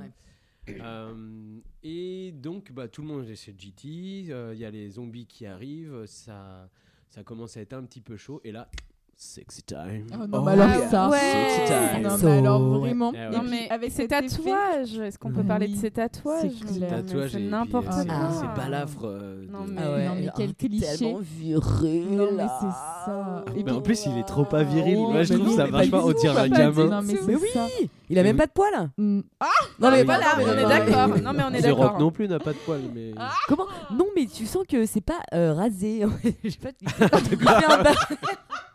Euh, 0.68 1.58
et 1.82 2.32
donc, 2.32 2.72
bah, 2.72 2.88
tout 2.88 3.02
le 3.02 3.08
monde 3.08 3.28
est 3.28 3.36
chez 3.36 3.54
GT. 3.56 4.32
euh, 4.32 4.54
Il 4.54 4.60
y 4.60 4.64
a 4.64 4.70
les 4.70 4.88
zombies 4.90 5.26
qui 5.26 5.44
arrivent. 5.46 6.06
Ça, 6.06 6.70
ça 7.10 7.22
commence 7.22 7.56
à 7.56 7.60
être 7.60 7.74
un 7.74 7.84
petit 7.84 8.00
peu 8.00 8.16
chaud. 8.16 8.40
Et 8.44 8.52
là, 8.52 8.70
sexy 9.16 9.62
time. 9.62 10.06
Oh 10.12 10.26
non, 10.26 10.42
mais 10.42 10.52
alors 10.52 10.90
ça. 10.90 11.08
Ouais. 11.08 11.18
Sexy 11.18 11.72
time. 11.72 12.02
Non, 12.02 12.16
mais 12.22 12.38
alors 12.38 12.60
vraiment. 12.80 13.12
Eh 13.14 13.18
ouais. 13.18 13.30
Non 13.30 13.42
mais 13.48 13.68
avec 13.70 13.90
ces 13.92 14.02
effet- 14.04 14.20
tatouages, 14.28 14.98
est-ce 14.98 15.18
qu'on 15.18 15.30
peut 15.32 15.42
parler 15.44 15.68
de 15.68 15.76
ces 15.76 15.90
tatouages 15.90 16.50
c'est 17.30 17.38
n'importe 17.40 17.86
euh, 17.86 18.04
quoi. 18.04 18.28
c'est- 18.32 18.40
C'est 18.40 18.60
balafre. 18.62 19.04
euh, 19.04 19.44
Non, 19.50 19.64
de- 19.64 19.70
mais- 19.72 19.80
Ah 19.84 19.92
ouais, 19.92 20.06
non, 20.08 20.14
mais 20.16 20.28
quel 20.36 20.54
t'es 20.54 20.68
cliché. 20.68 20.96
tellement 20.98 21.20
viril. 21.22 22.06
Non, 22.16 22.28
mais 22.36 22.42
c'est 22.60 22.70
ça. 23.06 23.44
Et 23.54 23.58
Mais 23.58 23.64
puis- 23.64 23.72
en 23.74 23.80
plus, 23.80 24.06
il 24.06 24.18
est 24.18 24.24
trop 24.24 24.44
pas 24.44 24.62
viril. 24.62 24.96
Oh, 24.98 25.10
Moi, 25.12 25.22
je 25.22 25.34
mais 25.34 25.40
trouve 25.44 25.56
ça 25.56 25.66
marche 25.66 25.90
pas 25.90 26.04
On 26.04 26.12
dirait 26.12 26.40
un 26.40 26.48
gamin. 26.48 26.86
Non, 26.86 27.02
mais 27.02 27.14
oui, 27.34 27.48
ça. 27.52 27.66
il 28.10 28.18
a 28.18 28.22
même 28.22 28.36
pas 28.36 28.46
de 28.46 28.52
poils. 28.52 28.90
Mm. 28.98 29.20
Ah 29.40 29.46
Non 29.80 29.90
mais 29.90 30.04
voilà, 30.04 30.24
mais 30.38 30.44
on 30.44 30.52
est 30.58 30.68
d'accord. 30.68 31.08
Non, 31.22 31.32
mais 31.32 31.42
on 31.50 31.54
est 31.54 31.62
d'accord. 31.62 31.98
Non 31.98 32.10
plus 32.10 32.28
n'a 32.28 32.38
pas 32.38 32.52
de 32.52 32.58
poils. 32.58 32.80
Mais... 32.94 33.12
Comment? 33.48 33.66
Non 33.92 34.06
mais 34.16 34.26
tu 34.26 34.46
sens 34.46 34.64
que 34.68 34.84
c'est 34.86 35.00
pas 35.00 35.20
euh, 35.32 35.52
rasé. 35.54 36.02
Je 36.44 36.50
sais 36.50 36.58
pas. 36.58 36.70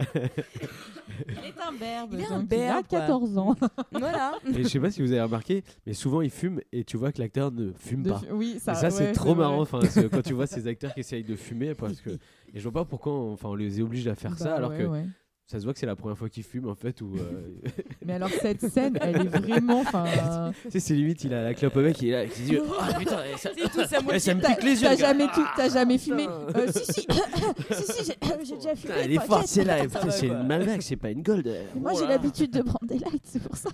Il 0.00 1.44
est 1.44 1.60
un 1.66 1.72
berbe. 1.72 2.10
Il 2.14 2.20
est 2.20 2.26
un 2.26 2.38
donc 2.40 2.48
il 2.50 2.54
a 2.54 2.58
berbe, 2.58 2.86
quoi. 2.88 3.00
14 3.00 3.38
ans. 3.38 3.56
Voilà. 3.92 4.32
Et 4.46 4.62
je 4.62 4.68
sais 4.68 4.80
pas 4.80 4.90
si 4.90 5.02
vous 5.02 5.10
avez 5.12 5.22
remarqué, 5.22 5.64
mais 5.86 5.92
souvent 5.92 6.20
il 6.22 6.30
fume 6.30 6.60
et 6.72 6.84
tu 6.84 6.96
vois 6.96 7.10
que 7.12 7.20
l'acteur 7.20 7.50
ne 7.50 7.72
fume 7.72 8.02
De 8.02 8.10
pas. 8.10 8.18
fu- 8.20 8.26
oui, 8.32 8.58
ça- 8.60 8.72
et 8.72 8.74
ça 8.76 8.90
c'est 8.90 9.12
trop 9.12 9.34
marrant. 9.34 9.60
Enfin, 9.60 9.80
quand 10.10 10.22
tu 10.22 10.34
vois 10.34 10.46
ces 10.46 10.66
acteurs 10.68 10.94
qui 10.94 11.00
essayent 11.00 11.24
de 11.24 11.36
fumer 11.36 11.74
parce 11.74 12.00
que 12.00 12.10
et 12.54 12.60
je 12.60 12.62
vois 12.62 12.72
pas 12.72 12.84
pourquoi 12.84 13.12
on, 13.12 13.32
enfin 13.32 13.48
on 13.48 13.54
les 13.54 13.80
oblige 13.80 14.06
à 14.08 14.14
faire 14.14 14.38
ça 14.38 14.44
Bah 14.50 14.54
alors 14.56 14.70
ouais, 14.70 14.78
que 14.78 14.84
ouais. 14.84 15.04
Ça 15.50 15.58
se 15.58 15.64
voit 15.64 15.72
que 15.72 15.78
c'est 15.78 15.86
la 15.86 15.96
première 15.96 16.16
fois 16.18 16.28
qu'ils 16.28 16.42
fument 16.44 16.68
en 16.68 16.74
fait 16.74 17.00
ou. 17.00 17.16
euh, 17.16 17.54
Mais 18.06 18.12
alors 18.12 18.28
cette 18.28 18.60
scène, 18.68 18.98
elle 19.00 19.16
est 19.22 19.28
vraiment. 19.28 19.82
sais, 20.68 20.78
c'est 20.78 20.94
limite 20.94 21.24
il 21.24 21.32
a 21.32 21.42
la 21.42 21.54
clope 21.54 21.74
au 21.76 21.80
mec 21.80 22.00
il 22.02 22.08
est 22.08 22.12
là 22.12 22.18
avec 22.20 22.32
ses 22.32 22.50
yeux. 22.52 22.62
Ah 22.78 22.92
putain, 22.98 23.16
ça, 23.38 23.50
C'est 23.56 23.70
tout, 23.70 23.84
ça 23.88 23.98
eh, 24.12 24.18
ça 24.18 24.34
me 24.34 24.40
pique 24.42 24.62
les 24.62 24.82
yeux. 24.82 24.88
t'as 24.88 24.94
gars. 24.96 25.06
jamais, 25.08 25.26
tout- 25.34 25.46
t'as 25.56 25.68
jamais 25.70 25.94
Ah, 25.94 25.98
fumé. 25.98 26.26
Euh, 26.28 26.66
Si, 26.70 26.84
si, 26.84 27.06
si, 27.72 27.92
si, 27.92 28.12
j'ai 28.44 28.54
déjà 28.56 28.76
fumé. 28.76 28.94
Elle 28.98 29.12
est 29.12 29.26
forte, 29.26 29.46
c'est 29.46 29.64
là. 29.64 29.78
C'est 30.10 30.26
une 30.26 30.46
Malbec, 30.46 30.82
c'est 30.82 30.96
pas 30.96 31.10
une 31.10 31.22
Gold. 31.22 31.50
Moi, 31.74 31.92
Oh 31.94 31.98
j'ai 31.98 32.06
l'habitude 32.06 32.50
de 32.52 32.60
prendre 32.60 32.86
des 32.86 32.98
lights, 32.98 33.22
c'est 33.24 33.42
pour 33.42 33.56
ça. 33.56 33.70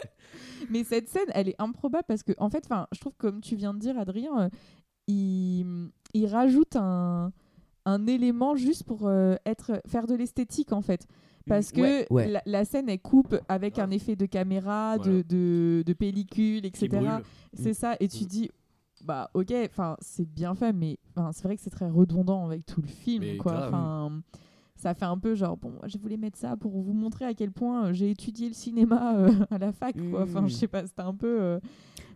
Mais 0.70 0.84
cette 0.84 1.08
scène, 1.10 1.26
elle 1.34 1.48
est 1.50 1.56
improbable 1.60 2.04
parce 2.08 2.22
que, 2.22 2.32
en 2.38 2.48
fait, 2.48 2.62
enfin, 2.64 2.86
je 2.92 3.00
trouve 3.00 3.12
que, 3.18 3.26
comme 3.26 3.40
tu 3.42 3.56
viens 3.56 3.74
de 3.74 3.78
dire, 3.78 3.98
Adrien, 3.98 4.30
euh, 4.44 4.48
il, 5.08 5.90
il 6.14 6.26
rajoute 6.26 6.76
un, 6.76 7.32
un 7.84 8.06
élément 8.06 8.54
juste 8.56 8.84
pour 8.84 9.06
euh, 9.06 9.34
être, 9.46 9.80
faire 9.86 10.06
de 10.06 10.14
l'esthétique, 10.14 10.72
en 10.72 10.80
fait. 10.82 11.06
Parce 11.46 11.72
que 11.72 11.80
Ouais, 11.80 12.06
ouais. 12.10 12.28
La, 12.28 12.42
la 12.46 12.64
scène, 12.64 12.88
elle 12.88 13.00
coupe 13.00 13.36
avec 13.48 13.78
un 13.80 13.90
effet 13.90 14.14
de 14.14 14.26
caméra, 14.26 14.98
de, 14.98 15.22
de, 15.22 15.82
de 15.84 15.92
pellicule, 15.92 16.64
etc. 16.64 16.88
C'est 17.54 17.70
Mm. 17.70 17.74
ça. 17.74 17.96
Et 17.98 18.06
tu 18.08 18.24
dis, 18.26 18.48
bah, 19.04 19.28
ok, 19.34 19.52
enfin, 19.64 19.96
c'est 20.00 20.24
bien 20.28 20.54
fait, 20.54 20.72
mais 20.72 20.98
c'est 21.32 21.42
vrai 21.42 21.56
que 21.56 21.62
c'est 21.62 21.70
très 21.70 21.88
redondant 21.90 22.46
avec 22.46 22.64
tout 22.64 22.80
le 22.80 22.86
film, 22.86 23.24
Mais 23.24 23.36
quoi. 23.36 23.66
Enfin, 23.66 24.22
ça 24.76 24.94
fait 24.94 25.04
un 25.04 25.18
peu 25.18 25.34
genre 25.36 25.56
bon 25.56 25.74
je 25.86 25.96
voulais 25.98 26.16
mettre 26.16 26.36
ça 26.38 26.56
pour 26.56 26.72
vous 26.80 26.92
montrer 26.92 27.24
à 27.24 27.34
quel 27.34 27.52
point 27.52 27.86
euh, 27.86 27.92
j'ai 27.92 28.10
étudié 28.10 28.48
le 28.48 28.54
cinéma 28.54 29.16
euh, 29.16 29.30
à 29.50 29.58
la 29.58 29.70
fac 29.70 29.94
quoi. 30.10 30.22
enfin 30.22 30.48
je 30.48 30.54
sais 30.54 30.66
pas 30.66 30.84
c'était 30.84 31.02
un 31.02 31.14
peu 31.14 31.40
euh, 31.40 31.60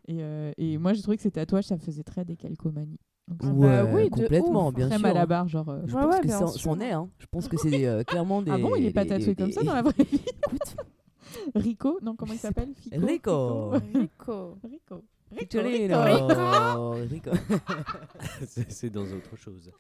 et, 0.09 0.17
euh, 0.21 0.51
et 0.57 0.77
moi 0.77 0.93
j'ai 0.93 1.01
trouvé 1.03 1.17
que 1.17 1.23
ces 1.23 1.31
tatouages 1.31 1.67
ça 1.67 1.79
faisait 1.79 2.03
très 2.03 2.25
décalcomanie 2.25 2.99
Ah 3.29 3.35
bah 3.41 3.85
oui, 3.93 4.05
de 4.05 4.09
complètement, 4.11 4.69
ouf. 4.69 4.75
bien 4.75 4.89
sûr. 4.89 5.01
malabar 5.01 5.49
genre 5.49 5.69
euh, 5.69 5.81
Je 5.87 5.95
Ouais, 5.97 6.03
pense 6.03 6.15
ouais, 6.15 6.21
que 6.21 6.29
c'en 6.29 6.47
c'en 6.47 6.81
est. 6.81 6.93
Hein. 6.93 7.09
Je 7.19 7.27
pense 7.27 7.49
que 7.49 7.57
c'est 7.57 7.85
euh, 7.87 8.05
clairement 8.05 8.41
des. 8.41 8.53
ah 8.53 8.59
bon 8.59 8.77
il 8.77 8.87
est 8.87 8.93
pas 8.93 9.05
tatoué 9.05 9.35
comme 9.35 9.51
ça 9.51 9.63
dans 9.65 9.75
la 9.75 9.83
vraie 9.83 9.95
vie? 9.99 10.21
Écoute, 10.45 10.77
Rico 11.55 11.99
non 12.03 12.15
comment 12.15 12.33
il 12.33 12.39
s'appelle? 12.39 12.69
Fico? 12.75 13.71
Rico. 13.71 13.71
Rico. 13.93 14.59
Rico 14.63 15.05
Picciolino. 15.37 16.03
Rico. 17.11 17.31
c'est 18.47 18.71
c'est 18.71 18.91
dans 18.91 19.03
autre 19.05 19.35
chose. 19.37 19.73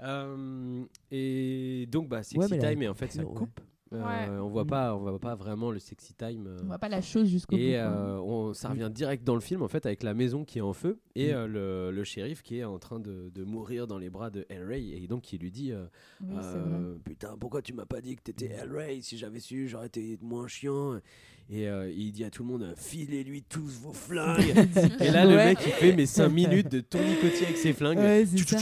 Euh, 0.00 0.84
et 1.10 1.86
donc 1.90 2.08
bah 2.08 2.22
sexy 2.22 2.56
la 2.56 2.70
time 2.70 2.82
et 2.82 2.88
en 2.88 2.94
fait 2.94 3.10
ça 3.12 3.24
coupe. 3.24 3.60
Euh, 3.92 4.02
Ouais. 4.02 4.28
On 4.40 4.48
voit 4.48 4.64
pas, 4.64 4.94
on 4.96 4.98
voit 5.00 5.18
pas 5.18 5.34
vraiment 5.34 5.70
le 5.70 5.78
sexy 5.78 6.14
time. 6.14 6.46
euh, 6.46 6.58
on 6.62 6.66
voit 6.66 6.78
pas 6.78 6.88
la 6.88 7.00
chose 7.02 7.28
jusqu'au 7.28 7.56
bout 7.56 7.62
Et 7.62 7.76
euh, 7.78 8.18
on- 8.20 8.54
ça 8.54 8.68
revient 8.70 8.90
direct 8.92 9.22
dans 9.24 9.34
le 9.34 9.40
film 9.40 9.62
en 9.62 9.68
fait 9.68 9.84
avec 9.86 10.02
la 10.02 10.14
maison 10.14 10.44
qui 10.44 10.58
est 10.58 10.62
en 10.62 10.72
feu 10.72 10.98
et 11.14 11.32
Mm. 11.34 11.44
le, 11.46 11.90
le 11.90 12.04
shérif 12.04 12.42
qui 12.42 12.58
est 12.58 12.64
en 12.64 12.78
train 12.78 13.00
de, 13.00 13.30
de 13.34 13.44
mourir 13.44 13.86
dans 13.86 13.98
les 13.98 14.08
bras 14.10 14.30
de 14.30 14.46
Hellray 14.48 14.92
et 15.02 15.06
donc 15.06 15.22
qui 15.22 15.36
lui 15.38 15.50
dit 15.50 15.72
Oui, 16.22 16.34
putain 17.04 17.36
pourquoi 17.38 17.60
tu 17.62 17.72
m'as 17.74 17.86
pas 17.86 18.00
dit 18.00 18.16
que 18.16 18.22
t'étais 18.22 18.46
Hellray? 18.46 19.02
Si 19.02 19.18
j'avais 19.18 19.40
su 19.40 19.68
j'aurais 19.68 19.86
été 19.86 20.18
moins 20.22 20.46
chiant 20.48 20.98
et 21.50 21.68
euh, 21.68 21.90
il 21.94 22.12
dit 22.12 22.24
à 22.24 22.30
tout 22.30 22.42
le 22.44 22.48
monde 22.48 22.74
filez-lui 22.78 23.42
tous 23.42 23.80
vos 23.82 23.92
flingues 23.92 24.54
et 25.00 25.10
là 25.10 25.24
le 25.24 25.36
Ouais. 25.36 25.44
mec 25.46 25.58
il 25.66 25.72
fait 25.72 25.92
mes 25.92 26.06
5 26.06 26.28
minutes 26.28 26.70
de 26.70 26.80
tournicotis 26.80 27.44
avec 27.44 27.56
ses 27.58 27.72
flingues 27.72 27.98
Ouais, 27.98 28.24
c'est 28.26 28.48
ça. 28.48 28.58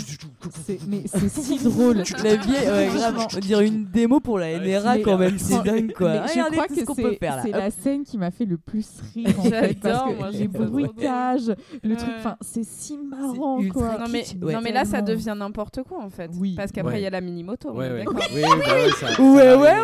C'est- 0.66 0.78
mais 0.88 1.02
c'est 1.06 1.28
si 1.28 1.58
drôle 1.62 2.02
La 2.24 2.36
vieille, 2.36 2.68
ouais. 2.68 2.88
On 3.36 3.38
dirait 3.38 3.66
une 3.66 3.84
démo 3.84 4.18
pour 4.20 4.38
la 4.38 4.58
NRA 4.58 4.98
quand 4.98 5.18
même, 5.18 5.38
c'est 5.38 5.62
dingue 5.62 5.92
quoi. 5.92 6.22
mais 6.22 6.28
je 6.34 6.50
crois 6.52 6.66
que 6.66 6.74
ce 6.74 6.84
qu'on 6.84 6.94
peut 6.94 7.10
c'est 7.12 7.18
faire 7.18 7.36
là. 7.36 7.42
c'est 7.42 7.50
Hop. 7.54 7.56
la 7.56 7.70
scène 7.70 8.02
qui 8.04 8.18
m'a 8.18 8.30
fait 8.30 8.44
le 8.46 8.56
plus 8.58 8.86
rire 9.14 9.28
en 9.38 9.42
fait 9.42 9.78
parce 9.80 9.94
J'adore, 9.98 10.08
que 10.08 10.18
moi, 10.18 10.30
les 10.30 10.48
bruitages, 10.48 11.52
le 11.82 11.96
truc, 11.96 12.08
Ouais. 12.08 12.14
enfin 12.18 12.36
c'est 12.40 12.64
si 12.64 12.98
marrant 12.98 13.60
quoi. 13.72 13.98
Non 13.98 14.06
mais, 14.10 14.24
Ouais. 14.42 14.52
non 14.54 14.60
mais 14.62 14.72
là 14.72 14.84
ça 14.84 15.02
devient 15.02 15.34
n'importe 15.36 15.82
quoi 15.82 16.02
en 16.02 16.10
fait. 16.10 16.30
Oui. 16.38 16.54
Parce 16.56 16.72
qu'après 16.72 16.94
il 16.94 16.96
Ouais. 16.96 17.02
y 17.02 17.06
a 17.06 17.10
la 17.10 17.20
mini 17.20 17.44
moto. 17.44 17.70
ouais 17.72 17.90
ouais, 17.90 18.04
bah 18.04 18.12
ouais, 18.34 18.42
Ouais, 18.42 18.44
arrive. 19.04 19.30
ouais, 19.30 19.54
ouais. 19.54 19.76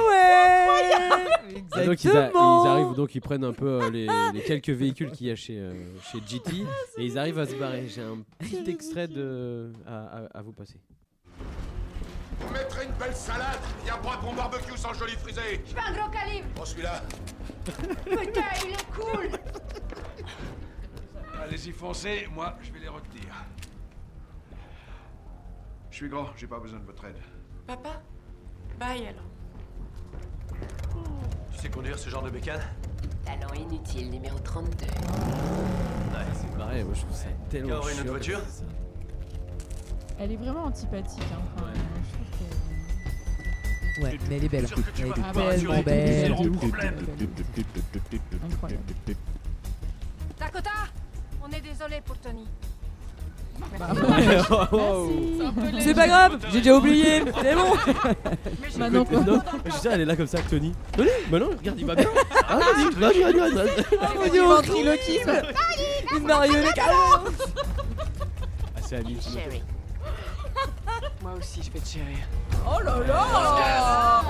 Et 1.83 1.87
donc 1.87 2.05
ils, 2.05 2.09
a- 2.09 2.11
Exactement. 2.11 2.86
Arrivent 2.87 2.97
donc 2.97 3.15
ils 3.15 3.21
prennent 3.21 3.45
un 3.45 3.53
peu 3.53 3.83
euh, 3.83 3.91
les, 3.91 4.07
les 4.33 4.43
quelques 4.43 4.71
véhicules 4.71 5.11
qu'il 5.13 5.27
y 5.27 5.31
a 5.31 5.37
chez, 5.37 5.59
euh, 5.59 5.73
chez 6.03 6.19
GT 6.27 6.65
et 6.99 7.05
ils 7.05 7.19
arrivent 7.19 7.39
à 7.39 7.47
se 7.47 7.55
barrer. 7.55 7.87
J'ai 7.89 8.03
un 8.03 8.19
petit 8.39 8.65
extrait 8.71 9.09
de 9.09 9.73
à, 9.87 9.99
à- 10.25 10.39
à 10.39 10.43
vous 10.43 10.53
passer. 10.53 10.81
Vous 12.39 12.53
mettrez 12.53 12.85
une 12.85 12.93
belle 12.93 13.15
salade 13.17 13.59
Viens 13.85 13.97
prendre 13.97 14.23
mon 14.25 14.35
barbecue 14.35 14.77
sans 14.77 14.93
joli 14.93 15.13
frisé 15.13 15.63
Je 15.67 15.73
veux 15.75 15.81
un 15.81 15.93
gros 15.95 16.11
calibre 16.11 16.47
Prends 16.55 16.65
celui-là 16.67 17.03
Putain, 17.65 18.43
il 18.65 18.73
est 18.73 18.87
cool 18.95 19.31
Allez-y, 21.43 21.73
foncez, 21.73 22.29
moi, 22.35 22.57
je 22.63 22.73
vais 22.73 22.81
les 22.81 22.89
retenir. 22.89 23.33
Je 25.91 25.97
suis 25.97 26.09
grand, 26.09 26.27
j'ai 26.37 26.47
pas 26.47 26.59
besoin 26.59 26.79
de 26.81 26.85
votre 26.85 27.05
aide. 27.07 27.17
Papa 27.67 28.03
Bye 28.79 29.07
alors. 29.07 29.25
Tu 31.57 31.63
sais 31.63 31.69
conduire 31.71 31.99
ce 31.99 32.09
genre 32.11 32.23
de 32.23 32.31
bécane 32.31 32.61
Talent 33.25 33.53
inutile 33.55 34.11
numéro 34.11 34.39
32. 34.39 34.69
Ouais, 34.87 34.91
c'est 36.35 36.57
pareil, 36.57 36.85
moi 36.85 36.95
je 36.95 37.01
trouve 37.01 37.17
ça 37.17 37.27
tellement 37.51 37.77
aurait 37.77 37.93
une 37.93 37.97
chiant 37.99 38.03
autre 38.05 38.11
voiture. 38.13 38.41
Elle 40.19 40.33
est 40.33 40.37
vraiment 40.37 40.65
antipathique. 40.65 41.23
Hein. 41.33 41.41
Enfin, 41.57 41.67
je 41.75 42.13
trouve 42.15 42.27
que- 42.39 44.03
Ouais, 44.03 44.19
mais 44.29 44.37
elle 44.37 44.45
est 44.45 44.49
belle. 44.49 44.67
Elle 44.67 45.07
est 45.09 45.15
tellement 45.63 45.83
belle. 45.83 46.33
Incroyable. 48.53 48.83
Dakota 50.39 50.71
On 51.43 51.49
est 51.51 51.61
désolé 51.61 52.01
pour 52.05 52.17
Tony. 52.19 52.47
C'est 55.81 55.95
pas 55.95 56.07
grave, 56.07 56.39
j'ai 56.51 56.59
déjà 56.59 56.77
oublié, 56.77 57.23
c'est 57.41 57.55
bon. 57.55 57.75
Maintenant 58.79 59.03
Écoute, 59.03 59.27
non, 59.27 59.41
je 59.65 59.71
suis 59.71 59.81
sûr, 59.81 59.93
elle 59.93 60.01
est 60.03 60.05
là 60.05 60.17
comme 60.17 60.27
ça, 60.27 60.39
Tony. 60.49 60.73
Tony, 60.97 61.11
bah 61.31 61.39
non, 61.39 61.51
regarde, 61.57 61.79
il 61.79 61.87
va 61.87 61.95
bien. 61.95 62.09
Ah, 62.49 62.57
vas-y, 62.59 62.91
vas-y, 62.95 63.23
vas-y, 63.23 63.39
vas-y, 63.39 63.55
vas-y. 63.55 64.31
Dieu, 64.31 64.43
ventriloquisme. 64.45 65.43
Une 66.17 66.25
marionnette. 66.25 66.79
Ah, 66.81 67.23
Ah, 67.25 68.81
c'est. 68.83 68.97
Chérie. 69.07 69.63
Moi 71.23 71.33
aussi 71.39 71.61
je 71.63 71.71
vais 71.73 71.81
te 71.81 71.89
chérir. 71.89 72.19
Oh 72.67 72.81
là 72.83 72.99
là 73.07 74.23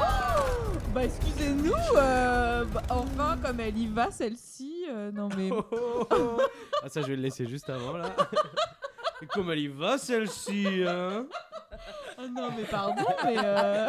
Bah 0.95 1.05
excusez-nous, 1.05 1.73
euh, 1.97 2.65
bah, 2.73 2.83
enfin 2.89 3.37
comme 3.45 3.61
elle 3.61 3.77
y 3.77 3.87
va 3.87 4.11
celle-ci, 4.11 4.87
euh, 4.91 5.11
non 5.13 5.29
mais... 5.37 5.51
Ah, 6.83 6.89
ça, 6.89 7.03
je 7.03 7.09
vais 7.09 7.17
le 7.17 7.23
laisser 7.23 7.47
juste 7.47 7.69
avant 7.69 7.97
là. 7.97 8.07
Et 9.23 9.27
comme 9.27 9.51
elle 9.51 9.59
y 9.61 9.69
va 9.69 9.97
celle-ci, 9.99 10.67
hein 10.87 11.27
Oh 12.19 12.23
non 12.35 12.49
mais 12.57 12.65
pardon, 12.65 13.03
mais... 13.25 13.37
euh, 13.43 13.87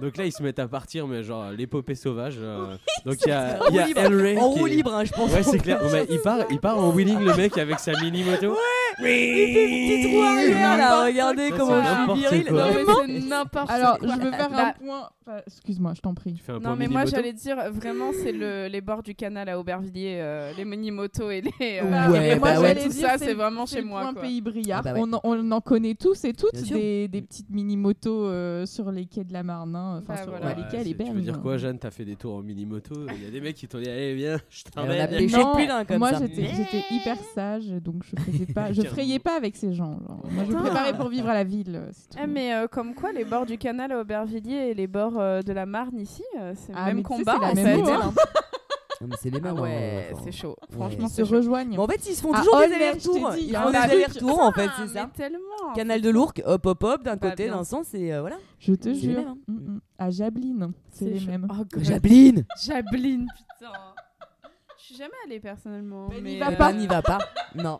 Donc 0.00 0.16
là, 0.16 0.24
ils 0.24 0.32
se 0.32 0.42
mettent 0.42 0.58
à 0.58 0.66
partir, 0.68 1.06
mais 1.06 1.22
genre 1.22 1.50
l'épopée 1.50 1.94
sauvage. 1.94 2.36
euh, 2.38 2.76
donc 3.04 3.16
il 3.24 3.28
y 3.28 3.32
a, 3.32 3.58
y 3.70 3.78
a 3.78 3.84
roue 3.84 3.86
libre. 3.88 4.00
Hellray 4.00 4.38
En 4.38 4.48
roue 4.50 4.66
libre, 4.66 4.94
hein, 4.94 5.04
je 5.04 5.12
pense. 5.12 5.30
Ouais, 5.32 5.42
c'est 5.42 5.58
clair. 5.58 5.82
Ouais, 5.82 5.90
mais 5.92 6.06
il 6.10 6.20
part, 6.20 6.38
il 6.50 6.58
part 6.60 6.78
en 6.78 6.90
wheeling 6.90 7.20
le 7.20 7.34
mec 7.36 7.56
avec 7.58 7.78
sa 7.78 7.92
mini 8.00 8.24
moto. 8.24 8.56
Il 8.98 9.04
fait 9.04 9.64
une 9.64 9.88
petite 9.88 10.14
roue 10.16 10.22
arrière 10.22 10.76
là, 10.76 11.04
regardez 11.04 11.50
comment 11.50 11.82
je 11.82 12.12
suis 12.12 12.20
viril. 12.20 12.46
quoi. 12.48 12.70
Non 12.70 12.74
mais 12.74 12.84
c'est 13.22 13.28
n'importe 13.28 13.70
Alors 13.70 13.98
quoi. 13.98 14.08
je 14.08 14.20
veux 14.20 14.30
faire 14.32 14.50
Bah, 14.50 14.66
un 14.68 14.72
point... 14.84 15.08
enfin, 15.26 15.38
Excuse-moi, 15.46 15.92
je 15.94 16.00
t'en 16.00 16.14
prie. 16.14 16.34
Tu 16.34 16.42
fais 16.42 16.52
un 16.52 16.56
Non 16.56 16.60
point 16.60 16.76
mais 16.76 16.88
moi 16.88 17.04
j'allais 17.06 17.32
dire 17.32 17.56
vraiment 17.72 18.10
c'est 18.12 18.32
le, 18.32 18.66
les 18.68 18.80
bords 18.80 19.02
du 19.02 19.14
canal 19.14 19.48
à 19.48 19.58
Aubervilliers, 19.58 20.18
euh, 20.20 20.52
les 20.56 20.64
mini 20.64 20.90
motos 20.90 21.30
et 21.30 21.40
les 21.40 21.50
euh, 21.82 21.90
Bah, 21.90 22.06
les 22.08 22.12
ouais, 22.12 22.38
bah 22.38 22.60
ouais. 22.60 22.74
tout 22.82 22.88
dire, 22.88 23.08
ça 23.08 23.18
c'est 23.18 23.34
vraiment 23.34 23.66
c'est 23.66 23.76
chez 23.76 23.82
le 23.82 23.88
moi 23.88 24.02
point 24.02 24.12
quoi. 24.14 24.22
pays 24.22 24.40
Briard. 24.40 24.82
Ah 24.84 24.92
bah 24.92 25.00
ouais. 25.00 25.06
on, 25.06 25.12
en, 25.14 25.20
on 25.24 25.50
en 25.50 25.60
connaît 25.60 25.94
tous 25.94 26.24
et 26.24 26.32
toutes 26.32 26.54
Bien 26.54 26.64
sûr. 26.64 26.76
des, 26.76 27.08
des 27.08 27.22
petites 27.22 27.50
mini-motos 27.50 28.26
euh, 28.26 28.66
sur 28.66 28.90
les 28.90 29.06
quais 29.06 29.24
de 29.24 29.32
la 29.32 29.42
Marne. 29.42 29.74
hein, 29.76 29.98
Enfin, 30.02 30.14
Bah 30.14 30.22
sur 30.22 30.30
voilà. 30.30 30.46
ouais, 30.46 30.54
les 30.56 30.62
Ouais, 30.62 30.68
quais, 30.70 30.84
les 30.84 30.96
c'est- 30.96 31.04
tu 31.04 31.12
veux 31.12 31.20
dire 31.20 31.40
quoi, 31.40 31.56
Jeanne 31.56 31.78
T'as 31.78 31.90
fait 31.90 32.04
des 32.04 32.16
tours 32.16 32.34
en 32.36 32.42
mini-moto? 32.42 32.94
Il 33.16 33.22
y 33.24 33.26
a 33.26 33.30
des 33.30 33.40
mecs 33.40 33.56
qui 33.56 33.66
t'ont 33.68 33.78
dit 33.78 33.88
Allez, 33.88 34.14
viens, 34.14 34.38
je 34.50 34.62
on 34.76 34.80
a 34.80 35.06
t'emmène. 35.06 35.28
Non, 35.32 35.52
d'un 35.66 35.84
comme 35.84 35.98
moi 35.98 36.12
ça. 36.12 36.18
j'étais 36.20 36.46
j'étais 36.46 36.84
hyper 36.90 37.16
sage 37.34 37.66
donc 37.68 38.02
je 38.04 38.20
faisais 38.22 38.46
pas 38.52 38.72
je 38.72 38.82
frayais 38.82 39.18
pas 39.18 39.36
avec 39.36 39.56
ces 39.56 39.72
gens 39.72 39.98
genre. 40.00 40.22
moi 40.30 40.44
je 40.44 40.50
me 40.50 40.56
Putain. 40.56 40.60
préparais 40.62 40.96
pour 40.96 41.08
vivre 41.08 41.28
à 41.28 41.34
la 41.34 41.44
ville 41.44 41.80
c'est 41.92 42.08
tout. 42.10 42.18
Ah, 42.20 42.26
mais 42.26 42.54
euh, 42.54 42.66
comme 42.68 42.94
quoi 42.94 43.12
les 43.12 43.24
bords 43.24 43.46
du 43.46 43.56
canal 43.58 43.92
à 43.92 44.00
Aubervilliers 44.00 44.70
et 44.70 44.74
les 44.74 44.86
bords 44.86 45.11
euh, 45.18 45.42
de 45.42 45.52
la 45.52 45.66
Marne 45.66 45.98
ici, 45.98 46.22
euh, 46.40 46.52
c'est 46.56 46.72
Ah, 46.74 46.90
le 46.90 46.94
mais 46.96 47.02
même 47.02 47.02
tu 47.04 47.08
sais, 47.08 47.18
combat 47.18 47.32
c'est 47.34 47.40
la 47.40 47.50
en 47.50 47.54
même 47.54 47.84
fait. 47.86 47.92
hein. 47.92 48.12
C'est 49.20 49.30
les 49.30 49.38
Ah 49.38 49.48
mêmes. 49.48 49.58
hein, 49.58 49.62
ouais, 49.62 50.12
c'est 50.22 50.30
chaud. 50.30 50.54
Ouais. 50.70 50.76
Franchement, 50.76 51.08
ils 51.08 51.12
se 51.12 51.22
rejoignent 51.22 51.70
Mais 51.70 51.78
en 51.78 51.88
fait, 51.88 52.06
ils 52.08 52.14
se 52.14 52.22
font 52.22 52.30
Ah, 52.32 52.38
toujours 52.38 52.58
des 52.60 52.72
allers-retours. 52.72 53.32
Ils 53.36 53.56
a 53.56 53.62
font 53.62 53.70
des 53.72 53.76
allers-retours 53.76 54.38
en 54.40 54.52
fait, 54.52 54.68
Ah, 54.68 54.74
c'est 54.78 54.92
ça. 54.96 55.10
tellement. 55.16 55.72
Canal 55.74 56.00
de 56.00 56.08
Lourdes, 56.10 56.40
hop 56.46 56.66
hop 56.66 56.84
hop, 56.84 57.02
d'un 57.02 57.16
côté, 57.16 57.48
d'un 57.48 57.64
sens, 57.64 57.92
et 57.94 58.12
euh, 58.12 58.20
voilà. 58.20 58.36
je 58.60 58.74
te 58.74 58.84
C'est 58.84 58.90
les 58.90 59.00
jure 59.00 59.18
mêmes, 59.18 59.28
hein. 59.28 59.36
Mm, 59.48 59.54
mm. 59.72 59.80
à 59.98 60.10
Jablin 60.10 60.70
c'est 60.88 61.04
les 61.06 61.18
chaud. 61.18 61.26
mêmes 61.26 61.48
Oh, 61.50 61.64
God. 61.72 61.82
Jablin 61.82 62.42
Jablin, 62.64 63.26
putain. 63.36 63.72
Je 64.78 64.84
suis 64.84 64.94
jamais 64.94 65.10
allée 65.26 65.40
personnellement. 65.40 66.06
Mais 66.08 66.20
Mais, 66.20 66.30
n'y 66.34 66.38
va 66.38 66.46
euh, 66.46 66.50
Eh 66.52 66.56
ben, 66.56 66.72
n'y 66.72 66.86
va 66.86 67.02
pas. 67.02 67.18
Non. 67.56 67.78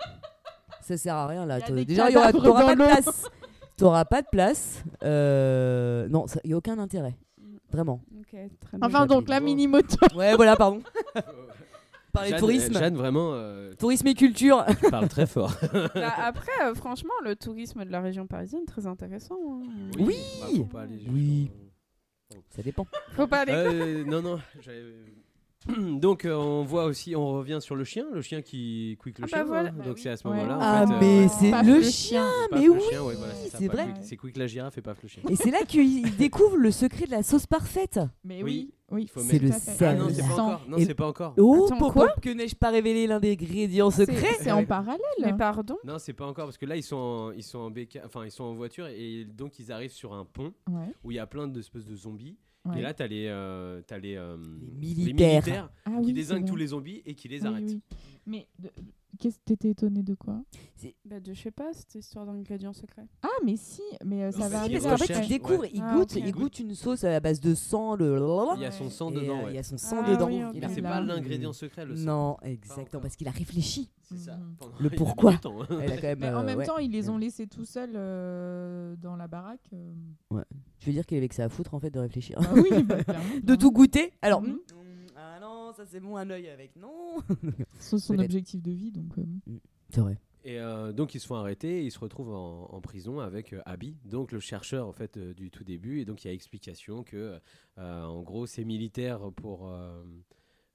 Ça 0.81 0.97
sert 0.97 1.15
à 1.15 1.29
rien 1.29 1.47
là. 1.47 1.61
Déjà, 1.61 2.11
il 2.11 2.15
y 2.15 2.17
aura 2.17 2.33
pas 2.33 2.75
de 2.75 2.75
place. 2.75 3.31
T'auras 3.83 4.05
pas 4.05 4.23
de 4.23 4.29
place. 4.31 4.85
euh, 5.03 6.07
Non, 6.09 6.27
il 6.45 6.49
n'y 6.49 6.55
a 6.55 6.57
aucun 6.57 6.79
intérêt. 6.79 7.17
Vraiment. 7.71 8.01
Ok, 8.21 8.29
très 8.61 8.79
bien. 8.79 8.87
Enfin, 8.87 9.07
donc 9.07 9.29
la 9.29 9.41
mini 9.41 9.67
moto. 9.67 9.97
Ouais, 10.15 10.35
voilà, 10.37 10.55
pardon. 10.57 10.83
Parler 12.13 12.31
Jeanne- 12.31 12.39
tourisme. 12.41 12.73
Jeanne, 12.75 12.97
vraiment. 12.97 13.31
euh, 13.33 13.73
Tourisme 13.75 14.07
et 14.09 14.15
culture. 14.15 14.65
tu 14.85 14.91
parles 14.91 15.09
très 15.09 15.27
fort. 15.27 15.53
Bah, 15.95 16.13
après, 16.19 16.53
euh, 16.67 16.75
franchement, 16.75 17.15
le 17.25 17.35
tourisme 17.35 17.85
de 17.85 17.91
la 17.91 18.01
région 18.03 18.27
parisienne, 18.27 18.67
très 18.67 18.87
intéressant. 18.87 19.35
hein. 19.51 19.63
Oui. 19.99 20.17
Bah, 20.41 20.47
faut 20.55 20.65
pas 20.65 20.83
aller 20.83 21.05
Oui. 21.11 21.51
Ça 22.51 22.63
dépend. 22.63 22.87
Faut 23.17 23.27
pas 23.27 23.41
aller. 23.41 23.53
Euh, 23.55 24.05
non, 24.05 24.21
non. 24.23 24.39
j'avais- 24.61 24.95
Donc 26.01 26.25
euh, 26.25 26.35
on 26.35 26.65
voit 26.65 26.85
aussi, 26.85 27.15
on 27.15 27.33
revient 27.35 27.59
sur 27.61 27.77
le 27.77 27.85
chien, 27.85 28.05
le 28.13 28.21
chien 28.23 28.43
qui 28.43 28.97
quick 29.01 29.19
le 29.19 29.25
Ah 29.25 29.29
bah 29.31 29.37
chien. 29.39 29.45
voilà. 29.45 29.69
hein. 29.69 29.75
Bah 29.77 29.85
Donc 29.85 29.95
oui. 29.97 30.01
c'est 30.03 30.11
à 30.11 30.17
ce 30.17 30.27
Ouais. 30.27 30.35
moment-là. 30.35 30.57
en 30.57 30.61
Ah, 30.61 30.87
fait, 30.87 30.93
euh, 30.95 30.99
mais 31.01 31.29
c'est 31.29 31.51
le 31.51 31.77
le 31.79 31.83
chien, 31.83 32.29
mais 32.53 32.69
oui, 32.69 32.79
ouais, 32.79 33.15
voilà, 33.17 33.35
c'est 33.35 33.69
vrai. 33.69 33.95
C'est 34.03 34.17
quick 34.17 34.37
la 34.37 34.47
girafe 34.47 34.79
et 34.79 34.83
paf 34.83 35.03
le 35.03 35.09
chien. 35.09 35.23
Et 35.29 35.37
c'est 35.37 35.51
là 35.51 35.61
qu'il 35.67 36.03
découvre 36.17 36.57
le 36.57 36.71
secret 36.71 37.07
de 37.07 37.11
la 37.13 37.23
sauce 37.23 37.47
parfaite. 37.47 38.01
Mais 38.25 38.43
Oui. 38.43 38.43
oui, 38.43 38.75
oui. 38.91 39.03
Il 39.05 39.09
faut 39.09 39.21
C'est 39.21 39.35
mettre- 39.41 39.45
le 39.45 39.53
sel. 39.53 39.89
Ah 39.89 39.95
non, 40.03 40.09
c'est 40.11 40.23
pas 40.23 40.33
encore. 40.43 40.61
Non, 40.69 40.77
c'est 40.79 40.95
pas 40.95 41.07
encore. 41.07 41.35
Oh, 41.39 41.65
Attends, 41.67 41.77
pop, 41.79 41.93
quoi 41.93 42.07
pop, 42.09 42.21
que 42.21 42.31
n'ai-je 42.31 42.57
pas 42.57 42.71
révélé 42.71 43.07
l'un 43.07 43.21
des 43.21 43.33
ingrédients 43.33 43.91
C'est 43.91 44.07
secrets 44.07 44.37
c'est 44.41 44.51
en 44.53 44.65
parallèle. 44.65 44.99
Mais 45.23 45.33
pardon? 45.37 45.77
Non, 45.85 45.97
c'est 45.99 46.13
pas 46.13 46.27
encore 46.27 46.47
parce 46.47 46.59
que 46.59 46.67
là 46.67 46.77
ils 46.77 46.83
sont 46.83 46.97
en, 46.97 47.33
ils 47.33 47.43
sont 47.43 47.59
en 47.61 47.71
béca- 47.71 48.03
enfin 48.05 48.25
ils 48.25 48.31
sont 48.31 48.45
en 48.45 48.55
voiture 48.55 48.87
et 48.89 49.25
donc 49.25 49.59
ils 49.59 49.71
arrivent 49.73 49.93
sur 49.93 50.13
un 50.13 50.25
pont 50.25 50.53
Ouais. 50.69 50.93
où 51.05 51.11
il 51.11 51.15
y 51.17 51.21
a 51.21 51.27
plein 51.27 51.47
d'espèces 51.49 51.87
de 51.87 51.95
zombies. 51.95 52.37
Ouais. 52.65 52.79
Et 52.79 52.83
là 52.83 52.95
t'as 52.95 53.07
les, 53.09 53.27
euh, 53.27 53.83
t'as 53.87 53.99
les, 53.99 54.15
euh, 54.17 54.37
Les 54.81 54.89
les 54.89 54.95
militaires. 55.13 55.71
Ah 55.85 55.91
qui 56.01 56.07
oui, 56.07 56.13
désinguent 56.13 56.47
tous 56.47 56.55
les 56.57 56.69
zombies 56.69 57.03
et 57.05 57.15
qui 57.15 57.27
les 57.29 57.43
Oui, 57.43 57.47
arrêtent. 57.49 57.65
oui. 57.71 57.81
Mais 58.27 58.47
de- 58.59 58.71
qu'est-ce 59.19 59.37
que 59.39 59.45
t'étais 59.45 59.71
étonné 59.71 60.03
de 60.03 60.15
quoi? 60.15 60.41
Bah, 61.05 61.21
de, 61.21 61.33
Je 61.33 61.41
sais 61.41 61.51
pas, 61.51 61.73
cette 61.73 61.95
histoire 61.95 62.27
d'ingrédients 62.27 62.73
secrets. 62.73 63.07
Ah, 63.23 63.29
mais 63.45 63.57
si, 63.57 63.83
mais 64.05 64.25
euh, 64.25 64.31
ça 64.33 64.49
va 64.49 64.61
arriver 64.61 64.81
parce 64.81 65.01
qu'en 65.01 65.07
fait, 65.07 65.21
il 65.25 65.29
découvre, 65.29 65.61
ouais. 65.61 65.71
il 65.73 65.83
Ah, 65.83 65.95
goûte, 65.97 66.15
il 66.17 66.33
goûte 66.33 66.59
une 66.59 66.75
sauce 66.75 67.05
à 67.05 67.11
la 67.11 67.21
base 67.21 67.41
de 67.41 67.55
sang, 67.55 67.95
le. 67.97 68.19
Il 68.57 68.63
y 68.63 68.65
a 68.67 68.71
son 68.73 68.91
sang 68.91 69.11
Et, 69.13 69.15
dedans. 69.15 69.39
euh, 69.41 69.45
ouais. 69.45 69.51
Il 69.53 69.55
y 69.57 69.59
a 69.59 69.63
son 69.63 69.79
sang 69.79 70.03
Ah 70.05 70.11
dedans. 70.11 70.27
oui, 70.27 70.43
ok. 70.45 70.51
Il 70.55 70.65
a- 70.65 70.69
Mais 70.69 70.75
c'est 70.75 70.83
pas 70.83 71.01
l'ingrédient 71.01 71.53
secret 71.53 71.85
le 71.87 71.97
sang. 71.97 72.05
Non, 72.05 72.37
exactement, 72.43 73.01
parce 73.03 73.17
qu'il 73.17 73.29
a 73.29 73.33
réfléchi. 73.33 73.91
C'est 74.03 74.17
ça. 74.19 74.37
Mhm. 74.37 74.57
Le 74.81 74.91
pourquoi. 74.97 75.33
hein. 75.35 75.67
Elle 75.83 75.93
a 75.93 75.97
quand 75.97 76.03
même. 76.03 76.19
Mais 76.19 76.29
en 76.31 76.41
euh, 76.41 76.45
même 76.45 76.59
ouais. 76.59 76.67
temps, 76.67 76.79
ils 76.79 76.91
les 76.91 77.09
ont 77.09 77.17
laissés 77.19 77.47
tout 77.47 77.65
seuls 77.65 77.93
euh, 77.95 78.97
dans 78.97 79.17
la 79.17 79.29
baraque. 79.29 79.71
euh. 79.73 79.93
Je 80.81 80.87
veux 80.87 80.93
dire 80.93 81.07
qu'il 81.07 81.17
avait 81.19 81.29
que 81.29 81.35
ça 81.37 81.45
à 81.45 81.49
foutre 81.49 81.75
en 81.75 81.81
fait 81.81 81.91
de 81.91 82.01
réfléchir. 82.01 82.39
Bah 82.41 82.49
oui, 82.55 82.83
bah, 82.83 82.97
de 83.45 83.55
tout 83.55 83.71
goûter. 83.71 84.13
Alors, 84.21 84.43
Mhm. 84.43 84.49
hmm, 84.55 84.59
ah 84.73 84.75
non, 85.73 85.85
ça 85.85 85.87
c'est 85.87 86.01
bon 86.01 86.17
un 86.17 86.31
œil 86.31 86.49
avec 86.49 86.77
non. 86.77 87.17
C'est 87.79 87.99
son 87.99 88.19
objectif 88.19 88.63
de 88.63 88.71
vie, 88.71 88.91
donc. 88.93 89.17
euh, 89.19 89.53
C'est 89.91 90.01
vrai. 90.01 90.19
Et 90.45 90.59
euh, 90.59 90.93
donc 90.93 91.15
ils 91.15 91.21
se 91.21 91.27
font 91.29 91.37
arrêter 91.37 91.83
et 91.83 91.85
ils 91.85 91.93
se 91.93 92.01
retrouvent 92.01 92.35
en, 92.35 92.65
en 92.73 92.81
prison 92.81 93.21
avec 93.21 93.53
euh, 93.53 93.63
Abby, 93.65 93.97
donc 94.05 94.33
le 94.33 94.41
chercheur 94.41 94.89
en 94.89 94.93
fait 94.93 95.17
euh, 95.17 95.35
du 95.35 95.51
tout 95.51 95.63
début. 95.63 96.01
Et 96.01 96.05
donc 96.05 96.25
il 96.25 96.29
y 96.29 96.31
a 96.31 96.35
explication 96.35 97.05
que 97.05 97.39
euh, 97.79 98.03
en 98.05 98.23
gros 98.23 98.47
ces 98.47 98.65
militaires 98.65 99.31
pour 99.37 99.69
euh, 99.69 100.03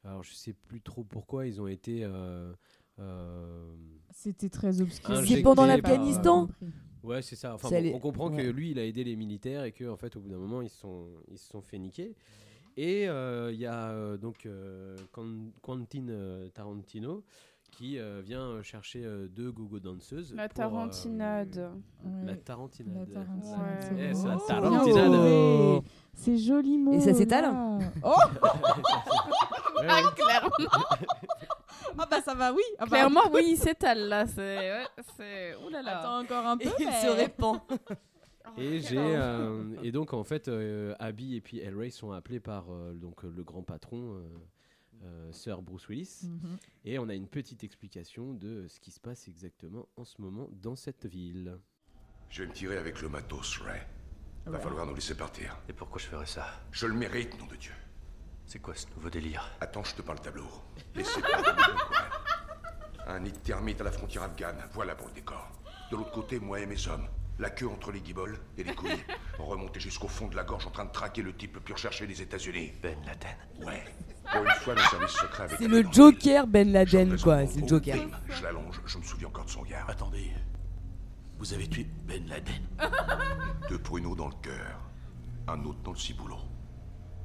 alors 0.05 0.23
je 0.23 0.33
sais 0.33 0.53
plus 0.53 0.81
trop 0.81 1.03
pourquoi 1.03 1.47
ils 1.47 1.59
ont 1.59 1.67
été 1.67 2.05
euh, 2.05 2.53
euh, 2.99 3.75
C'était 4.11 4.49
très 4.49 4.79
obscur. 4.79 5.17
C'est 5.25 5.41
pendant 5.41 5.65
l'Afghanistan. 5.65 6.49
euh, 6.63 6.67
Ouais, 7.03 7.21
c'est 7.21 7.35
ça. 7.35 7.53
Enfin, 7.53 7.69
C'est 7.69 7.77
bon, 7.77 7.83
les- 7.83 7.93
on 7.93 7.99
comprend 7.99 8.29
que 8.29 8.41
lui, 8.41 8.71
il 8.71 8.79
a 8.79 8.85
aidé 8.85 9.03
les 9.03 9.15
militaires 9.15 9.63
et 9.65 9.71
que 9.71 9.85
en 9.87 9.97
fait, 9.97 10.15
au 10.15 10.19
bout 10.21 10.29
d'un 10.29 10.37
moment, 10.37 10.61
ils 10.61 10.69
se 10.69 10.77
sont, 10.79 11.07
ils 11.29 11.37
se 11.37 11.47
sont 11.49 11.61
fait 11.61 11.77
niquer. 11.77 12.15
Et 12.77 13.09
euh, 13.09 13.51
il 13.51 13.59
y 13.59 13.65
a 13.65 13.89
euh, 13.89 14.17
donc 14.17 14.45
euh, 14.45 14.95
Quentin 15.61 16.07
euh, 16.09 16.47
Tarantino 16.49 17.23
qui 17.71 17.97
euh, 17.99 18.21
vient 18.23 18.61
chercher 18.63 19.03
euh, 19.03 19.27
deux 19.27 19.51
gogo 19.51 19.79
danseuses. 19.79 20.33
La 20.35 20.43
euh, 20.43 20.47
tarantinade. 20.47 21.71
Ouais. 22.05 22.25
la 22.25 22.35
tarantinade. 22.37 23.09
La 23.09 23.21
tarantinade, 23.21 23.83
Ouais. 23.93 24.09
Eh, 24.09 24.11
beau. 24.13 24.19
c'est 24.19 24.27
la 24.27 24.35
Oh, 24.37 24.47
tarantinade. 24.47 25.83
C'est 26.13 26.37
joli 26.37 26.77
mot. 26.77 26.93
Et 26.93 26.99
ça 27.01 27.13
s'étale. 27.13 27.51
Oh 28.03 28.15
Ouais, 29.79 29.87
Ah, 29.89 30.01
clairement 30.15 30.85
Ah 31.99 32.05
bah 32.09 32.21
ça 32.21 32.33
va, 32.35 32.53
oui. 32.53 32.61
Ah 32.79 32.85
bah, 32.85 32.97
Clairement, 32.97 33.21
oui, 33.33 33.43
il 33.49 33.57
s'étale 33.57 34.07
là. 34.07 34.25
C'est. 34.27 34.71
Ouais. 35.19 35.55
Ouh 35.65 35.69
là 35.69 35.81
là. 35.81 35.99
Attends 35.99 36.19
encore 36.19 36.45
un 36.45 36.57
peu. 36.57 36.67
Et 36.69 36.71
il 36.79 36.91
se 36.91 37.07
répand. 37.09 37.59
Et 38.57 38.79
j'ai 38.81 38.97
euh, 38.97 39.63
et 39.83 39.91
donc 39.91 40.13
en 40.13 40.23
fait 40.23 40.47
euh, 40.47 40.95
Abby 40.99 41.35
et 41.35 41.41
puis 41.41 41.59
Elray 41.59 41.89
sont 41.91 42.11
appelés 42.11 42.39
par 42.39 42.71
euh, 42.71 42.93
donc 42.93 43.23
le 43.23 43.43
grand 43.43 43.61
patron 43.63 44.15
euh, 44.15 44.21
euh, 45.03 45.31
Sir 45.31 45.61
Bruce 45.61 45.87
Willis 45.89 46.21
Mhm. 46.23 46.57
et 46.85 46.97
on 46.99 47.09
a 47.09 47.13
une 47.13 47.27
petite 47.27 47.63
explication 47.63 48.33
de 48.33 48.67
ce 48.67 48.79
qui 48.79 48.91
se 48.91 48.99
passe 48.99 49.27
exactement 49.27 49.87
en 49.97 50.05
ce 50.05 50.21
moment 50.21 50.49
dans 50.61 50.75
cette 50.75 51.05
ville. 51.05 51.57
Je 52.29 52.43
vais 52.43 52.49
me 52.49 52.53
tirer 52.53 52.77
avec 52.77 53.01
le 53.01 53.09
matos, 53.09 53.57
Ray. 53.59 53.81
Va 54.45 54.57
Ouais. 54.57 54.63
falloir 54.63 54.85
nous 54.85 54.95
laisser 54.95 55.15
partir. 55.15 55.57
Et 55.69 55.73
pourquoi 55.73 55.99
je 55.99 56.05
ferais 56.07 56.25
ça? 56.25 56.45
Je 56.71 56.87
le 56.87 56.93
mérite, 56.93 57.37
nom 57.39 57.45
de 57.47 57.55
Dieu. 57.57 57.73
C'est 58.45 58.59
quoi 58.59 58.73
ce 58.75 58.87
nouveau 58.95 59.09
délire? 59.09 59.49
Attends, 59.59 59.83
je 59.83 59.93
te 59.95 60.01
parle 60.01 60.21
tableau. 60.21 60.47
Laissez 60.95 61.21
pas. 61.21 61.43
Un 63.07 63.19
nid 63.19 63.31
de 63.31 63.37
termites 63.37 63.79
à 63.81 63.83
la 63.83 63.91
frontière 63.91 64.23
afghane, 64.23 64.57
voilà 64.73 64.95
pour 64.95 65.07
le 65.07 65.13
décor. 65.13 65.51
De 65.91 65.95
l'autre 65.97 66.11
côté, 66.11 66.39
moi 66.39 66.59
et 66.59 66.65
mes 66.65 66.87
hommes. 66.87 67.07
La 67.39 67.49
queue 67.51 67.67
entre 67.67 67.91
les 67.91 68.01
guiboles 68.01 68.39
et 68.57 68.63
les 68.63 68.73
couilles. 68.73 69.03
Remonté 69.37 69.79
jusqu'au 69.79 70.07
fond 70.07 70.27
de 70.27 70.35
la 70.35 70.43
gorge 70.43 70.65
en 70.65 70.71
train 70.71 70.85
de 70.85 70.91
traquer 70.91 71.21
le 71.21 71.35
type 71.35 71.55
le 71.55 71.61
plus 71.61 71.73
recherché 71.73 72.07
des 72.07 72.21
États-Unis. 72.21 72.71
Ben 72.81 72.97
Laden. 73.05 73.37
Ouais. 73.65 73.83
Pour 74.31 74.43
une 74.43 74.49
fois, 74.51 74.73
nos 74.73 74.81
services 74.81 75.11
secrets 75.11 75.43
avec 75.43 75.57
C'est 75.59 75.67
le 75.67 75.83
Joker 75.91 76.47
Ben 76.47 76.71
Laden, 76.71 77.19
quoi. 77.19 77.45
C'est 77.45 77.61
le 77.61 77.67
Joker. 77.67 77.97
Je 78.27 78.43
l'allonge, 78.43 78.81
je 78.85 78.97
me 78.97 79.03
souviens 79.03 79.27
encore 79.27 79.45
de 79.45 79.49
son 79.51 79.63
gars. 79.63 79.85
Attendez. 79.87 80.31
Vous 81.37 81.53
avez 81.53 81.67
tué 81.67 81.87
Ben 82.05 82.27
Laden 82.27 82.67
Deux 83.69 83.79
pruneaux 83.79 84.15
dans 84.15 84.27
le 84.27 84.35
cœur, 84.41 84.81
un 85.47 85.63
autre 85.63 85.79
dans 85.83 85.91
le 85.91 85.97
ciboulot. 85.97 86.39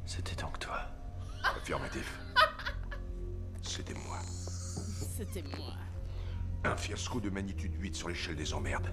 C'était 0.05 0.41
donc 0.41 0.59
toi. 0.59 0.81
Affirmatif. 1.57 2.21
C'était 3.63 3.95
moi. 3.95 4.19
C'était 5.17 5.43
moi. 5.57 5.75
Un 6.65 6.77
fiasco 6.77 7.21
de 7.21 7.29
magnitude 7.29 7.75
8 7.81 7.97
sur 7.97 8.09
l'échelle 8.09 8.37
des 8.37 8.55
emmerdes. 8.55 8.93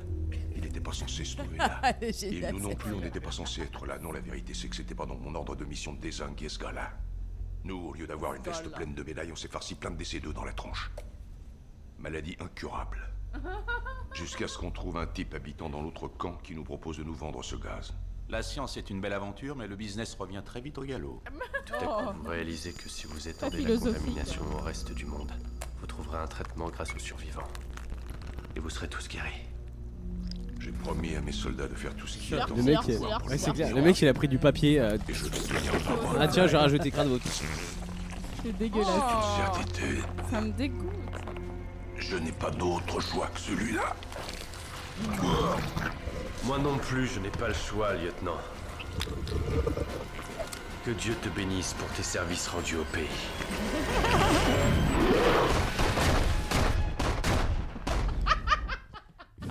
Il 0.55 0.61
n'était 0.61 0.80
pas 0.80 0.91
censé 0.91 1.24
se 1.24 1.38
trouver 1.38 1.57
là. 1.57 1.82
Et 2.01 2.51
nous 2.51 2.59
non 2.59 2.76
plus, 2.76 2.93
on 2.93 2.99
n'était 2.99 3.20
pas 3.20 3.32
censé 3.32 3.61
être 3.61 3.86
là. 3.86 3.99
Non, 3.99 4.11
la 4.11 4.20
vérité, 4.20 4.53
c'est 4.53 4.67
que 4.67 4.76
c'était 4.76 4.95
pas 4.95 5.05
dans 5.05 5.15
mon 5.15 5.36
ordre 5.36 5.55
de 5.55 5.65
mission 5.65 5.93
de 5.93 5.99
désinguer 5.99 6.49
ce 6.49 6.59
gars-là. 6.59 6.91
Nous, 7.63 7.78
au 7.78 7.93
lieu 7.93 8.07
d'avoir 8.07 8.34
une 8.34 8.41
veste 8.41 8.70
pleine 8.72 8.95
de 8.95 9.03
médailles, 9.03 9.32
on 9.32 9.36
s'est 9.36 9.47
farci 9.47 9.76
plein 9.76 9.91
de 9.91 9.97
décédeux 9.97 10.34
dans 10.34 10.45
la 10.45 10.53
tronche. 10.53 10.91
Maladie 11.99 12.38
incurable. 12.39 13.09
Jusqu'à 14.13 14.47
ce 14.47 14.57
qu'on 14.57 14.72
trouve 14.72 14.97
un 14.97 15.05
type 15.05 15.34
habitant 15.36 15.70
dans 15.70 15.82
l'autre 15.82 16.07
camp 16.07 16.38
qui 16.38 16.55
nous 16.55 16.63
propose 16.63 16.97
de 16.97 17.03
nous 17.03 17.13
vendre 17.13 17.43
ce 17.43 17.55
gaz. 17.55 17.93
La 18.30 18.41
science 18.43 18.78
est 18.78 18.89
une 18.89 19.01
belle 19.01 19.13
aventure, 19.13 19.55
mais 19.55 19.67
le 19.67 19.76
business 19.76 20.15
revient 20.15 20.41
très 20.45 20.61
vite 20.61 20.78
au 20.78 20.84
galop. 20.84 21.24
Tout 21.65 21.74
à 21.74 21.78
coup, 21.80 22.20
vous 22.22 22.30
réalisez 22.30 22.74
que 22.74 22.88
si 22.88 23.07
vous 23.07 23.28
étendez 23.28 23.61
la 23.61 23.78
contamination 23.78 24.43
au 24.55 24.61
reste 24.61 24.93
du 24.93 25.05
monde, 25.05 25.32
vous 25.80 25.88
trouverez 25.88 26.17
un 26.17 26.27
traitement 26.27 26.69
grâce 26.69 26.93
aux 26.95 26.99
survivants. 26.99 27.47
Et 28.55 28.59
vous 28.59 28.69
serez 28.69 28.88
tous 28.88 29.07
guéris. 29.07 29.30
J'ai 30.59 30.71
promis 30.71 31.15
à 31.15 31.21
mes 31.21 31.32
soldats 31.32 31.67
de 31.67 31.75
faire 31.75 31.95
tout 31.95 32.07
ce 32.07 32.17
qui 32.17 32.34
est 32.34 32.41
en 32.41 32.47
Le 32.47 32.55
mon 32.55 32.63
mec, 32.63 32.80
ouais, 33.30 33.38
c'est 33.38 33.53
clair. 33.53 33.73
Le 33.75 33.82
mec, 33.82 34.01
il 34.01 34.07
a 34.07 34.13
pris 34.13 34.27
du 34.27 34.38
papier. 34.38 34.80
euh, 34.80 34.97
Et 35.07 35.13
je 35.13 35.25
te 35.25 35.38
tiens 35.38 35.71
au 35.73 35.97
courant. 35.97 36.13
Ah 36.19 36.27
tiens, 36.27 36.47
j'ai 36.47 36.57
rajouté 36.57 36.91
crâne 36.91 37.07
votre. 37.07 37.25
C'est 38.43 38.57
dégueulasse. 38.57 38.88
Oh, 38.89 39.53
Certitude, 39.55 40.03
ça 40.30 40.41
me 40.41 40.51
dégoûte. 40.51 40.91
je 41.97 42.17
n'ai 42.17 42.32
pas 42.32 42.51
d'autre 42.51 42.99
choix 42.99 43.27
que 43.27 43.39
celui-là. 43.39 43.95
Moi 46.45 46.57
non 46.59 46.77
plus, 46.77 47.07
je 47.07 47.19
n'ai 47.19 47.30
pas 47.30 47.47
le 47.47 47.53
choix, 47.53 47.93
lieutenant. 47.93 48.38
Que 50.90 50.94
Dieu 50.96 51.14
te 51.22 51.30
bénisse 51.30 51.76
pour 51.76 51.88
tes 51.90 52.02
services 52.02 52.48
rendus 52.48 52.78
au 52.78 52.84
pays. 52.86 53.06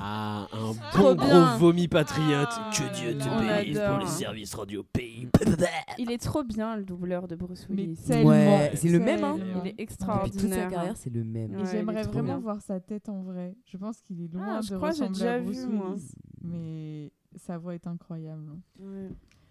Ah, 0.01 0.47
un 0.53 0.75
Trop 0.93 1.15
bon 1.15 1.25
bien. 1.25 1.57
gros 1.57 1.59
vomi 1.59 1.89
patriote. 1.89 2.49
Ah, 2.53 2.71
que 2.73 2.95
Dieu 2.95 3.19
te 3.19 3.29
on 3.29 3.41
bénisse 3.41 3.79
pour 3.81 3.99
les 3.99 4.07
services 4.07 4.55
rendus 4.55 4.77
au 4.77 4.85
pays. 4.85 5.29
Il 5.99 6.11
est 6.13 6.19
trop 6.19 6.45
bien 6.45 6.77
le 6.77 6.85
doubleur 6.85 7.27
de 7.27 7.35
Bruce 7.35 7.67
Mais 7.69 7.83
Willis. 7.83 7.97
tellement, 8.07 8.29
Ouais, 8.29 8.71
c'est 8.75 8.91
le 8.91 9.01
même, 9.01 9.25
hein. 9.25 9.37
tellement. 9.39 9.61
Il 9.65 9.69
est 9.69 9.73
Depuis 9.73 9.83
extraordinaire. 9.83 10.41
toute 10.41 10.51
sa 10.53 10.67
carrière, 10.67 10.97
c'est 10.97 11.11
le 11.13 11.25
même. 11.25 11.53
Et 11.53 11.57
Ouais, 11.57 11.63
il 11.65 11.71
j'aimerais 11.71 12.01
est 12.01 12.05
trop 12.05 12.13
vraiment 12.13 12.27
bien. 12.35 12.39
voir 12.39 12.63
sa 12.63 12.79
tête 12.79 13.09
en 13.09 13.23
vrai. 13.23 13.57
Je 13.65 13.77
pense 13.77 14.01
qu'il 14.03 14.23
est 14.23 14.33
loin 14.33 14.59
Ah, 14.59 14.61
je 14.63 14.71
de 14.71 14.77
crois 14.77 14.91
que 14.91 14.97
j'ai 14.99 15.03
ressembler 15.07 15.27
à 15.29 15.39
déjà 15.41 15.45
Bruce 15.45 15.67
vu, 15.67 15.73
moi. 15.75 15.87
Willis. 15.91 16.13
Mais 16.45 17.13
sa 17.37 17.59
voix 17.59 17.75
est 17.75 17.87
incroyable. 17.87 18.45
Ouais. 18.79 19.09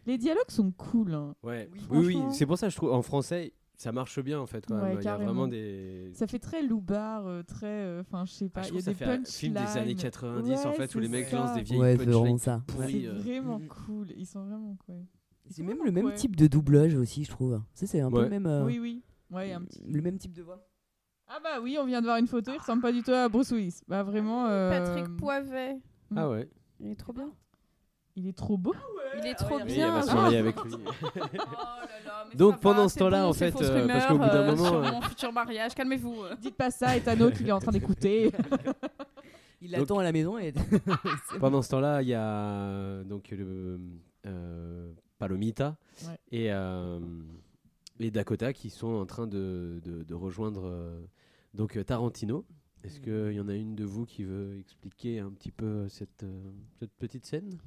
Les 0.07 0.17
dialogues 0.17 0.49
sont 0.49 0.71
cool. 0.71 1.13
hein. 1.13 1.35
Ouais. 1.43 1.69
Oui, 1.91 2.05
Oui, 2.15 2.21
c'est 2.31 2.45
pour 2.47 2.57
ça 2.57 2.67
que 2.67 2.71
je 2.71 2.77
trouve 2.77 2.91
en 2.93 3.01
français 3.03 3.53
ça 3.79 3.91
marche 3.91 4.19
bien 4.21 4.39
en 4.39 4.47
fait. 4.47 4.65
Quand 4.65 4.73
Ouais, 4.77 4.81
même. 4.81 4.91
Il 4.93 4.95
y 4.95 4.99
a 5.01 5.03
carrément. 5.03 5.25
vraiment 5.33 5.47
des. 5.47 6.09
Ça 6.13 6.25
fait 6.25 6.39
très 6.39 6.63
loupard, 6.63 7.27
euh, 7.27 7.43
très. 7.43 7.67
euh, 7.67 8.01
Enfin, 8.01 8.25
je 8.25 8.31
sais 8.31 8.49
pas. 8.49 8.61
Ah, 8.63 8.67
Il 8.69 8.75
y 8.75 8.79
a 8.79 8.81
des 8.81 8.89
un 9.03 9.23
film 9.23 9.53
des 9.53 9.59
punchlines. 9.59 9.77
années 9.83 9.93
90 9.95 10.65
en 10.65 10.71
fait 10.73 10.95
où 10.95 10.99
les 10.99 11.07
mecs 11.07 11.27
ça. 11.27 11.35
lancent 11.37 11.53
des 11.53 11.61
vieilles 11.61 11.79
Ouais, 11.79 11.95
c'est 11.95 12.05
vraiment 12.05 12.21
punchlines 12.21 12.37
ça. 12.39 12.63
C'est 12.87 13.05
euh. 13.05 13.13
vraiment 13.13 13.61
cool. 13.85 14.07
Ils 14.17 14.25
sont 14.25 14.43
vraiment 14.45 14.75
quoi. 14.83 14.95
C'est 15.51 15.61
même 15.61 15.83
le 15.85 15.91
même 15.91 16.11
type 16.15 16.35
de 16.35 16.47
doublage 16.47 16.95
aussi, 16.95 17.23
je 17.23 17.29
trouve. 17.29 17.61
C'est 17.75 17.99
un 18.01 18.09
peu 18.09 18.23
le 18.23 18.29
même. 18.29 18.47
euh, 18.47 18.65
Oui, 18.65 18.79
oui. 18.79 19.03
Ouais, 19.29 19.53
un 19.53 19.61
petit. 19.61 19.79
Le 19.85 20.01
même 20.01 20.17
type 20.17 20.33
de 20.33 20.41
voix. 20.41 20.65
Ah 21.27 21.39
bah 21.43 21.59
oui, 21.61 21.77
on 21.79 21.85
vient 21.85 21.99
de 22.01 22.05
voir 22.07 22.17
une 22.17 22.25
photo. 22.27 22.51
Il 22.53 22.57
ressemble 22.57 22.81
pas 22.81 22.91
du 22.93 23.03
tout 23.03 23.11
à 23.11 23.29
Bruce 23.29 23.51
Willis. 23.51 23.81
Bah 23.87 24.01
vraiment. 24.01 24.47
euh, 24.47 24.69
Patrick 24.71 25.17
Poivet. 25.17 25.77
Ah 26.15 26.29
ouais. 26.29 26.49
Il 26.79 26.87
est 26.89 26.95
trop 26.95 27.13
bien. 27.13 27.29
Il 28.19 28.27
est 28.27 28.35
trop 28.35 28.57
beau. 28.57 28.73
Il 29.19 29.27
est 29.27 29.35
trop 29.35 29.55
Oui, 29.57 29.61
elle 29.67 29.73
bien. 29.73 29.91
va 29.93 30.01
se 30.01 30.13
marier 30.13 30.37
avec 30.39 30.55
lui. 30.63 30.73
mais 32.29 32.35
Donc 32.35 32.59
pendant 32.59 32.89
ce 32.89 32.97
temps-là, 32.99 33.23
bon, 33.23 33.29
en 33.29 33.33
fait, 33.33 33.55
euh, 33.61 33.87
parce 33.87 34.05
qu'au 34.07 34.13
bout 34.17 34.25
d'un 34.25 34.33
euh, 34.41 34.51
moment, 34.55 34.65
sur 34.65 34.73
euh, 34.75 34.91
mon 34.91 35.01
futur 35.01 35.31
mariage, 35.31 35.75
calmez-vous. 35.75 36.15
Dites 36.41 36.55
pas 36.57 36.71
ça, 36.71 36.97
Etano 36.97 37.29
qui 37.31 37.47
est 37.47 37.51
en 37.51 37.59
train 37.59 37.71
d'écouter. 37.71 38.31
Il 39.61 39.71
Donc- 39.71 39.81
attend 39.83 39.99
à 39.99 40.03
la 40.03 40.11
maison 40.11 40.37
et. 40.37 40.51
Pendant 41.39 41.61
ce 41.61 41.69
temps-là, 41.69 42.01
il 42.01 42.07
y 42.09 42.13
a 42.15 43.03
donc 43.03 43.29
le 43.31 43.79
euh, 44.25 44.91
Palomita 45.19 45.77
Ouais. 46.07 46.17
et, 46.31 46.51
euh, 46.51 46.99
et 47.99 48.11
Dakota 48.11 48.53
qui 48.53 48.69
sont 48.69 48.87
en 48.95 49.05
train 49.07 49.25
de, 49.27 49.79
de- 49.83 50.03
de 50.03 50.13
rejoindre 50.13 50.63
euh, 50.65 51.01
donc 51.55 51.75
euh, 51.77 51.83
Tarantino. 51.83 52.45
Est-ce 52.83 52.99
qu'il 52.99 53.33
y 53.35 53.39
en 53.39 53.47
a 53.49 53.55
une 53.55 53.75
de 53.75 53.83
vous 53.83 54.05
qui 54.05 54.23
veut 54.23 54.57
expliquer 54.59 55.19
un 55.19 55.31
petit 55.31 55.51
peu 55.51 55.87
cette, 55.89 56.23
euh, 56.23 56.51
cette 56.79 56.93
petite 56.93 57.25
scène? 57.25 57.57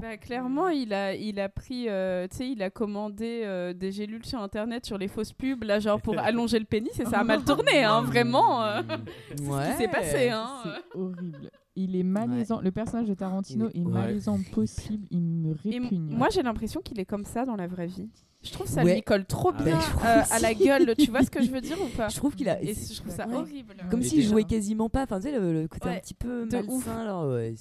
Bah, 0.00 0.16
clairement, 0.16 0.68
il 0.68 0.92
a, 0.94 1.14
il 1.14 1.38
a 1.40 1.48
pris, 1.48 1.88
euh, 1.88 2.26
tu 2.28 2.36
sais, 2.38 2.48
il 2.50 2.62
a 2.62 2.70
commandé 2.70 3.42
euh, 3.44 3.72
des 3.72 3.92
gélules 3.92 4.24
sur 4.24 4.40
internet 4.40 4.86
sur 4.86 4.96
les 4.98 5.08
fausses 5.08 5.32
pubs, 5.32 5.62
là, 5.64 5.78
genre 5.78 6.00
pour 6.00 6.18
allonger 6.18 6.58
le 6.58 6.64
pénis, 6.64 6.98
et 6.98 7.04
ça 7.04 7.20
a 7.20 7.24
mal 7.24 7.44
tourné, 7.44 7.84
hein, 7.84 8.02
vraiment. 8.02 8.62
euh. 8.64 8.82
c'est 9.36 9.44
ce 9.44 9.70
qui 9.72 9.76
s'est 9.76 9.88
passé, 9.88 10.28
hein. 10.30 10.46
C'est 10.64 10.98
horrible. 10.98 11.50
Il 11.76 11.94
est 11.96 12.02
malaisant. 12.02 12.60
Le 12.60 12.72
personnage 12.72 13.08
de 13.08 13.14
Tarantino 13.14 13.68
Il 13.74 13.80
est, 13.80 13.82
est- 13.82 13.86
Ouais. 13.86 13.92
malaisant 13.92 14.38
possible. 14.52 15.06
Il 15.10 15.20
me 15.22 15.50
Et 15.64 15.78
répugne. 15.78 16.16
moi, 16.16 16.28
j'ai 16.30 16.42
l'impression 16.42 16.80
qu'il 16.80 16.98
est 16.98 17.04
comme 17.06 17.24
ça 17.24 17.44
dans 17.46 17.56
la 17.56 17.66
vraie 17.68 17.86
vie. 17.86 18.08
Je 18.42 18.52
trouve 18.52 18.66
ça 18.66 18.82
Ouais. 18.82 18.94
lui 18.94 19.02
colle 19.02 19.26
trop 19.26 19.52
Ah 19.58 19.62
bien 19.62 19.78
euh, 19.78 20.22
à 20.30 20.38
la 20.38 20.54
gueule. 20.54 20.94
Tu 20.98 21.10
vois 21.10 21.22
ce 21.22 21.30
que 21.30 21.42
je 21.42 21.50
veux 21.50 21.60
dire 21.60 21.76
ou 21.82 21.94
pas 21.94 22.08
Je 22.10 22.16
trouve 22.16 22.34
qu'il 22.34 22.48
a. 22.48 22.62
Et 22.62 22.72
je 22.72 22.96
trouve 23.00 23.12
ça 23.12 23.26
Ouais. 23.28 23.34
horrible. 23.34 23.74
Comme 23.90 24.02
s'il 24.02 24.22
jouait 24.22 24.44
quasiment 24.44 24.88
pas. 24.88 25.02
Enfin, 25.02 25.20
tu 25.20 25.28
sais, 25.28 25.38
le, 25.38 25.52
le 25.52 25.68
côté 25.68 25.88
Ouais, 25.88 25.96
un 25.96 26.00
petit 26.00 26.14
peu 26.14 26.46
de 26.46 26.56
malsain, 26.56 26.72
ouf. 26.72 26.88
alors. 26.88 27.26
Ouais, 27.28 27.54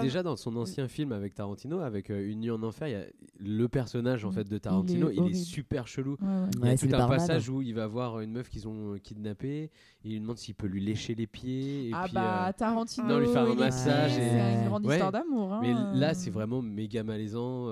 déjà 0.00 0.22
dans 0.22 0.36
son 0.36 0.54
ancien 0.56 0.86
film 0.86 1.10
avec 1.10 1.34
Tarantino, 1.34 1.80
avec 1.80 2.10
euh, 2.10 2.30
Une 2.30 2.40
nuit 2.40 2.50
en 2.52 2.62
enfer, 2.62 2.86
il 2.86 2.92
y 2.92 2.94
a 2.94 3.04
le 3.40 3.68
personnage 3.68 4.24
en 4.24 4.30
fait 4.30 4.48
de 4.48 4.58
Tarantino, 4.58 5.10
il 5.10 5.30
est, 5.30 5.34
super 5.34 5.88
chelou. 5.88 6.16
Ouais, 6.20 6.28
ouais. 6.28 6.48
Il 6.62 6.66
y 6.90 6.94
a 6.94 6.96
tout 6.98 7.02
un 7.02 7.08
passage 7.08 7.48
où 7.48 7.60
il 7.60 7.74
va 7.74 7.88
voir 7.88 8.20
une 8.20 8.30
meuf 8.32 8.48
qu'ils 8.48 8.68
ont 8.68 8.96
kidnappée 9.02 9.64
et 9.64 9.70
il 10.04 10.12
lui 10.12 10.20
demande 10.20 10.38
s'il 10.38 10.54
peut 10.54 10.68
lui 10.68 10.80
lécher 10.84 11.16
les 11.16 11.26
pieds. 11.26 11.88
Et 11.88 11.90
ah 11.94 12.02
puis, 12.04 12.14
bah 12.14 12.46
euh, 12.48 12.52
Tarantino. 12.52 13.08
non, 13.08 13.18
lui 13.18 13.26
faire 13.28 13.42
un 13.50 13.54
massage. 13.54 14.12
et... 14.12 14.20
C'est 14.20 14.54
une 14.62 14.68
grande 14.68 14.86
Ouais. 14.86 14.94
histoire 14.94 15.10
d'amour. 15.12 15.52
hein. 15.52 15.60
Mais 15.62 15.98
là, 15.98 16.14
c'est 16.14 16.30
vraiment 16.30 16.62
méga 16.62 17.02
malaisant. 17.02 17.66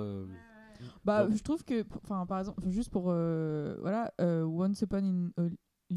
Bah, 1.05 1.27
bon. 1.27 1.35
je 1.37 1.43
trouve 1.43 1.65
que, 1.65 1.85
enfin, 2.05 2.27
par 2.27 2.39
exemple, 2.41 2.63
juste 2.69 2.91
pour, 2.91 3.07
euh, 3.09 3.77
voilà, 3.81 4.13
euh, 4.21 4.45
Once 4.45 4.81
Upon 4.83 4.99
in 4.99 5.31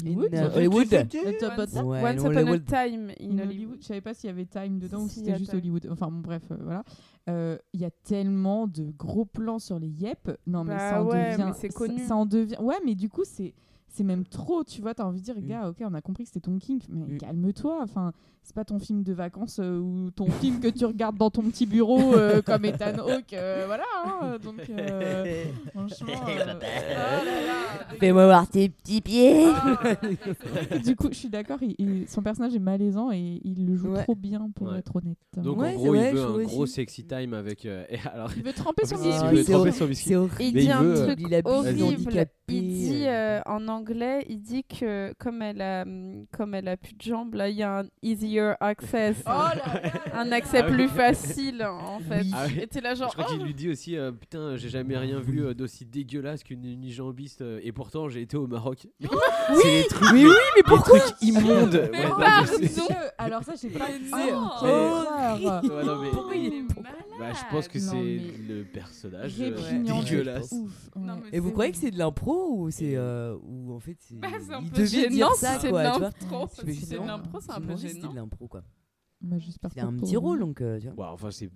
Hollywood. 0.02 0.34
In, 0.34 0.50
Hollywood. 0.54 0.92
Once 0.92 1.72
Upon- 1.74 1.84
Ouais, 1.84 2.02
Once 2.02 2.24
a 2.24 2.28
Hollywood. 2.28 2.64
Time 2.66 2.76
in 2.76 2.84
in 3.10 3.38
Hollywood. 3.38 3.46
Hollywood. 3.46 3.78
Je 3.82 3.86
savais 3.86 4.00
pas 4.00 4.14
s'il 4.14 4.28
y 4.28 4.30
avait 4.32 4.46
Time 4.46 4.78
dedans 4.78 5.02
ou 5.02 5.08
Si, 5.08 5.20
c'était 5.20 5.36
juste 5.38 5.50
Time. 5.50 5.60
Hollywood. 5.60 5.88
Enfin 5.90 6.08
bon, 6.10 6.20
bref, 6.20 6.42
euh, 6.50 6.56
voilà. 6.62 6.82
Euh, 7.30 7.56
Il 7.72 7.80
y 7.80 7.84
a 7.84 7.90
tellement 7.90 8.66
de 8.66 8.90
gros 8.90 9.24
plans 9.24 9.58
sur 9.58 9.78
les 9.78 9.88
yep. 9.88 10.30
Non, 10.46 10.64
mais 10.64 10.74
Bah 10.74 10.90
ça 10.90 11.02
en 11.04 11.06
ouais, 11.06 11.32
devient. 11.36 11.52
c'est 11.54 11.70
ça- 11.70 11.78
connu. 11.78 11.98
Ça, 12.06 12.16
en 12.16 12.26
devient. 12.26 12.56
Ouais, 12.60 12.76
mais 12.84 12.94
du 12.94 13.08
coup, 13.08 13.22
c'est. 13.24 13.54
C'est 13.86 14.02
même 14.02 14.24
trop, 14.24 14.64
tu 14.64 14.80
vois, 14.82 14.92
t'as 14.92 15.04
envie 15.04 15.20
de 15.20 15.24
dire, 15.24 15.36
Mm. 15.40 15.46
gars, 15.46 15.68
ok, 15.68 15.76
on 15.82 15.94
a 15.94 16.00
compris 16.00 16.24
que 16.24 16.30
c'était 16.30 16.40
ton 16.50 16.58
kink, 16.58 16.82
mais 16.88 17.06
Mm. 17.14 17.18
calme-toi, 17.18 17.78
enfin, 17.80 18.12
c'est 18.44 18.54
pas 18.54 18.64
ton 18.64 18.78
film 18.78 19.02
de 19.02 19.12
vacances 19.14 19.58
euh, 19.58 19.78
ou 19.78 20.10
ton 20.10 20.26
film 20.40 20.60
que 20.60 20.68
tu 20.68 20.84
regardes 20.84 21.16
dans 21.16 21.30
ton 21.30 21.42
petit 21.42 21.66
bureau 21.66 22.14
euh, 22.14 22.42
comme 22.46 22.64
Ethan 22.66 22.92
Hawke, 22.98 23.32
euh, 23.32 23.64
voilà, 23.66 23.84
hein, 24.06 24.36
donc, 24.42 24.60
euh, 24.70 25.44
franchement, 25.74 26.12
euh, 26.28 26.34
oh 26.44 26.46
là 26.46 27.24
là, 27.24 27.96
Fais-moi 27.98 28.26
voir 28.26 28.46
tes 28.48 28.68
petits 28.68 29.00
pieds. 29.00 29.46
Ah. 29.46 30.78
du 30.84 30.94
coup, 30.94 31.08
je 31.10 31.16
suis 31.16 31.28
d'accord, 31.30 31.58
il- 31.62 31.74
il- 31.78 32.08
son 32.08 32.22
personnage 32.22 32.54
est 32.54 32.58
malaisant 32.60 33.10
et 33.12 33.40
il 33.44 33.66
le 33.66 33.76
joue 33.76 33.92
Ouais. 33.94 34.02
trop 34.02 34.14
bien 34.14 34.50
pour 34.54 34.68
Ouais. 34.68 34.78
être 34.78 34.94
honnête. 34.96 35.16
Donc 35.36 35.58
Ouais, 35.58 35.70
en 35.70 35.76
gros, 35.76 35.86
vrai, 35.88 36.10
il 36.10 36.14
veut 36.16 36.22
un 36.22 36.42
gros 36.44 36.62
aussi. 36.64 36.72
sexy 36.74 37.04
time 37.04 37.34
avec. 37.34 37.64
euh, 37.66 37.84
et 37.88 37.98
alors, 38.12 38.30
Il 38.36 38.42
veut 38.42 38.52
tremper 38.52 38.84
son 38.86 38.96
biscuit. 38.96 39.26
il 39.32 39.36
veut 39.38 39.44
tremper 39.44 39.72
son 39.72 39.86
biscuit. 39.86 40.08
c'est 40.10 40.16
horrible. 40.16 40.58
Il 40.58 40.64
dit 40.64 40.70
un 40.70 40.82
veut, 40.82 40.94
truc 41.06 41.18
il 41.20 41.40
horrible. 41.44 42.26
Il 42.48 42.62
dit 42.62 43.04
en 43.46 43.68
anglais, 43.68 44.24
il 44.28 44.40
dit 44.40 44.64
que 44.64 45.12
comme 45.18 45.40
elle 45.42 45.60
a, 45.62 45.84
comme 46.36 46.54
elle 46.54 46.68
a 46.68 46.76
plus 46.76 46.94
de 46.94 47.02
jambes, 47.02 47.34
là, 47.34 47.48
il 47.48 47.56
y 47.56 47.62
a 47.62 47.80
un 47.80 47.84
easier 48.34 48.52
access, 48.60 49.16
Oh 49.26 49.30
là 49.30 49.54
là 49.54 49.92
un 50.14 50.32
accès 50.32 50.58
Ah 50.62 50.66
oui. 50.68 50.74
plus 50.74 50.88
facile 50.88 51.64
en 51.64 51.98
fait. 52.00 52.24
Ah 52.32 52.44
oui. 52.48 52.60
Et 52.62 52.66
t'es 52.66 52.80
là 52.80 52.94
genre. 52.94 53.08
Je 53.10 53.14
crois 53.16 53.26
oh, 53.28 53.32
qu'il 53.32 53.44
lui 53.44 53.54
dit 53.54 53.68
aussi 53.70 53.96
euh, 53.96 54.12
Putain, 54.12 54.56
j'ai 54.56 54.68
jamais 54.68 54.96
rien 54.96 55.20
vu 55.20 55.44
euh, 55.44 55.54
d'aussi 55.54 55.84
dégueulasse 55.84 56.42
qu'une 56.44 56.64
unijambiste. 56.64 57.42
euh, 57.42 57.60
et 57.62 57.72
pourtant, 57.72 58.08
j'ai 58.08 58.22
été 58.22 58.36
au 58.36 58.46
Maroc. 58.46 58.86
c'est 59.54 59.68
les 59.82 59.86
trucs, 59.86 60.12
Mais 60.12 60.24
oui, 60.26 60.34
mais 60.56 60.62
pourquoi 60.64 61.00
trucs 61.00 61.22
immondes. 61.22 61.88
Mais 61.92 61.98
Ouais, 62.04 62.08
non, 62.08 62.16
pardon. 62.18 62.52
Alors 63.18 63.42
ça, 63.42 63.52
j'ai 63.60 63.68
pas 63.70 63.86
Oh. 64.12 64.16
horreur. 64.64 65.62
Ouais, 65.62 65.84
non, 65.84 66.02
mais- 66.02 66.10
Pourquoi 66.10 66.34
il 66.36 66.46
est 66.54 66.80
malade 66.80 67.03
Bah, 67.18 67.32
je 67.32 67.50
pense 67.50 67.68
que 67.68 67.78
Non, 67.78 67.90
c'est 67.92 67.96
mais 68.02 68.54
le 68.54 68.64
personnage 68.64 69.40
euh, 69.40 69.82
dégueulasse. 69.82 70.52
ouf. 70.52 70.90
ouais. 70.96 71.02
Non, 71.02 71.20
Et 71.32 71.38
vous 71.38 71.48
c'est- 71.48 71.52
croyez 71.52 71.72
que 71.72 71.78
c'est 71.78 71.90
de 71.90 71.98
l'impro 71.98 72.56
ou 72.58 72.70
c'est 72.70 72.96
euh, 72.96 73.36
ou 73.42 73.72
en 73.72 73.80
fait 73.80 73.96
c'est 74.00 74.16
Bah, 74.16 74.28
c'est 74.40 74.52
un 74.52 74.60
il 74.62 74.70
peu 74.70 74.84
gênant 74.84 75.08
dire 75.10 75.32
si 75.34 75.40
ça 75.40 75.58
c'est 75.60 75.70
de 75.70 75.76
l'impro. 75.76 76.48
Si 76.48 76.74
c'est 76.86 76.98
de 76.98 77.06
l'impro, 77.06 77.40
c'est 77.40 77.52
un 77.52 77.60
peu 77.60 77.76
si 77.76 77.88
gênant. 77.88 78.10
de 78.10 78.16
l'impro 78.16 78.48
quoi. 78.48 78.62
Bah, 79.20 79.36
un 79.78 79.92
petit 79.96 80.16
rôle 80.16 80.40
donc 80.40 80.60
euh, 80.60 80.78
tu 80.80 80.88
vois. 80.90 81.06
Ouais, 81.06 81.12
enfin, 81.12 81.30
c'est. 81.30 81.50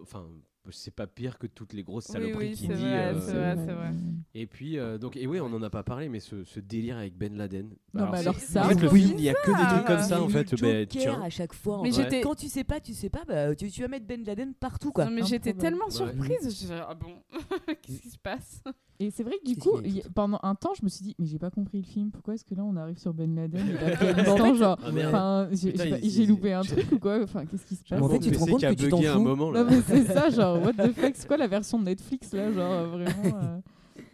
Enfin, 0.00 0.24
c'est 0.70 0.94
pas 0.94 1.06
pire 1.06 1.38
que 1.38 1.46
toutes 1.46 1.72
les 1.72 1.82
grosses 1.82 2.06
Oui, 2.08 2.12
saloperies 2.12 2.48
oui, 2.50 2.52
qu'il 2.56 2.68
c'est 2.68 2.74
dit. 2.74 2.82
vrai, 2.82 3.14
euh, 3.14 3.20
c'est 3.56 3.72
vrai. 3.72 3.92
Et 4.34 4.46
puis, 4.46 4.78
euh, 4.78 4.96
donc, 4.98 5.16
et 5.16 5.26
oui, 5.26 5.40
on 5.40 5.52
en 5.52 5.62
a 5.62 5.70
pas 5.70 5.82
parlé, 5.82 6.08
mais 6.08 6.20
ce, 6.20 6.44
ce 6.44 6.60
délire 6.60 6.96
avec 6.96 7.16
Ben 7.18 7.36
Laden. 7.36 7.70
Non, 7.94 8.04
alors 8.12 8.34
c'est- 8.38 8.52
ça, 8.52 8.64
en 8.66 8.68
fait, 8.68 8.80
le 8.80 8.88
oui. 8.90 9.02
film, 9.02 9.14
il 9.18 9.24
y 9.24 9.28
a 9.28 9.34
que 9.34 9.50
des 9.50 9.66
trucs 9.74 9.86
comme 9.86 10.02
ça, 10.02 10.22
en 10.22 10.28
Il 10.28 10.34
y 10.34 10.38
a 10.38 10.44
fait. 10.44 10.56
bah, 10.62 10.86
tiens. 10.88 11.20
à 11.22 11.30
chaque 11.30 11.52
fois. 11.52 11.80
Mais 11.82 11.90
quand 12.22 12.34
tu 12.34 12.48
sais 12.48 12.64
pas, 12.64 12.80
tu 12.80 12.94
sais 12.94 13.10
pas, 13.10 13.22
bah 13.26 13.54
tu, 13.54 13.70
tu 13.70 13.82
vas 13.82 13.88
mettre 13.88 14.06
Ben 14.06 14.24
Laden 14.24 14.54
partout 14.54 14.92
quoi. 14.92 15.04
Non, 15.06 15.10
mais 15.10 15.24
j'étais 15.24 15.52
tellement 15.54 15.86
Ouais. 15.86 15.90
surprise. 15.90 16.38
Je 16.44 16.48
disais, 16.48 16.74
ah 16.80 16.94
bon, 16.94 17.14
qu'est-ce 17.82 18.00
qui 18.00 18.10
se 18.10 18.18
passe? 18.18 18.62
Et 19.00 19.10
c'est 19.10 19.24
vrai 19.24 19.34
que 19.44 19.48
du 19.48 19.56
coup, 19.56 19.80
y 19.82 20.00
pendant 20.14 20.38
un 20.44 20.54
temps, 20.54 20.74
je 20.78 20.84
me 20.84 20.88
suis 20.88 21.02
dit, 21.04 21.16
mais 21.18 21.26
j'ai 21.26 21.38
pas 21.38 21.50
compris 21.50 21.78
le 21.78 21.84
film. 21.84 22.10
Pourquoi 22.12 22.34
est-ce 22.34 22.44
que 22.44 22.54
là, 22.54 22.62
on 22.64 22.76
arrive 22.76 22.98
sur 22.98 23.12
Ben 23.12 23.34
Laden 23.34 23.60
fait- 23.76 24.54
genre, 24.56 24.78
Ah, 25.12 25.48
j'ai 25.52 26.26
loupé 26.26 26.52
un 26.52 26.62
truc 26.62 26.86
ou 26.92 26.98
quoi 27.00 27.20
Enfin, 27.22 27.44
qu'est-ce 27.46 27.66
qui 27.66 27.74
se 27.74 27.82
passe? 27.84 28.00
en 28.00 28.08
fait, 28.08 28.20
tu 28.20 28.30
te 28.30 28.38
rends 28.38 28.46
compte 28.46 28.60
qui 28.60 28.66
a 28.66 28.74
que 28.74 28.80
tu 28.80 28.88
t'en 28.88 28.98
bugué 28.98 29.08
un 29.08 29.18
fous? 29.18 29.82
c'est 29.88 30.04
ça, 30.06 30.30
genre, 30.30 30.51
what 30.60 30.72
the 30.74 30.92
fuck 30.92 31.12
C'est 31.14 31.26
quoi 31.26 31.36
la 31.36 31.48
version 31.48 31.78
de 31.78 31.84
Netflix 31.84 32.32
là 32.32 32.52
Genre, 32.52 32.72
euh, 32.72 32.86
vraiment 32.88 33.36
euh, 33.42 33.60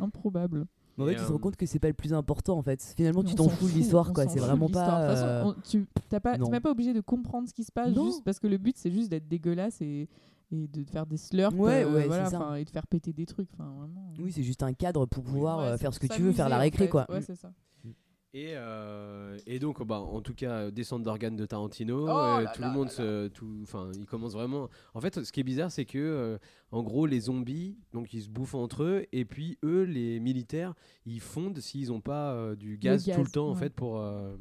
improbable. 0.00 0.66
Mais 0.96 1.04
en 1.04 1.06
fait, 1.06 1.14
tu 1.14 1.20
te 1.20 1.26
rends 1.28 1.34
euh, 1.34 1.38
compte 1.38 1.56
que 1.56 1.66
c'est 1.66 1.78
pas 1.78 1.86
le 1.88 1.94
plus 1.94 2.12
important 2.12 2.58
en 2.58 2.62
fait. 2.62 2.82
Finalement, 2.96 3.22
tu 3.22 3.34
t'en 3.34 3.48
fous 3.48 3.66
de 3.68 3.72
l'histoire 3.72 4.12
quoi. 4.12 4.26
C'est 4.28 4.40
vraiment 4.40 4.68
pas. 4.68 5.02
De 5.02 5.08
toute 5.08 5.16
façon, 5.18 5.54
on- 5.56 5.60
tu 5.62 5.86
t'as 6.08 6.20
pas, 6.20 6.36
t'es 6.38 6.50
même 6.50 6.60
pas 6.62 6.70
obligé 6.70 6.92
de 6.92 7.00
comprendre 7.00 7.48
ce 7.48 7.54
qui 7.54 7.62
se 7.64 7.70
passe 7.72 7.94
Non. 7.94 8.06
juste 8.06 8.24
parce 8.24 8.38
que 8.40 8.46
le 8.48 8.58
but 8.58 8.76
c'est 8.76 8.90
juste 8.90 9.08
d'être 9.10 9.28
dégueulasse 9.28 9.80
et, 9.80 10.08
et 10.50 10.66
de 10.66 10.82
faire 10.84 11.06
des 11.06 11.16
slurps 11.16 11.54
Ouais, 11.54 11.84
euh, 11.84 11.92
ouais, 11.94 12.06
voilà, 12.06 12.24
c'est 12.24 12.30
ça. 12.32 12.40
enfin, 12.40 12.54
et 12.56 12.64
de 12.64 12.70
faire 12.70 12.86
péter 12.86 13.12
des 13.12 13.26
trucs. 13.26 13.48
Enfin, 13.54 13.70
vraiment. 13.78 14.12
Oui, 14.18 14.32
c'est 14.32 14.42
juste 14.42 14.62
un 14.64 14.72
cadre 14.72 15.06
pour 15.06 15.22
pouvoir 15.22 15.58
Ouais, 15.72 15.78
faire 15.78 15.94
ce 15.94 16.00
que 16.00 16.06
tu 16.08 16.20
veux, 16.22 16.32
faire 16.32 16.48
la 16.48 16.56
en 16.56 16.60
récré 16.60 16.84
fait. 16.84 16.90
quoi. 16.90 17.06
Ouais, 17.08 17.20
c'est 17.22 17.36
ça. 17.36 17.52
Et, 18.38 18.52
euh, 18.54 19.36
et 19.46 19.58
donc, 19.58 19.84
bah, 19.84 19.98
en 20.00 20.20
tout 20.20 20.34
cas, 20.34 20.70
descente 20.70 21.02
d'organes 21.02 21.34
de 21.34 21.44
Tarantino, 21.44 22.06
Oh 22.06 22.10
euh, 22.10 22.40
là 22.42 22.52
tout 22.54 22.60
là 22.62 22.68
le 22.68 22.74
monde 22.74 22.86
là 22.86 22.92
se. 22.92 23.28
tout- 23.28 23.58
Enfin, 23.62 23.90
il 23.98 24.06
commence 24.06 24.32
vraiment. 24.34 24.68
En 24.94 25.00
fait, 25.00 25.24
ce 25.24 25.32
qui 25.32 25.40
est 25.40 25.44
bizarre, 25.44 25.72
c'est 25.72 25.84
que, 25.84 25.98
euh, 25.98 26.38
en 26.70 26.82
gros, 26.84 27.06
les 27.06 27.20
zombies, 27.20 27.76
donc 27.92 28.14
ils 28.14 28.22
se 28.22 28.28
bouffent 28.28 28.54
entre 28.54 28.84
eux, 28.84 29.06
et 29.12 29.24
puis 29.24 29.58
eux, 29.64 29.82
les 29.82 30.20
militaires, 30.20 30.74
ils 31.04 31.20
fondent 31.20 31.58
s'ils 31.58 31.88
n'ont 31.88 32.00
pas 32.00 32.32
euh, 32.32 32.54
du 32.54 32.78
gaz, 32.78 33.04
tout 33.04 33.24
le 33.24 33.30
temps, 33.30 33.48
en 33.48 33.54
fait, 33.56 33.72
pour, 33.74 33.98
euh, 33.98 34.36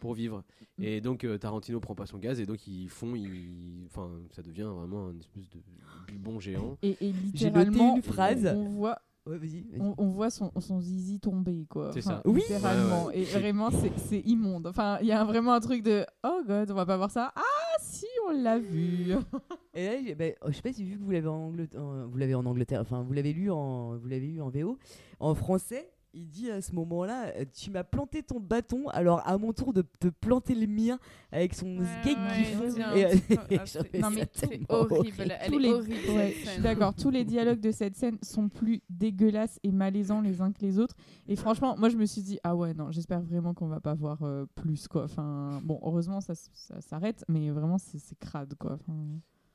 pour 0.00 0.14
vivre. 0.14 0.44
Mm. 0.78 0.82
Et 0.84 1.00
donc, 1.02 1.24
euh, 1.24 1.36
Tarantino 1.36 1.78
prend 1.78 1.94
pas 1.94 2.06
son 2.06 2.18
gaz, 2.18 2.40
et 2.40 2.46
donc 2.46 2.66
ils 2.66 2.88
font. 2.88 3.14
ils- 3.14 3.84
Enfin, 3.86 4.08
ça 4.30 4.40
devient 4.42 4.62
vraiment 4.74 5.08
un 5.08 5.18
espèce 5.18 5.48
de 5.50 5.58
bubon 6.06 6.40
géant. 6.40 6.78
Et, 6.82 6.96
et 7.00 7.12
J'ai 7.34 7.50
noté 7.50 7.68
littéralement, 7.70 7.96
une 7.96 8.02
phrase. 8.02 8.46
on 8.56 8.68
voit. 8.70 8.98
Ouais. 9.24 9.38
On, 9.78 9.94
on 9.98 10.08
voit 10.08 10.30
son, 10.30 10.50
son 10.58 10.80
zizi 10.80 11.20
tomber, 11.20 11.66
quoi. 11.70 11.90
C'est 11.92 12.00
Enfin, 12.00 12.16
ça. 12.16 12.22
Oui. 12.24 12.40
Littéralement. 12.40 13.06
Ouais, 13.06 13.14
ouais. 13.14 13.20
Et 13.20 13.24
vraiment, 13.24 13.70
c'est 13.70 13.92
c'est 13.96 14.20
immonde. 14.20 14.66
Enfin, 14.66 14.98
il 15.00 15.06
y 15.06 15.12
a 15.12 15.22
vraiment 15.24 15.52
un 15.52 15.60
truc 15.60 15.82
de 15.84 16.04
Oh 16.24 16.40
god, 16.46 16.70
on 16.70 16.74
va 16.74 16.86
pas 16.86 16.96
voir 16.96 17.10
ça. 17.10 17.32
Ah 17.36 17.40
si, 17.80 18.06
on 18.28 18.32
l'a 18.42 18.58
vu. 18.58 19.12
Et 19.74 19.84
là, 19.86 20.14
ben, 20.16 20.34
je 20.48 20.52
sais 20.52 20.62
pas 20.62 20.72
si 20.72 20.82
vu 20.84 20.98
que 20.98 21.02
vous 21.04 21.10
l'avez 21.12 21.28
en 21.28 21.36
Angleterre, 21.46 21.80
vous 22.10 22.18
l'avez 22.18 22.34
en 22.34 22.44
Angleterre, 22.46 22.80
enfin 22.80 23.02
vous 23.02 23.12
l'avez 23.12 23.32
lu 23.32 23.50
en, 23.50 23.96
vous 23.96 24.08
l'avez 24.08 24.26
lu 24.26 24.42
en 24.42 24.48
VO, 24.50 24.76
en 25.20 25.34
français. 25.36 25.91
Il 26.14 26.28
dit 26.28 26.50
à 26.50 26.60
ce 26.60 26.72
moment-là, 26.74 27.28
euh, 27.36 27.44
tu 27.54 27.70
m'as 27.70 27.84
planté 27.84 28.22
ton 28.22 28.38
bâton, 28.38 28.88
alors 28.88 29.26
à 29.26 29.38
mon 29.38 29.52
tour 29.54 29.72
de 29.72 29.82
te 29.98 30.08
planter 30.08 30.54
le 30.54 30.66
mien 30.66 30.98
avec 31.30 31.54
son 31.54 31.78
skate 31.78 32.18
ouais, 32.18 32.44
qui 32.44 32.82
euh, 32.82 33.14
ah, 33.58 33.98
non, 33.98 34.10
mais 34.10 34.28
c'est 34.34 34.60
horrible. 34.68 35.34
Elle 35.40 35.50
Tous 35.50 35.56
est 35.56 35.58
les- 35.62 35.68
horrible. 35.72 35.94
cette 36.04 36.14
Ouais, 36.14 36.28
je 36.32 36.36
suis 36.36 36.46
scène. 36.48 36.62
d'accord. 36.62 36.94
Tous 36.94 37.08
les 37.10 37.24
dialogues 37.24 37.60
de 37.60 37.70
cette 37.70 37.96
scène 37.96 38.18
sont 38.22 38.50
plus 38.50 38.82
dégueulasses 38.90 39.58
et 39.62 39.72
malaisants 39.72 40.20
les 40.20 40.42
uns 40.42 40.52
que 40.52 40.60
les 40.60 40.78
autres. 40.78 40.96
Et 41.28 41.36
franchement, 41.36 41.76
moi, 41.78 41.88
je 41.88 41.96
me 41.96 42.04
suis 42.04 42.20
dit, 42.22 42.38
ah 42.44 42.54
ouais, 42.54 42.74
non, 42.74 42.90
j'espère 42.90 43.22
vraiment 43.22 43.54
qu'on 43.54 43.68
va 43.68 43.80
pas 43.80 43.94
voir 43.94 44.22
euh, 44.22 44.44
plus, 44.54 44.88
quoi. 44.88 45.04
Enfin, 45.04 45.60
bon, 45.64 45.80
heureusement, 45.82 46.20
ça, 46.20 46.34
s'arrête, 46.80 47.24
mais 47.28 47.50
vraiment, 47.50 47.78
c'est 47.78 47.98
c'est 47.98 48.18
crade, 48.18 48.54
quoi. 48.58 48.72
Enfin, 48.74 48.92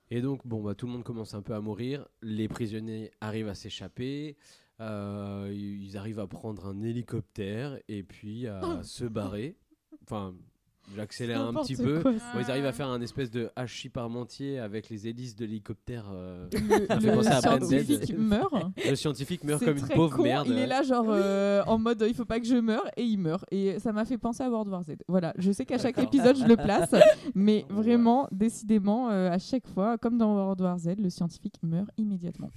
Et 0.10 0.22
donc, 0.22 0.42
bon, 0.48 0.64
bah, 0.64 0.74
tout 0.74 0.88
le 0.88 0.94
monde 0.94 1.04
commence 1.04 1.36
un 1.36 1.44
peu 1.44 1.54
à 1.54 1.62
mourir. 1.62 2.08
Les 2.24 2.48
prisonniers 2.48 3.12
arrivent 3.22 3.50
à 3.50 3.56
s'échapper. 3.56 4.38
Euh, 4.80 5.52
ils 5.54 5.98
arrivent 5.98 6.20
à 6.20 6.28
prendre 6.28 6.68
un 6.68 6.82
hélicoptère 6.84 7.78
et 7.88 8.04
puis 8.04 8.48
à 8.48 8.84
se 8.84 9.06
barrer. 9.06 9.56
Enfin, 10.04 10.34
J'accélère 10.96 11.42
un 11.42 11.54
petit 11.54 11.76
peu. 11.76 12.00
quoi, 12.02 12.14
Bon, 12.14 12.18
ça. 12.20 12.40
ils 12.40 12.50
arrivent 12.50 12.66
à 12.66 12.72
faire 12.72 12.88
un 12.88 13.02
espèce 13.02 13.30
de 13.30 13.50
hachis 13.58 13.90
parmentier 13.90 14.58
avec 14.58 14.88
les 14.88 15.06
hélices 15.10 15.36
de 15.36 15.44
l'hélicoptère. 15.44 16.06
euh, 16.14 16.48
Le- 16.54 17.24
scientifique 17.24 18.18
meurt. 18.18 18.54
Le 18.90 18.96
scientifique 18.96 19.44
meurt 19.44 19.66
comme 19.66 19.78
une 19.80 19.88
pauvre 19.90 20.16
con, 20.16 20.24
merde. 20.24 20.48
Il 20.50 20.58
est 20.58 20.66
là, 20.66 20.84
genre, 20.84 21.08
euh, 21.10 21.62
en 21.68 21.78
mode 21.78 22.06
il 22.08 22.14
faut 22.14 22.24
pas 22.24 22.40
que 22.40 22.46
je 22.46 22.56
meure, 22.56 22.86
et 22.96 23.04
il 23.04 23.18
meurt. 23.18 23.44
Et 23.52 23.80
ça 23.80 23.92
m'a 23.92 24.06
fait 24.06 24.18
penser 24.18 24.44
à 24.44 24.50
World 24.50 24.70
War 24.72 24.82
Z. 24.84 24.92
Voilà, 25.10 25.34
je 25.38 25.52
sais 25.52 25.66
qu'à 25.66 25.78
chaque 25.78 25.98
épisode, 25.98 26.38
je 26.38 26.46
le 26.46 26.56
place, 26.56 26.92
mais 27.36 27.66
vraiment, 27.70 28.30
décidément, 28.32 29.10
euh, 29.10 29.30
à 29.30 29.40
chaque 29.40 29.68
fois, 29.68 29.98
comme 29.98 30.18
dans 30.18 30.34
World 30.36 30.62
War 30.62 30.78
Z, 30.80 30.92
le 31.00 31.10
scientifique 31.10 31.56
meurt 31.64 31.90
immédiatement. 31.98 32.50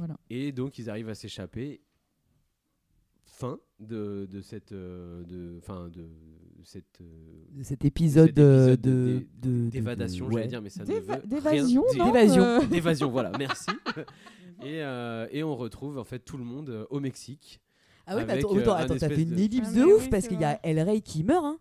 Voilà. 0.00 0.16
Et 0.30 0.50
donc 0.50 0.78
ils 0.78 0.88
arrivent 0.88 1.10
à 1.10 1.14
s'échapper. 1.14 1.82
Fin 3.26 3.58
de, 3.78 4.26
de 4.30 4.40
cette 4.40 4.72
euh, 4.72 5.22
de 5.24 5.60
fin 5.60 5.88
de 5.90 6.08
cette 6.64 7.00
euh, 7.02 7.44
De 7.52 7.62
cet 7.62 7.84
épisode, 7.84 8.32
de- 8.32 8.76
d'é- 8.80 8.90
de- 8.90 9.26
de- 9.40 9.68
d'évadation, 9.70 10.26
j'allais 10.30 10.42
ouais. 10.44 10.48
dire, 10.48 10.60
mais 10.62 10.68
ça 10.70 10.80
ne 10.84 10.86
D'éva- 10.88 11.18
veut 11.18 11.26
d'évasion, 11.26 11.84
D'évasion. 11.92 12.42
euh 12.42 12.66
d'évasion, 12.66 13.10
voilà, 13.10 13.30
merci. 13.38 13.70
et, 14.62 14.82
euh, 14.82 15.26
et 15.30 15.42
on 15.42 15.54
retrouve 15.56 15.96
en 15.98 16.04
fait 16.04 16.18
tout 16.20 16.36
le 16.38 16.44
monde 16.44 16.86
au 16.90 16.98
Mexique. 17.00 17.60
Ah 18.06 18.16
oui, 18.16 18.24
mais 18.26 18.32
avec, 18.32 18.44
attends, 18.44 18.56
euh, 18.56 18.72
attends, 18.74 18.96
t'as 18.96 19.08
fait 19.08 19.22
une 19.22 19.38
ellipse 19.38 19.68
Ah, 19.72 19.78
de 19.78 19.84
ouf 19.84 20.02
oui, 20.04 20.08
parce 20.10 20.26
qu'il 20.26 20.40
y 20.40 20.44
a 20.44 20.58
El 20.66 20.80
Rey 20.80 21.00
qui 21.02 21.22
meurt. 21.22 21.44
Hein. 21.44 21.58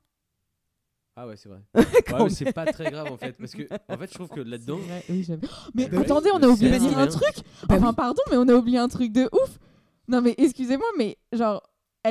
Ah 1.21 1.27
ouais, 1.27 1.35
c'est 1.35 1.49
vrai. 1.49 1.59
Ouais, 1.75 2.23
mais 2.23 2.29
c'est 2.29 2.53
pas 2.53 2.65
très 2.65 2.89
grave 2.89 3.11
en 3.11 3.17
fait, 3.17 3.33
parce 3.33 3.51
que 3.51 3.63
en 3.89 3.97
fait, 3.97 4.07
je 4.09 4.13
trouve 4.13 4.29
que 4.29 4.39
là-dedans. 4.39 4.79
Oui, 5.09 5.23
j'avais- 5.23 5.45
Mais 5.75 5.87
Bah 5.89 5.99
attendez, 6.01 6.29
on 6.33 6.39
le 6.39 6.45
a 6.45 6.47
oublié 6.49 6.71
de 6.71 6.77
dire 6.77 6.97
un 6.97 7.07
truc. 7.07 7.35
Bah 7.67 7.75
enfin, 7.75 7.89
oui. 7.89 7.95
pardon, 7.95 8.21
mais 8.31 8.37
on 8.37 8.47
a 8.47 8.53
oublié 8.53 8.77
un 8.77 8.87
truc 8.87 9.11
de 9.11 9.29
ouf. 9.33 9.59
Non, 10.07 10.21
mais 10.21 10.33
excusez-moi, 10.37 10.87
mais 10.97 11.17
genre, 11.33 11.61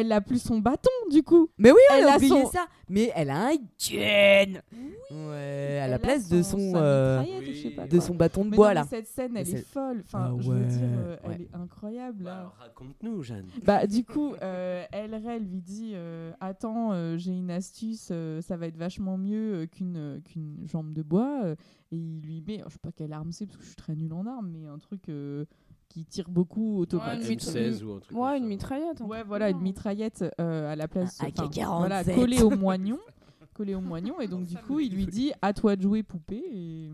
elle 0.00 0.12
a 0.12 0.20
plus 0.20 0.40
son 0.42 0.58
bâton 0.58 0.90
du 1.10 1.22
coup. 1.22 1.48
Mais 1.58 1.70
oui, 1.70 1.78
Elle 1.90 2.02
elle 2.02 2.08
a 2.08 2.16
oublié 2.16 2.42
son- 2.42 2.50
ça. 2.50 2.66
Mais 2.90 3.10
elle 3.14 3.30
a 3.30 3.48
un 3.48 3.54
gun. 3.54 4.60
Ouais, 5.10 5.78
à 5.82 5.88
la 5.88 5.98
place 5.98 6.28
de 6.28 6.42
son- 6.42 6.72
euh, 6.76 7.20
mitraillette 7.20 7.48
ou 7.48 7.52
je 7.54 7.62
sais 7.62 7.70
pas 7.70 7.86
de 7.86 8.00
son 8.00 8.14
bâton 8.14 8.44
de 8.44 8.50
Mais 8.50 8.56
bois 8.56 8.68
non, 8.68 8.74
là. 8.80 8.86
cette 8.88 9.06
scène, 9.06 9.36
elle 9.36 9.48
est 9.48 9.66
folle. 9.66 10.02
Enfin, 10.04 10.32
Ah 10.32 10.36
je 10.38 10.50
veux 10.50 10.64
dire, 10.64 10.80
ouais, 10.80 10.86
euh, 10.98 11.16
elle 11.24 11.42
est 11.42 11.54
incroyable. 11.54 12.24
là. 12.24 12.38
Alors, 12.40 12.56
raconte-nous, 12.58 13.22
Jeanne. 13.22 13.46
Bah 13.64 13.86
du 13.86 14.04
coup, 14.04 14.34
euh, 14.42 14.84
elle, 14.92 15.14
elle 15.14 15.44
lui 15.44 15.60
dit 15.62 15.92
euh, 15.94 16.32
attends, 16.40 16.92
euh, 16.92 17.16
j'ai 17.16 17.32
une 17.32 17.50
astuce, 17.50 18.08
euh, 18.10 18.40
ça 18.42 18.56
va 18.56 18.66
être 18.66 18.76
vachement 18.76 19.16
mieux 19.16 19.54
euh, 19.62 19.66
qu'une 19.66 19.96
euh, 19.96 20.20
qu'une 20.20 20.56
jambe 20.66 20.92
de 20.92 21.02
bois. 21.02 21.40
euh, 21.44 21.54
et 21.90 21.96
il 21.96 22.20
lui 22.20 22.42
met, 22.46 22.62
je 22.66 22.72
sais 22.72 22.78
pas 22.82 22.92
quelle 22.92 23.14
arme 23.14 23.32
c'est 23.32 23.46
parce 23.46 23.56
que 23.56 23.62
je 23.62 23.68
suis 23.68 23.76
très 23.76 23.94
nulle 23.96 24.12
en 24.12 24.26
armes, 24.26 24.50
mais 24.52 24.66
un 24.66 24.78
truc 24.78 25.08
euh, 25.08 25.46
qui 25.88 26.04
tire 26.04 26.28
beaucoup 26.28 26.74
Ouais, 26.76 26.80
automatique. 26.82 27.42
une, 27.42 27.50
M16 27.50 27.82
ou 27.84 27.92
un 27.94 28.00
truc 28.00 28.16
ouais, 28.18 28.38
une 28.38 28.46
mitraillette. 28.46 29.00
Ouais, 29.00 29.22
voilà, 29.24 29.50
une 29.50 29.60
mitraillette 29.60 30.24
euh, 30.40 30.72
à 30.72 30.76
la 30.76 30.86
place, 30.88 31.18
AK-47. 31.20 31.78
voilà, 31.78 32.04
collée 32.04 32.42
au 32.42 32.50
moignon, 32.50 32.98
collée 33.54 33.74
au 33.74 33.80
moignon, 33.80 34.20
et 34.20 34.28
donc 34.28 34.44
du 34.44 34.56
coup, 34.56 34.80
il 34.80 34.92
lui 34.94 35.06
dit 35.06 35.32
à 35.42 35.52
toi 35.52 35.76
de 35.76 35.82
jouer 35.82 36.02
poupée, 36.02 36.44
et 36.52 36.90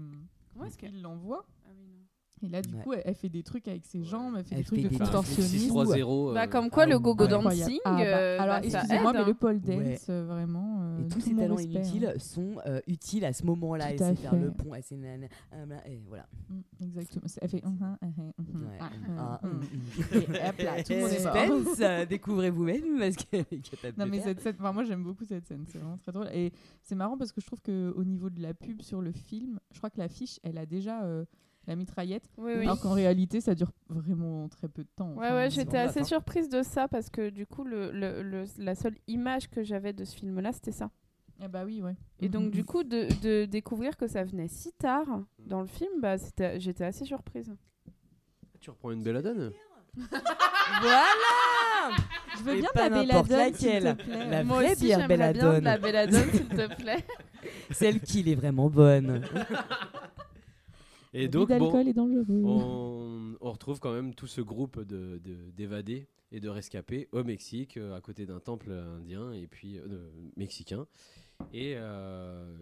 Comment 0.53 0.67
est-ce 0.67 0.79
qu'elle- 0.79 0.95
il 0.95 1.03
l'envoie. 1.03 1.45
Et 2.45 2.49
là, 2.49 2.61
du 2.63 2.75
Ouais. 2.75 2.83
coup, 2.83 2.93
elle, 2.93 3.03
elle 3.07 3.15
fait 3.15 3.29
des 3.29 3.43
trucs 3.43 3.67
avec 3.69 3.85
ses 3.87 4.03
jambes, 4.05 4.35
elle 4.37 4.45
fait 4.45 4.55
Elle 4.55 4.61
des 4.61 4.65
trucs 4.67 4.79
fait 4.81 4.85
de 4.85 4.89
des 4.91 4.97
Enfin, 4.97 5.05
contorsionniste. 5.07 5.71
6-3-0. 5.71 6.31
euh, 6.31 6.35
Bah, 6.35 6.47
comme 6.47 6.69
quoi, 6.71 6.83
ah 6.83 6.87
le 6.87 6.97
ouais. 6.97 7.03
gogo 7.03 7.27
dancing. 7.27 7.79
Ah 7.85 7.93
bah, 7.97 8.01
euh, 8.03 8.39
alors, 8.39 8.57
bah, 8.57 8.61
excusez-moi, 8.65 9.13
mais 9.13 9.19
hein. 9.21 9.25
le 9.27 9.35
pole 9.35 9.61
Ouais. 9.67 9.77
dance, 9.93 10.07
euh, 10.11 10.25
vraiment. 10.27 10.79
euh, 10.83 10.99
Et 11.05 11.09
tous 11.09 11.21
ces 11.21 11.35
talents 11.35 11.55
respect, 11.57 11.73
inutiles 11.73 12.07
hein. 12.07 12.19
sont 12.19 12.57
euh, 12.67 12.81
utiles 12.87 13.25
à 13.25 13.33
ce 13.33 13.45
moment-là. 13.47 13.87
À 13.87 13.97
c'est 13.97 14.15
faire 14.17 14.37
le 14.37 14.51
pont. 14.51 14.75
Et, 14.75 14.83
c'est 14.83 14.97
nana- 14.97 15.27
ah, 15.53 15.57
bah, 15.67 15.77
et 15.87 15.99
voilà. 16.09 16.27
Mm, 16.51 16.61
Exactement. 16.85 17.25
Elle 17.41 17.49
fait. 17.49 17.63
Ouais. 17.65 18.79
Et 20.13 20.19
hop 20.49 20.59
là, 20.59 20.83
tout 20.83 20.93
le 20.93 21.01
monde 21.01 21.11
est 21.11 21.25
mort. 21.25 21.67
Suspense, 21.67 22.09
découvrez 22.09 22.51
vous-même 22.51 22.99
parce 22.99 23.17
que 23.17 23.37
les 23.51 23.59
capables 23.59 23.95
Non 23.99 24.07
mais 24.07 24.21
cette 24.21 24.41
scène, 24.41 24.55
enfin, 24.59 24.73
moi 24.73 24.85
j'aime 24.85 25.03
beaucoup 25.03 25.25
cette 25.25 25.47
scène, 25.47 25.65
c'est 25.69 25.79
vraiment 25.79 25.99
très 25.99 26.13
drôle 26.13 26.29
et 26.33 26.53
c'est 26.83 26.95
marrant 26.95 27.17
parce 27.17 27.33
que 27.33 27.41
je 27.41 27.47
trouve 27.47 27.61
que 27.61 27.93
au 27.97 28.05
niveau 28.05 28.31
de 28.31 28.41
la 28.43 28.55
pub 28.55 28.83
sur 28.83 29.01
le 29.01 29.13
film, 29.13 29.59
je 29.73 29.79
crois 29.79 29.91
que 29.91 29.99
l'affiche 29.99 30.39
elle 30.43 30.59
a 30.59 30.67
déjà 30.67 31.05
euh, 31.05 31.25
la 31.67 31.77
mitraillette, 31.77 32.29
Oui, 32.37 32.53
oui. 32.59 32.63
alors 32.65 32.81
qu'en 32.81 32.93
réalité 32.93 33.41
ça 33.41 33.55
dure 33.55 33.71
vraiment 33.89 34.49
très 34.49 34.69
peu 34.69 34.83
de 34.83 34.89
temps. 34.97 35.13
Ouais, 35.15 35.27
Enfin, 35.27 35.35
ouais, 35.37 35.51
j'étais 35.51 35.79
assez 35.79 36.05
surprise 36.05 36.49
de 36.49 36.63
ça 36.63 36.89
parce 36.89 37.09
que 37.11 37.31
du 37.31 37.47
coup, 37.47 37.65
le, 37.65 37.91
le, 37.91 38.23
le- 38.23 38.45
la 38.59 38.75
seule 38.75 38.97
image 39.07 39.49
que 39.51 39.63
j'avais 39.63 39.93
de 39.93 40.05
ce 40.05 40.15
film-là, 40.17 40.53
c'était 40.53 40.73
ça. 40.73 40.91
Ah 41.43 41.49
bah 41.49 41.65
oui, 41.65 41.83
ouais. 41.83 41.97
Et 42.21 42.29
donc, 42.29 42.51
du 42.51 42.65
coup, 42.65 42.85
de, 42.85 43.09
de 43.23 43.45
découvrir 43.47 43.97
que 43.97 44.07
ça 44.07 44.23
venait 44.25 44.49
si 44.49 44.73
tard 44.75 45.07
dans 45.39 45.61
le 45.63 45.67
film, 45.67 46.01
bah, 46.01 46.17
j'étais 46.59 46.85
assez 46.85 47.05
surprise. 47.05 47.53
Tu 48.61 48.71
reprends 48.71 48.91
une 48.93 49.03
belladone? 49.03 49.53
Voilà 50.81 51.05
Je 52.39 52.43
veux 52.43 52.55
Et 52.57 52.61
bien 52.61 52.71
pas 52.75 52.89
ta 52.89 53.05
n'importe 53.05 53.29
belladone, 53.29 53.55
s'il 53.55 53.71
te 53.81 53.93
plaît. 54.03 54.31
La 54.31 54.45
Moi 54.45 54.57
vraie 54.57 54.73
aussi, 54.73 54.85
bière 54.85 55.01
j'aimerais 55.01 55.33
bien 55.33 55.61
de 55.61 55.65
la 55.65 55.79
belladone, 55.79 56.31
s'il 56.33 56.49
te 56.49 56.75
plaît. 56.83 57.05
Celle 57.71 58.01
qui 58.01 58.29
est 58.31 58.35
vraiment 58.35 58.71
bonne. 58.71 59.23
Et 61.15 61.29
donc, 61.29 61.49
bon, 61.49 61.81
est 61.81 61.93
dangereux. 61.93 62.25
on, 62.45 63.37
on 63.41 63.53
retrouve 63.53 63.79
quand 63.81 63.93
même 63.93 64.15
tout 64.15 64.27
ce 64.27 64.41
groupe 64.41 64.81
de- 64.81 65.19
de- 65.19 65.51
d'évadés 65.53 66.09
et 66.33 66.41
de 66.41 66.49
rescapés 66.49 67.09
au 67.13 67.23
Mexique, 67.25 67.77
euh, 67.77 67.95
à 67.95 68.01
côté 68.01 68.27
d'un 68.27 68.41
temple 68.41 68.71
indien 68.73 69.33
et 69.33 69.47
puis 69.47 69.79
euh, 69.79 70.11
mexicain. 70.37 70.87
Et 71.53 71.75
euh, 71.77 72.57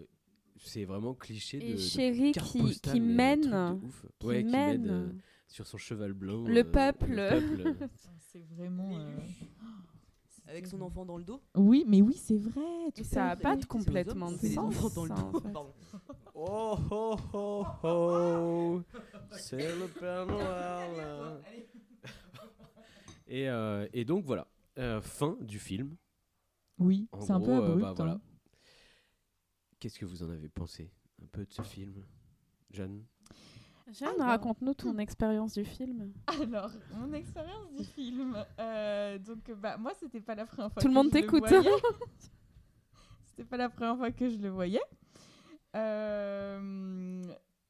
c'est 0.58 0.84
vraiment 0.84 1.14
cliché 1.14 1.58
de. 1.58 1.64
Et 1.64 1.72
de 1.74 1.78
Chéri 1.78 2.32
qui, 2.32 2.58
postale, 2.58 2.92
qui 2.94 3.00
mais 3.00 3.36
mène, 3.36 3.80
qui 4.20 4.26
Ouais, 4.26 4.44
qui 4.44 4.50
mène 4.52 4.90
euh, 4.90 5.08
sur 5.48 5.66
son 5.66 5.78
cheval 5.78 6.12
blanc. 6.12 6.44
le 6.46 6.60
euh, 6.60 6.64
peuple. 6.64 7.06
le 7.10 7.28
peuple. 7.30 7.88
C'est 8.20 8.44
vraiment. 8.56 8.98
Euh, 10.46 10.50
Avec 10.50 10.66
son 10.66 10.80
enfant 10.82 11.04
dans 11.04 11.16
le 11.18 11.24
dos. 11.24 11.40
Oui, 11.56 11.84
mais 11.86 12.02
oui, 12.02 12.14
c'est 12.14 12.38
vrai. 12.38 12.90
Tout 12.94 13.04
ça 13.04 13.26
à 13.26 13.30
a 13.32 13.36
fait. 13.36 13.42
pas 13.42 13.56
de 13.56 13.64
complètement 13.64 14.32
de 14.32 14.36
sens. 14.38 14.94
dans 14.94 15.04
le 15.04 15.08
dos. 15.10 15.40
Pardon. 15.40 15.72
Oh 16.34 16.76
oh 16.90 17.16
oh 17.34 17.64
oh, 17.84 18.82
c'est 19.30 19.76
le 19.76 19.86
Père 19.88 20.26
Noël. 20.26 21.42
et, 23.28 23.48
euh, 23.48 23.86
et 23.92 24.04
donc 24.04 24.24
voilà, 24.24 24.46
euh, 24.78 25.00
fin 25.00 25.36
du 25.40 25.58
film. 25.58 25.96
Oui, 26.78 27.08
c'est 27.20 27.30
un 27.32 27.40
peu 27.40 27.50
euh, 27.52 27.58
abrupt. 27.64 27.80
bah, 27.82 27.92
voilà. 27.96 28.12
hein. 28.12 28.20
Qu'est-ce 29.78 29.98
que 29.98 30.04
vous 30.06 30.22
en 30.22 30.30
avez 30.30 30.48
pensé 30.48 30.90
un 31.22 31.26
peu 31.26 31.44
de 31.44 31.52
ce 31.52 31.62
film, 31.62 32.04
Jeanne? 32.70 33.04
Jeanne, 33.90 34.08
Alors. 34.14 34.26
raconte-nous 34.28 34.74
ton 34.74 34.96
expérience 34.98 35.54
du 35.54 35.64
film. 35.64 36.12
Alors, 36.26 36.70
mon 36.96 37.12
expérience 37.12 37.70
du 37.76 37.84
film. 37.84 38.36
euh, 38.58 39.18
donc, 39.18 39.50
bah, 39.60 39.76
moi, 39.76 39.92
c'était 39.98 40.20
pas 40.20 40.34
la 40.34 40.46
première 40.46 40.72
fois 40.72 40.80
Tout 40.82 40.88
le 40.88 40.92
que 40.94 40.98
monde 40.98 41.06
je 41.06 41.18
t'écoute. 41.18 41.44
c'était 43.26 43.44
pas 43.44 43.56
la 43.56 43.68
première 43.68 43.96
fois 43.96 44.10
que 44.10 44.28
je 44.28 44.38
le 44.38 44.48
voyais. 44.50 44.80
Euh, 45.76 47.22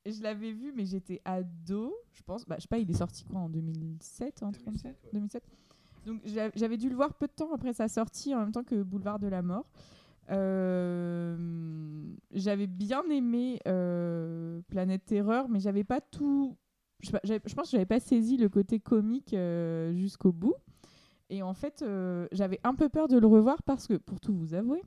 je 0.05 0.23
l'avais 0.23 0.53
vu, 0.53 0.73
mais 0.75 0.85
j'étais 0.85 1.21
ado, 1.25 1.95
je 2.13 2.23
pense. 2.23 2.45
Bah, 2.47 2.57
je 2.59 2.63
sais 2.63 2.69
pas, 2.69 2.79
il 2.79 2.91
est 2.91 2.95
sorti 2.95 3.25
quoi 3.25 3.41
en 3.41 3.49
2007, 3.49 4.43
un 4.43 4.51
truc 4.53 4.65
comme 4.65 4.77
ça? 4.77 4.89
2007. 5.13 5.43
Donc, 6.07 6.21
j'a- 6.25 6.51
j'avais 6.57 6.77
dû 6.77 6.89
le 6.89 6.97
voir 6.97 7.15
peu 7.15 7.27
de 7.29 7.33
temps 7.33 7.53
après 7.55 7.73
sa 7.73 7.89
sortie, 7.89 8.35
en 8.35 8.41
même 8.41 8.53
temps 8.53 8.65
que 8.65 8.83
Boulevard 8.83 9.19
de 9.21 9.29
la 9.29 9.43
Mort. 9.43 9.67
Euh, 10.31 11.37
j'avais 12.33 12.67
bien 12.67 13.03
aimé 13.11 13.61
euh, 13.67 14.61
Planète 14.69 15.05
Terreur, 15.05 15.49
mais 15.49 15.61
j'avais 15.61 15.85
pas 15.85 16.01
tout. 16.01 16.57
Je, 17.01 17.11
pense 17.11 17.67
que 17.67 17.73
j'avais 17.73 17.87
pas 17.87 18.01
saisi 18.01 18.37
le 18.37 18.49
côté 18.49 18.79
comique 18.79 19.35
euh, 19.35 19.93
jusqu'au 19.95 20.33
bout. 20.33 20.55
Et 21.31 21.43
en 21.43 21.55
fait, 21.55 21.85
j'avais 22.33 22.61
un 22.63 22.75
peu 22.75 22.89
peur 22.89 23.09
de 23.09 23.19
le 23.19 23.27
revoir 23.27 23.63
parce 23.63 23.87
que, 23.87 23.95
pour 23.95 24.21
tout 24.21 24.35
vous 24.35 24.53
avouer, 24.53 24.83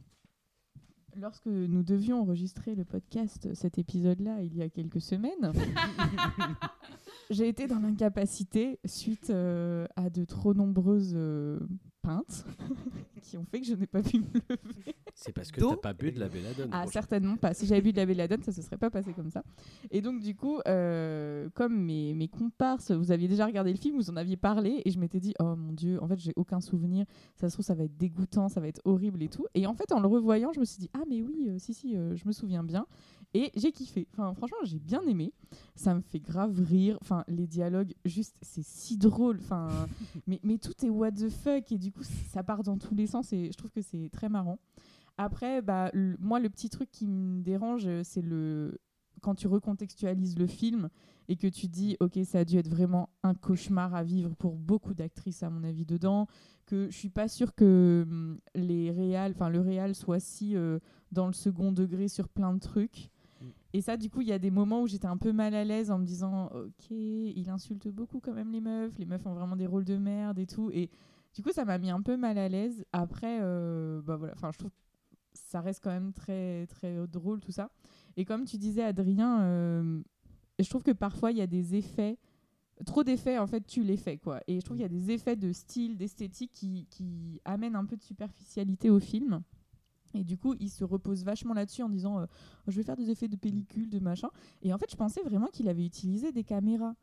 lorsque 1.16 1.48
nous 1.48 1.82
devions 1.82 2.22
enregistrer 2.22 2.76
le 2.76 2.86
podcast, 2.86 3.52
cet 3.56 3.80
épisode-là, 3.80 4.42
il 4.44 4.56
y 4.56 4.62
a 4.62 4.70
quelques 4.70 5.02
semaines, 5.02 5.34
j'ai 7.30 7.48
été 7.48 7.68
dans 7.68 7.80
l'incapacité 7.80 8.80
suite 8.86 9.30
euh, 9.30 9.86
à 9.96 10.10
de 10.10 10.26
trop 10.26 10.54
nombreuses 10.54 11.14
euh, 11.16 11.60
pintes 12.02 12.46
qui 13.22 13.38
ont 13.38 13.46
fait 13.46 13.62
que 13.62 13.68
je 13.68 13.74
n'ai 13.74 13.88
pas 13.88 14.02
pu 14.02 14.20
me 14.20 14.26
lever. 14.26 14.96
C'est 15.16 15.32
parce 15.32 15.50
que 15.50 15.60
D'eau 15.60 15.72
t'as 15.72 15.78
pas 15.78 15.94
bu 15.94 16.12
de 16.12 16.20
la 16.20 16.28
belladone. 16.28 16.70
Ah, 16.72 16.86
certainement 16.88 17.38
pas. 17.38 17.54
Si 17.54 17.66
j'avais 17.66 17.82
bu 17.82 17.94
de 17.94 17.98
la 17.98 18.06
belladone, 18.06 18.44
ça 18.44 18.52
se 18.52 18.62
serait 18.62 18.78
pas 18.78 18.90
passé 18.90 19.14
comme 19.14 19.30
ça. 19.30 19.44
Et 19.90 20.02
donc, 20.02 20.22
du 20.22 20.36
coup, 20.36 20.60
euh, 20.68 21.50
comme 21.54 21.76
mes, 21.76 22.14
mes 22.14 22.28
comparses, 22.28 22.92
vous 22.92 23.12
aviez 23.12 23.28
déjà 23.28 23.46
regardé 23.46 23.72
le 23.72 23.78
film, 23.78 23.96
vous 23.96 24.10
en 24.10 24.18
aviez 24.18 24.36
parlé, 24.36 24.82
et 24.84 24.92
je 24.92 25.00
m'étais 25.00 25.22
dit, 25.22 25.34
oh 25.40 25.56
mon 25.56 25.72
dieu, 25.72 26.04
en 26.04 26.08
fait, 26.08 26.20
j'ai 26.20 26.34
aucun 26.36 26.60
souvenir. 26.60 27.06
Ça 27.36 27.50
se 27.50 27.56
trouve, 27.56 27.66
ça 27.66 27.76
va 27.76 27.86
être 27.86 27.98
dégoûtant, 27.98 28.50
ça 28.50 28.60
va 28.60 28.68
être 28.68 28.82
horrible 28.84 29.24
et 29.24 29.30
tout. 29.30 29.46
Et 29.56 29.66
en 29.66 29.74
fait, 29.74 29.92
en 29.94 30.02
le 30.02 30.08
revoyant, 30.08 30.52
je 30.54 30.60
me 30.60 30.66
suis 30.66 30.80
dit, 30.80 30.90
ah, 30.94 31.04
mais 31.10 31.22
oui, 31.22 31.48
euh, 31.50 31.58
si, 31.60 31.74
si, 31.74 31.96
euh, 31.96 32.16
je 32.16 32.28
me 32.28 32.34
souviens 32.34 32.64
bien. 32.64 32.86
Et 33.38 33.52
j'ai 33.56 33.74
kiffé. 33.74 34.08
Enfin, 34.14 34.34
franchement, 34.34 34.58
j'ai 34.64 34.80
bien 34.80 35.02
aimé. 35.02 35.34
Ça 35.76 35.94
me 35.94 36.00
fait 36.00 36.22
grave 36.22 36.58
rire. 36.62 36.98
Enfin, 37.02 37.26
les 37.28 37.48
dialogues, 37.48 37.94
juste, 38.06 38.38
c'est 38.42 38.64
si 38.64 38.98
drôle. 38.98 39.40
Enfin, 39.42 39.68
mais, 40.28 40.40
mais 40.42 40.58
tout 40.58 40.74
est 40.86 40.90
what 40.90 41.12
the 41.12 41.28
fuck. 41.30 41.70
Et 41.74 41.78
du 41.78 41.92
coup, 41.92 42.04
ça 42.32 42.44
part 42.44 42.64
dans 42.64 42.78
tous 42.78 42.96
les 42.96 43.08
sens. 43.08 43.34
Et 43.34 43.52
je 43.52 43.58
trouve 43.58 43.72
que 43.72 43.82
c'est 43.82 44.10
très 44.10 44.30
marrant. 44.30 44.58
Après, 45.18 45.62
bah, 45.62 45.90
le- 45.94 46.16
moi, 46.20 46.40
le 46.40 46.50
petit 46.50 46.70
truc 46.70 46.90
qui 46.92 47.08
me 47.08 47.42
dérange, 47.42 47.90
c'est 48.04 48.22
le 48.22 48.80
quand 49.22 49.34
tu 49.36 49.48
recontextualises 49.48 50.38
le 50.38 50.46
film 50.46 50.90
et 51.30 51.36
que 51.36 51.48
tu 51.48 51.68
dis, 51.68 51.98
ok, 52.00 52.20
ça 52.26 52.40
a 52.40 52.46
dû 52.46 52.58
être 52.58 52.70
vraiment 52.70 53.10
un 53.24 53.34
cauchemar 53.34 53.96
à 53.96 54.04
vivre 54.04 54.36
pour 54.36 54.56
beaucoup 54.56 54.94
d'actrices, 54.94 55.42
à 55.42 55.50
mon 55.50 55.64
avis, 55.64 55.84
dedans, 55.84 56.28
que 56.68 56.90
je 56.92 56.96
suis 56.96 57.10
pas 57.10 57.28
sûre 57.28 57.56
que 57.56 58.06
hum, 58.08 58.38
les 58.54 58.92
réals 58.92 59.32
enfin 59.36 59.50
le 59.50 59.62
réal 59.62 59.96
soit 59.96 60.20
si 60.20 60.56
euh, 60.56 60.78
dans 61.12 61.26
le 61.28 61.34
second 61.34 61.72
degré 61.72 62.08
sur 62.08 62.30
plein 62.30 62.54
de 62.54 62.60
trucs. 62.60 63.10
Et 63.76 63.82
ça, 63.82 63.98
du 63.98 64.10
coup, 64.10 64.22
il 64.22 64.30
y 64.30 64.32
a 64.32 64.40
des 64.40 64.52
moments 64.52 64.84
où 64.84 64.88
j'étais 64.88 65.06
un 65.06 65.18
peu 65.18 65.34
mal 65.34 65.54
à 65.54 65.66
l'aise 65.66 65.92
en 65.92 66.00
me 66.00 66.06
disant, 66.06 66.46
ok, 66.46 66.92
il 66.92 67.50
insulte 67.50 67.90
beaucoup 67.90 68.22
quand 68.22 68.32
même 68.32 68.50
les 68.50 68.62
meufs, 68.62 68.98
les 68.98 69.06
meufs 69.06 69.26
ont 69.26 69.34
vraiment 69.34 69.58
des 69.58 69.68
rôles 69.68 69.84
de 69.84 69.98
merde 69.98 70.40
et 70.40 70.46
tout. 70.46 70.72
Et 70.72 70.90
du 71.34 71.44
coup, 71.44 71.52
ça 71.52 71.66
m'a 71.66 71.78
mis 71.78 71.90
un 71.90 72.02
peu 72.02 72.16
mal 72.16 72.38
à 72.38 72.48
l'aise. 72.48 72.86
Après, 72.94 73.40
euh, 73.42 74.02
bah 74.02 74.16
voilà, 74.16 74.34
enfin, 74.34 74.50
je 74.54 74.60
trouve 74.60 74.72
que 74.72 74.78
ça 75.34 75.60
reste 75.60 75.84
quand 75.84 75.90
même 75.90 76.14
très, 76.14 76.68
très 76.68 77.06
drôle 77.08 77.42
tout 77.42 77.52
ça. 77.52 77.70
Et 78.16 78.24
comme 78.24 78.46
tu 78.46 78.58
disais, 78.58 78.82
Adrien, 78.82 79.42
euh, 79.42 80.02
je 80.58 80.70
trouve 80.70 80.84
que 80.84 80.92
parfois 80.92 81.32
il 81.32 81.38
y 81.38 81.42
a 81.42 81.48
des 81.48 81.76
effets, 81.76 82.18
trop 82.86 83.04
d'effets 83.04 83.38
en 83.40 83.46
fait 83.46 83.68
tuent 83.68 83.84
l'effet 83.84 84.18
quoi. 84.18 84.40
Et 84.48 84.62
je 84.62 84.62
trouve 84.64 84.78
qu'il 84.78 84.84
y 84.84 84.86
a 84.86 84.90
des 84.90 85.12
effets 85.12 85.36
de 85.36 85.52
style, 85.52 85.98
d'esthétique 85.98 86.54
qui 86.54 87.42
amènent 87.44 87.76
un 87.76 87.84
peu 87.84 87.98
de 87.98 88.04
superficialité 88.04 88.90
au 88.90 89.02
film. 89.02 89.42
Et 90.16 90.24
du 90.24 90.38
coup, 90.38 90.56
il 90.60 90.70
se 90.70 90.84
repose 90.84 91.24
vachement 91.24 91.54
là-dessus 91.54 91.84
en 91.84 91.90
disant 91.90 92.20
euh, 92.20 92.26
je 92.68 92.78
vais 92.78 92.84
faire 92.84 92.96
des 92.96 93.10
effets 93.10 93.28
de 93.28 93.36
pellicule, 93.36 93.90
de 93.90 94.00
machin. 94.00 94.30
Et 94.62 94.74
en 94.74 94.78
fait, 94.78 94.90
je 94.90 94.96
pensais 94.96 95.22
vraiment 95.22 95.48
qu'il 95.48 95.68
avait 95.70 95.86
utilisé 95.86 96.32
des 96.32 96.44
caméras. 96.44 96.96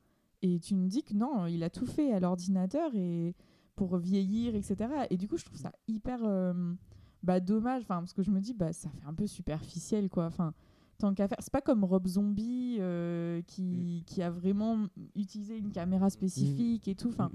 Et 0.43 0.59
tu 0.59 0.75
me 0.75 0.89
dis 0.89 1.05
que 1.05 1.15
non, 1.15 1.47
il 1.47 1.63
a 1.63 1.71
tout 1.71 1.87
fait 1.87 2.13
à 2.13 2.19
l'ordinateur 2.19 2.95
et 2.95 3.35
pour 3.77 3.97
vieillir, 3.97 4.55
etc. 4.55 4.77
Et 5.11 5.17
du 5.17 5.29
coup, 5.29 5.37
je 5.37 5.45
trouve 5.45 5.59
ça 5.59 5.73
hyper 5.89 6.21
euh, 6.25 6.75
bah, 7.23 7.41
dommage, 7.41 7.83
enfin, 7.83 7.99
parce 7.99 8.13
que 8.13 8.23
je 8.23 8.31
me 8.31 8.41
dis, 8.41 8.55
bah, 8.55 8.73
ça 8.73 8.91
fait 8.91 9.07
un 9.07 9.15
peu 9.15 9.27
superficiel, 9.27 10.09
quoi. 10.09 10.27
Enfin, 10.27 10.53
tant 10.99 11.15
qu'à 11.15 11.29
faire. 11.29 11.39
C'est 11.41 11.53
pas 11.53 11.61
comme 11.61 11.85
Rob 11.85 12.07
Zombie 12.07 12.77
euh, 12.81 13.41
qui, 13.47 14.05
qui 14.07 14.23
a 14.23 14.31
vraiment 14.31 14.87
utilisé 15.15 15.57
une 15.57 15.73
caméra 15.73 16.11
spécifique 16.11 16.89
et 16.89 16.95
tout. 16.95 17.09
Enfin, 17.09 17.31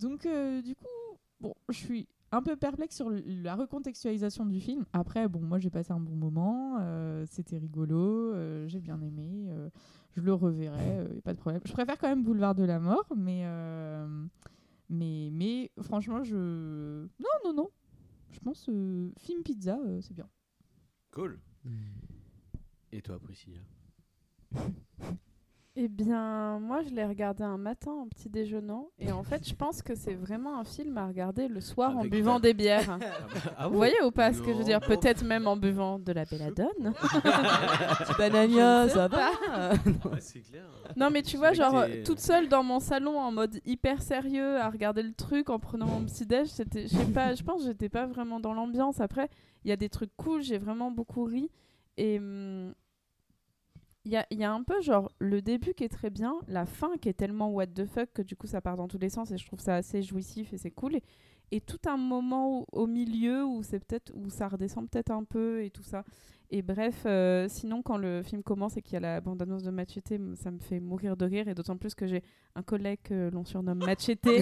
donc, 0.00 0.26
euh, 0.26 0.62
du 0.62 0.74
coup, 0.74 0.86
bon, 1.40 1.54
je 1.68 1.76
suis 1.76 2.08
un 2.32 2.42
peu 2.42 2.56
perplexe 2.56 2.96
sur 2.96 3.10
la 3.10 3.54
recontextualisation 3.54 4.46
du 4.46 4.60
film. 4.60 4.84
Après, 4.92 5.28
bon, 5.28 5.40
moi 5.40 5.58
j'ai 5.58 5.70
passé 5.70 5.92
un 5.92 6.00
bon 6.00 6.14
moment, 6.16 6.78
euh, 6.80 7.24
c'était 7.26 7.58
rigolo, 7.58 8.32
euh, 8.34 8.66
j'ai 8.66 8.80
bien 8.80 9.00
aimé, 9.00 9.46
euh, 9.48 9.68
je 10.16 10.22
le 10.22 10.32
reverrai, 10.32 10.98
euh, 10.98 11.20
pas 11.22 11.34
de 11.34 11.38
problème. 11.38 11.62
Je 11.64 11.72
préfère 11.72 11.98
quand 11.98 12.08
même 12.08 12.22
Boulevard 12.22 12.54
de 12.54 12.64
la 12.64 12.80
Mort, 12.80 13.06
mais, 13.16 13.42
euh, 13.44 14.26
mais, 14.90 15.30
mais 15.32 15.70
franchement, 15.82 16.22
je. 16.24 17.02
Non, 17.18 17.30
non, 17.44 17.52
non. 17.54 17.70
Je 18.32 18.40
pense 18.40 18.68
euh, 18.68 19.10
film 19.18 19.42
pizza, 19.42 19.78
euh, 19.86 20.00
c'est 20.00 20.14
bien. 20.14 20.28
Cool. 21.12 21.38
Et 22.92 23.02
toi, 23.02 23.18
Priscilla? 23.18 23.60
Eh 25.78 25.88
bien, 25.88 26.58
moi, 26.58 26.80
je 26.80 26.88
l'ai 26.88 27.04
regardé 27.04 27.42
un 27.44 27.58
matin 27.58 27.90
en 27.90 28.08
petit 28.08 28.30
déjeunant. 28.30 28.88
Et 28.98 29.12
en 29.12 29.22
fait, 29.22 29.46
je 29.46 29.54
pense 29.54 29.82
que 29.82 29.94
c'est 29.94 30.14
vraiment 30.14 30.58
un 30.58 30.64
film 30.64 30.96
à 30.96 31.06
regarder 31.06 31.48
le 31.48 31.60
soir 31.60 31.98
en 31.98 32.04
buvant 32.06 32.40
des 32.40 32.54
bières. 32.54 32.98
Ah 33.58 33.68
Vous 33.68 33.76
voyez 33.76 33.94
ou 34.02 34.10
pas 34.10 34.32
ce 34.32 34.40
que 34.40 34.52
je 34.52 34.58
veux 34.58 34.64
dire? 34.64 34.80
Peut-être 34.80 35.22
même 35.24 35.46
en 35.46 35.56
buvant 35.56 35.98
de 35.98 36.12
la 36.12 36.24
belladone. 36.24 36.66
Petit 37.98 38.14
banania, 38.18 38.88
ça 38.88 39.08
va? 39.08 39.30
Ouais, 40.10 40.20
c'est 40.20 40.40
clair. 40.40 40.64
Non, 40.96 41.10
mais 41.10 41.22
tu 41.22 41.36
vois, 41.36 41.52
genre, 41.52 41.84
t'es- 41.84 42.02
toute 42.02 42.20
seule 42.20 42.48
dans 42.48 42.62
mon 42.62 42.80
salon 42.80 43.18
en 43.20 43.30
mode 43.30 43.60
hyper 43.66 44.00
sérieux 44.00 44.56
à 44.58 44.70
regarder 44.70 45.02
le 45.02 45.12
truc 45.12 45.50
en 45.50 45.58
prenant 45.58 45.86
mon 45.86 46.04
petit 46.04 46.24
déj, 46.26 46.48
c'était, 46.48 46.82
je 46.82 46.96
sais 46.96 47.04
pas, 47.12 47.34
je 47.34 47.42
pense 47.42 47.60
que 47.62 47.68
j'étais 47.68 47.88
pas 47.90 48.06
vraiment 48.06 48.40
dans 48.40 48.54
l'ambiance. 48.54 49.00
Après, 49.00 49.28
il 49.64 49.68
y 49.68 49.72
a 49.72 49.76
des 49.76 49.88
trucs 49.90 50.14
cool, 50.16 50.42
j'ai 50.42 50.58
vraiment 50.58 50.90
beaucoup 50.90 51.24
ri. 51.24 51.50
Et 51.98 52.18
hum, 52.18 52.72
il 54.06 54.38
y, 54.38 54.44
a, 54.44 54.52
un 54.52 54.62
peu, 54.62 54.80
genre, 54.82 55.10
le 55.18 55.42
début 55.42 55.74
qui 55.74 55.82
est 55.82 55.88
très 55.88 56.10
bien, 56.10 56.36
la 56.46 56.64
fin 56.64 56.96
qui 56.96 57.08
est 57.08 57.14
tellement 57.14 57.50
what 57.50 57.66
the 57.66 57.84
fuck 57.86 58.12
que 58.14 58.22
du 58.22 58.36
coup 58.36 58.46
ça 58.46 58.60
part 58.60 58.76
dans 58.76 58.86
tous 58.86 58.98
les 58.98 59.08
sens 59.08 59.32
et 59.32 59.36
je 59.36 59.44
trouve 59.44 59.58
ça 59.58 59.74
assez 59.74 60.00
jouissif 60.00 60.52
et 60.52 60.58
c'est 60.58 60.70
cool. 60.70 60.94
Et, 60.94 61.02
et 61.50 61.60
tout 61.60 61.80
un 61.86 61.96
moment 61.96 62.60
au, 62.60 62.66
au 62.70 62.86
milieu 62.86 63.44
où 63.44 63.64
c'est 63.64 63.80
peut-être 63.80 64.12
où 64.14 64.30
ça 64.30 64.46
redescend 64.46 64.88
peut-être 64.88 65.10
un 65.10 65.24
peu 65.24 65.64
et 65.64 65.70
tout 65.70 65.82
ça. 65.82 66.04
Et 66.50 66.62
bref, 66.62 67.02
euh, 67.06 67.46
sinon 67.48 67.82
quand 67.82 67.96
le 67.96 68.22
film 68.22 68.42
commence 68.42 68.76
et 68.76 68.82
qu'il 68.82 68.94
y 68.94 68.96
a 68.96 69.00
la 69.00 69.20
bande-annonce 69.20 69.64
de 69.64 69.70
Machete, 69.70 70.14
ça 70.36 70.50
me 70.50 70.58
fait 70.60 70.78
mourir 70.78 71.16
de 71.16 71.24
rire 71.26 71.48
et 71.48 71.54
d'autant 71.54 71.76
plus 71.76 71.94
que 71.94 72.06
j'ai 72.06 72.22
un 72.54 72.62
collègue 72.62 73.00
que 73.02 73.30
l'on 73.32 73.44
surnomme 73.44 73.78
Machete. 73.84 74.26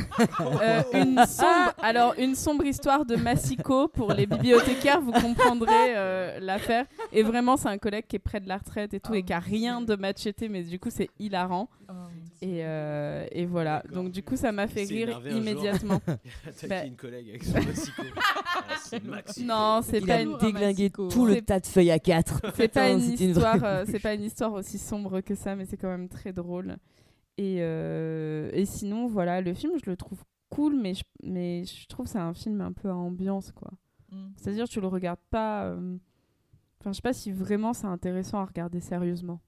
Euh, 0.62 0.82
une 0.94 1.24
sombre, 1.26 1.72
alors 1.82 2.14
une 2.18 2.34
sombre 2.34 2.64
histoire 2.66 3.04
de 3.06 3.16
Massico 3.16 3.88
pour 3.88 4.12
les 4.12 4.26
bibliothécaires, 4.26 5.00
vous 5.00 5.12
comprendrez 5.12 5.96
euh, 5.96 6.38
l'affaire. 6.40 6.86
Et 7.12 7.22
vraiment, 7.22 7.56
c'est 7.56 7.68
un 7.68 7.78
collègue 7.78 8.04
qui 8.06 8.16
est 8.16 8.20
près 8.20 8.40
de 8.40 8.48
la 8.48 8.58
retraite 8.58 8.94
et 8.94 9.00
tout 9.00 9.14
et 9.14 9.22
qui 9.22 9.32
a 9.32 9.38
rien 9.38 9.80
de 9.80 9.94
Machete, 9.96 10.44
mais 10.50 10.62
du 10.62 10.78
coup 10.78 10.90
c'est 10.90 11.08
hilarant. 11.18 11.68
Et, 12.42 12.60
euh, 12.64 13.26
et 13.30 13.46
voilà, 13.46 13.82
donc 13.92 14.10
du 14.10 14.22
coup 14.22 14.36
ça 14.36 14.52
m'a 14.52 14.66
fait 14.66 14.84
Il 14.84 15.04
rire 15.06 15.20
immédiatement. 15.30 16.00
Il 16.62 16.64
a 16.64 16.68
Bah, 16.68 16.84
une 16.84 16.96
collègue 16.96 17.28
avec 17.30 17.44
son 17.44 17.54
massico. 17.54 18.02
Ah. 18.92 19.32
Non, 19.42 19.80
c'est 19.82 19.98
Il 19.98 20.06
pas 20.06 20.14
a 20.16 20.20
une 20.20 20.36
déglingué 20.38 20.90
tout 20.90 21.26
le 21.26 21.40
tas 21.40 21.58
de 21.58 21.66
feuilles 21.66 21.90
à 21.94 21.98
quatre. 21.98 22.40
C'est 22.56 22.68
pas 22.72 22.90
une 22.90 23.00
histoire, 23.00 23.64
euh, 23.64 23.84
c'est 23.86 24.00
pas 24.00 24.14
une 24.14 24.22
histoire 24.22 24.52
aussi 24.52 24.78
sombre 24.78 25.20
que 25.20 25.34
ça, 25.34 25.56
mais 25.56 25.64
c'est 25.64 25.76
quand 25.76 25.88
même 25.88 26.08
très 26.08 26.32
drôle. 26.32 26.76
Et, 27.38 27.58
euh, 27.60 28.50
et 28.52 28.64
sinon, 28.66 29.06
voilà, 29.06 29.40
le 29.40 29.54
film, 29.54 29.72
je 29.82 29.90
le 29.90 29.96
trouve 29.96 30.22
cool, 30.50 30.76
mais 30.80 30.94
je, 30.94 31.02
mais 31.22 31.64
je 31.64 31.86
trouve 31.88 32.06
que 32.06 32.12
c'est 32.12 32.18
un 32.18 32.34
film 32.34 32.60
un 32.60 32.72
peu 32.72 32.88
à 32.88 32.94
ambiance, 32.94 33.50
quoi. 33.52 33.70
Mm. 34.10 34.16
C'est-à-dire, 34.36 34.68
tu 34.68 34.80
le 34.80 34.86
regardes 34.88 35.24
pas. 35.30 35.64
euh, 35.64 35.96
Enfin, 36.80 36.92
je 36.92 36.96
sais 36.96 37.02
pas 37.02 37.14
si 37.14 37.32
vraiment 37.32 37.72
c'est 37.72 37.86
intéressant 37.86 38.38
à 38.40 38.44
regarder 38.44 38.78
sérieusement. 38.80 39.40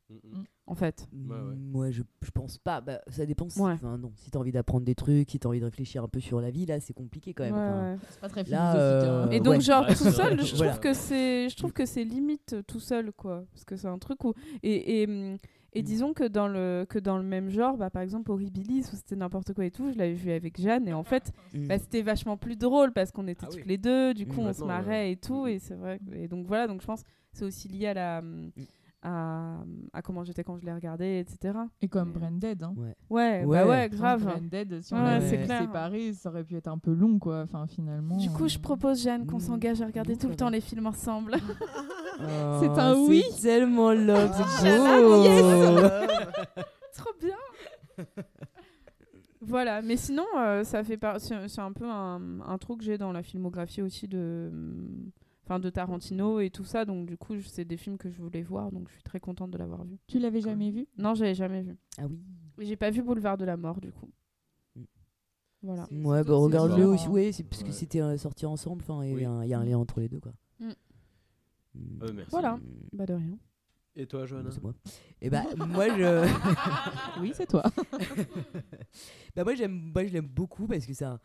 En 0.69 0.75
fait. 0.75 1.07
Moi, 1.13 1.91
je, 1.93 2.03
je 2.23 2.31
pense 2.33 2.59
pas. 2.59 2.81
Bah, 2.81 3.01
ça 3.09 3.25
dépend. 3.25 3.49
Si, 3.49 3.61
Ouais. 3.61 3.77
non. 3.83 4.11
Si 4.17 4.31
t'as 4.33 4.39
envie 4.41 4.51
d'apprendre 4.51 4.85
des 4.85 4.97
trucs, 4.97 5.31
si 5.31 5.39
t'as 5.39 5.49
envie 5.49 5.61
de 5.61 5.65
réfléchir 5.65 6.03
un 6.03 6.09
peu 6.09 6.19
sur 6.19 6.41
la 6.41 6.51
vie, 6.51 6.67
là, 6.67 6.81
c'est 6.81 6.93
compliqué 6.93 7.35
quand 7.35 7.45
même. 7.45 7.55
Ouais, 7.55 7.61
Enfin, 7.61 7.93
ouais. 7.93 7.99
C'est 8.11 8.21
pas 8.21 8.29
très 8.29 8.43
là, 8.45 8.73
philosophique, 8.73 9.09
hein. 9.09 9.29
euh, 9.29 9.31
Et 9.31 9.41
donc 9.41 9.55
ouais. 9.55 9.61
genre 9.61 9.87
tout 9.87 9.95
seul, 10.11 10.43
je 10.45 10.57
Voilà. 10.57 10.73
trouve 10.73 10.81
que 10.83 10.93
c'est, 10.93 11.49
je 11.49 11.57
trouve 11.57 11.73
que 11.73 11.87
c'est 11.87 12.03
limite 12.05 12.55
euh, 12.55 12.63
tout 12.67 12.81
seul 12.81 13.13
quoi, 13.13 13.45
parce 13.53 13.65
que 13.65 13.77
c'est 13.77 13.87
un 13.87 13.99
truc 13.99 14.25
où 14.25 14.35
et 14.65 15.03
et, 15.03 15.07
hum, 15.07 15.37
et 15.73 15.83
disons 15.83 16.13
que 16.15 16.25
dans 16.27 16.49
le 16.49 16.85
que 16.89 16.99
dans 16.99 17.17
le 17.19 17.23
même 17.23 17.49
genre, 17.49 17.77
bah 17.77 17.91
par 17.91 18.03
exemple 18.03 18.31
Horribilis 18.33 18.87
où 18.93 18.97
c'était 18.97 19.15
n'importe 19.15 19.53
quoi 19.55 19.65
et 19.67 19.71
tout, 19.71 19.93
je 19.93 19.99
l'avais 19.99 20.15
vu 20.15 20.33
avec 20.33 20.61
Jeanne 20.61 20.89
et 20.89 20.95
en 20.95 21.05
fait, 21.05 21.33
Mm. 21.55 21.69
bah, 21.69 21.79
c'était 21.79 22.03
vachement 22.03 22.37
plus 22.37 22.57
drôle 22.57 22.93
parce 22.93 23.13
qu'on 23.13 23.29
était 23.29 23.45
Ah 23.45 23.51
toutes 23.51 23.61
oui. 23.61 23.69
les 23.69 23.79
deux, 23.79 24.15
du 24.15 24.25
Mm, 24.27 24.29
coup 24.29 24.41
on 24.41 24.53
se 24.53 24.65
marrait 24.65 24.91
ouais. 25.05 25.13
et 25.13 25.17
tout 25.17 25.47
et 25.47 25.59
c'est 25.61 25.75
vrai 25.77 26.01
et 26.13 26.27
donc 26.27 26.47
voilà 26.49 26.67
donc 26.67 26.81
je 26.81 26.87
pense 26.87 27.03
que 27.05 27.09
c'est 27.33 27.45
aussi 27.45 27.69
lié 27.69 27.87
à 27.89 27.95
la 27.95 28.23
à, 29.03 29.59
à 29.93 30.03
comment 30.03 30.25
j'étais 30.25 30.43
quand 30.43 30.57
je 30.59 30.65
l'ai 30.65 30.73
regardé 30.73 31.19
etc. 31.19 31.57
Et 31.81 31.89
comme 31.89 32.13
Branded, 32.13 32.63
hein. 32.63 32.75
Ouais. 32.77 32.97
Ouais, 33.11 33.45
Ouais. 33.45 33.65
bah 33.65 33.69
ouais, 33.69 33.89
grave. 33.89 34.25
Branded, 34.25 34.81
si 34.83 34.95
on 34.95 34.97
Ouais, 35.05 35.45
clair. 35.45 35.61
séparé, 35.63 36.13
ça 36.13 36.29
aurait 36.31 36.45
pu 36.45 36.57
être 36.57 36.69
un 36.69 36.79
peu 36.79 36.93
long, 36.93 37.19
quoi. 37.19 37.43
Enfin, 37.43 37.67
finalement. 37.67 38.17
Du 38.17 38.31
coup, 38.31 38.49
je 38.49 38.59
euh, 38.59 38.63
propose 38.63 39.03
Jeanne 39.03 39.27
qu'on 39.27 39.37
Mm. 39.37 39.41
s'engage 39.41 39.83
à 39.83 39.87
regarder 39.87 40.17
tout 40.17 40.29
le 40.29 40.35
temps 40.37 40.49
les 40.51 40.61
films 40.61 40.87
ensemble. 40.87 41.37
Oh, 42.19 42.59
C'est 42.63 42.81
un 42.81 42.95
oui. 42.95 43.23
C'est 43.31 43.43
tellement 43.43 43.93
love, 43.93 44.31
Ah, 44.33 44.45
c'est 44.61 44.79
beau. 44.79 45.23
yes. 45.23 46.65
Trop 46.97 47.11
bien. 47.21 47.37
voilà, 49.43 49.83
mais 49.83 49.97
sinon, 49.99 50.25
euh, 50.39 50.65
ça 50.65 50.83
fait 50.83 50.97
par... 50.97 51.21
c'est 51.21 51.47
c'est 51.49 51.61
un 51.61 51.73
peu 51.73 51.85
un, 51.89 52.41
un 52.41 52.57
trou 52.59 52.77
que 52.77 52.85
j'ai 52.85 52.97
dans 52.99 53.13
la 53.13 53.23
filmographie 53.23 53.83
aussi 53.83 54.09
de, 54.09 54.51
enfin, 55.47 55.59
de 55.61 55.71
Tarantino 55.71 56.41
et 56.41 56.51
tout 56.51 56.65
ça. 56.65 56.85
Donc 56.85 57.07
du 57.07 57.17
coup, 57.17 57.41
c'est 57.43 57.65
des 57.65 57.77
films 57.77 57.97
que 57.99 58.11
je 58.11 58.21
voulais 58.21 58.43
voir, 58.43 58.71
donc 58.73 58.89
je 58.89 58.95
suis 58.95 59.03
très 59.03 59.21
contente 59.21 59.51
de 59.53 59.59
l'avoir 59.59 59.85
vu. 59.85 59.97
Tu 60.07 60.19
l'avais 60.19 60.41
jamais 60.41 60.71
vu? 60.71 60.87
Non, 60.99 61.15
j'avais 61.15 61.35
jamais 61.35 61.63
vu. 61.63 61.77
Ah 61.99 62.07
oui. 62.09 62.19
Mais 62.59 62.65
j'ai 62.67 62.77
pas 62.77 62.91
vu 62.91 63.03
Boulevard 63.03 63.37
de 63.39 63.45
la 63.45 63.57
Mort 63.57 63.81
du 63.81 63.93
coup. 63.93 64.11
Voilà. 65.63 65.87
Ouais, 65.91 66.23
bah 66.23 66.35
regarde-le 66.35 66.85
aussi. 66.87 67.09
Ouais, 67.09 67.33
c'est 67.33 67.43
parce 67.43 67.63
que 67.65 67.73
c'était 67.73 68.01
euh, 68.01 68.17
sorti 68.19 68.47
ensemble. 68.47 68.83
Enfin, 68.89 69.05
il 69.05 69.11
y, 69.11 69.15
Oui. 69.15 69.25
a 69.25 69.31
un- 69.31 69.45
il 69.45 69.49
y 69.49 69.55
a 69.55 69.59
un 69.59 69.65
lien 69.65 69.79
entre 69.79 69.99
les 70.01 70.09
deux, 70.09 70.21
quoi. 70.21 70.33
Mm. 70.61 70.67
Mm. 71.75 72.03
Euh, 72.03 72.13
merci. 72.15 72.31
Voilà. 72.31 72.59
Bah 72.93 73.05
de 73.07 73.15
rien. 73.15 73.39
Et 73.97 74.07
toi, 74.07 74.27
Johanna? 74.27 74.51
C'est 74.51 74.63
moi. 74.63 74.75
Et 75.23 75.31
bah 75.31 75.43
moi 75.57 75.89
je. 75.89 76.29
Oui, 77.21 77.33
c'est 77.35 77.47
toi. 77.47 77.63
bah 79.35 79.43
moi 79.45 79.55
j'aime, 79.55 79.91
moi 79.93 80.05
je 80.07 80.13
l'aime 80.13 80.27
beaucoup 80.29 80.67
parce 80.67 80.85
que 80.87 80.93
c'est 80.93 81.05
un- 81.07 81.19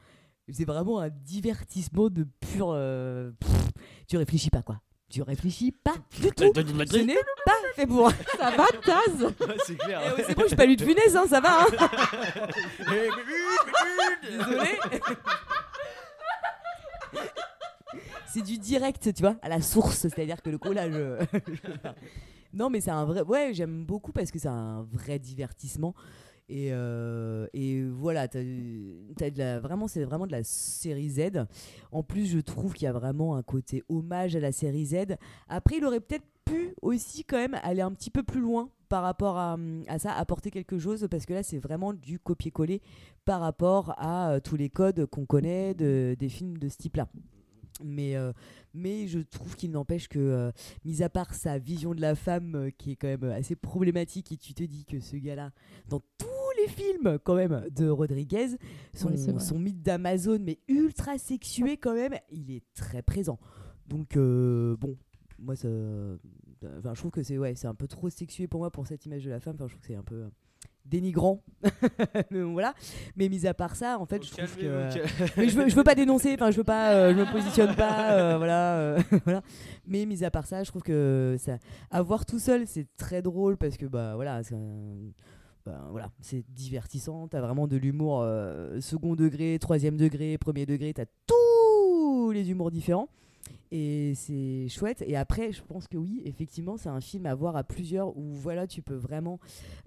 c'est 0.49 0.65
vraiment 0.65 0.99
un 0.99 1.09
divertissement 1.09 2.09
de 2.09 2.25
pur. 2.39 2.71
euh, 2.71 3.31
pff, 3.39 3.69
tu 4.07 4.17
réfléchis 4.17 4.49
pas 4.49 4.61
quoi. 4.61 4.81
Tu 5.09 5.21
réfléchis 5.21 5.73
pas 5.73 5.95
du 6.21 6.31
tout. 6.31 6.53
Ce 6.55 6.97
n'est 7.03 7.15
pas 7.45 7.51
fait 7.75 7.85
pour. 7.85 8.09
Ça 8.37 8.51
va, 8.51 8.65
Taz 8.85 9.33
c'est 9.65 9.77
clair. 9.77 10.01
Eh 10.05 10.11
ouais, 10.17 10.23
c'est 10.25 10.35
bon, 10.35 10.43
je 10.43 10.47
suis 10.47 10.55
pas 10.55 10.65
lu 10.65 10.77
de 10.77 10.83
funès, 10.85 11.13
hein, 11.15 11.25
ça 11.29 11.41
va. 11.41 11.63
Hein 11.63 11.67
Désolé. 14.23 14.79
c'est 18.27 18.41
du 18.41 18.57
direct, 18.57 19.13
tu 19.13 19.21
vois, 19.21 19.35
à 19.41 19.49
la 19.49 19.61
source, 19.61 19.97
c'est-à-dire 19.97 20.41
que 20.41 20.49
le 20.49 20.57
collage. 20.57 20.93
euh, 20.95 21.19
non, 22.53 22.69
mais 22.69 22.79
c'est 22.79 22.91
un 22.91 23.03
vrai. 23.05 23.21
Ouais, 23.21 23.51
j'aime 23.53 23.85
beaucoup 23.85 24.13
parce 24.13 24.31
que 24.31 24.39
c'est 24.39 24.47
un 24.47 24.83
vrai 24.93 25.19
divertissement. 25.19 25.93
Et, 26.51 26.73
euh, 26.73 27.47
et 27.53 27.81
voilà, 27.81 28.27
la, 29.37 29.59
vraiment, 29.61 29.87
c'est 29.87 30.03
vraiment 30.03 30.27
de 30.27 30.33
la 30.33 30.43
série 30.43 31.09
Z. 31.09 31.45
En 31.93 32.03
plus, 32.03 32.25
je 32.25 32.39
trouve 32.39 32.73
qu'il 32.73 32.83
y 32.83 32.87
a 32.87 32.91
vraiment 32.91 33.37
un 33.37 33.41
côté 33.41 33.83
hommage 33.87 34.35
à 34.35 34.41
la 34.41 34.51
série 34.51 34.87
Z. 34.87 35.15
Après, 35.47 35.77
il 35.77 35.85
aurait 35.85 36.01
peut-être 36.01 36.25
pu 36.43 36.75
aussi 36.81 37.23
quand 37.23 37.37
même 37.37 37.57
aller 37.63 37.79
un 37.81 37.93
petit 37.93 38.09
peu 38.09 38.21
plus 38.21 38.41
loin 38.41 38.69
par 38.89 39.01
rapport 39.01 39.37
à, 39.37 39.57
ça, 39.97 40.11
apporter 40.11 40.51
quelque 40.51 40.77
chose, 40.77 41.07
parce 41.09 41.25
que 41.25 41.33
là, 41.33 41.41
c'est 41.41 41.57
vraiment 41.57 41.93
du 41.93 42.19
copier-coller 42.19 42.81
par 43.23 43.39
rapport 43.39 43.93
à 43.97 44.31
euh, 44.31 44.39
tous 44.41 44.57
les 44.57 44.69
codes 44.69 45.05
qu'on 45.05 45.25
connaît 45.25 45.73
de, 45.73 46.17
des 46.19 46.27
films 46.27 46.57
de 46.57 46.67
ce 46.67 46.75
type-là. 46.75 47.07
Mais, 47.81 48.17
euh, 48.17 48.33
je 48.75 49.19
trouve 49.19 49.55
qu'il 49.55 49.71
n'empêche 49.71 50.09
que, 50.09 50.51
mis 50.83 51.01
à 51.01 51.07
part 51.07 51.33
sa 51.33 51.57
vision 51.59 51.95
de 51.95 52.01
la 52.01 52.15
femme 52.15 52.71
qui 52.77 52.91
est 52.91 52.95
quand 52.97 53.07
même 53.07 53.23
assez 53.31 53.55
problématique, 53.55 54.33
et 54.33 54.37
tu 54.37 54.53
te 54.53 54.63
dis 54.63 54.83
que 54.83 54.99
ce 54.99 55.15
gars-là, 55.15 55.51
dans 55.87 56.01
tous 56.17 56.40
les 56.61 56.67
films 56.69 57.17
quand 57.23 57.35
même 57.35 57.65
de 57.75 57.87
Rodriguez, 57.89 58.57
son, 58.93 59.09
son 59.39 59.59
mythe 59.59 59.81
d'Amazon, 59.81 60.39
mais 60.41 60.59
ultra 60.67 61.17
sexué 61.17 61.77
quand 61.77 61.93
même, 61.93 62.13
il 62.31 62.51
est 62.51 62.63
très 62.73 63.01
présent. 63.01 63.39
Donc 63.87 64.15
euh, 64.17 64.75
bon, 64.77 64.97
moi 65.39 65.55
ça, 65.55 65.67
enfin, 66.79 66.93
je 66.93 66.99
trouve 66.99 67.11
que 67.11 67.23
c'est 67.23 67.37
ouais, 67.37 67.55
c'est 67.55 67.67
un 67.67 67.75
peu 67.75 67.87
trop 67.87 68.09
sexué 68.09 68.47
pour 68.47 68.59
moi 68.61 68.71
pour 68.71 68.87
cette 68.87 69.05
image 69.05 69.23
de 69.25 69.29
la 69.29 69.39
femme. 69.39 69.55
Enfin, 69.55 69.67
je 69.67 69.73
trouve 69.73 69.81
que 69.81 69.87
c'est 69.87 69.95
un 69.95 70.03
peu 70.03 70.15
euh, 70.15 70.29
dénigrant. 70.85 71.43
Mais 72.31 72.41
voilà. 72.41 72.73
Mais 73.15 73.27
mis 73.29 73.45
à 73.47 73.53
part 73.53 73.75
ça, 73.75 73.99
en 73.99 74.05
fait, 74.05 74.23
je 74.23 74.31
trouve 74.31 74.55
que 74.57 74.65
euh, 74.65 74.89
mais 75.37 75.49
je 75.49 75.57
veux, 75.57 75.67
je 75.69 75.75
veux 75.75 75.83
pas 75.83 75.95
dénoncer. 75.95 76.33
Enfin, 76.33 76.51
je 76.51 76.57
veux 76.57 76.63
pas, 76.63 76.93
euh, 76.93 77.13
je 77.13 77.19
me 77.19 77.31
positionne 77.31 77.75
pas. 77.75 78.13
euh, 78.13 78.37
voilà, 78.37 78.77
euh, 78.79 78.99
voilà. 79.25 79.41
Mais 79.87 80.05
mis 80.05 80.23
à 80.23 80.31
part 80.31 80.45
ça, 80.45 80.63
je 80.63 80.69
trouve 80.69 80.83
que 80.83 81.35
ça, 81.39 81.57
à 81.89 82.01
voir 82.01 82.25
tout 82.25 82.39
seul, 82.39 82.65
c'est 82.67 82.87
très 82.97 83.21
drôle 83.21 83.57
parce 83.57 83.77
que 83.77 83.85
bah 83.85 84.13
voilà, 84.15 84.41
c'est 84.43 84.55
un- 84.55 85.11
ben, 85.65 85.87
voilà, 85.91 86.11
c'est 86.21 86.43
divertissant. 86.49 87.27
T'as 87.27 87.41
vraiment 87.41 87.67
de 87.67 87.77
l'humour 87.77 88.21
euh, 88.21 88.79
second 88.79 89.15
degré, 89.15 89.57
troisième 89.59 89.97
degré, 89.97 90.37
premier 90.37 90.65
degré. 90.65 90.93
T'as 90.93 91.05
tous 91.27 92.31
les 92.31 92.49
humours 92.49 92.71
différents. 92.71 93.09
Et 93.71 94.13
c'est 94.15 94.67
chouette. 94.67 95.03
Et 95.07 95.15
après, 95.15 95.53
je 95.53 95.61
pense 95.63 95.87
que 95.87 95.97
oui, 95.97 96.21
effectivement, 96.25 96.75
c'est 96.75 96.89
un 96.89 96.99
film 96.99 97.25
à 97.25 97.33
voir 97.35 97.55
à 97.55 97.63
plusieurs 97.63 98.15
où 98.17 98.33
voilà, 98.33 98.67
tu 98.67 98.81
peux 98.81 98.95
vraiment, 98.95 99.39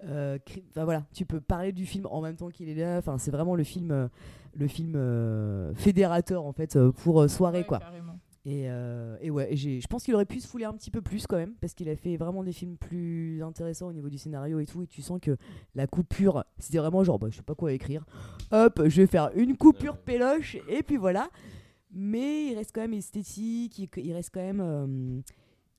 euh, 0.05 0.39
voilà, 0.75 1.03
tu 1.13 1.25
peux 1.25 1.39
parler 1.39 1.71
du 1.71 1.85
film 1.85 2.07
en 2.09 2.21
même 2.21 2.35
temps 2.35 2.49
qu'il 2.49 2.67
est 2.67 2.75
là. 2.75 2.97
Enfin, 2.97 3.19
c'est 3.19 3.31
vraiment 3.31 3.55
le 3.55 3.63
film, 3.63 3.91
euh, 3.91 4.07
le 4.55 4.67
film 4.67 4.93
euh, 4.95 5.73
fédérateur 5.75 6.45
en 6.45 6.51
fait 6.51 6.79
pour 7.03 7.29
soirée 7.29 7.63
quoi. 7.63 7.79
carrément. 7.79 8.14
Et, 8.47 8.69
euh, 8.69 9.17
et 9.21 9.31
ouais, 9.31 9.51
et 9.51 9.55
je 9.57 9.87
pense 9.87 10.03
qu'il 10.03 10.13
aurait 10.13 10.27
pu 10.27 10.39
se 10.39 10.47
fouler 10.47 10.65
un 10.65 10.73
petit 10.73 10.91
peu 10.91 11.01
plus 11.01 11.25
quand 11.25 11.37
même, 11.37 11.55
parce 11.55 11.73
qu'il 11.73 11.89
a 11.89 11.95
fait 11.95 12.15
vraiment 12.15 12.43
des 12.43 12.51
films 12.53 12.77
plus 12.77 13.41
intéressants 13.41 13.87
au 13.87 13.93
niveau 13.93 14.07
du 14.07 14.19
scénario 14.19 14.59
et 14.59 14.67
tout, 14.67 14.83
et 14.83 14.87
tu 14.87 15.01
sens 15.01 15.19
que 15.19 15.35
la 15.73 15.87
coupure, 15.87 16.45
c'était 16.59 16.77
vraiment 16.77 17.03
genre, 17.03 17.17
bah, 17.17 17.27
je 17.31 17.37
sais 17.37 17.41
pas 17.41 17.55
quoi 17.55 17.73
écrire, 17.73 18.05
hop, 18.51 18.83
je 18.85 19.01
vais 19.01 19.07
faire 19.07 19.31
une 19.35 19.57
coupure 19.57 19.97
péloche, 19.97 20.57
et 20.69 20.83
puis 20.83 20.97
voilà. 20.97 21.29
Mais 21.97 22.47
il 22.51 22.55
reste 22.55 22.71
quand 22.71 22.81
même 22.81 22.93
esthétique, 22.93 23.79
il, 23.79 23.89
il 23.97 24.13
reste 24.13 24.29
quand 24.31 24.41
même 24.41 24.61
euh, 24.61 25.21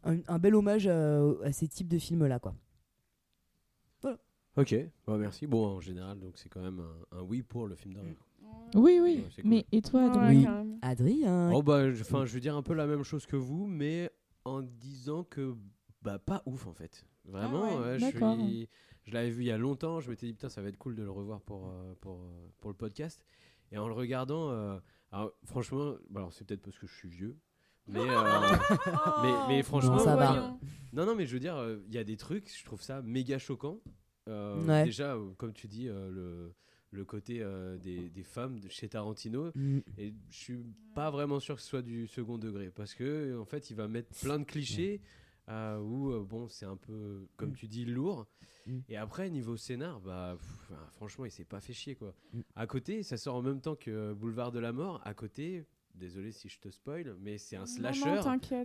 un, 0.02 0.18
un 0.26 0.38
bel 0.40 0.56
hommage 0.56 0.88
à, 0.88 1.20
à 1.44 1.52
ces 1.52 1.68
types 1.68 1.88
de 1.88 1.98
films-là, 1.98 2.40
quoi. 2.40 2.54
Voilà. 4.02 4.18
Ok, 4.56 4.74
bah, 5.06 5.18
merci. 5.18 5.46
Bon, 5.46 5.76
en 5.76 5.80
général, 5.80 6.18
donc 6.18 6.36
c'est 6.38 6.48
quand 6.48 6.62
même 6.62 6.80
un, 6.80 7.18
un 7.18 7.22
oui 7.22 7.42
pour 7.42 7.68
le 7.68 7.76
film 7.76 7.94
d'horreur. 7.94 8.25
Oui, 8.74 8.98
oui. 9.02 9.16
Ouais, 9.16 9.24
c'est 9.34 9.42
cool. 9.42 9.50
Mais 9.50 9.66
et 9.72 9.80
toi, 9.82 10.04
Adrien 10.10 10.62
Oui. 10.62 10.78
Adrien. 10.82 11.50
Oh 11.52 11.62
bah, 11.62 11.90
je, 11.92 12.02
enfin, 12.02 12.24
je 12.26 12.32
veux 12.34 12.40
dire 12.40 12.56
un 12.56 12.62
peu 12.62 12.74
la 12.74 12.86
même 12.86 13.02
chose 13.04 13.24
que 13.26 13.36
vous, 13.36 13.66
mais 13.66 14.10
en 14.44 14.62
disant 14.62 15.24
que 15.24 15.54
bah 16.02 16.18
pas 16.18 16.42
ouf 16.46 16.66
en 16.66 16.72
fait. 16.72 17.04
Vraiment, 17.24 17.64
Ah 17.64 17.80
ouais, 17.80 17.98
je 17.98 18.04
d'accord. 18.12 18.36
suis, 18.36 18.68
je 19.04 19.12
l'avais 19.14 19.30
vu 19.30 19.42
il 19.42 19.46
y 19.46 19.50
a 19.50 19.58
longtemps. 19.58 20.00
Je 20.00 20.10
m'étais 20.10 20.26
dit 20.26 20.32
putain, 20.32 20.48
ça 20.48 20.62
va 20.62 20.68
être 20.68 20.76
cool 20.78 20.94
de 20.94 21.02
le 21.02 21.10
revoir 21.10 21.40
pour 21.40 21.68
euh, 21.68 21.94
pour 22.00 22.20
euh, 22.20 22.48
pour 22.60 22.70
le 22.70 22.76
podcast. 22.76 23.24
Et 23.72 23.78
en 23.78 23.88
le 23.88 23.94
regardant, 23.94 24.50
euh, 24.50 24.78
alors, 25.10 25.32
franchement, 25.44 25.94
bah, 26.10 26.20
alors 26.20 26.32
c'est 26.32 26.44
peut-être 26.46 26.62
parce 26.62 26.78
que 26.78 26.86
je 26.86 26.94
suis 26.94 27.08
vieux. 27.08 27.36
Mais, 27.88 28.00
euh, 28.00 28.04
mais, 29.22 29.32
mais 29.48 29.62
franchement, 29.62 29.96
Non, 29.96 30.04
ça 30.04 30.16
va. 30.16 30.56
non, 30.92 31.06
non, 31.06 31.14
mais 31.16 31.24
je 31.26 31.32
veux 31.34 31.40
dire, 31.40 31.56
euh, 31.56 31.78
il 31.88 31.94
y 31.94 31.98
a 31.98 32.04
des 32.04 32.16
trucs, 32.16 32.52
je 32.56 32.64
trouve 32.64 32.82
ça 32.82 33.00
méga 33.02 33.38
choquant. 33.38 33.78
Euh, 34.28 34.64
Ouais. 34.66 34.84
Déjà, 34.84 35.14
euh, 35.14 35.30
comme 35.38 35.52
tu 35.52 35.66
dis, 35.68 35.88
euh, 35.88 36.10
le, 36.10 36.54
le 36.96 37.04
côté 37.04 37.40
euh, 37.42 37.76
des, 37.78 38.08
des 38.08 38.22
femmes 38.24 38.58
de 38.58 38.68
chez 38.68 38.88
Tarantino. 38.88 39.52
Mm. 39.54 39.78
Et 39.98 40.12
je 40.30 40.36
suis 40.36 40.58
pas 40.94 41.10
vraiment 41.10 41.38
sûr 41.40 41.56
que 41.56 41.62
ce 41.62 41.68
soit 41.68 41.82
du 41.82 42.06
second 42.06 42.38
degré. 42.38 42.70
Parce 42.70 42.94
que, 42.94 43.38
en 43.38 43.44
fait, 43.44 43.70
il 43.70 43.76
va 43.76 43.86
mettre 43.88 44.08
plein 44.20 44.38
de 44.38 44.44
clichés 44.44 45.00
euh, 45.48 45.78
où, 45.78 46.10
euh, 46.12 46.24
bon, 46.24 46.48
c'est 46.48 46.66
un 46.66 46.76
peu, 46.76 47.26
comme 47.36 47.54
tu 47.54 47.68
dis, 47.68 47.84
lourd. 47.84 48.26
Mm. 48.66 48.78
Et 48.88 48.96
après, 48.96 49.30
niveau 49.30 49.56
scénar, 49.56 50.00
bah, 50.00 50.36
pff, 50.38 50.72
franchement, 50.94 51.24
il 51.24 51.30
s'est 51.30 51.44
pas 51.44 51.60
fait 51.60 51.72
chier, 51.72 51.94
quoi. 51.94 52.14
Mm. 52.32 52.40
À 52.56 52.66
côté, 52.66 53.02
ça 53.04 53.16
sort 53.16 53.36
en 53.36 53.42
même 53.42 53.60
temps 53.60 53.76
que 53.76 54.12
Boulevard 54.14 54.50
de 54.50 54.58
la 54.58 54.72
Mort. 54.72 55.00
À 55.04 55.14
côté, 55.14 55.64
désolé 55.94 56.32
si 56.32 56.48
je 56.48 56.58
te 56.58 56.68
spoil, 56.68 57.14
mais 57.20 57.38
c'est 57.38 57.56
un 57.56 57.60
non, 57.60 57.66
slasher 57.66 58.20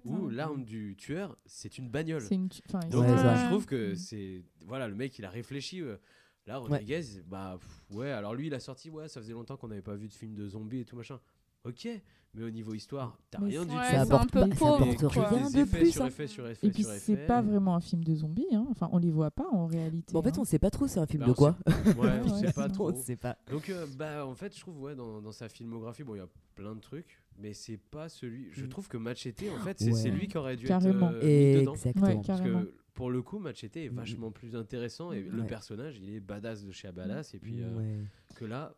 où 0.06 0.16
hein. 0.26 0.30
l'arme 0.32 0.66
du 0.66 0.96
tueur, 0.98 1.38
c'est 1.46 1.78
une 1.78 1.90
bagnole. 1.90 2.22
C'est 2.22 2.36
une 2.36 2.50
tu- 2.50 2.62
enfin, 2.68 2.80
Donc, 2.90 3.06
Ouais, 3.06 3.16
je 3.18 3.48
trouve 3.48 3.64
Mm. 3.64 3.68
que 3.68 3.96
c'est. 3.96 4.42
Voilà, 4.66 4.88
le 4.88 4.96
mec, 4.96 5.18
il 5.20 5.24
a 5.26 5.30
réfléchi. 5.30 5.82
euh, 5.82 5.98
Là, 6.48 6.58
Rodriguez, 6.58 7.04
bah 7.28 7.58
pff, 7.60 7.98
ouais, 7.98 8.10
alors 8.12 8.34
lui, 8.34 8.48
il 8.48 8.54
a 8.54 8.60
sorti, 8.60 8.90
ouais, 8.90 9.08
ça 9.08 9.22
faisait 9.22 9.34
longtemps 9.34 9.58
qu'on 9.58 9.68
n'avait 9.68 9.82
pas 9.82 9.96
vu 9.96 10.08
de 10.08 10.14
film 10.14 10.34
de 10.34 10.48
zombies 10.48 10.80
et 10.80 10.86
tout 10.86 10.96
machin. 10.96 11.20
Ok, 11.64 11.88
mais 12.34 12.44
au 12.44 12.50
niveau 12.50 12.74
histoire, 12.74 13.20
t'as 13.30 13.38
rien 13.40 13.64
du 13.64 13.76
Ouais, 13.76 13.90
tout. 13.92 13.96
un 13.96 14.00
apporte 14.02 14.32
peu 14.32 14.40
pas- 14.40 14.56
ça 14.56 14.66
apporte 14.74 14.80
rien 14.82 15.50
Des 15.52 15.60
de 15.64 15.70
plus. 15.70 15.92
sur 15.92 16.02
hein. 16.04 16.08
effets 16.08 16.26
sur 16.26 16.48
effets 16.48 16.66
Et 16.68 16.72
puis 16.72 16.84
c'est 16.84 17.28
pas 17.28 17.44
vraiment 17.44 17.76
un 17.76 17.80
film 17.82 18.04
de 18.04 18.16
zombies, 18.16 18.48
hein. 18.52 18.66
enfin 18.72 18.90
on 18.92 18.98
les 18.98 19.12
voit 19.12 19.30
pas 19.30 19.48
en 19.52 19.68
réalité. 19.68 20.12
Bon, 20.14 20.20
en 20.20 20.24
fait, 20.24 20.30
hein. 20.30 20.42
on 20.42 20.44
sait 20.44 20.58
pas 20.58 20.72
trop 20.72 20.88
c'est 20.88 21.00
un 21.00 21.06
film 21.06 21.22
Bah, 21.22 21.28
de 21.30 21.34
quoi. 21.34 21.56
sait- 21.68 21.96
Ouais, 22.00 22.10
on 22.26 22.30
Ouais, 22.34 22.48
sait 22.48 22.54
pas 22.54 22.68
trop. 22.70 22.92
on 22.92 22.96
sait 22.96 23.16
pas. 23.16 23.38
Donc, 23.52 23.70
euh, 23.70 23.86
bah, 23.96 24.26
en 24.26 24.34
fait, 24.34 24.56
je 24.56 24.62
trouve, 24.62 24.82
ouais, 24.82 24.96
dans, 24.96 25.22
dans 25.22 25.32
sa 25.32 25.48
filmographie, 25.50 26.04
bon, 26.04 26.16
il 26.16 26.18
y 26.18 26.22
a 26.22 26.30
plein 26.56 26.74
de 26.74 26.80
trucs, 26.82 27.22
mais 27.38 27.54
c'est 27.54 27.78
pas 27.78 28.10
celui. 28.10 28.48
Je 28.52 28.66
Mm. 28.66 28.70
trouve 28.70 28.88
que 28.88 28.98
Machete, 28.98 29.44
en 29.56 29.64
fait, 29.64 29.78
c'est 29.80 29.92
Ouais. 29.92 30.10
lui 30.10 30.28
qui 30.28 30.38
aurait 30.40 30.56
dû 30.58 30.66
Carrément. 30.66 31.12
être 31.12 31.24
euh, 31.24 31.54
mis 31.54 31.60
dedans. 31.60 31.74
Exactement. 31.74 32.08
Ouais, 32.08 32.22
Parce 32.26 32.42
que 32.42 32.74
pour 32.94 33.10
le 33.10 33.22
coup, 33.22 33.40
Machete 33.40 33.78
est 33.78 33.88
vachement 33.88 34.32
plus 34.32 34.56
intéressant 34.56 35.12
et 35.14 35.22
le 35.24 35.46
personnage, 35.46 35.98
il 36.00 36.10
est 36.14 36.20
badass 36.20 36.66
de 36.66 36.72
chez 36.72 36.88
à 36.90 36.92
badass. 36.92 37.34
Et 37.34 37.40
puis 37.40 37.62
euh, 37.62 37.76
Ouais. 37.78 38.00
que 38.36 38.44
là, 38.46 38.76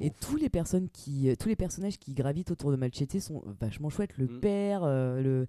Et 0.00 0.10
tous 0.10 0.36
les 0.36 0.50
personnes 0.50 0.88
qui, 0.90 1.30
euh, 1.30 1.34
tous 1.38 1.48
les 1.48 1.56
personnages 1.56 1.98
qui 1.98 2.12
gravitent 2.12 2.50
autour 2.50 2.70
de 2.70 2.76
Machete 2.76 3.18
sont 3.18 3.42
vachement 3.60 3.88
chouettes. 3.88 4.16
Le 4.18 4.26
Mm. 4.26 4.40
père, 4.40 4.84
euh, 4.84 5.20
le, 5.22 5.46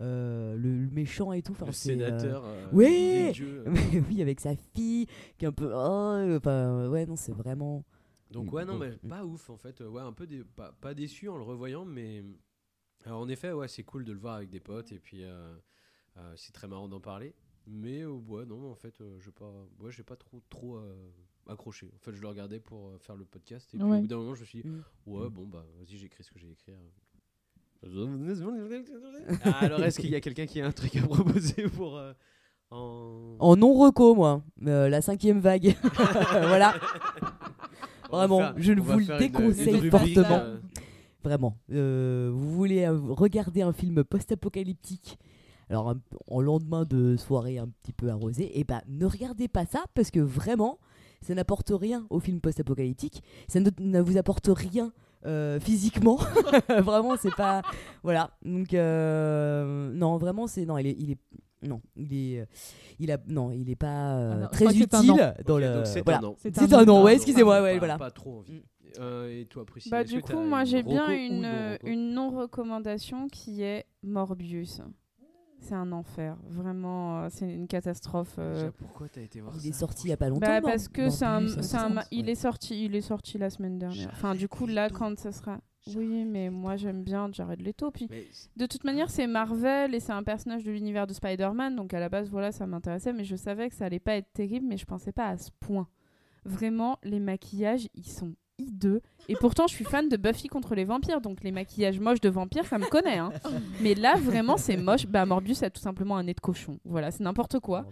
euh, 0.00 0.56
le, 0.56 0.84
le 0.84 0.90
méchant 0.90 1.32
et 1.32 1.42
tout. 1.42 1.52
Enfin, 1.52 1.66
Le 1.66 1.72
sénateur, 1.72 2.44
ouais, 2.72 3.32
dieux. 3.32 3.62
Mais 3.66 4.00
oui, 4.08 4.22
avec 4.22 4.40
sa 4.40 4.56
fille 4.56 5.06
qui 5.36 5.44
est 5.44 5.48
un 5.48 5.52
peu. 5.52 5.70
oh, 5.74 6.36
Enfin, 6.36 6.88
ouais, 6.88 7.04
non, 7.04 7.16
c'est 7.16 7.32
vraiment. 7.32 7.84
Donc 8.30 8.52
ouais, 8.52 8.64
non, 8.64 8.76
Mm. 8.76 8.96
mais 9.02 9.08
pas 9.08 9.24
ouf 9.26 9.50
en 9.50 9.56
fait. 9.58 9.80
Ouais, 9.80 10.00
un 10.02 10.12
peu 10.12 10.26
dé- 10.26 10.44
pas, 10.44 10.72
pas 10.80 10.94
déçu 10.94 11.28
en 11.28 11.36
le 11.36 11.42
revoyant, 11.42 11.84
mais 11.84 12.24
alors 13.04 13.20
en 13.20 13.28
effet, 13.28 13.52
ouais, 13.52 13.68
c'est 13.68 13.82
cool 13.82 14.04
de 14.04 14.12
le 14.12 14.18
voir 14.18 14.36
avec 14.36 14.48
des 14.50 14.60
potes 14.60 14.92
et 14.92 14.98
puis 15.00 15.24
c'est 16.36 16.52
très 16.52 16.68
marrant 16.68 16.88
d'en 16.88 17.00
parler. 17.00 17.34
Mais 17.72 18.00
euh, 18.00 18.10
ouais, 18.10 18.44
non, 18.46 18.70
en 18.70 18.74
fait, 18.74 19.00
euh, 19.00 19.18
j'ai 19.24 19.30
pas, 19.30 19.50
ouais, 19.80 19.92
j'ai 19.92 20.02
pas 20.02 20.16
trop 20.16 20.40
trop 20.50 20.76
euh, 20.76 20.92
accroché. 21.48 21.88
En 21.94 21.98
fait, 21.98 22.12
je 22.14 22.20
le 22.20 22.26
regardais 22.28 22.58
pour 22.58 22.88
euh, 22.88 22.98
faire 22.98 23.14
le 23.16 23.24
podcast 23.24 23.72
et 23.74 23.78
puis 23.78 23.86
Ouais. 23.86 23.98
au 23.98 24.00
bout 24.00 24.06
d'un 24.08 24.16
moment, 24.16 24.34
je 24.34 24.40
me 24.40 24.46
suis 24.46 24.62
dit, 24.62 24.68
Mm. 24.68 24.82
ouais, 25.06 25.28
bon 25.30 25.46
bah, 25.46 25.64
vas-y, 25.78 25.96
j'écris 25.96 26.24
ce 26.24 26.30
que 26.32 26.38
j'ai 26.38 26.50
écrit. 26.50 26.72
Ah, 29.44 29.58
alors, 29.60 29.80
est-ce 29.84 29.98
qu'il 30.00 30.10
y 30.10 30.14
a 30.14 30.20
quelqu'un 30.20 30.46
qui 30.46 30.60
a 30.60 30.66
un 30.66 30.72
truc 30.72 30.96
à 30.96 31.02
proposer 31.02 31.62
pour 31.68 31.96
euh, 31.96 32.12
en... 32.70 33.36
En 33.38 33.56
non-reco, 33.56 34.14
moi. 34.14 34.42
Euh, 34.66 34.88
la 34.88 35.00
cinquième 35.00 35.40
vague. 35.40 35.76
voilà. 36.32 36.74
Vraiment, 38.10 38.38
faire- 38.38 38.54
je 38.58 38.72
va 38.74 38.80
vous 38.94 38.98
le 38.98 39.18
déconseille 39.18 39.84
une 39.84 39.90
fortement. 39.90 40.42
Vraiment. 41.22 41.56
Euh, 41.70 42.30
vous 42.32 42.50
voulez 42.52 42.86
regarder 42.88 43.62
un 43.62 43.72
film 43.72 44.02
post-apocalyptique 44.04 45.18
alors 45.70 45.90
un- 45.90 46.00
en 46.26 46.40
lendemain 46.42 46.84
de 46.84 47.16
soirée 47.16 47.58
un 47.58 47.68
petit 47.68 47.92
peu 47.92 48.10
arrosée, 48.10 48.58
et 48.58 48.64
ben 48.64 48.82
ne 48.88 49.06
regardez 49.06 49.48
pas 49.48 49.64
ça 49.64 49.84
parce 49.94 50.10
que 50.10 50.20
vraiment 50.20 50.78
ça 51.22 51.34
n'apporte 51.34 51.70
rien 51.74 52.06
au 52.10 52.18
film 52.20 52.40
post-apocalyptique, 52.40 53.22
ça 53.48 53.60
ne, 53.60 53.70
ne 53.78 54.00
vous 54.00 54.18
apporte 54.18 54.48
rien 54.52 54.92
euh, 55.26 55.60
physiquement, 55.60 56.16
vraiment 56.68 57.16
c'est 57.16 57.34
pas 57.34 57.62
voilà. 58.02 58.30
Donc 58.44 58.72
euh, 58.74 59.92
non 59.92 60.16
vraiment 60.18 60.46
c'est 60.46 60.64
non 60.66 60.78
il 60.78 60.86
est, 60.86 60.96
il 60.98 61.10
est 61.12 61.18
non 61.62 61.82
il 61.96 62.14
est 62.14 62.46
il 62.98 63.10
a 63.12 63.18
non 63.28 63.50
il 63.52 63.68
est 63.70 63.76
pas 63.76 64.16
euh, 64.16 64.32
Ah 64.34 64.36
non, 64.38 64.48
très 64.48 64.76
utile 64.78 65.34
dans 65.46 65.56
Ok, 65.56 65.60
le 65.60 65.84
c'est 65.84 66.02
voilà. 66.04 66.18
un 66.18 66.84
non 66.86 67.02
ouais 67.02 67.12
Pas- 67.12 67.16
excusez-moi 67.16 67.62
ouais 67.62 67.78
voilà. 67.78 67.98
Pas 67.98 68.10
trop 68.10 68.38
envie. 68.38 68.62
Euh, 68.98 69.40
et 69.42 69.44
toi, 69.46 69.64
Priscille 69.64 69.92
Bah 69.92 70.02
du 70.02 70.20
coup, 70.20 70.40
moi 70.40 70.60
une 70.62 70.66
j'ai 70.66 70.82
bien 70.82 71.08
une, 71.10 71.44
euh, 71.44 71.76
une 71.84 72.12
non-recommandation 72.12 73.28
qui 73.28 73.62
est 73.62 73.84
Morbius. 74.02 74.80
C'est 75.60 75.74
un 75.74 75.92
enfer, 75.92 76.36
vraiment, 76.48 77.20
euh, 77.24 77.28
c'est 77.30 77.52
une 77.52 77.66
catastrophe. 77.68 78.36
euh. 78.38 78.54
Déjà, 78.54 78.72
pourquoi 78.72 79.08
t'as 79.08 79.20
été 79.20 79.40
voir 79.40 79.54
il 79.56 79.60
ça 79.60 79.68
est 79.68 79.72
sorti 79.72 80.06
il 80.06 80.10
y 80.10 80.12
a 80.12 80.16
pas 80.16 80.28
longtemps 80.28 80.46
Bah, 80.46 80.60
non 80.60 80.68
parce 80.68 80.88
que 80.88 81.10
c'est 81.10 81.24
un, 81.24 81.40
Morbius, 81.40 81.60
c'est 81.66 81.76
un 81.76 81.88
ma- 81.90 82.00
ouais. 82.00 82.06
il 82.10 82.28
est 82.28 82.34
sorti, 82.34 82.84
il 82.86 82.94
est 82.96 83.00
sorti 83.02 83.38
la 83.38 83.50
semaine 83.50 83.78
dernière. 83.78 84.08
Enfin, 84.12 84.34
du 84.34 84.48
coup 84.48 84.66
là, 84.66 84.88
quand 84.88 85.18
ça 85.18 85.32
sera, 85.32 85.60
oui, 85.94 86.24
mais 86.24 86.50
moi 86.50 86.76
j'aime 86.76 87.02
bien 87.04 87.28
Jared 87.32 87.60
Leto. 87.60 87.90
Puis 87.90 88.06
Mais 88.10 88.26
de 88.56 88.66
toute 88.66 88.84
manière, 88.84 89.10
c'est 89.10 89.26
Marvel 89.26 89.94
et 89.94 90.00
c'est 90.00 90.12
un 90.12 90.22
personnage 90.22 90.64
de 90.64 90.72
l'univers 90.72 91.06
de 91.06 91.12
Spider-Man, 91.12 91.76
donc 91.76 91.92
à 91.94 92.00
la 92.00 92.08
base, 92.08 92.30
voilà, 92.30 92.52
ça 92.52 92.66
m'intéressait, 92.66 93.12
mais 93.12 93.24
je 93.24 93.36
savais 93.36 93.68
que 93.68 93.74
ça 93.74 93.84
allait 93.84 94.00
pas 94.00 94.14
être 94.16 94.32
terrible, 94.32 94.66
mais 94.66 94.76
je 94.78 94.86
pensais 94.86 95.12
pas 95.12 95.28
à 95.28 95.36
ce 95.36 95.50
point. 95.60 95.86
Vraiment, 96.44 96.96
les 97.02 97.20
maquillages, 97.20 97.86
ils 97.94 98.08
sont 98.08 98.34
hideux. 98.60 99.00
Et 99.28 99.34
pourtant, 99.36 99.66
je 99.66 99.74
suis 99.74 99.84
fan 99.84 100.08
de 100.08 100.16
Buffy 100.16 100.48
contre 100.48 100.74
les 100.74 100.84
vampires, 100.84 101.20
donc 101.20 101.42
les 101.42 101.52
maquillages 101.52 102.00
moches 102.00 102.20
de 102.20 102.28
vampires, 102.28 102.66
ça 102.66 102.78
me 102.78 102.86
connaît. 102.86 103.18
hein. 103.18 103.32
Mais 103.82 103.94
là, 103.94 104.14
vraiment, 104.16 104.56
c'est 104.56 104.76
moche. 104.76 105.06
Bah, 105.06 105.24
Morbius 105.26 105.62
a 105.62 105.70
tout 105.70 105.80
simplement 105.80 106.16
un 106.16 106.24
nez 106.24 106.34
de 106.34 106.40
cochon. 106.40 106.78
Voilà, 106.84 107.10
c'est 107.10 107.22
n'importe 107.24 107.58
quoi. 107.60 107.86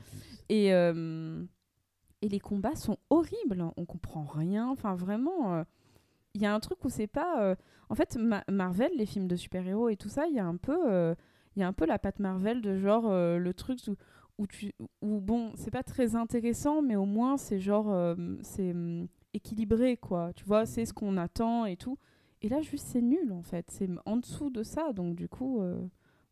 Et, 0.48 0.72
euh, 0.72 1.42
et 2.22 2.28
les 2.28 2.40
combats 2.40 2.74
sont 2.76 2.96
horribles. 3.10 3.64
On 3.76 3.84
comprend 3.84 4.24
rien. 4.24 4.68
Enfin, 4.68 4.94
vraiment, 4.94 5.54
euh, 5.54 5.64
il 6.34 6.42
y 6.42 6.46
a 6.46 6.54
un 6.54 6.60
truc 6.60 6.84
où 6.84 6.88
c'est 6.88 7.06
pas. 7.06 7.40
euh, 7.42 7.54
En 7.90 7.94
fait, 7.94 8.16
Ma- 8.16 8.44
Marvel, 8.50 8.90
les 8.96 9.06
films 9.06 9.28
de 9.28 9.36
super-héros 9.36 9.88
et 9.88 9.96
tout 9.96 10.08
ça, 10.08 10.26
il 10.26 10.34
y 10.34 10.38
a 10.40 10.44
un 10.46 10.56
peu, 10.56 10.78
euh, 10.90 11.14
il 11.56 11.60
y 11.60 11.62
a 11.62 11.68
un 11.68 11.72
peu 11.72 11.86
la 11.86 11.98
patte 11.98 12.18
Marvel 12.18 12.60
de 12.62 12.76
genre 12.76 13.04
euh, 13.08 13.38
le 13.38 13.54
truc 13.54 13.78
où, 13.88 13.94
où 14.38 14.46
tu, 14.46 14.72
où 15.02 15.20
bon, 15.20 15.52
c'est 15.56 15.70
pas 15.70 15.82
très 15.82 16.14
intéressant, 16.16 16.82
mais 16.82 16.96
au 16.96 17.04
moins 17.06 17.36
c'est 17.36 17.58
genre, 17.60 17.92
c'est 18.42 18.70
hum, 18.72 19.08
équilibré 19.39 19.97
quoi. 19.97 20.32
Tu 20.35 20.44
vois, 20.44 20.66
c'est 20.66 20.85
ce 20.85 20.93
qu'on 20.93 21.16
attend 21.16 21.65
et 21.65 21.77
tout. 21.77 21.98
Et 22.43 22.48
là, 22.48 22.60
juste 22.60 22.86
c'est 22.89 23.01
nul 23.02 23.32
en 23.32 23.43
fait. 23.43 23.66
C'est 23.70 23.89
en 24.06 24.16
dessous 24.19 24.51
de 24.51 24.62
ça, 24.62 24.93
donc 24.93 25.16
du 25.16 25.28
coup, 25.28 25.60
euh, 25.60 25.81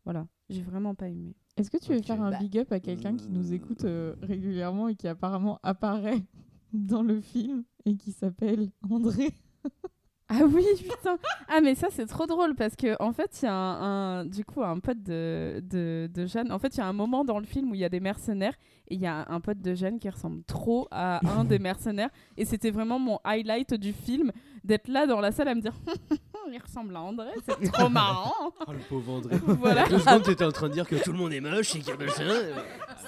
voilà, 0.05 0.27
j'ai 0.49 0.61
vraiment 0.61 0.95
pas 0.95 1.09
aimé. 1.09 1.35
Est-ce 1.57 1.71
que 1.71 1.77
tu 1.77 1.91
veux 1.91 2.01
faire 2.01 2.21
un 2.21 2.31
Bah, 2.31 2.37
big 2.39 2.57
up 2.59 2.71
à 2.71 2.79
quelqu'un 2.79 3.15
qui 3.15 3.29
nous 3.29 3.53
écoute 3.53 3.83
euh, 3.83 4.15
régulièrement 4.21 4.87
et 4.89 4.95
qui 4.95 5.07
apparemment 5.07 5.59
apparaît 5.63 6.23
dans 6.73 7.01
le 7.01 7.19
film 7.19 7.63
et 7.85 7.95
qui 7.97 8.11
s'appelle 8.11 8.69
André? 8.89 9.33
Ah 10.29 10.41
oui, 10.45 10.65
putain. 10.77 11.17
Ah 11.47 11.61
mais 11.61 11.73
ça 11.75 11.87
c'est 11.89 12.05
trop 12.05 12.25
drôle 12.25 12.53
parce 12.55 12.75
que 12.75 13.01
en 13.01 13.13
fait 13.13 13.39
il 13.41 13.45
y 13.45 13.47
a 13.47 13.53
un, 13.53 14.19
un- 14.19 14.25
du 14.25 14.43
coup 14.43 14.61
un 14.61 14.79
pote 14.79 15.01
de, 15.01 15.61
de, 15.63 16.09
de 16.13 16.25
Jeanne. 16.25 16.51
En 16.51 16.59
fait 16.59 16.75
il 16.75 16.79
y 16.79 16.81
a 16.81 16.85
un 16.87 16.93
moment 16.93 17.23
dans 17.23 17.39
le 17.39 17.45
film 17.45 17.71
où 17.71 17.75
il 17.75 17.79
y 17.79 17.85
a 17.85 17.89
des 17.89 18.01
mercenaires 18.01 18.55
et 18.89 18.95
il 18.95 18.99
y 19.01 19.07
a 19.07 19.25
un 19.29 19.39
pote 19.39 19.61
de 19.61 19.73
Jeanne 19.73 19.99
qui 19.99 20.09
ressemble 20.09 20.43
trop 20.43 20.87
à 20.91 21.21
un 21.39 21.43
des 21.45 21.59
mercenaires 21.59 22.09
et 22.35 22.43
c'était 22.43 22.71
vraiment 22.71 22.99
mon 22.99 23.19
highlight 23.23 23.73
du 23.75 23.93
film 23.93 24.31
d'être 24.65 24.89
là 24.89 25.07
dans 25.07 25.21
la 25.21 25.31
salle 25.31 25.47
à 25.47 25.55
me 25.55 25.61
dire 25.61 25.73
il 26.51 26.61
ressemble 26.61 26.95
à 26.95 27.01
André, 27.01 27.29
c'est 27.45 27.71
trop 27.71 27.89
marrant. 27.89 28.33
Oh, 28.67 28.71
le 28.73 28.79
pauvre 28.79 29.13
André. 29.13 29.35
Voilà. 29.45 29.87
Deux 29.87 29.99
secondes, 29.99 30.23
t'étais 30.23 30.43
en 30.45 30.51
train 30.51 30.67
de 30.67 30.73
dire 30.73 30.87
que 30.87 30.95
tout 30.95 31.11
le 31.11 31.17
monde 31.17 31.31
est 31.33 31.39
moche 31.41 31.75
et 31.75 31.79
qu'il 31.79 31.87
y 31.89 31.91
a 31.91 31.97
machin. 31.97 32.23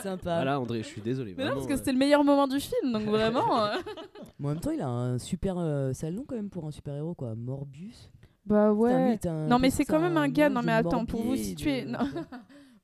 Sympa. 0.02 0.36
Voilà, 0.36 0.60
André, 0.60 0.82
je 0.84 0.88
suis 0.88 1.02
désolé. 1.02 1.34
Mais 1.38 1.46
non 1.46 1.56
parce 1.56 1.68
que 1.68 1.74
euh, 1.74 1.78
c'était 1.78 1.92
le 1.92 1.98
meilleur 1.98 2.24
moment 2.24 2.48
du 2.48 2.60
film 2.60 2.94
donc 2.94 3.04
vraiment. 3.04 3.66
euh. 3.66 3.76
Mais 4.40 4.48
en 4.48 4.50
même 4.52 4.60
temps, 4.60 4.72
il 4.72 4.82
a 4.82 4.88
un 4.88 5.18
super 5.18 5.56
euh, 5.58 5.92
sale 5.94 6.14
nom 6.14 6.24
quand 6.28 6.36
même 6.36 6.50
pour 6.50 6.66
un 6.66 6.72
super-héros, 6.72 7.14
quoi. 7.16 7.36
Morbius. 7.36 8.10
Bah 8.46 8.70
Putain, 8.72 8.80
ouais. 8.80 9.18
t'as 9.22 9.32
un- 9.32 9.48
non 9.48 9.60
mais 9.60 9.70
c'est 9.70 9.86
quand 9.86 10.00
même 10.00 10.18
un 10.18 10.28
gars. 10.30 10.50
Non 10.50 10.62
mais 10.64 10.72
attends, 10.72 11.06
pour 11.06 11.22
vous 11.24 11.36
situer, 11.36 11.84
de- 11.84 11.90
non. 11.92 12.00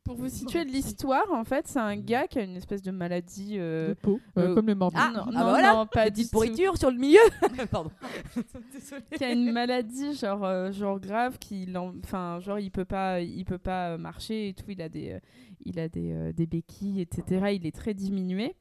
pour 0.05 0.15
vous 0.15 0.29
situer 0.29 0.63
de 0.63 0.71
l'histoire, 0.71 1.25
en 1.33 1.43
fait, 1.43 1.67
c'est 1.67 1.79
un 1.79 1.97
gars 1.97 2.27
qui 2.27 2.39
a 2.39 2.43
une 2.43 2.55
espèce 2.55 2.81
de 2.81 2.91
maladie. 2.91 3.55
euh, 3.57 3.89
De 3.89 3.93
peau, 3.95 4.19
euh, 4.37 4.53
comme 4.55 4.67
le 4.67 4.75
Morbius. 4.75 5.01
Ah, 5.03 5.11
non, 5.13 5.23
ah 5.27 5.31
non, 5.31 5.39
bah 5.39 5.49
voilà, 5.49 5.73
non, 5.73 5.85
pas 5.87 6.05
petite 6.05 6.31
pourriture 6.31 6.77
sur 6.77 6.91
le 6.91 6.97
milieu. 6.97 7.19
Pardon. 7.71 7.91
qui 9.17 9.23
a 9.23 9.31
une 9.31 9.51
maladie 9.51 10.13
genre 10.15 10.45
euh, 10.45 10.71
genre 10.71 10.99
grave 10.99 11.37
qui 11.39 11.67
enfin 12.03 12.39
genre 12.39 12.59
il 12.59 12.71
peut 12.71 12.85
pas 12.85 13.19
il 13.21 13.43
peut 13.45 13.57
pas 13.57 13.97
marcher 13.97 14.49
et 14.49 14.53
tout 14.53 14.65
il 14.69 14.81
a 14.81 14.89
des 14.89 15.19
il 15.65 15.79
a 15.79 15.89
des, 15.89 16.11
euh, 16.13 16.31
des 16.33 16.45
béquilles 16.45 17.01
etc 17.01 17.47
il 17.53 17.65
est 17.65 17.75
très 17.75 17.93
diminué 17.93 18.55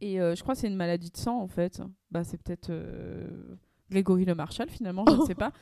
et 0.00 0.20
euh, 0.20 0.34
je 0.34 0.42
crois 0.42 0.54
que 0.54 0.60
c'est 0.60 0.68
une 0.68 0.76
maladie 0.76 1.10
de 1.10 1.16
sang 1.16 1.40
en 1.40 1.48
fait 1.48 1.82
bah 2.10 2.24
c'est 2.24 2.40
peut-être 2.42 2.70
euh, 2.70 3.56
Grégory 3.90 4.24
Le 4.24 4.34
Marchal 4.34 4.68
finalement 4.68 5.04
je 5.08 5.14
ne 5.16 5.26
sais 5.26 5.34
pas 5.34 5.52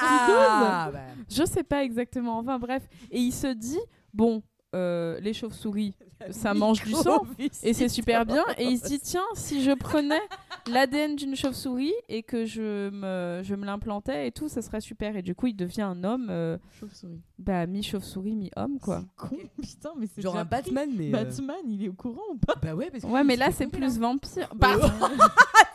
Ah, 0.00 0.90
bah. 0.92 1.00
je 1.28 1.44
sais 1.44 1.62
pas 1.64 1.84
exactement 1.84 2.38
enfin 2.38 2.58
bref 2.58 2.88
et 3.10 3.20
il 3.20 3.32
se 3.32 3.48
dit 3.52 3.80
bon 4.16 4.42
euh, 4.74 5.20
les 5.20 5.32
chauves-souris 5.32 5.94
ça 6.30 6.54
mange 6.54 6.82
du 6.82 6.92
sang 6.92 7.22
et 7.62 7.72
c'est 7.72 7.88
super 7.88 8.24
bien. 8.26 8.44
Et 8.58 8.64
il 8.64 8.78
se 8.78 8.86
dit 8.86 9.00
tiens 9.02 9.24
si 9.34 9.62
je 9.62 9.72
prenais 9.72 10.20
l'ADN 10.66 11.14
d'une 11.14 11.36
chauve-souris 11.36 11.94
et 12.08 12.22
que 12.22 12.44
je 12.44 12.90
me, 12.90 13.42
je 13.44 13.54
me 13.54 13.64
l'implantais 13.64 14.26
et 14.26 14.32
tout 14.32 14.48
ça 14.48 14.62
serait 14.62 14.80
super. 14.80 15.16
Et 15.16 15.22
du 15.22 15.34
coup 15.34 15.46
il 15.46 15.56
devient 15.56 15.82
un 15.82 16.02
homme 16.04 16.28
euh, 16.30 16.58
Chauve-souris. 16.80 17.20
Bah 17.38 17.66
mi 17.66 17.82
chauve-souris 17.82 18.34
mi 18.34 18.50
homme 18.56 18.78
quoi 18.78 19.04
Con, 19.16 19.36
putain, 19.60 19.90
mais 19.98 20.06
c'est 20.06 20.22
Genre 20.22 20.36
un 20.36 20.44
Batman, 20.46 20.88
mais, 20.96 21.08
euh, 21.08 21.12
Batman, 21.12 21.56
il 21.68 21.84
est 21.84 21.88
au 21.88 21.92
courant 21.92 22.22
ou 22.32 22.38
pas 22.38 22.54
Bah 22.62 22.74
ouais, 22.74 22.90
parce 22.90 23.04
que 23.04 23.08
ouais 23.08 23.24
mais 23.24 23.36
là 23.36 23.50
c'est 23.52 23.66
plus 23.68 23.98
vampire 23.98 24.48
Bah 24.56 24.74
pardon 24.78 25.14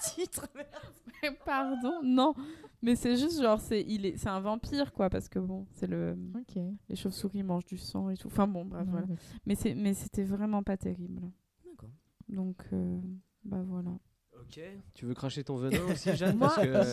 titre. 0.16 0.48
pardon 1.46 2.02
non 2.04 2.34
mais 2.82 2.96
c'est 2.96 3.16
juste 3.16 3.40
genre 3.42 3.60
c'est 3.60 3.82
il 3.88 4.08
est 4.08 4.18
c'est 4.18 4.30
un 4.30 4.40
vampire 4.40 4.92
quoi 4.92 5.10
parce 5.10 5.30
que 5.30 5.38
bon 5.38 5.68
c'est 5.74 5.86
le 5.88 6.18
Ok. 6.36 6.62
les 6.90 6.96
chauves-souris 6.96 7.44
mangent 7.44 7.66
du 7.66 7.78
sang 7.78 8.10
et 8.10 8.18
tout 8.18 8.28
enfin 8.28 8.48
bon 8.48 8.66
bref 8.66 8.82
Ouais, 8.86 8.92
voilà 8.92 9.06
ouais. 9.08 9.16
mais 9.46 9.54
c'est 9.56 9.76
mais 9.76 9.94
c'était 9.94 10.24
vraiment 10.24 10.64
pas 10.64 10.78
terrible 10.78 11.22
D'accord. 11.64 11.92
donc 12.30 12.58
euh, 12.74 13.00
bah 13.44 13.62
voilà 13.66 13.92
Ok. 14.40 14.60
Tu 14.96 15.06
veux 15.06 15.14
cracher 15.14 15.44
ton 15.44 15.56
venin 15.58 15.78
aussi, 15.92 16.12
Jeanne 16.16 16.36
Moi, 16.36 16.48
Parce 16.56 16.66
que- 16.66 16.84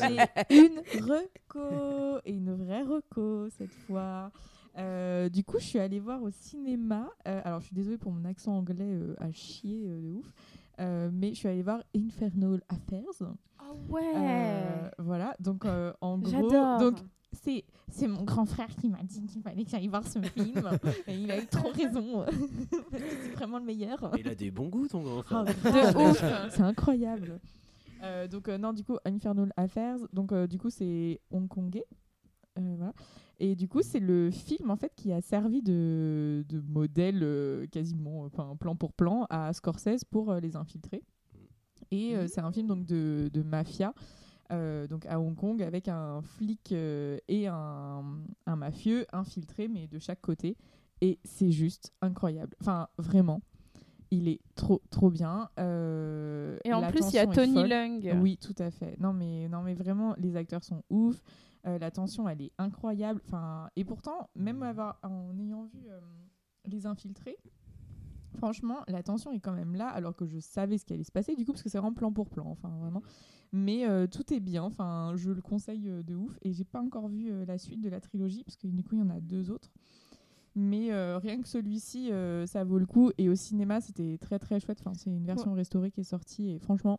j'ai 0.51 0.67
une 0.67 0.81
reco 1.01 2.21
et 2.27 2.33
une 2.33 2.53
vraie 2.55 2.83
reco 2.83 3.49
cette 3.49 3.73
fois. 3.73 4.31
Euh, 4.79 5.29
du 5.29 5.43
coup, 5.45 5.59
je 5.59 5.65
suis 5.65 5.79
allée 5.79 5.99
voir 6.01 6.23
au 6.23 6.31
cinéma. 6.31 7.09
euh, 7.27 7.41
alors, 7.45 7.61
je 7.61 7.67
suis 7.67 7.75
désolée 7.75 7.99
pour 7.99 8.13
mon 8.13 8.25
accent 8.25 8.57
anglais 8.57 8.85
euh, 8.85 9.15
à 9.19 9.31
chier 9.33 9.85
euh, 9.89 10.01
de 10.01 10.11
ouf. 10.19 10.33
euh, 10.81 11.11
mais 11.13 11.31
je 11.31 11.35
suis 11.35 11.49
allée 11.49 11.63
voir 11.63 11.83
Infernal 11.97 12.61
Affairs. 12.69 13.03
oh 13.21 13.75
ouais 13.89 14.13
Euh, 14.15 14.91
voilà, 14.99 15.35
donc 15.41 15.65
euh, 15.65 15.93
en 16.01 16.19
gros, 16.19 16.31
J'adore. 16.31 16.79
donc 16.79 16.99
c'est 17.33 17.65
c'est 17.91 18.07
mon 18.09 18.23
grand 18.25 18.47
frère 18.47 18.69
qui 18.77 18.89
m'a 18.89 19.03
dit 19.03 19.23
qu'il 19.27 19.43
fallait 19.43 19.65
que 19.65 19.71
j'aille 19.71 19.87
voir 19.89 20.07
ce 20.07 20.19
film 20.21 20.63
et 21.07 21.15
il 21.15 21.31
a 21.31 21.39
eu 21.43 21.47
trop 21.47 21.69
raison. 21.71 22.25
Parce 22.91 23.03
que 23.03 23.09
c'est 23.23 23.33
vraiment 23.33 23.59
le 23.59 23.65
meilleur. 23.65 24.13
Il 24.19 24.29
a 24.29 24.35
des 24.35 24.51
bons 24.51 24.69
goûts, 24.69 24.87
ton 24.89 25.03
grand 25.03 25.23
frère. 25.23 25.45
Ah, 25.47 25.71
grave. 25.93 26.49
c'est 26.53 26.63
incroyable. 26.63 27.41
Euh, 28.03 28.29
donc 28.29 28.49
euh, 28.49 28.57
non, 28.59 28.73
du 28.73 28.85
coup, 28.85 28.97
Infernal 29.05 29.53
Affairs. 29.57 29.99
Donc 30.13 30.33
euh, 30.33 30.47
du 30.47 30.57
coup, 30.59 30.71
c'est 30.71 31.21
hongkongais. 31.31 31.85
Euh, 32.59 32.75
voilà. 32.77 32.93
Et 33.41 33.55
du 33.55 33.69
coup, 33.69 33.83
c'est 33.83 34.01
le 34.01 34.31
film 34.31 34.71
en 34.71 34.77
fait 34.77 34.93
qui 34.97 35.13
a 35.13 35.21
servi 35.21 35.63
de, 35.63 36.45
de 36.49 36.61
modèle 36.61 37.21
euh, 37.23 37.67
quasiment, 37.69 38.23
enfin 38.25 38.57
plan 38.57 38.75
pour 38.75 38.93
plan, 38.93 39.27
à 39.31 39.53
Scorsese 39.53 40.05
pour 40.05 40.31
euh, 40.33 40.41
les 40.41 40.57
infiltrés. 40.57 41.03
Et 41.91 42.17
euh, 42.17 42.27
c'est 42.27 42.41
un 42.41 42.51
film 42.53 42.67
donc 42.67 42.85
de, 42.85 43.31
de 43.33 43.43
mafia. 43.43 43.95
euh, 44.51 44.87
donc 44.89 45.07
à 45.07 45.21
Hong 45.21 45.37
Kong 45.37 45.63
avec 45.63 45.89
un 45.89 46.21
flic 46.23 46.73
euh, 46.73 47.19
et 47.29 47.47
un, 47.47 48.03
un 48.47 48.57
mafieux 48.57 49.07
infiltrés 49.13 49.69
mais 49.69 49.87
de 49.87 49.99
chaque 49.99 50.21
côté 50.23 50.57
et 51.03 51.19
c'est 51.23 51.51
juste 51.53 51.93
incroyable 52.01 52.55
enfin 52.61 52.89
vraiment 52.97 53.41
il 54.11 54.27
est 54.27 54.41
trop 54.55 54.81
trop 54.91 55.11
bien 55.11 55.51
Euh, 55.59 56.57
Et 56.65 56.73
en 56.73 56.81
plus, 56.91 57.01
il 57.11 57.15
y 57.17 57.19
a 57.19 57.27
Tony. 57.27 57.69
Leung. 57.69 58.21
oui 58.23 58.39
tout 58.39 58.55
à 58.59 58.71
fait 58.71 58.97
non 58.99 59.13
mais 59.13 59.49
non 59.49 59.61
mais 59.63 59.75
vraiment 59.75 60.15
les 60.19 60.35
acteurs 60.37 60.65
sont 60.65 60.83
ouf 60.89 61.23
Euh, 61.67 61.79
la 61.79 61.91
tension 61.91 62.29
elle 62.29 62.43
est 62.43 62.53
incroyable. 62.59 63.21
Enfin 63.27 63.69
et 63.77 63.85
pourtant 63.85 64.31
même 64.35 64.63
avoir, 64.63 64.99
en 65.03 65.39
ayant 65.39 65.65
vu 65.65 65.89
euh, 65.89 66.01
les 66.67 66.87
infiltrés 66.87 67.37
franchement 68.37 68.85
la 68.87 69.03
tension 69.03 69.33
est 69.33 69.41
quand 69.41 69.55
même 69.55 69.75
là 69.75 69.89
alors 69.89 70.15
que 70.15 70.27
je 70.27 70.39
savais 70.39 70.79
ce 70.79 70.85
qui 70.85 70.93
allait 70.93 71.05
se 71.05 71.13
passer. 71.13 71.35
Du 71.35 71.45
coup 71.45 71.53
parce 71.53 71.63
que 71.63 71.69
c'est 71.69 71.79
vraiment 71.79 71.95
plan 71.95 72.13
pour 72.13 72.29
plan 72.29 72.47
enfin 72.47 72.69
vraiment. 72.81 73.03
Mais 73.51 73.89
euh, 73.89 74.07
tout 74.07 74.33
est 74.33 74.41
bien. 74.41 74.63
Enfin 74.63 75.15
je 75.17 75.31
le 75.31 75.43
conseille 75.43 75.91
de 76.05 76.15
ouf. 76.15 76.39
Et 76.43 76.53
j'ai 76.53 76.65
pas 76.65 76.81
encore 76.81 77.09
vu 77.09 77.45
la 77.45 77.59
suite 77.59 77.81
de 77.81 77.89
la 77.89 78.01
trilogie 78.01 78.45
parce 78.45 78.57
que 78.57 78.67
du 78.67 78.83
coup 78.83 78.95
il 78.95 79.01
y 79.01 79.03
en 79.03 79.11
a 79.11 79.21
deux 79.21 79.51
autres. 79.51 79.71
Mais 80.59 80.93
euh, 80.93 81.19
rien 81.19 81.41
que 81.41 81.47
celui-ci 81.47 82.11
euh, 82.11 82.45
ça 82.47 82.65
vaut 82.65 82.79
le 82.79 82.87
coup. 82.87 83.13
Et 83.17 83.29
au 83.29 83.37
cinéma 83.37 83.81
c'était 83.81 84.19
très 84.19 84.41
très 84.41 84.59
chouette. 84.59 84.79
Enfin 84.81 84.93
c'est 84.95 85.09
une 85.09 85.25
version 85.25 85.55
restaurée 85.55 85.93
qui 85.93 86.01
est 86.01 86.05
sortie. 86.05 86.51
Et 86.51 86.59
franchement 86.59 86.99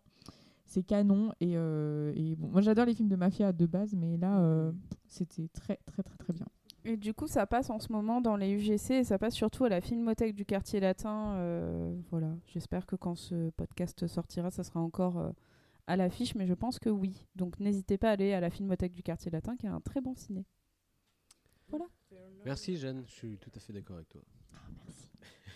c'est 0.64 0.82
canon. 0.82 1.34
Et, 1.42 1.58
euh, 1.58 2.14
moi 2.50 2.62
j'adore 2.62 2.86
les 2.86 2.94
films 2.94 3.10
de 3.10 3.16
mafia 3.16 3.52
de 3.54 3.66
base 3.66 3.94
mais 3.96 4.18
là 4.18 4.40
euh, 4.42 4.72
c'était 5.08 5.48
très 5.50 5.78
très 5.86 6.04
très 6.04 6.18
très 6.18 6.34
bien 6.34 6.46
Et 6.86 6.98
du 6.98 7.14
coup, 7.14 7.28
ça 7.28 7.46
passe 7.46 7.70
en 7.70 7.80
ce 7.80 7.92
moment 7.92 8.22
dans 8.22 8.36
les 8.38 8.50
UGC 8.52 8.92
et 8.92 9.04
ça 9.04 9.18
passe 9.20 9.34
surtout 9.36 9.66
à 9.66 9.70
la 9.70 9.82
Filmothèque 9.82 10.34
du 10.34 10.46
quartier 10.46 10.80
latin. 10.80 11.36
euh, 11.36 11.94
voilà, 12.10 12.32
j'espère 12.48 12.86
que 12.86 12.96
quand 12.96 13.16
ce 13.16 13.50
podcast 13.52 14.08
sortira, 14.08 14.50
ça 14.50 14.64
sera 14.64 14.80
encore 14.80 15.18
euh, 15.20 15.30
à 15.88 15.98
l'affiche, 15.98 16.36
mais 16.36 16.48
je 16.48 16.54
pense 16.54 16.80
que 16.80 16.90
oui. 16.90 17.28
Donc 17.36 17.60
n'hésitez 17.60 17.98
pas 17.98 18.10
à 18.10 18.14
aller 18.14 18.34
à 18.34 18.40
la 18.40 18.50
Filmothèque 18.50 18.94
du 18.94 19.04
quartier 19.04 19.30
latin 19.30 19.56
qui 19.58 19.68
a 19.68 19.74
un 19.74 19.82
très 19.82 20.00
bon 20.02 20.16
ciné. 20.16 20.46
Voilà. 21.68 21.86
Merci, 22.46 22.78
Jeanne. 22.78 23.04
Je 23.08 23.12
suis 23.12 23.38
tout 23.38 23.52
à 23.56 23.60
fait 23.60 23.74
d'accord 23.74 23.98
avec 23.98 24.10
toi. 24.10 24.22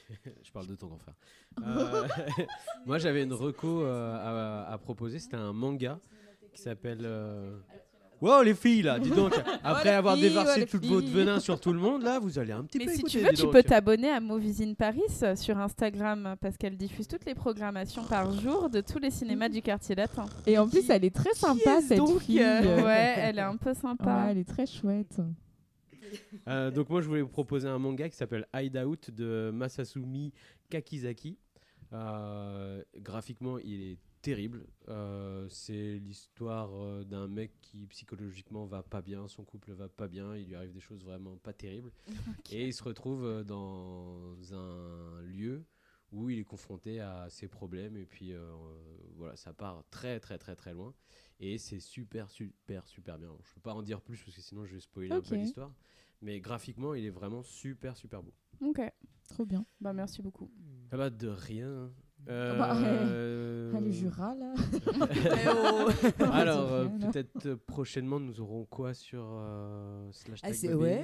je 0.44 0.52
parle 0.52 0.68
de 0.68 0.76
ton 0.76 0.88
grand 0.88 1.00
frère. 1.00 1.16
Euh, 1.64 2.08
moi, 2.88 2.98
j'avais 2.98 3.24
une 3.24 3.34
reco 3.34 3.84
euh, 3.84 4.66
à, 4.66 4.72
à 4.74 4.78
proposer. 4.80 5.20
C'était 5.20 5.38
un 5.38 5.54
manga 5.54 6.00
qui 6.54 6.62
s'appelle. 6.62 7.02
euh, 7.04 7.58
Wow, 8.22 8.42
les 8.42 8.54
filles, 8.56 8.84
là, 8.84 9.00
dis 9.00 9.10
donc. 9.10 9.34
Après 9.66 9.90
avoir 9.90 10.16
filles, 10.16 10.30
déversé 10.30 10.66
tout 10.66 10.80
votre 10.82 11.10
venin 11.10 11.42
sur 11.42 11.60
tout 11.60 11.74
le 11.74 11.80
monde, 11.80 12.04
là, 12.04 12.20
vous 12.20 12.40
allez 12.40 12.54
un 12.54 12.64
petit 12.64 12.78
Mais 12.78 12.86
peu 12.86 12.92
si 12.92 13.00
écouter, 13.00 13.20
tu 13.20 13.26
veux, 13.26 13.34
tu 13.34 13.42
donc. 13.42 13.52
peux 13.52 13.64
t'abonner 13.64 14.10
à 14.10 14.22
Movies 14.22 14.62
in 14.62 14.76
Paris 14.76 15.02
euh, 15.24 15.36
sur 15.36 15.58
Instagram 15.58 16.36
parce 16.40 16.56
qu'elle 16.56 16.78
diffuse 16.78 17.06
toutes 17.10 17.26
les 17.26 17.36
programmations 17.36 18.06
par 18.06 18.32
jour 18.32 18.70
de 18.70 18.80
tous 18.80 19.00
les 19.00 19.12
cinémas 19.12 19.50
du 19.50 19.62
quartier 19.62 19.96
latin. 19.96 20.26
et 20.48 20.58
en 20.58 20.70
plus 20.70 20.90
elle 20.90 21.04
est 21.04 21.14
très 21.14 21.34
sympa 21.34 21.80
est-ce 21.80 21.88
cette 21.90 21.98
donc, 21.98 22.22
fille 22.22 22.42
euh, 22.42 22.82
Ouais, 22.86 23.16
elle 23.18 23.40
est 23.40 23.42
un 23.42 23.58
peu 23.58 23.74
sympa. 23.74 24.24
Ouais, 24.24 24.32
elle 24.32 24.38
est 24.38 24.48
très 24.48 24.68
chouette 24.68 25.20
Euh, 26.48 26.72
donc 26.72 26.90
moi 26.90 27.02
je 27.02 27.08
voulais 27.10 27.22
vous 27.24 27.28
proposer 27.28 27.68
un 27.68 27.80
manga 27.80 28.08
qui 28.08 28.16
s'appelle 28.16 28.48
Hideout 28.56 29.12
de 29.12 29.52
Masasumi 29.54 30.32
Kakizaki. 30.70 31.38
Euh, 31.92 32.82
graphiquement 33.02 33.58
il 33.60 33.82
est 33.92 33.98
terrible. 34.24 34.66
Euh, 34.88 35.48
c'est 35.50 36.00
l'histoire 36.00 36.72
euh, 36.74 37.04
d'un 37.04 37.28
mec 37.28 37.52
qui 37.62 37.86
psychologiquement 37.88 38.66
va 38.66 38.82
pas 38.82 39.02
bien, 39.02 39.28
son 39.28 39.44
couple 39.44 39.74
va 39.74 39.90
pas 39.90 40.08
bien, 40.08 40.36
il 40.36 40.48
lui 40.48 40.56
arrive 40.56 40.72
des 40.72 40.80
choses 40.80 41.04
vraiment 41.04 41.36
pas 41.38 41.54
terribles. 41.54 41.92
Et 42.52 42.68
il 42.68 42.74
se 42.74 42.84
retrouve 42.84 43.26
euh, 43.26 43.44
dans 43.44 44.36
un 44.54 45.22
lieu 45.24 45.66
où 46.14 46.30
il 46.30 46.40
est 46.40 46.46
confronté 46.46 47.02
à 47.02 47.28
ses 47.30 47.48
problèmes 47.48 47.98
et 47.98 48.06
puis 48.06 48.34
euh, 48.34 48.50
voilà, 49.16 49.36
ça 49.36 49.52
part 49.52 49.84
très 49.90 50.20
très 50.20 50.38
très 50.38 50.56
très 50.56 50.72
loin 50.72 50.94
et 51.40 51.58
c'est 51.58 51.80
super 51.80 52.30
super 52.30 52.88
super 52.88 53.18
bien. 53.18 53.36
Je 53.44 53.54
peux 53.56 53.62
pas 53.62 53.74
en 53.74 53.82
dire 53.82 54.00
plus 54.00 54.22
parce 54.24 54.36
que 54.36 54.42
sinon 54.42 54.64
je 54.66 54.76
vais 54.76 54.80
spoiler 54.80 55.12
un 55.12 55.22
peu 55.22 55.36
l'histoire, 55.36 55.74
mais 56.22 56.40
graphiquement 56.40 56.94
il 56.94 57.04
est 57.04 57.10
vraiment 57.10 57.42
super 57.42 57.98
super 57.98 58.22
beau. 58.24 58.34
Ok. 58.62 58.80
Trop 59.28 59.46
bien. 59.46 59.66
Bah 59.82 59.94
merci 59.94 60.22
beaucoup. 60.22 60.52
Ah 60.92 60.98
bah 60.98 61.10
de 61.10 61.28
rien. 61.28 61.92
Ah 62.30 62.54
bah, 62.58 62.76
Euh, 62.78 63.72
ah, 63.76 63.80
le 63.80 63.92
Jura, 63.92 64.36
là. 64.36 64.54
Eh 65.12 65.48
oh. 65.50 65.90
Alors 66.32 66.72
euh, 66.72 66.84
là. 67.00 67.08
peut-être 67.12 67.46
euh, 67.48 67.58
prochainement 67.68 68.20
nous 68.20 68.40
aurons 68.42 68.66
quoi 68.66 68.94
sur 68.94 69.24
euh, 69.26 70.08
slash 70.12 70.40
Ah, 70.44 70.52
tag 70.52 70.76
ouais. 70.80 71.04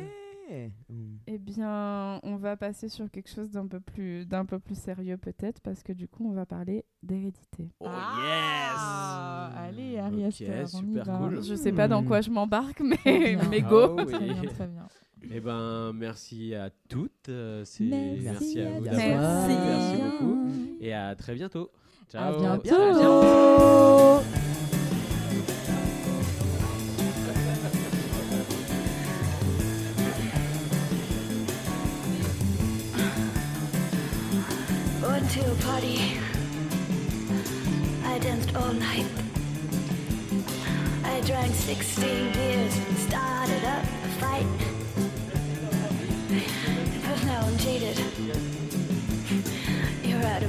Eh 1.28 1.38
bien, 1.38 2.20
on 2.24 2.36
va 2.38 2.58
passer 2.58 2.90
sur 2.90 3.12
quelque 3.12 3.30
chose 3.30 3.52
d'un 3.52 3.68
peu 3.68 3.80
plus 3.80 4.26
d'un 4.26 4.46
peu 4.46 4.58
plus 4.58 4.74
sérieux 4.76 5.16
peut-être 5.18 5.60
parce 5.62 5.84
que 5.84 5.94
du 5.94 6.08
coup, 6.08 6.28
on 6.28 6.34
va 6.34 6.48
parler 6.48 6.86
d'hérédité. 7.04 7.70
Oh 7.80 7.86
Ah, 7.88 9.52
allez, 9.56 10.00
Harry 10.00 10.26
Ok, 10.26 10.42
Astor, 10.42 10.82
on 10.82 10.88
y 10.88 10.94
super 10.94 11.06
va. 11.06 11.18
cool. 11.20 11.44
Je 11.44 11.54
sais 11.54 11.72
pas 11.72 11.88
dans 11.88 12.04
quoi 12.04 12.22
je 12.22 12.32
m'embarque, 12.32 12.82
mais 12.82 13.38
mais 13.52 13.62
go. 13.62 13.96
Oui. 13.98 14.06
Très 14.14 14.20
bien, 14.34 14.42
très 14.50 14.68
bien. 14.68 14.88
Eh 15.32 15.40
ben, 15.42 15.92
merci 15.94 16.56
à 16.56 16.70
toutes. 16.88 17.30
euh, 17.30 17.64
c'est- 17.66 17.84
Merci 17.84 18.22
merci 18.24 18.62
à 18.62 18.68
à 18.68 18.72
vous 18.72 18.86
d'avoir 18.86 19.48
Merci. 19.48 19.56
Merci 19.68 20.02
beaucoup. 20.02 20.48
Et 20.82 20.94
à 20.94 21.16
très 21.16 21.36
bientôt. 21.36 21.70
À 22.14 22.32
Ciao. 22.32 22.40
bientôt. 22.40 23.00
Ciao. 23.00 24.22
Went 35.02 35.30
to 35.32 35.52
a 35.52 35.56
party. 35.62 35.98
I 38.04 38.20
danced 38.20 38.56
all 38.56 38.74
night. 38.74 39.06
I 41.04 41.22
drank 41.26 41.54
16 41.54 42.34
beers, 42.34 42.74
started 43.08 43.64
up 43.66 43.84
a 44.06 44.10
fight. 44.20 44.79
Now 47.30 47.42
I'm 47.42 47.58
jaded. 47.60 47.96
You're 50.04 50.26
out 50.26 50.42
of 50.42 50.49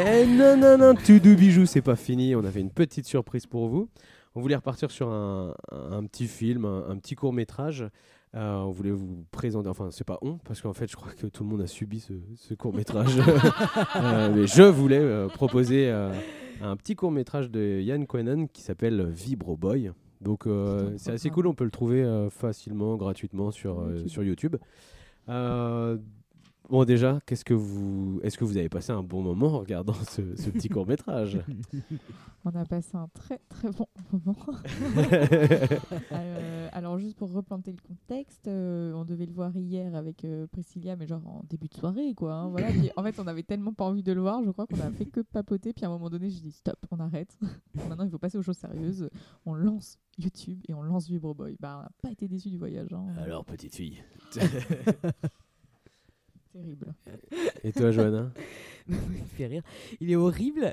Eh 0.00 0.26
non, 0.26 0.56
non, 0.56 0.78
non, 0.78 0.94
tout 0.94 1.18
doux 1.18 1.36
bijou, 1.36 1.66
c'est 1.66 1.82
pas 1.82 1.96
fini. 1.96 2.34
On 2.34 2.44
avait 2.44 2.60
une 2.60 2.70
petite 2.70 3.06
surprise 3.06 3.46
pour 3.46 3.68
vous. 3.68 3.88
On 4.34 4.40
voulait 4.40 4.56
repartir 4.56 4.90
sur 4.90 5.10
un, 5.10 5.54
un 5.70 6.04
petit 6.06 6.26
film, 6.26 6.64
un, 6.64 6.88
un 6.88 6.96
petit 6.96 7.14
court 7.14 7.32
métrage. 7.32 7.86
Euh, 8.34 8.54
on 8.58 8.70
voulait 8.70 8.92
vous 8.92 9.24
présenter, 9.32 9.68
enfin 9.68 9.88
c'est 9.90 10.06
pas 10.06 10.18
on, 10.22 10.38
parce 10.38 10.60
qu'en 10.60 10.72
fait 10.72 10.88
je 10.88 10.94
crois 10.94 11.10
que 11.12 11.26
tout 11.26 11.42
le 11.42 11.50
monde 11.50 11.62
a 11.62 11.66
subi 11.66 11.98
ce, 12.36 12.54
court 12.54 12.72
métrage. 12.72 13.16
mais 14.34 14.46
je 14.46 14.62
voulais 14.62 15.00
euh, 15.00 15.26
proposer 15.26 15.90
euh, 15.90 16.12
un 16.62 16.76
petit 16.76 16.94
court 16.94 17.10
métrage 17.10 17.50
de 17.50 17.80
Yann 17.80 18.06
Quenan 18.06 18.46
qui 18.46 18.62
s'appelle 18.62 19.04
Vibro 19.08 19.56
Boy. 19.56 19.90
Donc 20.20 20.46
euh, 20.46 20.92
c'est 20.98 21.12
assez 21.12 21.30
cool, 21.30 21.46
on 21.46 21.54
peut 21.54 21.64
le 21.64 21.70
trouver 21.70 22.02
euh, 22.02 22.28
facilement, 22.28 22.96
gratuitement 22.96 23.50
sur, 23.50 23.80
euh, 23.80 24.06
sur 24.06 24.22
YouTube. 24.22 24.56
Bon 26.70 26.84
déjà, 26.84 27.18
qu'est-ce 27.26 27.44
que 27.44 27.52
vous, 27.54 28.20
est-ce 28.22 28.38
que 28.38 28.44
vous 28.44 28.56
avez 28.56 28.68
passé 28.68 28.92
un 28.92 29.02
bon 29.02 29.22
moment 29.22 29.48
en 29.54 29.58
regardant 29.58 29.92
ce, 29.92 30.36
ce 30.36 30.50
petit 30.50 30.68
court 30.70 30.86
métrage 30.86 31.40
On 32.44 32.50
a 32.50 32.64
passé 32.64 32.96
un 32.96 33.08
très 33.12 33.40
très 33.48 33.70
bon 33.70 33.86
moment. 34.12 34.36
Euh, 36.12 36.68
alors 36.72 36.98
juste 36.98 37.16
pour 37.16 37.32
replanter 37.32 37.72
le 37.72 37.78
contexte, 37.86 38.46
euh, 38.48 38.92
on 38.94 39.04
devait 39.04 39.26
le 39.26 39.32
voir 39.32 39.56
hier 39.56 39.94
avec 39.94 40.24
euh, 40.24 40.46
Priscilla, 40.46 40.96
mais 40.96 41.06
genre 41.06 41.26
en 41.26 41.42
début 41.48 41.68
de 41.68 41.74
soirée 41.74 42.14
quoi. 42.14 42.34
hein, 42.34 42.48
voilà. 42.48 42.68
Puis, 42.68 42.90
en 42.96 43.02
fait, 43.02 43.18
on 43.18 43.26
avait 43.26 43.42
tellement 43.42 43.72
pas 43.72 43.84
envie 43.84 44.02
de 44.02 44.12
le 44.12 44.20
voir, 44.20 44.42
je 44.44 44.50
crois 44.50 44.66
qu'on 44.66 44.80
a 44.80 44.90
fait 44.90 45.06
que 45.06 45.20
papoter. 45.20 45.72
Puis 45.72 45.84
à 45.84 45.88
un 45.88 45.92
moment 45.92 46.10
donné, 46.10 46.30
j'ai 46.30 46.40
dit 46.40 46.52
stop, 46.52 46.78
on 46.90 47.00
arrête. 47.00 47.36
Maintenant, 47.88 48.04
il 48.04 48.10
faut 48.10 48.18
passer 48.18 48.38
aux 48.38 48.42
choses 48.42 48.58
sérieuses. 48.58 49.08
On 49.46 49.54
lance 49.54 49.98
YouTube 50.18 50.60
et 50.68 50.74
on 50.74 50.82
lance 50.82 51.08
Vibro 51.08 51.34
Boy. 51.34 51.56
Bah, 51.60 51.76
on 51.78 51.82
n'a 51.82 51.90
pas 52.02 52.10
été 52.10 52.28
déçus 52.28 52.50
du 52.50 52.58
voyage. 52.58 52.92
hein. 52.92 53.06
Alors 53.22 53.44
petite 53.44 53.74
fille. 53.74 54.02
Terrible. 56.52 56.94
Et 57.64 57.72
toi 57.72 57.90
Johanna 57.90 58.32
il 58.88 58.94
me 58.96 59.24
fait 59.36 59.46
rire. 59.46 59.62
Il 60.00 60.10
est 60.10 60.16
horrible, 60.16 60.72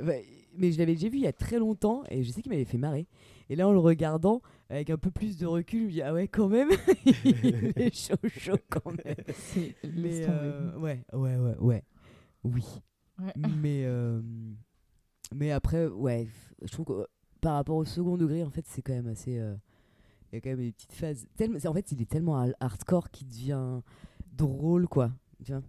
euh, 0.00 0.04
bah, 0.04 0.12
mais 0.56 0.70
je 0.72 0.78
l'avais 0.78 0.94
déjà 0.94 1.08
vu 1.08 1.16
il 1.18 1.22
y 1.24 1.26
a 1.26 1.32
très 1.32 1.58
longtemps 1.58 2.02
et 2.10 2.22
je 2.22 2.30
sais 2.30 2.42
qu'il 2.42 2.50
m'avait 2.52 2.64
fait 2.64 2.78
marrer. 2.78 3.06
Et 3.50 3.56
là, 3.56 3.68
en 3.68 3.72
le 3.72 3.78
regardant 3.78 4.42
avec 4.68 4.90
un 4.90 4.96
peu 4.98 5.10
plus 5.10 5.36
de 5.36 5.46
recul, 5.46 5.80
je 5.80 5.86
me 5.86 5.90
dis 5.92 6.02
ah 6.02 6.12
ouais 6.12 6.28
quand 6.28 6.48
même, 6.48 6.70
il 7.24 7.72
est 7.76 7.94
chaud 7.94 8.16
chaud 8.36 8.56
quand 8.70 8.86
même. 9.04 9.14
Mais 9.94 10.26
euh, 10.28 10.76
ouais, 10.78 11.04
ouais, 11.12 11.36
ouais, 11.36 11.56
ouais, 11.58 11.84
oui. 12.44 12.64
Ouais. 13.18 13.32
Mais 13.62 13.82
euh, 13.84 14.20
mais 15.34 15.50
après, 15.52 15.86
ouais, 15.86 16.26
je 16.62 16.70
trouve 16.72 16.86
que 16.86 17.06
par 17.40 17.54
rapport 17.54 17.76
au 17.76 17.84
second 17.84 18.16
degré, 18.16 18.42
en 18.42 18.50
fait, 18.50 18.64
c'est 18.66 18.82
quand 18.82 18.92
même 18.94 19.06
assez. 19.08 19.38
euh, 19.38 19.54
Il 20.32 20.36
y 20.36 20.38
a 20.38 20.40
quand 20.40 20.50
même 20.50 20.58
des 20.60 20.72
petites 20.72 20.92
phases. 20.94 21.26
Tellement, 21.36 21.58
en 21.64 21.72
fait, 21.74 21.92
il 21.92 22.02
est 22.02 22.08
tellement 22.10 22.36
hard- 22.36 22.54
hardcore 22.60 23.10
qu'il 23.10 23.28
devient 23.28 23.80
drôle, 24.36 24.88
quoi. 24.88 25.10
Tu 25.44 25.52
vois 25.52 25.62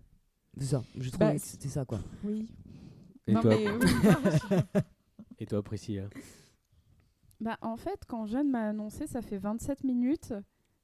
C'est 0.57 0.65
ça. 0.65 0.83
Je 0.97 1.09
trouve 1.09 1.19
Bah, 1.19 1.33
que 1.33 1.39
c'était 1.41 1.69
ça, 1.69 1.85
quoi. 1.85 1.99
Oui. 2.23 2.49
Et 3.27 3.33
Non, 3.33 3.41
toi 3.41 3.51
mais 3.55 3.67
oui. 3.71 3.79
Et 5.39 5.45
toi 5.45 5.61
Priscilla? 5.63 6.07
Bah, 7.41 7.57
en 7.61 7.75
fait, 7.75 7.99
quand 8.07 8.25
Jeanne 8.25 8.49
m'a 8.49 8.69
annoncé, 8.69 9.07
ça 9.07 9.21
fait 9.21 9.37
27 9.37 9.83
minutes. 9.83 10.33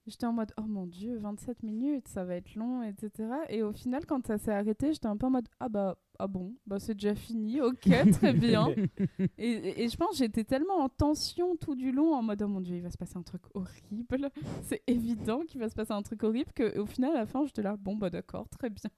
J'étais 0.07 0.25
en 0.25 0.33
mode, 0.33 0.51
oh 0.57 0.63
mon 0.63 0.87
dieu, 0.87 1.17
27 1.19 1.61
minutes, 1.61 2.07
ça 2.07 2.23
va 2.25 2.35
être 2.35 2.55
long, 2.55 2.81
etc. 2.81 3.11
Et 3.49 3.61
au 3.61 3.71
final, 3.71 4.05
quand 4.07 4.25
ça 4.25 4.39
s'est 4.39 4.51
arrêté, 4.51 4.93
j'étais 4.93 5.05
un 5.07 5.15
peu 5.15 5.27
en 5.27 5.29
mode, 5.29 5.47
ah 5.59 5.69
bah, 5.69 5.95
ah 6.17 6.27
bon, 6.27 6.55
bah 6.65 6.79
c'est 6.79 6.95
déjà 6.95 7.13
fini, 7.13 7.61
ok, 7.61 7.81
très 8.13 8.33
bien. 8.33 8.67
et, 9.37 9.51
et- 9.51 9.83
et 9.83 9.89
je 9.89 9.95
pense 9.97 10.17
j'étais 10.17 10.43
tellement 10.43 10.77
en 10.79 10.89
tension 10.89 11.55
tout 11.55 11.75
du 11.75 11.91
long, 11.91 12.15
en 12.15 12.23
mode, 12.23 12.41
oh 12.41 12.47
mon 12.47 12.61
dieu, 12.61 12.77
il 12.77 12.81
va 12.81 12.89
se 12.89 12.97
passer 12.97 13.17
un 13.17 13.21
truc 13.21 13.43
horrible. 13.53 14.31
C'est 14.63 14.81
évident 14.87 15.41
qu'il 15.41 15.59
va 15.59 15.69
se 15.69 15.75
passer 15.75 15.93
un 15.93 16.01
truc 16.01 16.23
horrible, 16.23 16.51
qu'au 16.55 16.85
final, 16.87 17.11
à 17.11 17.19
la 17.19 17.25
fin, 17.27 17.45
j'étais 17.45 17.61
là, 17.61 17.77
bon, 17.77 17.95
bah 17.95 18.09
d'accord, 18.09 18.49
très 18.49 18.69
bien, 18.71 18.89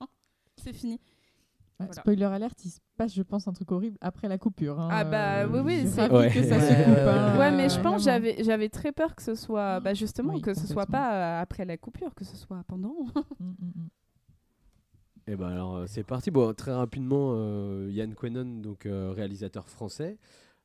c'est 0.56 0.74
fini. 0.74 1.02
Voilà. 1.80 1.94
Spoiler 1.94 2.26
alerte, 2.26 2.64
il 2.66 2.70
se 2.70 2.80
passe, 2.98 3.14
je 3.14 3.24
pense, 3.24 3.48
un 3.48 3.54
truc 3.54 3.72
horrible 3.72 3.98
après 4.00 4.28
la 4.28 4.38
coupure. 4.38 4.80
hein. 4.80 4.90
Ah 4.92 5.04
bah 5.04 5.44
Euh, 5.44 5.48
oui, 5.50 5.60
oui, 5.66 5.88
c'est 5.88 6.10
Ouais. 6.12 6.30
que 6.30 6.44
ça 6.44 6.60
se 6.60 6.68
coupe. 6.74 6.88
ouais, 6.88 7.04
ouais. 7.04 7.10
hein, 7.10 7.38
Ouais, 7.40 7.52
mais 7.52 7.68
je 7.70 7.80
pense 7.82 8.04
j'avais 8.04 8.44
j'avais 8.44 8.70
très 8.70 8.92
peur 8.92 9.16
que 9.16 9.22
ce 9.24 9.36
soit 9.36 9.80
bah 9.80 9.94
justement 9.94 10.34
Oui, 10.34 10.42
que 10.42 10.54
ce 10.54 10.68
soit 10.68 10.86
pas 10.86 11.14
euh, 11.40 11.42
après 11.42 11.66
la 11.66 11.78
coupure, 11.78 12.14
que 12.16 12.24
ce 12.26 12.38
soit 12.38 12.64
pendant. 12.68 12.96
Mm, 13.40 13.46
mm, 13.48 13.66
mm. 13.76 13.88
Eh 15.28 15.36
ben 15.38 15.48
alors 15.48 15.76
euh, 15.78 15.86
c'est 15.88 16.04
parti. 16.04 16.32
Bon 16.32 16.54
très 16.54 16.74
rapidement, 16.74 17.32
euh, 17.34 17.88
Yann 17.92 18.14
Quenon, 18.14 18.62
donc 18.62 18.86
euh, 18.86 19.12
réalisateur 19.12 19.70
français. 19.70 20.18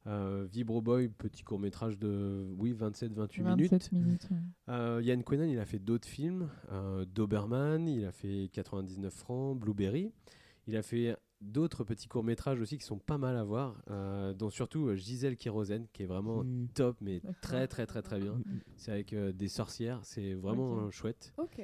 Euh, 0.06 0.46
Vibro 0.50 0.80
Boy, 0.80 1.08
petit 1.08 1.42
court 1.42 1.58
métrage 1.58 1.98
de 1.98 2.46
oui 2.58 2.72
27-28 2.72 3.42
minutes. 3.42 3.70
27 3.70 3.92
minutes. 3.92 4.28
ouais. 4.30 4.36
Euh, 4.70 5.00
Yann 5.02 5.22
Quenon, 5.22 5.44
il 5.44 5.58
a 5.58 5.64
fait 5.64 5.78
d'autres 5.78 6.08
films, 6.08 6.48
euh, 6.72 7.04
Doberman, 7.04 7.86
il 7.88 8.04
a 8.06 8.12
fait 8.12 8.48
99 8.52 9.12
francs, 9.12 9.58
Blueberry. 9.58 10.12
Il 10.68 10.76
a 10.76 10.82
fait 10.82 11.16
d'autres 11.40 11.82
petits 11.82 12.08
courts 12.08 12.24
métrages 12.24 12.60
aussi 12.60 12.76
qui 12.78 12.84
sont 12.84 12.98
pas 12.98 13.16
mal 13.18 13.36
à 13.36 13.42
voir, 13.42 13.82
euh, 13.90 14.34
dont 14.34 14.50
surtout 14.50 14.88
euh, 14.88 14.96
Gisèle 14.96 15.36
Kérosène, 15.36 15.86
qui 15.92 16.02
est 16.02 16.06
vraiment 16.06 16.44
Mm. 16.44 16.68
top, 16.74 16.96
mais 17.00 17.22
très 17.40 17.66
très 17.66 17.86
très 17.86 18.02
très 18.02 18.18
bien. 18.20 18.34
Mm, 18.34 18.58
C'est 18.76 18.92
avec 18.92 19.12
euh, 19.12 19.32
des 19.32 19.48
sorcières, 19.48 20.00
c'est 20.04 20.34
vraiment 20.34 20.90
chouette. 20.90 21.32
Ok. 21.38 21.60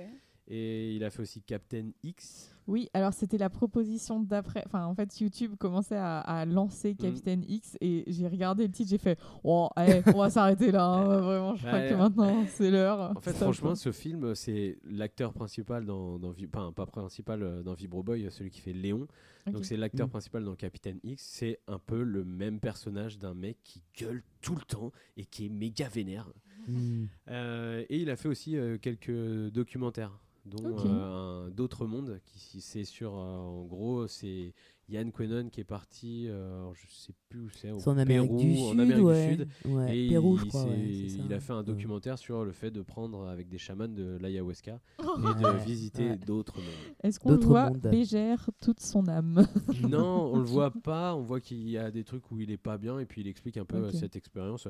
Et 0.47 0.95
il 0.95 1.05
a 1.05 1.11
fait 1.11 1.23
aussi 1.23 1.41
Captain 1.43 1.91
X. 2.03 2.51
Oui, 2.67 2.89
alors 2.95 3.13
c'était 3.13 3.37
la 3.39 3.51
proposition 3.51 4.21
d'après. 4.21 4.63
Enfin, 4.67 4.85
en 4.87 4.95
fait, 4.95 5.21
YouTube 5.21 5.55
commençait 5.59 5.97
à, 5.97 6.21
à 6.21 6.45
lancer 6.47 6.95
Captain 6.95 7.41
X 7.47 7.77
et 7.81 8.05
j'ai 8.07 8.27
regardé 8.29 8.67
le 8.67 8.73
titre, 8.73 8.89
j'ai 8.91 8.99
fait 8.99 9.19
Oh, 9.43 9.69
allez, 9.77 10.03
on 10.15 10.19
va 10.19 10.31
s'arrêter 10.31 10.71
là. 10.71 10.85
hein, 10.87 11.05
Vraiment, 11.21 11.55
je 11.57 11.67
crois 11.67 11.79
Ouais. 11.79 11.89
que 11.91 11.95
maintenant 11.95 12.45
c'est 12.49 12.71
l'heure. 12.71 13.13
En 13.17 13.21
fait, 13.21 13.33
franchement, 13.35 13.75
ce 13.75 13.93
film, 13.93 14.35
c'est 14.35 14.79
l'acteur 14.85 15.33
principal 15.35 15.85
dans, 15.87 16.19
dans 16.19 16.31
Vi- 16.31 16.49
enfin, 16.55 16.73
pas 16.73 16.87
principal 16.87 17.43
euh, 17.43 17.63
dans 17.63 17.75
Vibro 17.75 18.03
Boy, 18.03 18.27
celui 18.31 18.51
qui 18.51 18.61
fait 18.61 18.73
Léon. 18.73 19.07
Donc 19.51 19.65
c'est 19.67 19.77
l'acteur 19.77 20.07
Mm. 20.07 20.11
principal 20.11 20.45
dans 20.45 20.55
Capitaine 20.55 21.01
X. 21.05 21.23
C'est 21.23 21.61
un 21.69 21.79
peu 21.79 22.03
le 22.03 22.25
même 22.25 22.61
personnage 22.61 23.19
d'un 23.19 23.35
mec 23.35 23.59
qui 23.63 23.83
gueule 23.99 24.23
tout 24.41 24.55
le 24.55 24.63
temps 24.63 24.91
et 25.19 25.25
qui 25.27 25.47
est 25.47 25.51
méga 25.51 25.89
vénère. 25.89 26.31
Mm. 26.67 27.05
Euh, 27.29 27.85
et 27.91 27.99
il 28.01 28.09
a 28.11 28.17
fait 28.17 28.29
aussi 28.29 28.57
euh, 28.57 28.79
quelques 28.79 29.51
documentaires 29.53 30.19
dont 30.45 30.77
euh, 30.87 31.47
un- 31.47 31.51
d'autres 31.51 31.87
mondes 31.87 32.21
qui 32.25 32.61
c'est 32.61 32.85
sur 32.85 33.15
euh, 33.15 33.37
en 33.39 33.65
gros 33.65 34.07
c'est 34.07 34.53
Yann 34.91 35.11
Quenon 35.13 35.49
qui 35.49 35.61
est 35.63 35.65
parti, 35.65 36.27
euh, 36.29 36.71
je 36.75 36.87
sais 36.95 37.15
plus 37.31 37.41
où 37.41 37.49
c'est, 37.49 37.71
au 37.71 37.79
en 37.89 37.97
Amérique 37.97 38.29
Pérou, 38.29 38.39
du 38.43 38.53
en 38.59 38.71
Sud, 38.73 38.81
Amérique 38.81 39.05
ouais. 39.07 39.37
du 39.37 39.43
Sud. 39.45 39.49
Ouais, 39.73 39.99
Et 39.99 40.09
Pérou, 40.11 40.35
il, 40.37 40.41
je 40.41 40.45
crois, 40.45 40.63
s'est- 40.65 40.69
ouais, 40.69 40.91
c'est 41.05 41.09
ça. 41.17 41.23
il 41.25 41.33
a 41.33 41.41
fait 41.41 41.53
un 41.55 41.59
Ouais. 41.61 41.65
documentaire 41.65 42.19
sur 42.19 42.45
le 42.45 42.53
fait 42.53 42.71
de 42.71 42.83
prendre 42.83 43.27
avec 43.27 43.49
des 43.49 43.57
chamans 43.57 43.89
de 43.89 44.19
l'ayahuasca 44.21 44.79
Oh. 45.03 45.05
et 45.19 45.41
de 45.41 45.47
Ouais. 45.47 45.65
visiter 45.65 46.11
Ouais. 46.11 46.17
d'autres 46.19 46.59
mondes. 46.59 46.95
Est-ce 47.03 47.19
qu'on 47.19 47.37
voit 47.39 47.71
mondes. 47.71 47.79
bégère 47.81 48.51
toute 48.61 48.81
son 48.81 49.09
âme 49.09 49.47
Non, 49.89 50.33
on 50.35 50.37
le 50.41 50.45
voit 50.45 50.71
pas. 50.71 51.15
On 51.17 51.23
voit 51.23 51.41
qu'il 51.41 51.67
y 51.67 51.79
a 51.79 51.91
des 51.91 52.05
trucs 52.05 52.31
où 52.31 52.39
il 52.39 52.51
est 52.51 52.59
pas 52.59 52.77
bien 52.77 52.99
et 52.99 53.07
puis 53.07 53.23
il 53.23 53.27
explique 53.27 53.57
un 53.57 53.65
peu 53.65 53.77
euh, 53.79 53.91
cette 53.91 54.17
expérience. 54.17 54.69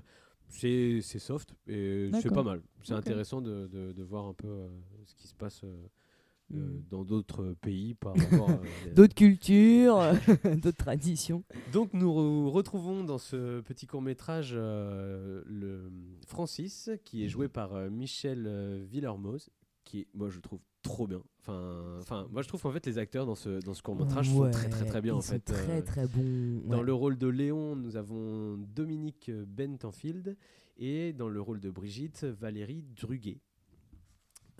C'est 0.56 1.00
c'est 1.02 1.18
soft 1.18 1.54
et 1.66 2.10
c'est 2.22 2.32
pas 2.32 2.42
mal. 2.42 2.62
C'est 2.82 2.94
intéressant 2.94 3.40
de, 3.40 3.66
de- 3.66 3.92
de 3.92 4.02
voir 4.02 4.26
un 4.26 4.34
peu 4.34 4.46
euh, 4.48 4.68
ce 5.06 5.14
qui 5.16 5.26
se 5.26 5.34
passe 5.34 5.62
euh, 5.64 5.68
euh, 5.68 6.56
Mm. 6.56 6.82
dans 6.90 7.04
d'autres 7.04 7.54
pays 7.62 7.94
par 7.94 8.14
rapport 8.46 8.50
à 8.50 8.60
D'autres 8.94 9.14
cultures, 9.14 9.98
d'autres 10.62 10.76
traditions. 10.76 11.42
Donc 11.72 11.94
nous 11.94 12.10
re- 12.12 12.50
retrouvons 12.50 13.02
dans 13.02 13.16
ce 13.18 13.62
petit 13.62 13.86
court 13.86 14.02
métrage 14.02 14.54
le 14.54 15.90
Francis 16.26 16.90
qui 17.04 17.24
est 17.24 17.28
joué 17.28 17.48
par 17.48 17.74
euh, 17.74 17.88
Michel 17.90 18.44
euh, 18.46 18.84
Villermoz 18.88 19.48
qui 19.84 20.00
est, 20.00 20.06
moi 20.14 20.28
je 20.30 20.40
trouve 20.40 20.60
trop 20.82 21.06
bien. 21.06 21.22
Enfin, 21.40 21.98
enfin 22.00 22.26
moi 22.30 22.42
je 22.42 22.48
trouve 22.48 22.60
qu'en 22.62 22.70
fait 22.72 22.84
les 22.86 22.98
acteurs 22.98 23.26
dans 23.26 23.34
ce 23.34 23.60
dans 23.64 23.74
ce 23.74 23.82
court 23.82 23.96
métrage 23.96 24.30
font 24.30 24.50
très 24.50 24.68
très 24.68 24.84
très 24.86 25.00
bien 25.00 25.14
en 25.14 25.20
ils 25.20 25.22
sont 25.22 25.32
fait. 25.34 25.50
euh, 25.50 25.64
très, 25.64 25.82
très 25.82 26.06
bons, 26.06 26.60
Dans 26.68 26.78
ouais. 26.78 26.84
le 26.84 26.92
rôle 26.92 27.16
de 27.18 27.26
Léon 27.28 27.76
nous 27.76 27.96
avons 27.96 28.56
Dominique 28.74 29.30
Bentenfield 29.30 30.36
et 30.76 31.12
dans 31.12 31.28
le 31.28 31.40
rôle 31.40 31.60
de 31.60 31.70
Brigitte 31.70 32.24
Valérie 32.24 32.82
Druguet. 33.00 33.38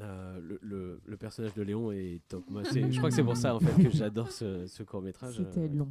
Euh, 0.00 0.40
le, 0.40 0.58
le- 0.60 1.00
le 1.04 1.16
personnage 1.16 1.54
de 1.54 1.62
Léon 1.62 1.92
est 1.92 2.20
top. 2.28 2.44
Moi, 2.50 2.62
je 2.64 2.96
crois 2.98 3.10
que 3.10 3.14
c'est 3.14 3.22
pour 3.22 3.36
ça 3.36 3.54
en 3.54 3.60
fait 3.60 3.80
que 3.82 3.90
j'adore 3.90 4.32
ce, 4.32 4.66
ce 4.66 4.82
court 4.82 5.00
métrage. 5.02 5.36
C'était 5.36 5.68
long. 5.68 5.90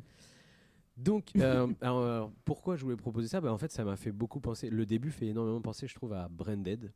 Donc, 0.97 1.31
euh, 1.37 1.67
alors, 1.81 1.99
euh, 1.99 2.25
pourquoi 2.45 2.75
je 2.75 2.83
voulais 2.83 2.97
proposer 2.97 3.27
ça? 3.29 3.39
Bah, 3.41 3.51
En 3.53 3.57
fait, 3.57 3.71
ça 3.71 3.83
m'a 3.85 3.95
fait 3.95 4.11
beaucoup 4.11 4.39
penser. 4.41 4.69
Le 4.69 4.85
début 4.85 5.09
fait 5.09 5.27
énormément 5.27 5.61
penser, 5.61 5.87
je 5.87 5.95
trouve, 5.95 6.13
à 6.13 6.27
Branded. 6.29 6.91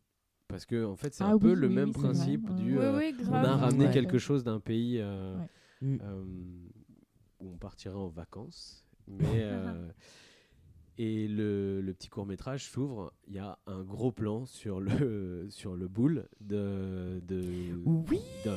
Parce 0.47 0.65
que, 0.65 0.85
en 0.85 0.95
fait, 0.95 1.13
c'est 1.13 1.23
Ah 1.23 1.31
un 1.31 1.37
peu 1.37 1.49
oui, 1.49 1.55
le 1.55 1.67
oui, 1.67 1.73
même 1.73 1.91
principe 1.91 2.49
du. 2.55 2.77
Oui, 2.77 2.83
euh, 2.83 3.01
on 3.29 3.33
a 3.33 3.55
ramené 3.57 3.85
Ouais. 3.87 3.91
quelque 3.91 4.17
chose 4.17 4.43
d'un 4.43 4.59
pays 4.61 4.99
euh, 5.01 5.37
euh, 5.83 6.23
où 7.41 7.49
on 7.53 7.57
partirait 7.57 7.95
en 7.95 8.07
vacances. 8.07 8.85
Mais. 9.07 9.45
et 10.99 11.27
le, 11.27 11.81
le 11.81 11.93
petit 11.93 12.07
court 12.09 12.25
métrage 12.25 12.65
s'ouvre, 12.69 13.13
il 13.27 13.35
y 13.35 13.39
a 13.39 13.57
un 13.67 13.83
gros 13.83 14.11
plan 14.11 14.45
sur 14.45 14.79
le, 14.79 15.45
sur 15.49 15.75
le 15.75 15.87
boule 15.87 16.25
de, 16.41 17.21
de, 17.27 17.43
Oui. 17.85 18.19
d'un, 18.43 18.53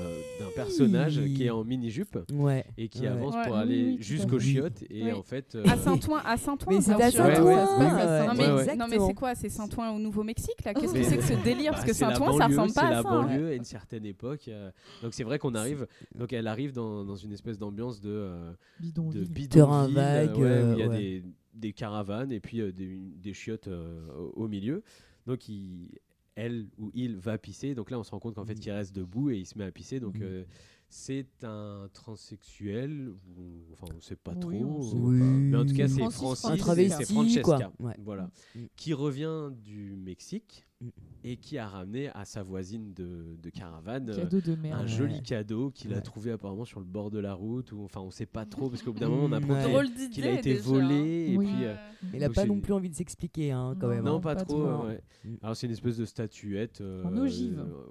personnage 0.55 1.21
qui 1.35 1.45
est 1.45 1.51
en 1.51 1.65
mini-jupe 1.65 2.19
Ouais. 2.33 2.65
et 2.79 2.89
qui 2.89 3.03
Ouais. 3.03 3.07
avance 3.09 3.35
Ouais. 3.35 3.45
pour 3.45 3.55
Oui, 3.55 3.61
aller 3.61 3.85
oui, 3.85 3.97
à 3.99 4.03
jusqu'aux 4.03 4.39
chiottes. 4.41 4.83
Et 4.91 5.05
Oui. 5.05 5.13
en 5.13 5.23
fait. 5.23 5.55
À 5.55 5.75
euh, 5.75 5.77
Saint-Ouen, 5.77 6.21
à 6.25 6.37
Saint-Ouen. 6.37 6.75
Mais 6.77 6.81
c'est 6.81 6.93
à. 7.03 7.11
Saint-Ouen, 7.11 7.45
Ouais, 7.45 7.55
ouais, 7.55 7.55
ouais, 7.55 8.27
Non 8.27 8.35
mais, 8.35 8.47
ouais, 8.47 8.53
ouais. 8.67 8.77
non 8.77 8.87
mais 8.89 8.99
c'est 8.99 9.15
quoi? 9.15 9.35
C'est 9.35 9.49
Saint-Ouen 9.49 9.91
au 9.95 9.99
Nouveau-Mexique 9.99 10.65
là? 10.65 10.75
Qu'est-ce 10.75 10.93
que 10.95 11.03
c'est 11.03 11.17
que 11.19 11.23
ce 11.25 11.35
délire? 11.45 11.73
Parce 11.73 11.85
que 11.85 11.93
c'est 11.93 12.05
la 12.07 12.15
Saint-Ouen 12.15 12.39
ça 12.39 12.47
ressemble 12.47 12.73
pas 12.73 12.81
C'est 12.81 12.87
à 12.87 12.91
la 12.91 13.03
ça. 13.03 13.09
hein. 13.09 13.23
banlieue 13.27 13.49
à 13.49 13.55
une 13.55 13.65
certaine 13.65 14.07
époque. 14.07 14.49
euh, 14.49 14.71
donc 15.03 15.15
c'est 15.15 15.25
vrai 15.25 15.39
qu'on 15.39 15.55
arrive. 15.55 15.87
Donc 16.15 16.33
elle 16.33 16.47
arrive 16.47 16.73
dans, 16.73 17.05
dans 17.05 17.17
une 17.17 17.33
espèce 17.33 17.59
d'ambiance 17.59 18.01
de 18.01 18.11
euh, 18.11 18.53
Bidonville. 18.81 19.29
de 19.31 19.47
Terrain 19.47 19.87
bidonville, 19.89 19.95
vague, 19.95 20.37
il 20.37 20.41
y 20.79 20.83
a 20.83 20.87
euh, 20.87 20.97
des, 20.99 21.23
des 21.55 21.73
caravanes 21.73 22.33
et 22.33 22.41
puis 22.41 22.61
euh, 22.61 22.73
des, 22.73 22.97
des 22.97 23.33
chiottes 23.35 23.69
euh, 23.69 24.13
au, 24.15 24.45
au 24.45 24.49
milieu. 24.49 24.83
Donc 25.27 25.49
il, 25.49 25.89
elle 26.37 26.69
ou 26.79 26.91
il 26.95 27.17
va 27.17 27.39
pisser. 27.39 27.75
Donc 27.75 27.91
là 27.91 27.99
on 27.99 28.03
se 28.05 28.11
rend 28.11 28.21
compte 28.21 28.35
qu'en 28.35 28.45
fait 28.45 28.55
Mm. 28.55 28.63
il 28.65 28.71
reste 28.71 28.95
debout 28.95 29.31
et 29.31 29.39
il 29.39 29.47
se 29.47 29.59
met 29.59 29.65
à 29.65 29.71
pisser. 29.73 30.01
Donc 30.01 30.21
euh, 30.21 30.45
c'est 30.93 31.45
un 31.45 31.89
transsexuel. 31.93 33.11
ou- 33.11 33.73
Enfin 33.73 33.87
on 33.97 34.01
sait 34.01 34.17
pas 34.17 34.33
Oui, 34.45 34.61
trop. 34.61 35.11
Mais 35.13 35.57
en 35.57 35.65
tout 35.65 35.75
cas 35.75 35.89
c'est 35.89 36.01
Francis, 36.11 36.47
c'est 36.99 37.05
Francesca. 37.13 37.43
quoi. 37.43 37.73
Ouais. 37.79 37.95
Voilà 38.05 38.31
Mm. 38.55 38.61
qui 38.77 38.93
revient 38.93 39.51
du 39.63 39.97
Mexique 39.97 40.67
Mm. 40.81 40.89
et 41.25 41.37
qui 41.37 41.59
a 41.59 41.69
ramené 41.69 42.09
à 42.11 42.25
sa 42.25 42.43
voisine 42.43 42.93
de, 42.95 43.37
de 43.41 43.51
caravane 43.51 44.11
euh, 44.11 44.17
Cadeau 44.17 44.41
de 44.41 44.55
merde. 44.57 44.81
un 44.81 44.83
Ouais. 44.83 44.89
joli 44.89 45.23
cadeau 45.23 45.71
qu'il 45.71 45.95
a 45.95 46.01
trouvé 46.01 46.33
apparemment 46.33 46.65
sur 46.65 46.81
le 46.81 46.87
bord 46.87 47.11
de 47.11 47.19
la 47.19 47.35
route 47.35 47.71
ou 47.73 47.83
enfin 47.85 48.01
on 48.01 48.11
sait 48.11 48.27
pas 48.27 48.45
trop 48.47 48.69
parce 48.71 48.83
qu'au 48.83 48.93
bout 48.93 48.99
d'un 49.01 49.09
moment 49.09 49.25
on 49.25 49.29
Mm, 49.29 49.33
apprend 49.35 49.55
ouais. 49.75 49.85
qu'il- 50.11 50.25
a 50.27 50.33
été 50.33 50.55
déjà, 50.55 50.63
volé 50.69 51.31
et 51.33 51.37
Oui. 51.39 51.47
puis 51.47 51.65
euh, 51.65 51.75
il 52.15 52.25
a 52.25 52.27
Donc 52.29 52.35
pas 52.35 52.47
non 52.47 52.61
plus 52.61 52.73
envie 52.73 52.91
de 52.91 52.95
s'expliquer, 52.97 53.53
hein, 53.53 53.77
quand 53.81 53.87
Non, 53.89 53.95
même. 53.95 54.05
non 54.05 54.17
hein. 54.17 54.21
pas, 54.21 54.35
pas 54.35 54.45
trop 54.45 54.59
trop. 54.65 54.87
ouais. 54.87 55.01
Mm. 55.25 55.35
alors 55.43 55.57
c'est 55.57 55.67
une 55.67 55.73
espèce 55.73 55.97
de 55.99 56.05
statuette 56.05 56.81
euh, 56.81 57.05
En 57.05 57.17
ogive. 57.17 57.59
euh, 57.61 57.87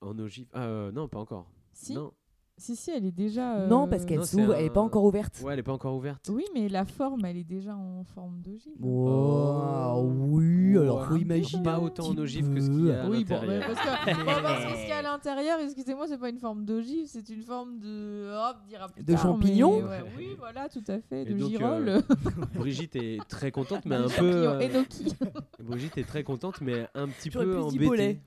en 0.00 0.18
ogive 0.18 0.46
non 0.92 1.08
pas 1.08 1.18
encore 1.20 1.50
Si. 1.72 1.94
non 1.94 2.12
Si, 2.60 2.76
si, 2.76 2.90
elle 2.90 3.06
est 3.06 3.10
déjà. 3.10 3.56
euh, 3.56 3.66
Non, 3.68 3.88
parce 3.88 4.04
qu'elle 4.04 4.18
Non, 4.18 4.24
c'est 4.24 4.36
s'ouvre, 4.36 4.54
elle 4.54 4.66
est 4.66 4.70
pas 4.70 4.82
encore 4.82 5.04
ouverte. 5.04 5.40
ouais 5.42 5.54
elle 5.54 5.60
est 5.60 5.62
pas 5.62 5.72
encore 5.72 5.96
ouverte 5.96 6.28
Oui, 6.30 6.44
mais 6.54 6.68
la 6.68 6.84
forme, 6.84 7.24
elle 7.24 7.38
est 7.38 7.44
déjà 7.44 7.74
en 7.74 8.04
forme 8.04 8.40
d'ogive. 8.42 8.72
Oh, 8.82 10.02
oui, 10.04 10.76
alors 10.76 11.06
faut 11.06 11.16
imaginer. 11.16 11.62
pas 11.62 11.78
autant 11.80 12.08
en 12.08 12.18
ogive 12.18 12.52
que 12.52 12.60
ce 12.60 12.68
qu'il 12.68 12.86
y 12.86 12.90
a 12.92 13.04
à 13.04 13.08
Oui, 13.08 13.24
bon, 13.24 13.38
mais 13.46 13.58
l'intérieur 13.58 13.66
parce 13.74 13.80
que, 14.06 14.24
bon, 14.24 14.24
parce 14.42 14.64
que 14.64 14.70
ce 14.72 14.80
qu'il 14.80 14.88
y 14.88 14.92
a 14.92 14.98
à 14.98 15.02
l'intérieur, 15.10 15.58
excusez-moi, 15.60 16.06
c'est 16.06 16.18
pas 16.18 16.28
une 16.28 16.38
forme 16.38 16.64
d'ogive, 16.66 17.06
c'est 17.06 17.28
une 17.30 17.42
forme 17.42 17.78
de. 17.78 18.30
Hop, 18.30 18.56
dira 18.68 18.88
plus 18.88 19.02
De 19.04 19.12
tard, 19.14 19.22
champignon 19.22 19.76
mais 19.82 19.88
ouais, 19.88 20.04
Oui, 20.18 20.28
voilà, 20.38 20.68
tout 20.68 20.84
à 20.88 20.98
fait, 21.00 21.22
Et 21.22 21.32
de 21.34 21.38
girole. 21.38 21.88
euh, 21.88 22.00
Brigitte 22.54 22.96
est 22.96 23.18
très 23.28 23.50
contente 23.50 23.86
mais 23.86 23.96
un 23.96 24.02
peu 24.02 24.08
champignons 24.10 24.60
euh, 24.60 24.68
enoki. 24.78 25.14
Brigitte 25.60 25.96
est 25.98 26.06
très 26.06 26.22
contente 26.24 26.60
mais 26.60 26.86
un 26.94 27.08
petit 27.08 27.30
peu 27.30 27.58
embêtée. 27.58 28.20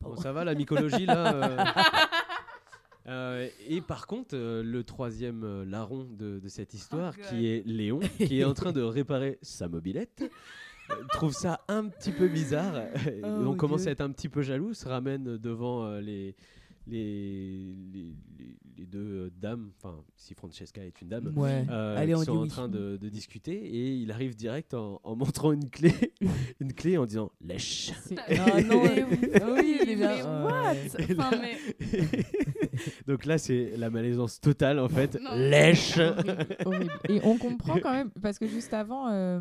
Bon, 0.00 0.16
ça 0.16 0.32
va 0.32 0.44
la 0.44 0.54
mycologie 0.54 1.04
là 1.06 1.58
euh. 3.08 3.48
Et 3.68 3.80
par 3.80 4.06
contre, 4.06 4.34
euh, 4.36 4.62
le 4.62 4.84
troisième 4.84 5.44
euh, 5.44 5.64
larron 5.64 6.04
de, 6.04 6.38
de 6.38 6.48
cette 6.48 6.74
histoire, 6.74 7.14
Oh, 7.18 7.22
qui 7.28 7.46
est 7.46 7.66
Léon, 7.66 8.00
qui 8.18 8.40
est 8.40 8.44
en 8.44 8.54
train 8.54 8.72
de 8.72 8.82
réparer 8.82 9.38
sa 9.42 9.68
mobilette, 9.68 10.24
euh, 10.90 10.94
trouve 11.10 11.32
ça 11.32 11.60
un 11.68 11.86
petit 11.88 12.12
peu 12.12 12.28
bizarre. 12.28 12.74
Oh, 13.24 13.26
on 13.48 13.54
commence 13.56 13.82
Dieu. 13.82 13.88
à 13.88 13.92
être 13.92 14.00
un 14.00 14.10
petit 14.10 14.28
peu 14.28 14.42
jaloux, 14.42 14.74
se 14.74 14.88
ramène 14.88 15.36
devant 15.36 15.84
euh, 15.86 16.00
les, 16.00 16.34
les, 16.86 17.74
les, 17.92 18.14
les- 18.38 18.56
les 18.78 18.84
deux 18.84 18.98
euh, 18.98 19.30
dames, 19.40 19.70
enfin, 19.78 20.04
si 20.16 20.34
Francesca 20.34 20.84
est 20.84 21.00
une 21.00 21.08
dame, 21.08 21.32
Ouais. 21.34 21.64
euh, 21.70 21.96
Allez, 21.96 22.12
qui 22.12 22.18
on 22.18 22.24
sont 22.24 22.36
en 22.36 22.42
oui. 22.42 22.48
train 22.48 22.68
de, 22.68 22.98
de 22.98 23.08
discuter 23.08 23.54
et 23.54 23.94
il 23.94 24.10
arrive 24.12 24.36
direct 24.36 24.74
en, 24.74 25.00
en 25.02 25.16
montrant 25.16 25.52
une 25.52 25.70
clé, 25.70 25.94
une 26.60 26.74
clé 26.74 26.98
en 26.98 27.06
disant 27.06 27.32
lèche. 27.40 27.92
Ah 28.38 28.60
non, 28.60 28.82
Mais 28.84 29.06
ah 29.42 29.48
oui, 29.54 29.78
il 29.82 29.88
est 29.90 29.96
bien. 29.96 30.16
mais 30.16 30.22
what? 30.22 30.74
Enfin, 31.18 31.30
mais- 31.40 32.24
Donc 33.06 33.24
là, 33.24 33.38
c'est 33.38 33.72
la 33.76 33.90
malaisance 33.90 34.40
totale 34.40 34.78
en 34.78 34.88
fait. 34.88 35.18
Non. 35.20 35.34
Lèche. 35.34 35.98
horrible, 35.98 36.56
horrible. 36.64 36.92
Et 37.08 37.20
on 37.24 37.36
comprend 37.38 37.78
quand 37.82 37.92
même, 37.92 38.10
parce 38.22 38.38
que 38.38 38.46
juste 38.46 38.72
avant, 38.74 39.08
euh, 39.08 39.40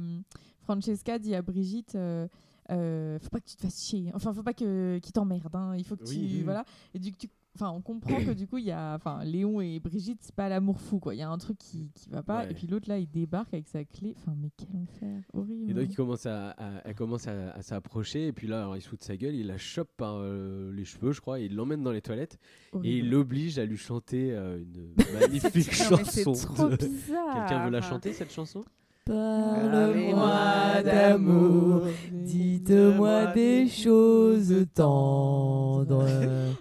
Francesca 0.64 1.20
dit 1.20 1.36
à 1.36 1.42
Brigitte. 1.42 1.96
euh, 1.96 2.28
euh, 2.72 3.20
faut 3.20 3.30
pas 3.30 3.40
que 3.40 3.46
tu 3.48 3.56
te 3.56 3.62
fasses 3.62 3.84
chier. 3.86 4.12
Enfin, 4.16 4.34
faut 4.34 4.42
pas 4.42 4.54
que 4.54 4.98
qu'il 5.00 5.12
t'emmerde. 5.14 5.56
Hein. 5.56 5.76
Il 5.78 5.86
faut 5.86 5.96
que 5.96 6.04
Oui. 6.10 6.38
tu 6.40 6.44
voilà. 6.44 6.66
Et 6.96 7.00
du 7.00 7.12
coup, 7.12 7.18
tu- 7.20 7.30
enfin, 7.56 7.70
on 7.72 7.82
comprend 7.82 8.18
que 8.24 8.32
du 8.32 8.48
coup, 8.48 8.58
il 8.58 8.66
y 8.66 8.72
a, 8.72 8.96
enfin, 8.96 9.24
Léon 9.24 9.62
et 9.62 9.80
Brigitte, 9.80 10.20
c'est 10.22 10.36
pas 10.36 10.50
l'amour 10.50 10.80
fou 10.80 11.00
quoi. 11.00 11.16
Il 11.16 11.18
y 11.20 11.22
a 11.24 11.30
un 11.30 11.38
truc 11.38 11.58
qui 11.58 11.90
qui 11.96 12.10
va 12.10 12.22
pas. 12.24 12.44
Ouais. 12.44 12.52
Et 12.52 12.54
puis 12.54 12.68
l'autre 12.68 12.88
là, 12.90 12.98
il 13.00 13.10
débarque 13.10 13.54
avec 13.54 13.68
sa 13.68 13.84
clé. 13.84 14.14
Enfin, 14.18 14.34
mais 14.38 14.50
quel 14.58 14.76
enfer, 14.76 15.22
horrible. 15.34 15.72
Et 15.72 15.74
donc 15.74 15.88
il 15.90 15.96
commence 15.96 16.26
à, 16.26 16.52
à- 16.52 16.82
elle 16.86 16.96
commence 16.96 17.28
à, 17.28 17.52
à 17.52 17.62
s'approcher 17.62 18.28
et 18.28 18.34
puis 18.34 18.48
là 18.48 18.62
alors, 18.62 18.76
il 18.78 18.82
se 18.82 18.90
fout 18.90 19.00
de 19.00 19.04
sa 19.06 19.18
gueule, 19.18 19.36
il 19.36 19.48
la 19.48 19.58
chope 19.58 19.90
par 19.98 20.16
euh, 20.18 20.72
les 20.74 20.86
cheveux 20.86 21.12
je 21.12 21.22
crois, 21.22 21.40
et 21.40 21.46
il 21.46 21.56
l'emmène 21.56 21.84
dans 21.84 21.92
les 21.92 22.02
toilettes 22.02 22.38
et 22.84 22.98
il 22.98 23.10
l'oblige 23.10 23.58
à 23.60 23.66
lui 23.66 23.78
chanter 23.78 24.32
euh, 24.34 24.58
une 24.60 24.94
magnifique 25.20 25.72
chanson. 25.72 26.32
de-. 26.70 26.78
Quelqu'un 26.78 27.66
veut 27.66 27.72
la 27.72 27.82
chanter 27.82 28.14
cette 28.14 28.32
chanson? 28.32 28.64
Parle-moi 29.06 30.82
d'amour, 30.84 31.84
dites-moi 32.12 33.28
des 33.28 33.68
choses 33.70 34.66
tendres. 34.74 36.08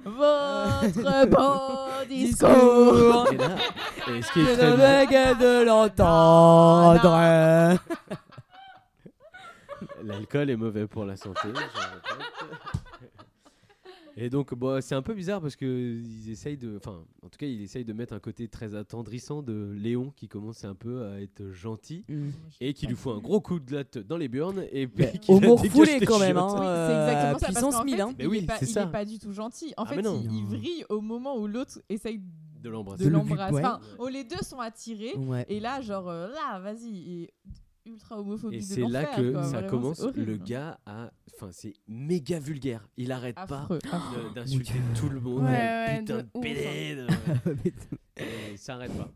Votre 0.05 1.27
beau 1.31 2.05
discours. 2.07 3.25
Discours. 3.25 3.33
Et 3.33 3.37
là, 3.39 3.57
et 4.19 4.21
ce 4.23 4.31
qui 4.33 4.41
est 4.41 4.45
Je 4.45 4.53
très 4.59 4.71
ne 4.73 4.77
bien- 4.77 5.01
veux 5.01 5.07
que 5.07 5.41
de 5.41 5.65
l'entendre. 5.65 7.17
L'alcool 10.05 10.51
est 10.51 10.57
mauvais 10.57 10.87
pour 10.87 11.07
la 11.07 11.17
santé. 11.17 11.41
je 11.45 11.49
répète. 11.49 12.84
Et 14.17 14.31
donc, 14.31 14.55
bon, 14.55 14.81
c'est 14.81 14.95
un 14.95 15.03
peu 15.03 15.13
bizarre 15.15 15.41
parce 15.41 15.57
que 15.57 15.65
ils 16.01 16.31
essayent 16.31 16.57
de, 16.57 16.77
enfin, 16.77 17.03
en 17.23 17.29
tout 17.29 17.37
cas, 17.39 17.47
ils 17.47 17.63
essayent 17.63 17.85
de 17.85 17.93
mettre 17.93 18.13
un 18.13 18.21
côté 18.21 18.47
très 18.49 18.75
attendrissant 18.75 19.43
de 19.43 19.73
Léon 19.77 20.13
qui 20.15 20.29
commence 20.29 20.65
un 20.65 20.75
peu 20.75 21.05
à 21.07 21.21
être 21.21 21.51
gentil 21.51 22.05
Mm. 22.09 22.31
et 22.61 22.75
qui 22.75 22.87
lui 22.87 22.95
fout 22.95 23.15
un 23.17 23.19
gros 23.21 23.41
coup 23.41 23.59
de 23.59 23.73
latte 23.75 23.99
dans 23.99 24.17
les 24.17 24.29
burnes 24.29 24.65
et 24.71 24.87
puis 24.87 25.19
qui 25.19 25.31
au 25.33 25.41
la 25.41 25.49
mot 25.49 25.57
dégage 25.57 25.71
foulé 25.73 25.99
des 25.99 26.07
quand 26.07 26.19
même, 26.21 26.37
hein. 26.37 26.55
Oui, 26.59 26.65
Euh, 26.65 26.89
c'est 26.89 27.13
exactement 27.13 27.39
ça. 27.39 27.47
Parce 27.47 27.53
puissance 27.53 27.75
qu'en 27.77 27.85
1000, 27.85 27.95
fait, 27.97 28.01
hein. 28.03 28.15
Il 28.21 28.27
oui, 28.29 28.39
est 28.39 28.47
pas, 28.47 28.59
il 28.63 28.79
est 28.79 28.93
pas 28.93 29.05
du 29.05 29.19
tout 29.19 29.33
gentil. 29.33 29.75
En 29.77 29.83
Ah, 29.85 29.87
fait, 29.95 30.01
il, 30.01 30.33
il 30.33 30.45
vrille 30.47 30.85
au 30.89 31.01
moment 31.01 31.37
où 31.37 31.47
l'autre 31.47 31.81
essaye 31.89 32.21
de 32.63 32.69
l'embrasser. 32.71 33.05
de 33.05 33.09
De 33.09 33.11
le 33.13 33.19
l'embrasser. 33.19 33.55
ouais. 33.55 33.61
Enfin, 33.65 33.81
oh, 33.99 34.09
les 34.09 34.25
deux 34.25 34.39
sont 34.43 34.61
attirés. 34.61 35.15
Ouais. 35.17 35.45
Et 35.49 35.61
là, 35.61 35.81
genre, 35.83 36.09
euh, 36.09 36.29
là, 36.29 36.59
vas-y. 36.61 36.97
Et 37.13 37.31
ultra 37.87 38.19
homophobie 38.21 38.57
Et 38.57 38.61
de 38.61 38.65
c'est 38.65 38.81
là 38.89 39.05
que 39.05 39.33
quoi. 39.33 39.43
ça 39.45 39.51
Vraiment, 39.61 39.69
commence. 39.69 40.03
Le 40.15 40.37
gars 40.37 40.79
a, 40.87 41.11
enfin, 41.35 41.51
c'est 41.53 41.73
méga 41.87 42.39
vulgaire. 42.39 42.89
Il 42.97 43.13
arrête 43.13 43.37
Affreux, 43.39 43.79
pas 43.79 44.31
d'insulter 44.35 44.75
tout 44.99 45.09
le 45.09 45.21
monde. 45.21 45.43
Ouais, 45.45 45.51
ouais, 45.51 45.99
putain 46.01 46.17
de 46.19 46.23
de 46.23 46.29
ouf, 46.35 46.43
pédé. 46.43 46.97
De- 46.97 47.71
Et 48.23 48.53
il 48.53 48.59
s'arrête 48.59 48.97
pas. 48.97 49.11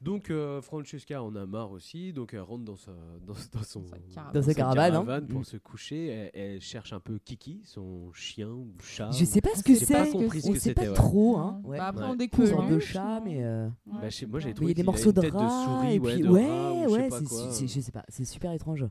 Donc 0.00 0.30
euh, 0.30 0.62
Francesca 0.62 1.22
en 1.22 1.36
a 1.36 1.44
marre 1.44 1.72
aussi, 1.72 2.12
donc 2.14 2.32
elle 2.32 2.40
rentre 2.40 2.64
dans 2.64 2.76
sa, 2.76 2.92
dans, 3.26 3.34
dans 3.52 3.62
son, 3.62 3.82
caravane. 3.82 4.32
Dans 4.32 4.42
sa 4.42 4.54
caravane, 4.54 4.94
hein. 4.96 5.20
pour 5.28 5.40
Mm. 5.40 5.44
se 5.44 5.56
coucher. 5.58 6.06
Elle, 6.06 6.30
elle 6.32 6.60
cherche 6.62 6.92
un 6.94 7.00
peu 7.00 7.18
Kiki, 7.18 7.60
son 7.64 8.10
chien 8.14 8.48
ou 8.48 8.72
chat. 8.82 9.10
Je 9.10 9.24
sais 9.26 9.42
pas 9.42 9.54
ce 9.54 9.62
que 9.62 9.74
c'est. 9.74 9.94
On 10.14 10.54
sait 10.54 10.72
pas 10.74 10.90
trop. 10.92 11.36
Hein. 11.36 11.60
Ouais. 11.64 11.76
Bah, 11.76 11.88
après, 11.88 12.04
on 12.06 12.14
découvre 12.14 12.66
de 12.70 12.78
chat, 12.78 13.20
mais. 13.24 13.44
euh, 13.44 13.68
Bah, 13.86 14.10
sais- 14.10 14.24
moi 14.26 14.40
j'ai 14.40 14.46
mais 14.46 14.50
il 14.52 14.54
trouvé 14.54 14.70
y 14.70 14.72
a 14.72 14.74
des 14.74 14.82
morceaux 14.84 15.12
de 15.12 15.20
rat 15.20 15.64
souris, 15.66 15.94
et 15.94 15.98
ouais, 15.98 16.12
puis 16.14 16.22
de 16.22 16.28
ouais, 16.30 16.46
rat 16.48 16.72
ouais, 16.88 17.08
je 17.66 17.80
sais 17.80 17.92
pas, 17.92 18.04
c'est 18.08 18.24
super 18.24 18.52
étrange. 18.52 18.86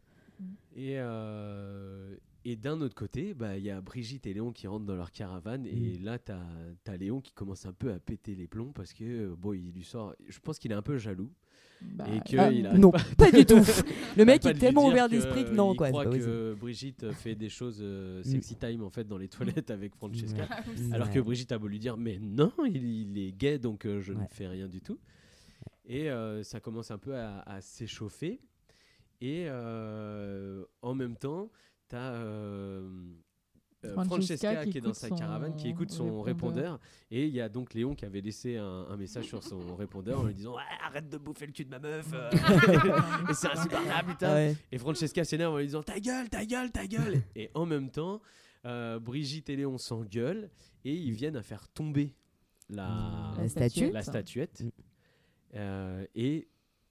Et, 0.76 0.94
euh, 1.00 2.16
et 2.52 2.56
d'un 2.56 2.82
autre 2.82 2.96
côté, 2.96 3.34
bah, 3.34 3.58
il 3.58 3.64
y 3.64 3.70
a 3.70 3.80
Brigitte 3.82 4.26
et 4.28 4.34
Léon 4.34 4.52
qui 4.52 4.66
rentrent 4.68 4.86
dans 4.86 4.96
leur 4.96 5.12
caravane. 5.12 5.66
Et 5.66 5.98
Mm. 6.00 6.04
là, 6.04 6.20
tu 6.20 6.32
as, 6.32 6.98
Léon 6.98 7.22
qui 7.22 7.32
commence 7.34 7.66
un 7.66 7.74
peu 7.74 7.92
à 7.92 8.00
péter 8.00 8.34
les 8.36 8.48
plombs 8.48 8.72
parce 8.74 8.94
que, 8.94 9.04
euh, 9.04 9.36
bon, 9.38 9.54
il 9.54 9.72
lui 9.72 9.84
sort. 9.84 10.16
Je 10.28 10.40
pense 10.40 10.58
qu'il 10.60 10.72
est 10.72 10.76
un 10.76 10.82
peu 10.82 10.98
jaloux. 10.98 11.32
Bah, 11.82 12.06
et 12.14 12.20
que 12.20 12.34
il 12.54 12.66
arrête 12.66 12.78
non, 12.80 12.92
pas 13.18 13.32
du 13.32 13.46
tout. 13.46 13.56
Le 14.18 14.26
mec 14.26 14.46
est 14.46 14.54
tellement 14.56 14.88
ouvert 14.88 15.08
d'esprit 15.08 15.46
que 15.46 15.52
non, 15.52 15.74
il 15.74 15.78
quoi, 15.78 15.90
croit 15.90 16.06
que 16.08 16.54
Brigitte 16.56 17.12
fait 17.14 17.36
des 17.36 17.48
choses 17.48 17.80
euh, 17.82 18.22
sexy 18.24 18.56
time 18.58 18.84
en 18.84 18.90
fait 18.90 19.08
dans 19.08 19.18
les 19.18 19.30
toilettes 19.30 19.72
avec 19.72 19.96
Francesca. 19.96 20.42
Ouais. 20.42 20.48
Ah 20.92 20.96
Alors 20.96 21.10
que. 21.10 21.20
Brigitte 21.20 21.54
a 21.54 21.58
beau 21.58 21.68
lui 21.68 21.80
dire, 21.80 21.96
mais 21.96 22.20
non, 22.20 22.52
il, 22.66 22.84
il 22.84 23.18
est 23.18 23.32
gay 23.32 23.60
donc 23.60 23.86
euh, 23.86 24.02
je 24.02 24.12
ne 24.12 24.26
fais 24.30 24.48
rien 24.48 24.68
du 24.68 24.82
tout. 24.82 25.00
Et 25.86 26.10
euh, 26.12 26.44
ça 26.44 26.60
commence 26.60 26.92
un 26.92 26.98
peu 26.98 27.16
à, 27.16 27.40
à 27.44 27.62
s'échauffer. 27.62 28.42
Et 29.22 29.46
euh, 29.48 30.64
en 30.82 30.96
même 30.96 31.16
temps, 31.16 31.50
tu 31.90 31.96
as 31.96 32.82
Francesca 33.94 34.04
Francesca 34.16 34.64
qui 34.66 34.72
qui 34.72 34.78
est 34.80 34.82
dans 34.82 34.94
sa 34.94 35.10
caravane, 35.10 35.56
qui 35.56 35.70
écoute 35.70 35.90
son 35.92 36.22
répondeur. 36.22 36.74
répondeur. 36.74 36.80
Et 37.12 37.26
il 37.28 37.34
y 37.34 37.40
a 37.40 37.48
donc 37.48 37.74
Léon 37.74 37.96
qui 37.96 38.04
avait 38.04 38.20
laissé 38.20 38.58
un, 38.58 38.66
un 38.90 38.98
message 38.98 39.26
sur 39.26 39.42
son 39.42 39.76
répondeur 39.78 40.20
en 40.20 40.24
lui 40.24 40.34
disant 40.34 40.56
arrête 40.84 41.08
de 41.10 41.18
bouffer 41.18 41.46
le 41.46 41.54
cul 41.54 41.64
de 41.64 41.70
ma 41.70 41.80
meuf. 41.80 42.08
euh. 42.14 42.30
et 43.30 43.34
c'est 43.34 43.48
insupportable, 43.48 44.12
putain. 44.12 44.34
Ouais. 44.34 44.56
Et 44.74 44.78
Francesca 44.78 45.24
s'énerve 45.24 45.54
en 45.54 45.58
lui 45.60 45.66
disant 45.66 45.82
Ta 45.82 45.98
gueule, 46.00 46.30
ta 46.30 46.46
gueule, 46.46 46.72
ta 46.72 46.88
gueule. 46.88 47.22
et 47.38 47.52
en 47.54 47.66
même 47.66 47.90
temps, 47.90 48.22
euh, 48.66 49.00
Brigitte 49.00 49.50
et 49.50 49.56
Léon 49.56 49.78
s'engueulent 49.78 50.50
et 50.84 50.94
ils 50.94 51.14
viennent 51.14 51.38
à 51.38 51.44
faire 51.44 51.70
tomber 51.70 52.14
la, 52.70 53.32
La 53.38 53.48
statuette. 53.48 53.94
La 53.94 54.02
statuette. 54.04 54.64
Euh, 55.56 56.06
et 56.16 56.50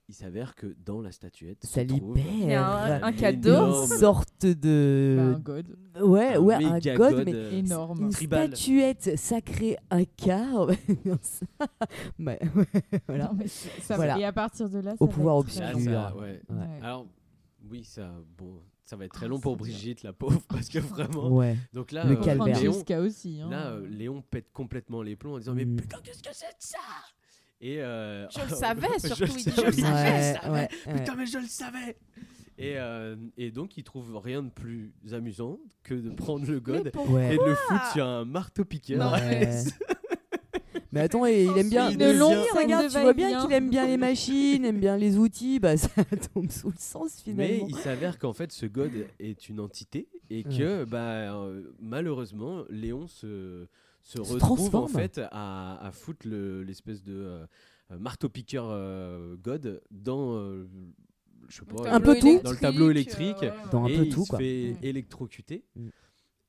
il 0.09 0.13
s'avère 0.15 0.55
que 0.55 0.75
dans 0.85 1.01
la 1.01 1.11
statuette, 1.11 1.59
Ça 1.63 1.83
libère 1.83 2.25
Il 2.33 2.49
y 2.49 2.53
a 2.55 2.67
un- 2.97 3.03
un 3.03 3.11
cadeau. 3.13 3.83
une 3.83 3.87
sorte 3.99 4.43
de 4.43 5.15
Bah, 5.17 5.23
un 5.23 5.39
god. 5.39 5.77
ouais 6.01 6.33
Un 6.33 6.39
ouais 6.41 6.55
un 6.65 6.79
god, 6.79 6.97
god, 6.97 7.23
mais 7.27 7.33
euh, 7.35 7.51
Énorme. 7.51 8.01
une 8.01 8.09
tribal. 8.09 8.47
statuette 8.47 9.17
sacrée 9.19 9.77
à 9.91 10.03
quart 10.05 10.67
Ouais, 12.19 12.39
voilà 13.07 13.25
Non, 13.25 13.33
mais 13.37 13.47
ça 13.47 13.95
Voilà. 13.97 14.17
Et 14.17 14.25
à 14.25 14.33
partir 14.33 14.67
de 14.69 14.79
là, 14.79 14.95
au 14.99 15.05
ça 15.05 15.05
va 15.05 15.11
pouvoir 15.11 15.35
obscur 15.37 15.63
ça- 15.79 16.15
ouais. 16.17 16.41
Ouais. 16.49 16.79
Alors, 16.81 17.05
oui, 17.69 17.83
ça, 17.83 18.11
bon, 18.37 18.61
ça 18.85 18.95
va 18.95 19.05
être 19.05 19.13
très 19.13 19.27
Ah, 19.27 19.29
long 19.29 19.39
pour. 19.39 19.57
Brigitte, 19.57 20.01
la 20.03 20.13
pauvre, 20.13 20.41
parce 20.49 20.69
que 20.69 20.79
vraiment. 20.79 21.29
Ouais. 21.29 21.55
Donc 21.73 21.91
là, 21.91 22.03
Le 22.05 22.15
euh. 22.17 22.45
Léon, 22.97 23.05
aussi. 23.05 23.39
Hein. 23.41 23.49
là, 23.49 23.67
euh, 23.73 23.87
Léon 23.87 24.23
pète 24.29 24.51
complètement 24.53 25.01
les 25.03 25.15
plombs 25.15 25.35
en 25.35 25.37
disant 25.37 25.53
mais 25.53 25.65
Mm. 25.65 25.75
putain 25.75 25.97
qu'est-ce 26.03 26.23
que 26.23 26.29
c'est 26.33 26.47
de 26.47 26.53
ça? 26.59 26.77
Et 27.61 27.81
euh, 27.81 28.27
Je 28.29 28.39
le 28.49 28.55
savais, 28.55 28.87
je 29.01 29.07
surtout, 29.07 29.23
il 29.37 29.43
dit, 29.45 29.51
savais, 29.51 29.61
je 29.61 29.65
le 29.65 29.71
savais. 29.83 29.91
Ouais, 29.91 30.33
savais, 30.41 30.49
ouais, 30.53 30.69
putain 30.99 31.15
mais 31.15 31.25
je 31.25 31.37
le 31.37 31.47
savais. 31.47 31.97
Et, 32.57 32.73
euh, 32.77 33.15
et 33.37 33.51
donc 33.51 33.77
il 33.77 33.83
trouve 33.83 34.17
rien 34.17 34.43
de 34.43 34.49
plus 34.49 34.91
amusant 35.13 35.59
que 35.83 35.93
de 35.93 36.09
prendre 36.09 36.45
le 36.49 36.59
god 36.59 36.91
Ouais. 37.09 37.35
et 37.35 37.37
de 37.37 37.43
le 37.43 37.55
foutre 37.55 37.91
sur 37.93 38.05
un 38.05 38.25
marteau 38.25 38.65
piqueur. 38.65 39.13
Ouais. 39.13 39.49
Mais 40.91 41.01
attends, 41.01 41.23
et 41.27 41.43
il 41.45 41.55
aime 41.55 41.69
bien. 41.69 41.91
Une 41.91 41.97
Mais 41.99 42.13
longue 42.13 42.43
si, 42.45 42.49
scène 42.49 42.63
regarde, 42.63 42.85
de 42.85 42.89
tu 42.91 42.99
vois 42.99 43.13
bien 43.13 43.41
qu'il 43.45 43.53
aime 43.53 43.69
bien 43.69 43.85
les 43.85 43.97
machines, 43.97 44.65
aime 44.65 44.79
bien 44.79 44.97
les 44.97 45.17
outils, 45.17 45.59
bah 45.59 45.77
ça 45.77 45.89
tombe 46.33 46.49
sous 46.49 46.69
le 46.69 46.77
sens 46.79 47.23
Mais 47.27 47.33
finalement. 47.33 47.67
il 47.69 47.75
s'avère 47.75 48.17
qu'en 48.17 48.33
fait 48.33 48.51
ce 48.51 48.65
god 48.65 48.91
est 49.19 49.49
une 49.49 49.59
entité 49.59 50.07
et 50.31 50.43
que 50.43 50.85
bah, 50.85 51.35
euh, 51.35 51.61
malheureusement 51.79 52.63
Léon 52.69 53.05
se, 53.07 53.67
se, 54.03 54.17
Se 54.23 54.33
retrouve 54.33 54.75
en 54.75 54.87
fait 54.87 55.19
à, 55.31 55.77
à 55.85 55.91
foutre 55.91 56.27
le- 56.27 56.63
l'espèce 56.63 57.03
de 57.03 57.13
euh, 57.13 57.45
euh, 57.91 57.99
marteau-piqueur 57.99 58.65
euh, 58.69 59.35
god 59.37 59.81
dans 59.91 60.35
euh, 60.35 60.67
je 61.47 61.57
sais 61.57 61.65
pas, 61.65 61.91
Un 61.91 61.99
peu 61.99 62.13
dans 62.15 62.19
tout. 62.19 62.41
le 62.43 62.55
tableau 62.57 62.91
électrique, 62.91 63.41
euh, 63.43 63.51
Dans 63.71 63.83
un 63.85 63.87
et 63.87 63.97
peu 63.97 64.05
il 64.05 64.13
tout, 64.13 64.23
se 64.25 64.29
quoi. 64.29 64.39
fait 64.39 64.75
électrocuter 64.83 65.63
Mm. 65.75 65.89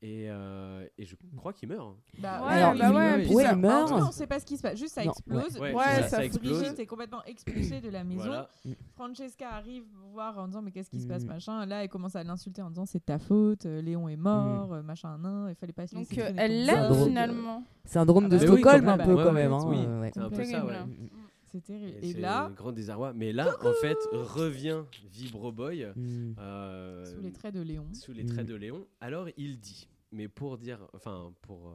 Et, 0.03 0.31
euh, 0.31 0.87
et 0.97 1.05
je 1.05 1.15
crois 1.37 1.53
qu'il 1.53 1.69
meurt. 1.69 1.95
Bah, 2.19 2.43
Ouais, 2.43 2.53
Alors, 2.55 2.75
bah 2.75 2.89
il- 2.89 2.95
ouais, 2.95 2.97
ouais, 3.19 3.23
puis 3.27 3.35
ouais, 3.35 3.43
ça- 3.45 3.53
il 3.53 3.59
meurt. 3.59 3.93
On 3.93 4.11
sait 4.11 4.27
pas 4.27 4.41
ce 4.41 4.47
qui 4.47 4.57
se 4.57 4.63
passe. 4.63 4.79
Juste, 4.79 4.95
ça 4.95 5.05
Non, 5.05 5.11
explose. 5.11 5.59
ouais. 5.61 5.75
Ouais, 5.75 5.85
ça, 5.85 6.03
ça 6.03 6.09
ça 6.09 6.25
explose. 6.25 6.59
Brigitte 6.59 6.79
est 6.79 6.87
complètement 6.87 7.23
expulsée 7.25 7.81
de 7.81 7.91
la 7.91 8.03
maison. 8.05 8.25
Voilà. 8.25 8.49
Francesca 8.97 9.51
arrive 9.51 9.85
voir 10.13 10.39
en 10.39 10.47
disant 10.47 10.63
mais 10.63 10.71
qu'est-ce 10.71 10.91
qui 10.91 11.01
se 11.01 11.07
Mm. 11.07 11.09
passe 11.09 11.25
machin. 11.25 11.67
Là, 11.67 11.83
elle 11.85 11.89
commence 11.89 12.17
à 12.17 12.25
l'insulter 12.25 12.63
en 12.63 12.71
disant 12.71 12.87
c'est 12.87 13.05
ta 13.05 13.19
faute. 13.19 13.67
euh, 13.67 13.81
Léon 13.83 14.09
est 14.09 14.17
mort, 14.17 14.73
euh, 14.73 14.83
machin 14.83 15.19
nain. 15.19 15.49
Il 15.51 15.55
fallait 15.55 15.73
pas 15.73 15.87
se 15.87 15.95
Donc 15.95 16.07
euh, 16.19 16.33
elle 16.37 16.65
l'aime 16.65 16.95
finalement. 17.05 17.63
Syndrome 17.85 18.29
de 18.29 18.37
Ah 18.37 18.39
bah 18.39 18.45
oui, 18.53 18.61
Stockholm 18.61 18.89
un 18.89 18.99
peu 18.99 19.15
quand 19.17 19.33
même. 19.33 19.53
hein, 19.53 19.65
oui, 19.67 19.79
euh, 19.87 20.09
c'est 20.15 20.21
un 20.21 20.29
peu 20.31 20.45
ça, 20.45 20.51
Terrible. 20.53 20.67
ouais. 20.69 21.11
C'est 21.53 21.65
terrible. 21.65 21.99
Et, 22.01 22.11
Et, 22.11 22.13
c'est 22.13 22.21
là, 22.21 22.49
grand 22.55 22.71
désarroi. 22.71 23.13
Mais 23.13 23.33
là, 23.33 23.49
en 23.65 23.73
fait, 23.81 23.99
revient 24.13 24.83
Vibroboy 25.13 25.85
Mm. 25.97 26.35
euh, 26.39 27.05
sous 27.07 27.21
les 27.21 27.33
traits 27.33 27.55
de 27.55 27.61
Léon. 27.61 27.87
sous 27.93 28.13
les 28.13 28.25
traits 28.25 28.45
Mm. 28.47 28.51
de 28.51 28.55
Léon. 28.55 28.87
Alors 29.01 29.27
il 29.37 29.59
dit, 29.59 29.89
mais 30.12 30.28
pour 30.28 30.59
dire, 30.59 30.87
enfin 30.95 31.32
pour 31.43 31.69
euh, 31.69 31.74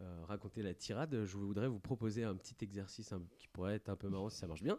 euh, 0.00 0.24
raconter 0.26 0.62
la 0.62 0.74
tirade, 0.74 1.24
je 1.24 1.36
voudrais 1.36 1.68
vous 1.68 1.78
proposer 1.78 2.24
un 2.24 2.34
petit 2.34 2.56
exercice 2.62 3.14
qui 3.38 3.48
pourrait 3.48 3.74
être 3.74 3.88
un 3.88 3.96
peu 3.96 4.08
marrant 4.08 4.28
si 4.30 4.38
ça 4.38 4.46
marche 4.46 4.62
bien, 4.62 4.78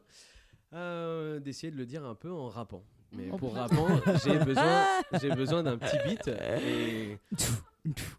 euh, 0.73 1.39
d'essayer 1.39 1.71
de 1.71 1.77
le 1.77 1.85
dire 1.85 2.05
un 2.05 2.15
peu 2.15 2.31
en 2.31 2.49
rappant. 2.49 2.83
Mais 3.11 3.27
pour 3.27 3.53
rappant, 3.53 3.87
j'ai 4.25 4.39
besoin, 4.39 4.85
j'ai 5.21 5.29
besoin 5.29 5.63
d'un 5.63 5.77
petit 5.77 5.97
beat 6.05 6.27
et 6.27 7.19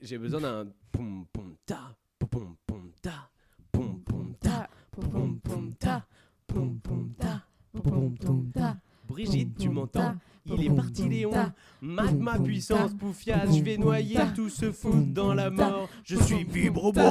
j'ai 0.01 0.19
besoin 0.19 0.41
d'un 0.41 0.69
pom 0.93 1.27
pom 1.33 1.57
ta, 1.67 1.97
pom 2.19 2.29
pom 2.29 2.57
pom 2.67 2.93
ta, 3.03 3.31
pom 3.73 4.01
pom 4.05 4.35
ta, 4.41 4.69
pom 4.93 5.41
pom 5.41 5.75
ta, 5.75 6.07
pom 6.47 6.79
pom 6.81 7.15
ta, 7.19 7.45
pom 7.73 8.15
pom 8.17 8.51
ta. 8.53 8.77
Brigitte, 9.09 9.59
tu 9.59 9.69
m'entends 9.69 10.15
Il 10.57 10.67
est 10.67 10.71
parti 10.71 11.09
Léon, 11.09 11.33
mate 11.81 12.19
ma 12.19 12.39
puissance, 12.39 12.93
poufias, 12.95 13.47
je 13.51 13.63
vais 13.63 13.77
noyer 13.77 14.19
tout 14.35 14.49
ce 14.49 14.73
foot 14.73 15.13
dans 15.13 15.35
la 15.35 15.51
mort. 15.51 15.89
Je 16.05 16.17
suis 16.17 16.45
vibroboy. 16.45 17.03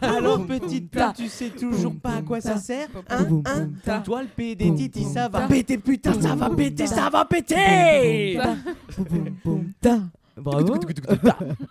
Alors 0.00 0.46
petite 0.46 0.90
pute, 0.90 1.14
tu 1.16 1.28
sais 1.28 1.50
toujours 1.50 1.94
pas 1.94 2.16
à 2.16 2.22
quoi 2.22 2.40
ça 2.40 2.56
sert 2.56 2.88
Hein 3.08 3.26
Hein 3.86 4.00
Toi 4.00 4.22
le 4.22 4.28
PD 4.28 4.74
Titi, 4.74 5.04
ça 5.04 5.28
va 5.28 5.46
péter 5.46 5.78
putain, 5.78 6.20
ça 6.20 6.34
va 6.34 6.50
péter, 6.50 6.86
ça 6.86 7.10
va 7.10 7.24
péter 7.24 8.38
Bravo. 10.38 10.74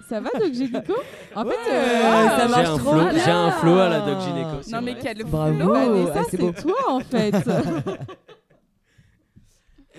Ça 0.10 0.20
va, 0.20 0.30
Doc 0.40 0.54
Génico 0.54 0.94
En 1.36 1.44
fait, 1.44 1.72
euh, 1.72 2.02
ça 2.02 2.38
ah, 2.42 2.48
marche 2.48 2.64
J'ai 2.64 2.72
un 2.72 2.78
trop 2.78 2.96
j'ai 3.14 3.32
un 3.32 3.52
flow 3.52 3.78
à 3.78 3.90
la 3.90 4.00
Doc 4.00 4.22
Gynéco. 4.22 4.72
Non 4.72 4.82
mais 4.82 4.96
quel 5.00 5.24
Bravo. 5.24 5.56
flow. 5.56 5.74
Vanessa, 5.74 6.14
Ah, 6.16 6.24
c'est 6.32 6.62
toi 6.64 6.76
en 6.90 7.00
fait. 7.00 7.36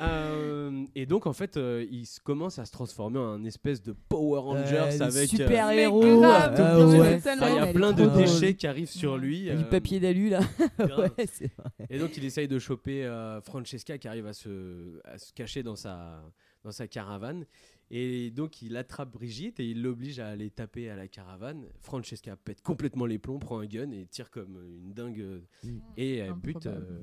Euh, 0.02 0.84
et 0.94 1.06
donc 1.06 1.26
en 1.26 1.32
fait, 1.32 1.56
euh, 1.56 1.86
il 1.90 2.06
se 2.06 2.20
commence 2.20 2.58
à 2.58 2.64
se 2.64 2.72
transformer 2.72 3.18
en 3.18 3.32
un 3.34 3.44
espèce 3.44 3.82
de 3.82 3.92
Power 4.08 4.40
Rangers 4.40 4.76
Euh, 5.00 5.04
avec 5.04 5.16
euh, 5.24 5.26
super 5.26 5.68
Mais 5.68 5.82
héros. 5.82 6.20
grave, 6.20 6.54
Ah 6.58 6.78
ouais. 6.86 7.14
enfin, 7.16 7.34
il 7.34 7.40
y 7.40 7.58
a 7.58 7.62
Elle 7.64 7.68
est 7.68 7.72
plein 7.72 7.92
de 7.92 8.02
trop 8.02 8.06
drôle. 8.10 8.22
déchets 8.24 8.54
qui 8.54 8.66
arrivent 8.66 8.90
sur 8.90 9.16
lui. 9.16 9.42
Du 9.44 9.50
euh, 9.50 9.62
papier 9.64 10.00
d'alu 10.00 10.28
là. 10.28 10.40
grave. 10.78 11.12
ouais, 11.18 11.26
c'est 11.32 11.50
vrai. 11.56 11.70
Et 11.90 11.98
donc 11.98 12.16
il 12.16 12.24
essaye 12.24 12.48
de 12.48 12.58
choper 12.58 13.04
euh, 13.04 13.40
Francesca 13.40 13.96
qui 13.98 14.08
arrive 14.08 14.26
à 14.26 14.32
se, 14.32 15.00
à 15.04 15.18
se 15.18 15.32
cacher 15.32 15.62
dans 15.62 15.76
sa, 15.76 16.22
dans 16.64 16.72
sa 16.72 16.86
caravane. 16.86 17.46
Et 17.90 18.30
donc 18.32 18.62
il 18.62 18.76
attrape 18.76 19.12
Brigitte 19.12 19.60
et 19.60 19.64
il 19.64 19.80
l'oblige 19.80 20.18
à 20.18 20.26
aller 20.28 20.50
taper 20.50 20.90
à 20.90 20.96
la 20.96 21.06
caravane. 21.06 21.64
Francesca 21.80 22.34
pète 22.36 22.60
complètement 22.60 23.06
les 23.06 23.18
plombs, 23.18 23.38
prend 23.38 23.60
un 23.60 23.66
gun 23.66 23.92
et 23.92 24.06
tire 24.06 24.28
comme 24.30 24.58
une 24.84 24.92
dingue. 24.92 25.20
euh, 25.20 25.40
Mm. 25.62 25.78
Et 25.96 26.16
elle 26.16 26.32
bute, 26.34 26.56
Improbable. 26.66 26.86
euh, 26.90 26.98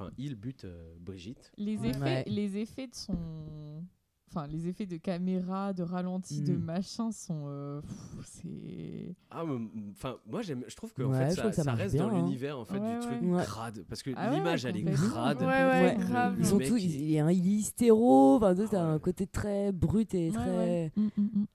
enfin 0.00 0.10
il 0.18 0.34
bute 0.34 0.64
euh, 0.64 0.94
Brigitte. 1.00 1.52
les 1.56 1.76
Ouais. 1.78 1.88
effets, 1.90 2.24
les 2.26 2.56
effets 2.56 2.86
de 2.86 2.94
son, 2.94 3.82
enfin 4.30 4.46
les 4.46 4.66
effets 4.68 4.86
de 4.86 4.96
caméra, 4.96 5.72
de 5.72 5.82
ralenti, 5.82 6.40
de 6.40 6.54
Mm. 6.54 6.62
machin 6.64 7.12
sont, 7.12 7.44
euh, 7.48 7.80
c'est. 8.24 9.14
Ah, 9.30 9.44
mais, 9.44 9.90
enfin, 9.90 10.16
moi 10.26 10.40
j'aime, 10.42 10.64
je 10.68 10.74
trouve 10.76 10.92
que 10.92 11.02
en 11.02 11.10
Ouais, 11.10 11.28
fait, 11.30 11.34
ça, 11.34 11.48
que 11.50 11.52
ça 11.54 11.62
ça 11.64 11.72
reste 11.74 11.94
bien, 11.94 12.06
dans 12.08 12.14
hein. 12.16 12.22
l'univers 12.22 12.58
en 12.58 12.64
fait 12.64 12.78
Ouais, 12.78 12.94
du 12.94 13.00
truc 13.00 13.22
ouais. 13.22 13.28
Ouais. 13.28 13.44
crade 13.44 13.84
parce 13.88 14.02
que 14.02 14.10
Ah 14.16 14.30
ouais, 14.30 14.36
l'image 14.36 14.64
elle 14.64 14.76
est 14.76 14.84
crade. 14.84 15.40
Ouais, 15.40 15.46
ouais, 15.46 15.96
Ouais. 15.96 15.96
grave. 15.98 16.36
Ils 16.38 16.46
sont 16.46 16.58
tous, 16.58 16.76
il- 16.82 17.00
il 17.02 17.14
est 17.14 17.20
un 17.20 17.30
il 17.30 17.46
est 17.46 17.50
hystéro, 17.56 18.36
enfin, 18.36 18.54
t'as 18.54 18.62
Ah 18.64 18.70
ouais. 18.72 18.78
un 18.94 18.98
côté 18.98 19.26
très 19.26 19.72
brut 19.72 20.14
et 20.14 20.30
Ouais, 20.30 20.36
très. 20.36 20.50
ouais. 20.56 20.92
Mm, 20.96 21.02
mm, 21.16 21.22
mm. 21.22 21.46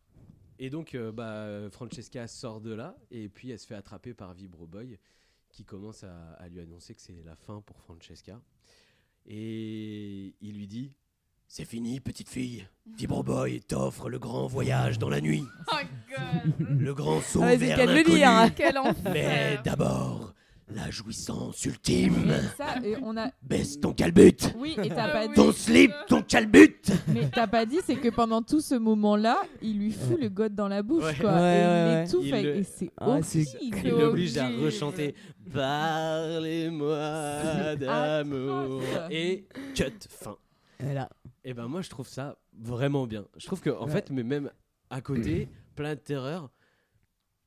Et 0.58 0.70
donc, 0.70 0.96
euh, 0.96 1.12
bah, 1.12 1.70
Francesca 1.70 2.28
sort 2.28 2.62
de 2.62 2.74
là 2.74 2.96
et 3.12 3.28
puis 3.28 3.50
elle 3.52 3.60
se 3.60 3.68
fait 3.68 3.76
attraper 3.76 4.14
par 4.14 4.34
Vibroboy 4.34 4.98
qui 5.56 5.64
commence 5.64 6.04
à, 6.04 6.34
à 6.34 6.50
lui 6.50 6.60
annoncer 6.60 6.94
que 6.94 7.02
c'est 7.02 7.24
la 7.24 7.36
fin 7.38 7.62
pour 7.62 7.80
Francesca. 7.80 8.42
Et 9.26 10.36
il 10.42 10.56
lui 10.58 10.68
dit 10.68 10.92
C'est 11.48 11.64
fini, 11.66 12.00
petite 12.02 12.30
fille. 12.30 12.68
Vibroboy 12.98 13.62
t'offre 13.62 14.10
le 14.10 14.20
grand 14.20 14.48
voyage 14.48 15.00
dans 15.00 15.10
la 15.10 15.22
nuit, 15.22 15.44
Oh 15.72 15.76
god. 16.10 16.68
le 16.80 16.94
grand 16.94 17.22
saut 17.22 17.42
Ah 17.44 17.56
vers 17.56 17.78
qu'à 17.78 17.86
le 17.86 17.94
l'inconnu. 17.96 18.18
dire. 18.18 18.54
Quel 18.56 18.78
enfer. 18.78 19.12
Mais 19.14 19.58
d'abord, 19.64 20.34
la 20.68 20.90
jouissance 20.90 21.64
ultime. 21.66 22.32
Et 22.32 22.58
ça, 22.58 22.76
et 22.84 22.96
on 23.04 23.16
a. 23.18 23.30
Baisse 23.44 23.80
ton 23.80 23.94
calbut. 23.94 24.38
Oui, 24.58 24.76
et 24.84 24.90
t'as 24.90 25.10
pas 25.12 25.28
dit. 25.28 25.34
Ton 25.36 25.52
slip, 25.52 25.92
ton 26.08 26.24
calbut. 26.24 26.82
Mais 27.08 27.30
t'as 27.30 27.46
pas 27.48 27.66
dit, 27.66 27.80
c'est 27.86 27.96
que 27.98 28.10
pendant 28.10 28.42
tout 28.42 28.62
ce 28.62 28.76
moment-là, 28.76 29.38
il 29.62 29.78
lui 29.80 29.92
fout 29.92 30.20
le 30.20 30.30
god 30.30 30.56
dans 30.56 30.68
la 30.68 30.82
bouche, 30.82 31.04
Ouais. 31.04 31.16
quoi. 31.20 31.34
Ouais, 31.34 31.60
et 31.60 31.62
il 31.62 31.66
ouais, 32.18 32.40
Il 32.40 32.44
le- 32.44 32.56
Et 32.58 32.64
c'est 32.64 32.92
Ah. 32.98 33.20
Il 33.62 33.90
l'oblige 33.90 34.38
à 34.38 34.48
rechanter 34.50 35.14
Parlez-moi 35.54 37.76
d'amour. 37.76 38.82
Et 39.12 39.48
cut, 39.76 39.84
fin. 40.10 40.38
Voilà. 40.80 41.10
Et 41.44 41.54
ben 41.54 41.68
moi 41.68 41.82
je 41.82 41.90
trouve 41.90 42.08
ça 42.08 42.38
vraiment 42.60 43.06
bien. 43.06 43.26
Je 43.38 43.46
trouve 43.46 43.62
que 43.62 43.70
en 43.70 43.86
Ouais. 43.86 43.92
fait, 43.92 44.10
mais 44.10 44.24
même 44.24 44.50
à 44.90 45.02
côté, 45.02 45.48
plein 45.76 45.94
de 45.96 46.00
terreur. 46.00 46.50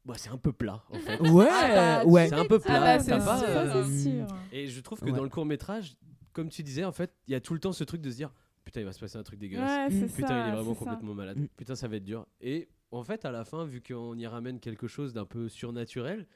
Bah, 0.08 0.14
c'est 0.16 0.30
un 0.30 0.38
peu 0.38 0.52
plat 0.52 0.82
en 0.90 0.98
fait. 0.98 1.18
Ouais, 1.20 1.46
Ah 1.50 2.02
bah, 2.02 2.10
ouais. 2.10 2.28
C'est 2.28 2.34
un 2.34 2.44
peu 2.46 2.58
plat. 2.58 2.74
Ah 2.76 2.80
bah, 2.80 3.04
t'as 3.04 3.20
c'est 3.20 3.24
pas, 3.24 3.38
sûr, 3.38 3.48
euh, 3.48 3.84
sûr. 3.84 4.26
Et 4.52 4.66
je 4.66 4.80
trouve 4.80 4.98
que 5.00 5.04
Ouais. 5.04 5.12
dans 5.12 5.22
le 5.22 5.28
court 5.28 5.44
métrage, 5.46 5.96
comme 6.32 6.48
tu 6.48 6.62
disais, 6.62 6.84
en 6.84 6.92
fait, 6.92 7.12
il 7.26 7.32
y 7.32 7.34
a 7.34 7.40
tout 7.40 7.52
le 7.54 7.60
temps 7.60 7.72
ce 7.72 7.84
truc 7.84 8.00
de 8.00 8.10
se 8.10 8.16
dire 8.16 8.32
putain, 8.64 8.80
il 8.80 8.84
va 8.86 8.92
se 8.92 9.00
passer 9.00 9.16
un 9.16 9.22
truc 9.22 9.38
dégueulasse. 9.38 9.92
Ouais, 9.92 10.06
Putain, 10.08 10.26
ça, 10.28 10.46
il 10.46 10.48
est 10.50 10.52
vraiment 10.56 10.74
ça. 10.74 10.78
complètement 10.80 11.14
malade. 11.14 11.38
Mm. 11.38 11.46
Putain, 11.56 11.74
ça 11.74 11.88
va 11.88 11.96
être 11.96 12.04
dur. 12.04 12.26
Et 12.40 12.68
en 12.90 13.02
fait, 13.02 13.24
à 13.24 13.30
la 13.30 13.44
fin, 13.46 13.64
vu 13.64 13.80
qu'on 13.82 14.16
y 14.18 14.26
ramène 14.26 14.60
quelque 14.60 14.86
chose 14.88 15.12
d'un 15.14 15.24
peu 15.24 15.48
surnaturel, 15.48 16.26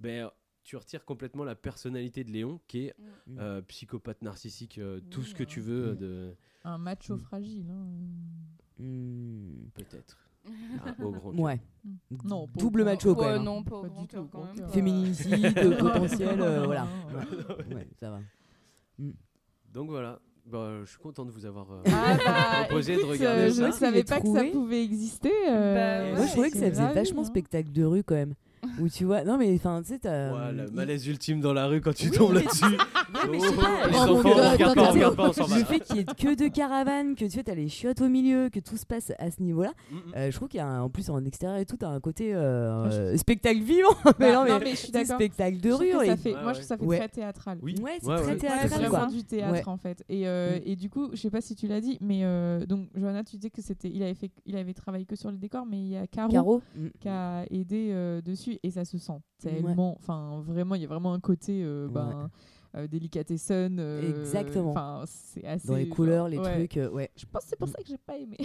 ben 0.00 0.30
tu 0.64 0.76
retires 0.76 1.06
complètement 1.06 1.44
la 1.44 1.54
personnalité 1.54 2.24
de 2.24 2.30
Léon, 2.30 2.60
qui 2.68 2.86
est 2.86 2.94
Mm. 3.26 3.38
euh, 3.40 3.62
psychopathe 3.62 4.20
narcissique, 4.22 4.76
euh, 4.78 5.00
tout 5.10 5.20
Oui, 5.20 5.26
ce 5.26 5.34
que 5.34 5.44
tu 5.44 5.60
veux 5.60 5.92
Mm. 5.92 5.96
de 5.96 6.36
Un 6.64 6.76
macho 6.78 7.16
fragile. 7.16 7.70
hein. 7.70 7.86
Peut-être 9.74 10.27
au 11.02 11.10
grand 11.12 11.30
cœur. 11.32 11.40
Ouais. 11.40 11.60
Non, 12.24 12.46
Double 12.56 12.84
macho 12.84 13.14
quand 13.14 13.20
Ouais, 13.22 13.32
même. 13.32 13.40
hein. 13.40 13.44
non, 13.44 13.62
pas 13.62 13.76
au 13.76 13.84
grand 13.84 14.06
cœur, 14.06 14.26
quand 14.30 14.44
même. 14.54 14.68
Féminicide, 14.70 15.54
potentiel, 15.78 16.40
euh, 16.40 16.64
voilà. 16.66 16.86
Ouais. 17.74 17.88
Ça 18.00 18.10
va. 18.10 18.18
Donc 19.72 19.90
voilà. 19.90 20.18
Bah, 20.46 20.80
je 20.82 20.88
suis 20.88 20.98
content 20.98 21.26
de 21.26 21.30
vous 21.30 21.44
avoir 21.44 21.70
euh, 21.70 21.82
Ah 21.86 22.16
bah, 22.24 22.64
proposé 22.68 22.94
de 22.94 23.00
écoute, 23.00 23.10
regarder 23.10 23.42
euh, 23.42 23.50
ça. 23.50 23.60
je 23.62 23.66
ne 23.66 23.72
savais 23.72 24.02
pas 24.04 24.18
que 24.20 24.32
ça 24.32 24.44
pouvait 24.50 24.82
exister. 24.82 25.30
euh, 25.46 26.10
Bah, 26.12 26.16
Moi, 26.16 26.26
je 26.26 26.32
trouvais 26.32 26.50
que 26.50 26.56
ça 26.58 26.70
faisait 26.70 26.94
vachement 26.94 27.20
hein. 27.20 27.24
spectacle 27.26 27.70
de 27.70 27.84
rue 27.84 28.02
quand 28.02 28.14
même. 28.14 28.32
Où 28.80 28.88
tu 28.88 29.04
vois, 29.04 29.24
non 29.24 29.36
mais 29.38 29.52
enfin, 29.54 29.80
tu 29.82 29.88
sais, 29.88 29.98
t'as. 29.98 30.32
Ouais, 30.32 30.52
le 30.52 30.66
il- 30.68 30.74
malaise 30.74 31.06
ultime 31.06 31.40
dans 31.40 31.52
la 31.52 31.66
rue 31.66 31.80
quand 31.80 31.94
tu 31.94 32.06
Oui, 32.08 32.16
tombes 32.16 32.32
mais- 32.34 32.42
là-dessus. 32.42 32.64
Ouais, 32.64 33.30
mais 33.30 33.38
je 33.38 33.44
sais 33.44 33.54
Oh, 33.56 33.60
pas, 33.60 33.86
les 33.88 33.94
oh 33.94 33.98
enfants, 33.98 34.12
on 34.12 34.16
regarde 34.18 34.58
pas, 34.58 34.64
on 34.66 34.70
attends. 34.84 34.92
regarde 34.92 35.16
pas, 35.16 35.28
on 35.28 35.32
s'en 35.32 35.44
va. 35.46 35.58
Le 35.58 35.64
fait 35.64 35.80
qu'il 35.80 35.96
y 35.96 35.98
ait 36.00 36.04
que 36.04 36.34
deux 36.36 36.48
caravanes, 36.50 37.14
que 37.14 37.24
tu 37.24 37.30
sais, 37.30 37.42
t'as 37.44 37.54
les 37.54 37.68
chiottes 37.68 38.00
au 38.00 38.08
milieu, 38.08 38.48
que 38.50 38.60
tout 38.60 38.76
se 38.76 38.86
passe 38.86 39.12
à 39.18 39.30
ce 39.30 39.42
niveau-là. 39.42 39.72
Euh, 40.16 40.30
je 40.30 40.36
trouve 40.36 40.48
qu'il 40.48 40.58
y 40.58 40.62
a 40.62 40.82
en 40.82 40.88
plus 40.90 41.08
en 41.10 41.24
extérieur 41.24 41.58
et 41.58 41.66
tout, 41.66 41.76
t'as 41.76 41.88
un 41.88 42.00
côté 42.00 42.34
euh, 42.34 42.84
euh, 42.90 43.16
spectacle 43.16 43.60
vivant. 43.62 43.88
mais 44.18 44.26
Bah, 44.28 44.32
non, 44.34 44.44
mais, 44.44 44.50
non, 44.50 44.58
mais 44.62 44.70
je 44.72 44.76
suis 44.76 44.92
d'accord. 44.92 45.16
spectacle 45.16 45.58
de 45.60 45.72
rue. 45.72 45.92
moi, 45.94 46.04
je 46.04 46.12
trouve 46.12 46.54
que 46.58 46.62
ça 46.62 46.76
fait 46.78 46.86
très 46.98 47.08
théâtral. 47.08 47.58
Oui. 47.62 47.74
Ouais, 47.82 47.98
c'est 48.00 48.06
très 48.22 48.36
théâtral 48.36 48.68
c'est 48.70 48.86
vraiment 48.86 49.06
du 49.06 49.24
théâtre 49.24 49.68
en 49.68 49.76
fait. 49.76 50.04
Et, 50.08 50.28
euh, 50.28 50.58
et 50.64 50.76
du 50.76 50.90
coup, 50.90 51.08
je 51.12 51.16
sais 51.16 51.30
pas 51.30 51.40
si 51.40 51.54
tu 51.54 51.66
l'as 51.66 51.80
dit, 51.80 51.98
mais 52.00 52.20
euh, 52.24 52.64
donc 52.66 52.88
Johanna, 52.94 53.24
tu 53.24 53.36
disais 53.36 53.50
que 53.50 53.62
c'était, 53.62 53.88
il 53.92 54.02
avait 54.02 54.14
fait, 54.14 54.30
il 54.46 54.56
avait 54.56 54.74
travaillé 54.74 55.04
que 55.04 55.16
sur 55.16 55.30
les 55.30 55.38
décors, 55.38 55.66
mais 55.66 55.78
il 55.78 55.88
y 55.88 55.96
a 55.96 56.06
Caro, 56.06 56.62
qui 57.00 57.08
a 57.08 57.44
aidé 57.50 57.88
euh, 57.92 58.20
dessus 58.20 58.58
et 58.68 58.70
ça 58.70 58.84
se 58.84 58.98
sent 58.98 59.20
tellement, 59.38 59.96
enfin 59.98 60.40
vraiment, 60.44 60.74
il 60.74 60.82
y 60.82 60.84
a 60.84 60.88
vraiment 60.88 61.12
un 61.12 61.20
côté, 61.20 61.62
euh, 61.64 61.88
ben, 61.90 62.30
euh, 62.76 62.86
délicatessen. 62.86 63.78
euh, 63.80 64.08
Exactement. 64.08 64.70
Enfin, 64.70 65.02
c'est 65.06 65.44
assez. 65.44 65.66
Dans 65.68 65.74
les 65.76 65.86
genre, 65.86 65.94
couleurs, 65.96 66.28
les 66.28 66.38
ouais. 66.38 66.54
trucs, 66.56 66.76
euh, 66.76 66.90
ouais. 66.90 67.10
Je 67.16 67.24
pense 67.26 67.42
que 67.44 67.48
c'est 67.50 67.58
pour 67.58 67.68
ça 67.68 67.78
que 67.78 67.88
j'ai 67.88 67.98
pas 67.98 68.16
aimé. 68.16 68.36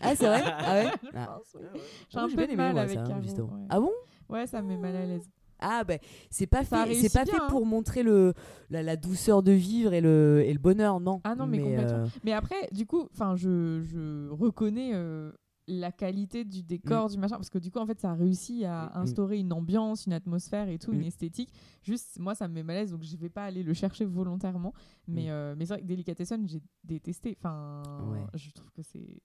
Ah, 0.00 0.14
c'est 0.16 0.26
vrai? 0.26 0.42
Ah 0.46 0.74
ouais? 0.74 0.90
Je 1.02 1.08
Ah. 1.14 1.26
pense, 1.36 1.56
oui. 1.60 1.66
J'ai 2.08 2.18
Moi, 2.18 2.24
un 2.24 2.28
peu 2.30 2.36
de 2.36 2.42
aimé, 2.44 2.56
mal 2.56 2.72
moi, 2.72 2.80
avec 2.82 2.98
ça, 2.98 3.04
Caro. 3.04 3.22
justement. 3.22 3.48
ouais. 3.54 3.66
Ah 3.68 3.80
bon? 3.80 3.90
Ouais, 4.28 4.46
ça 4.46 4.62
me 4.62 4.68
met 4.68 4.76
mal 4.78 4.96
à 4.96 5.04
l'aise. 5.06 5.28
Ah 5.64 5.84
ben 5.84 6.00
c'est 6.28 6.48
pas 6.48 6.64
Ça 6.64 6.86
fait, 6.86 6.94
c'est 6.94 7.12
pas 7.16 7.24
bien, 7.24 7.34
fait 7.34 7.40
hein. 7.40 7.46
pour 7.48 7.64
montrer 7.66 8.02
le 8.02 8.34
la, 8.68 8.82
la 8.82 8.96
douceur 8.96 9.44
de 9.44 9.52
vivre 9.52 9.92
et 9.92 10.00
le 10.00 10.42
et 10.44 10.52
le 10.52 10.58
bonheur, 10.58 10.98
non. 10.98 11.20
Ah 11.22 11.36
non, 11.36 11.46
mais, 11.46 11.60
complètement. 11.60 11.98
euh, 11.98 12.06
Mais 12.24 12.32
après, 12.32 12.68
du 12.72 12.84
coup, 12.84 13.06
enfin, 13.12 13.36
je, 13.36 13.80
je 13.84 14.28
reconnais 14.30 14.90
euh, 14.94 15.30
la 15.78 15.92
qualité 15.92 16.44
du 16.44 16.62
décor, 16.62 17.08
du 17.08 17.18
machin, 17.18 17.36
parce 17.36 17.50
que 17.50 17.58
du 17.58 17.70
coup, 17.70 17.78
en 17.78 17.86
fait, 17.86 17.98
ça 18.00 18.10
a 18.12 18.14
réussi 18.14 18.64
à 18.64 18.86
Mm. 18.94 18.98
instaurer 19.00 19.38
une 19.38 19.52
ambiance, 19.52 20.06
une 20.06 20.12
atmosphère 20.12 20.68
et 20.68 20.78
tout, 20.78 20.92
une 20.92 21.00
Mm. 21.00 21.04
esthétique. 21.04 21.52
Juste, 21.82 22.18
moi, 22.18 22.34
ça 22.34 22.48
me 22.48 22.54
met 22.54 22.62
mal 22.62 22.76
à 22.76 22.80
l'aise, 22.80 22.92
donc 22.92 23.02
je 23.02 23.16
vais 23.16 23.28
pas 23.30 23.44
aller 23.44 23.62
le 23.62 23.74
chercher 23.74 24.04
volontairement. 24.04 24.72
Mais, 25.08 25.24
Mm. 25.24 25.28
euh, 25.30 25.54
mais 25.56 25.66
c'est 25.66 25.74
vrai 25.74 25.82
que 25.82 25.86
Delicatessen, 25.86 26.46
j'ai 26.48 26.62
détesté. 26.84 27.36
Enfin, 27.38 27.82
Ouais. 28.12 28.24
je 28.34 28.50
trouve 28.50 28.70
que 28.72 28.82
c'est. 28.82 29.20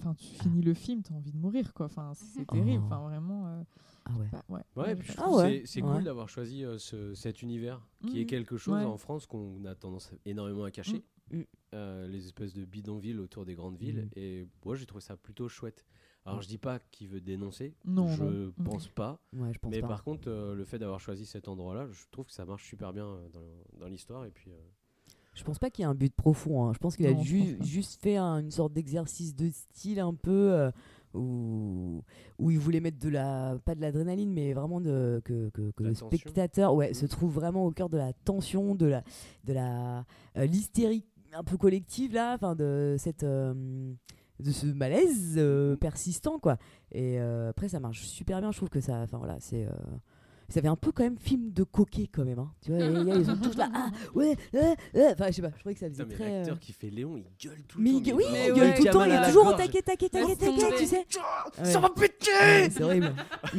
Enfin, 0.00 0.14
tu 0.14 0.26
finis 0.26 0.62
le 0.62 0.74
film, 0.74 1.02
t'as 1.02 1.14
envie 1.14 1.32
de 1.32 1.36
mourir, 1.38 1.74
quoi. 1.74 1.86
Enfin, 1.86 2.12
c'est 2.14 2.46
terrible. 2.46 2.82
Oh. 2.84 2.86
Enfin, 2.86 3.00
vraiment. 3.00 3.46
euh, 3.48 3.62
Ah 4.04 4.12
ouais. 4.16 4.28
bah, 4.30 4.42
ouais. 4.48 4.60
Ouais, 4.76 4.84
j'ai 4.86 4.92
et 4.92 4.94
puis 4.96 5.08
je 5.12 5.16
pas- 5.16 5.24
Ah 5.26 5.30
ouais, 5.36 5.62
c'est 5.66 5.80
cool 5.80 6.04
d'avoir 6.04 6.28
choisi 6.28 6.64
euh, 6.64 6.78
ce- 6.78 7.14
cet 7.14 7.42
univers 7.42 7.84
qui 8.06 8.18
est 8.20 8.22
Mhm. 8.22 8.26
quelque 8.28 8.56
chose 8.56 8.74
Ouais. 8.74 8.84
en 8.84 8.96
France 8.96 9.26
qu'on 9.26 9.64
a 9.64 9.74
tendance 9.74 10.12
énormément 10.24 10.62
à 10.64 10.70
cacher. 10.70 11.02
Mm. 11.72 11.76
Euh, 11.76 12.08
les 12.08 12.24
espèces 12.26 12.54
de 12.54 12.64
bidonvilles 12.64 13.18
autour 13.18 13.44
des 13.44 13.54
grandes 13.54 13.76
villes. 13.76 14.02
Mhm. 14.04 14.10
Et 14.16 14.46
moi, 14.64 14.74
j'ai 14.74 14.86
trouvé 14.86 15.02
ça 15.02 15.16
plutôt 15.16 15.48
chouette. 15.48 15.84
Alors, 16.24 16.38
Mm. 16.38 16.42
je 16.42 16.48
dis 16.48 16.58
pas 16.58 16.78
qu'il 16.90 17.08
veut 17.08 17.20
dénoncer. 17.20 17.74
Non, 17.84 18.08
je 18.08 18.22
non. 18.24 18.30
Mm. 18.58 18.64
pense 18.64 18.88
pas. 18.94 19.20
Ouais, 19.34 19.52
je 19.52 19.58
pense 19.58 19.70
mais 19.70 19.80
pas. 19.80 19.88
par 19.88 20.02
contre, 20.04 20.28
euh, 20.28 20.54
le 20.54 20.64
fait 20.64 20.78
d'avoir 20.78 20.98
choisi 21.00 21.26
cet 21.26 21.46
endroit-là, 21.48 21.86
je 21.90 22.02
trouve 22.10 22.26
que 22.26 22.32
ça 22.32 22.44
marche 22.46 22.66
super 22.68 22.92
bien 22.92 23.06
euh, 23.06 23.28
dans, 23.32 23.80
dans 23.80 23.86
l'histoire. 23.88 24.24
Et 24.24 24.30
puis, 24.30 24.50
euh, 24.50 24.56
Je 25.34 25.44
pense 25.44 25.58
pas 25.58 25.70
qu'il 25.70 25.82
y 25.82 25.86
ait 25.86 25.90
un 25.90 25.94
but 25.94 26.14
profond. 26.14 26.64
hein. 26.66 26.72
Je 26.72 26.78
pense 26.78 26.96
qu'il 26.96 27.06
a 27.06 27.14
ju- 27.22 27.56
juste 27.62 28.00
fait 28.02 28.16
un- 28.16 28.38
une 28.40 28.50
sorte 28.50 28.72
d'exercice 28.72 29.34
de 29.36 29.48
style 29.50 30.00
un 30.00 30.14
peu 30.14 30.52
euh, 30.52 30.70
où, 31.14 32.02
où 32.38 32.50
il 32.50 32.58
voulait 32.58 32.80
mettre 32.80 32.98
de 32.98 33.08
la 33.08 33.58
pas 33.64 33.74
de 33.74 33.80
l'adrénaline, 33.80 34.32
mais 34.32 34.52
vraiment 34.52 34.80
de, 34.80 35.20
que, 35.24 35.48
que, 35.50 35.72
le 35.78 35.90
tension. 35.90 36.06
spectateur 36.08 36.74
ouais, 36.74 36.92
se 36.94 37.06
trouve 37.06 37.32
vraiment 37.32 37.64
au 37.66 37.70
cœur 37.70 37.88
de 37.88 37.96
la 37.98 38.12
tension, 38.12 38.74
de 38.74 38.86
la 38.86 39.02
de 39.44 39.52
la 39.52 40.04
euh, 40.36 40.46
l'hystérie 40.46 41.04
un 41.32 41.44
peu 41.44 41.56
collective 41.56 42.14
là, 42.14 42.34
enfin 42.34 42.54
de 42.54 42.96
cette 42.98 43.22
euh, 43.22 43.92
de 44.40 44.50
ce 44.50 44.66
malaise 44.66 45.34
euh, 45.36 45.76
persistant 45.76 46.38
quoi. 46.38 46.56
Et 46.92 47.20
euh, 47.20 47.50
après 47.50 47.68
ça 47.68 47.80
marche 47.80 48.02
super 48.02 48.40
bien. 48.40 48.52
Je 48.52 48.56
trouve 48.58 48.70
que 48.70 48.80
ça, 48.80 49.00
enfin 49.02 49.18
voilà, 49.18 49.36
c'est 49.40 49.66
ça 50.50 50.62
fait 50.62 50.68
un 50.68 50.76
peu 50.76 50.92
quand 50.92 51.02
même 51.02 51.18
film 51.18 51.52
de 51.52 51.62
coquet 51.62 52.08
quand 52.10 52.24
même. 52.24 52.38
Hein. 52.38 52.50
Tu 52.62 52.72
vois, 52.72 52.80
les 52.88 53.04
gars, 53.04 53.16
ils 53.16 53.26
sont 53.26 53.36
tous 53.36 53.56
là. 53.56 53.68
Ah, 53.74 53.90
ouais, 54.14 54.34
euh, 54.54 54.74
euh. 54.96 55.10
Enfin, 55.12 55.26
je 55.28 55.32
sais 55.32 55.42
pas, 55.42 55.50
je 55.54 55.58
trouvais 55.60 55.74
que 55.74 55.80
ça 55.80 55.88
faisait 55.90 56.04
putain, 56.04 56.16
mais 56.18 56.24
très. 56.24 56.36
l'acteur 56.38 56.54
euh, 56.54 56.58
qui 56.58 56.72
fait 56.72 56.90
Léon, 56.90 57.16
il 57.16 57.24
gueule 57.48 57.62
tout 57.68 57.78
Mais 57.80 57.90
le 57.90 57.96
temps. 58.02 58.16
oui, 58.16 58.24
il 58.48 58.54
gueule 58.54 58.74
tout 58.74 58.84
le 58.84 58.90
temps, 58.90 59.04
il 59.04 59.12
est 59.12 59.24
toujours 59.26 59.44
gorge. 59.44 59.56
taquet, 59.58 59.82
taquet, 59.82 60.08
taquet, 60.08 60.36
tu 60.78 60.86
sais. 60.86 61.06
Ça 61.62 61.80
va 61.80 61.90
péter 61.90 62.30
Ouais, 62.30 62.68
C'est 62.70 62.82
horrible. 62.82 63.12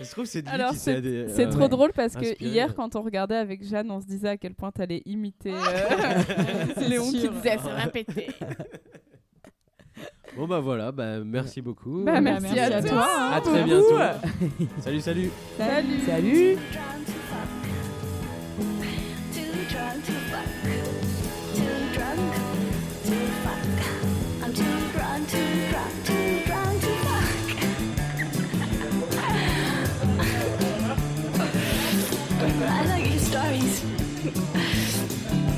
Je 0.00 0.10
trouve 0.10 0.24
que 0.24 0.30
c'est 0.30 0.46
Alors 0.48 0.74
s'est 0.74 1.00
c'est 1.28 1.46
euh, 1.46 1.50
trop 1.50 1.62
ouais, 1.62 1.68
drôle 1.68 1.92
parce 1.92 2.14
que 2.14 2.20
inspiré. 2.20 2.50
hier 2.50 2.74
quand 2.74 2.94
on 2.96 3.02
regardait 3.02 3.36
avec 3.36 3.64
Jeanne, 3.64 3.90
on 3.90 4.00
se 4.00 4.06
disait 4.06 4.28
à 4.28 4.36
quel 4.36 4.54
point 4.54 4.70
t'allais 4.70 5.02
imiter 5.06 5.52
euh, 5.54 6.22
C'est 6.74 6.88
Léon 6.88 7.10
qui 7.10 7.28
disait 7.28 7.58
ça 7.58 7.74
va 7.74 7.86
péter. 7.88 8.28
Bon 10.36 10.46
bah 10.46 10.60
voilà, 10.60 10.92
bah 10.92 11.22
merci 11.24 11.60
beaucoup. 11.60 12.04
Bah, 12.04 12.20
merci 12.20 12.54
merci 12.54 12.58
à 12.58 12.76
à 12.76 12.80
toi. 12.82 12.90
toi, 12.90 13.06
hein. 13.18 13.30
À 13.34 13.40
très 13.40 13.64
bientôt. 13.64 13.98
salut, 14.80 15.00
salut. 15.00 15.30
Salut. 15.58 16.00
Salut. 16.06 16.56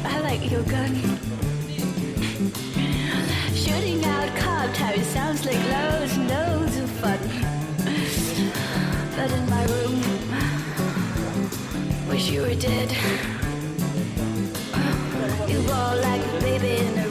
I 0.06 0.20
like 0.20 0.50
your 0.50 0.62
gun. 0.64 1.13
Shooting 3.74 4.04
out 4.04 4.36
cob 4.36 4.72
tires 4.72 5.04
sounds 5.08 5.44
like 5.44 5.58
loads 5.68 6.16
and 6.16 6.28
loads 6.30 6.76
of 6.76 6.88
fun. 7.02 7.18
But 9.16 9.32
in 9.32 9.50
my 9.50 9.64
room, 9.64 10.00
wish 12.08 12.30
you 12.30 12.42
were 12.42 12.54
dead. 12.54 12.92
You 15.48 15.58
roll 15.62 15.96
like 16.08 16.24
a 16.24 16.40
baby 16.40 17.03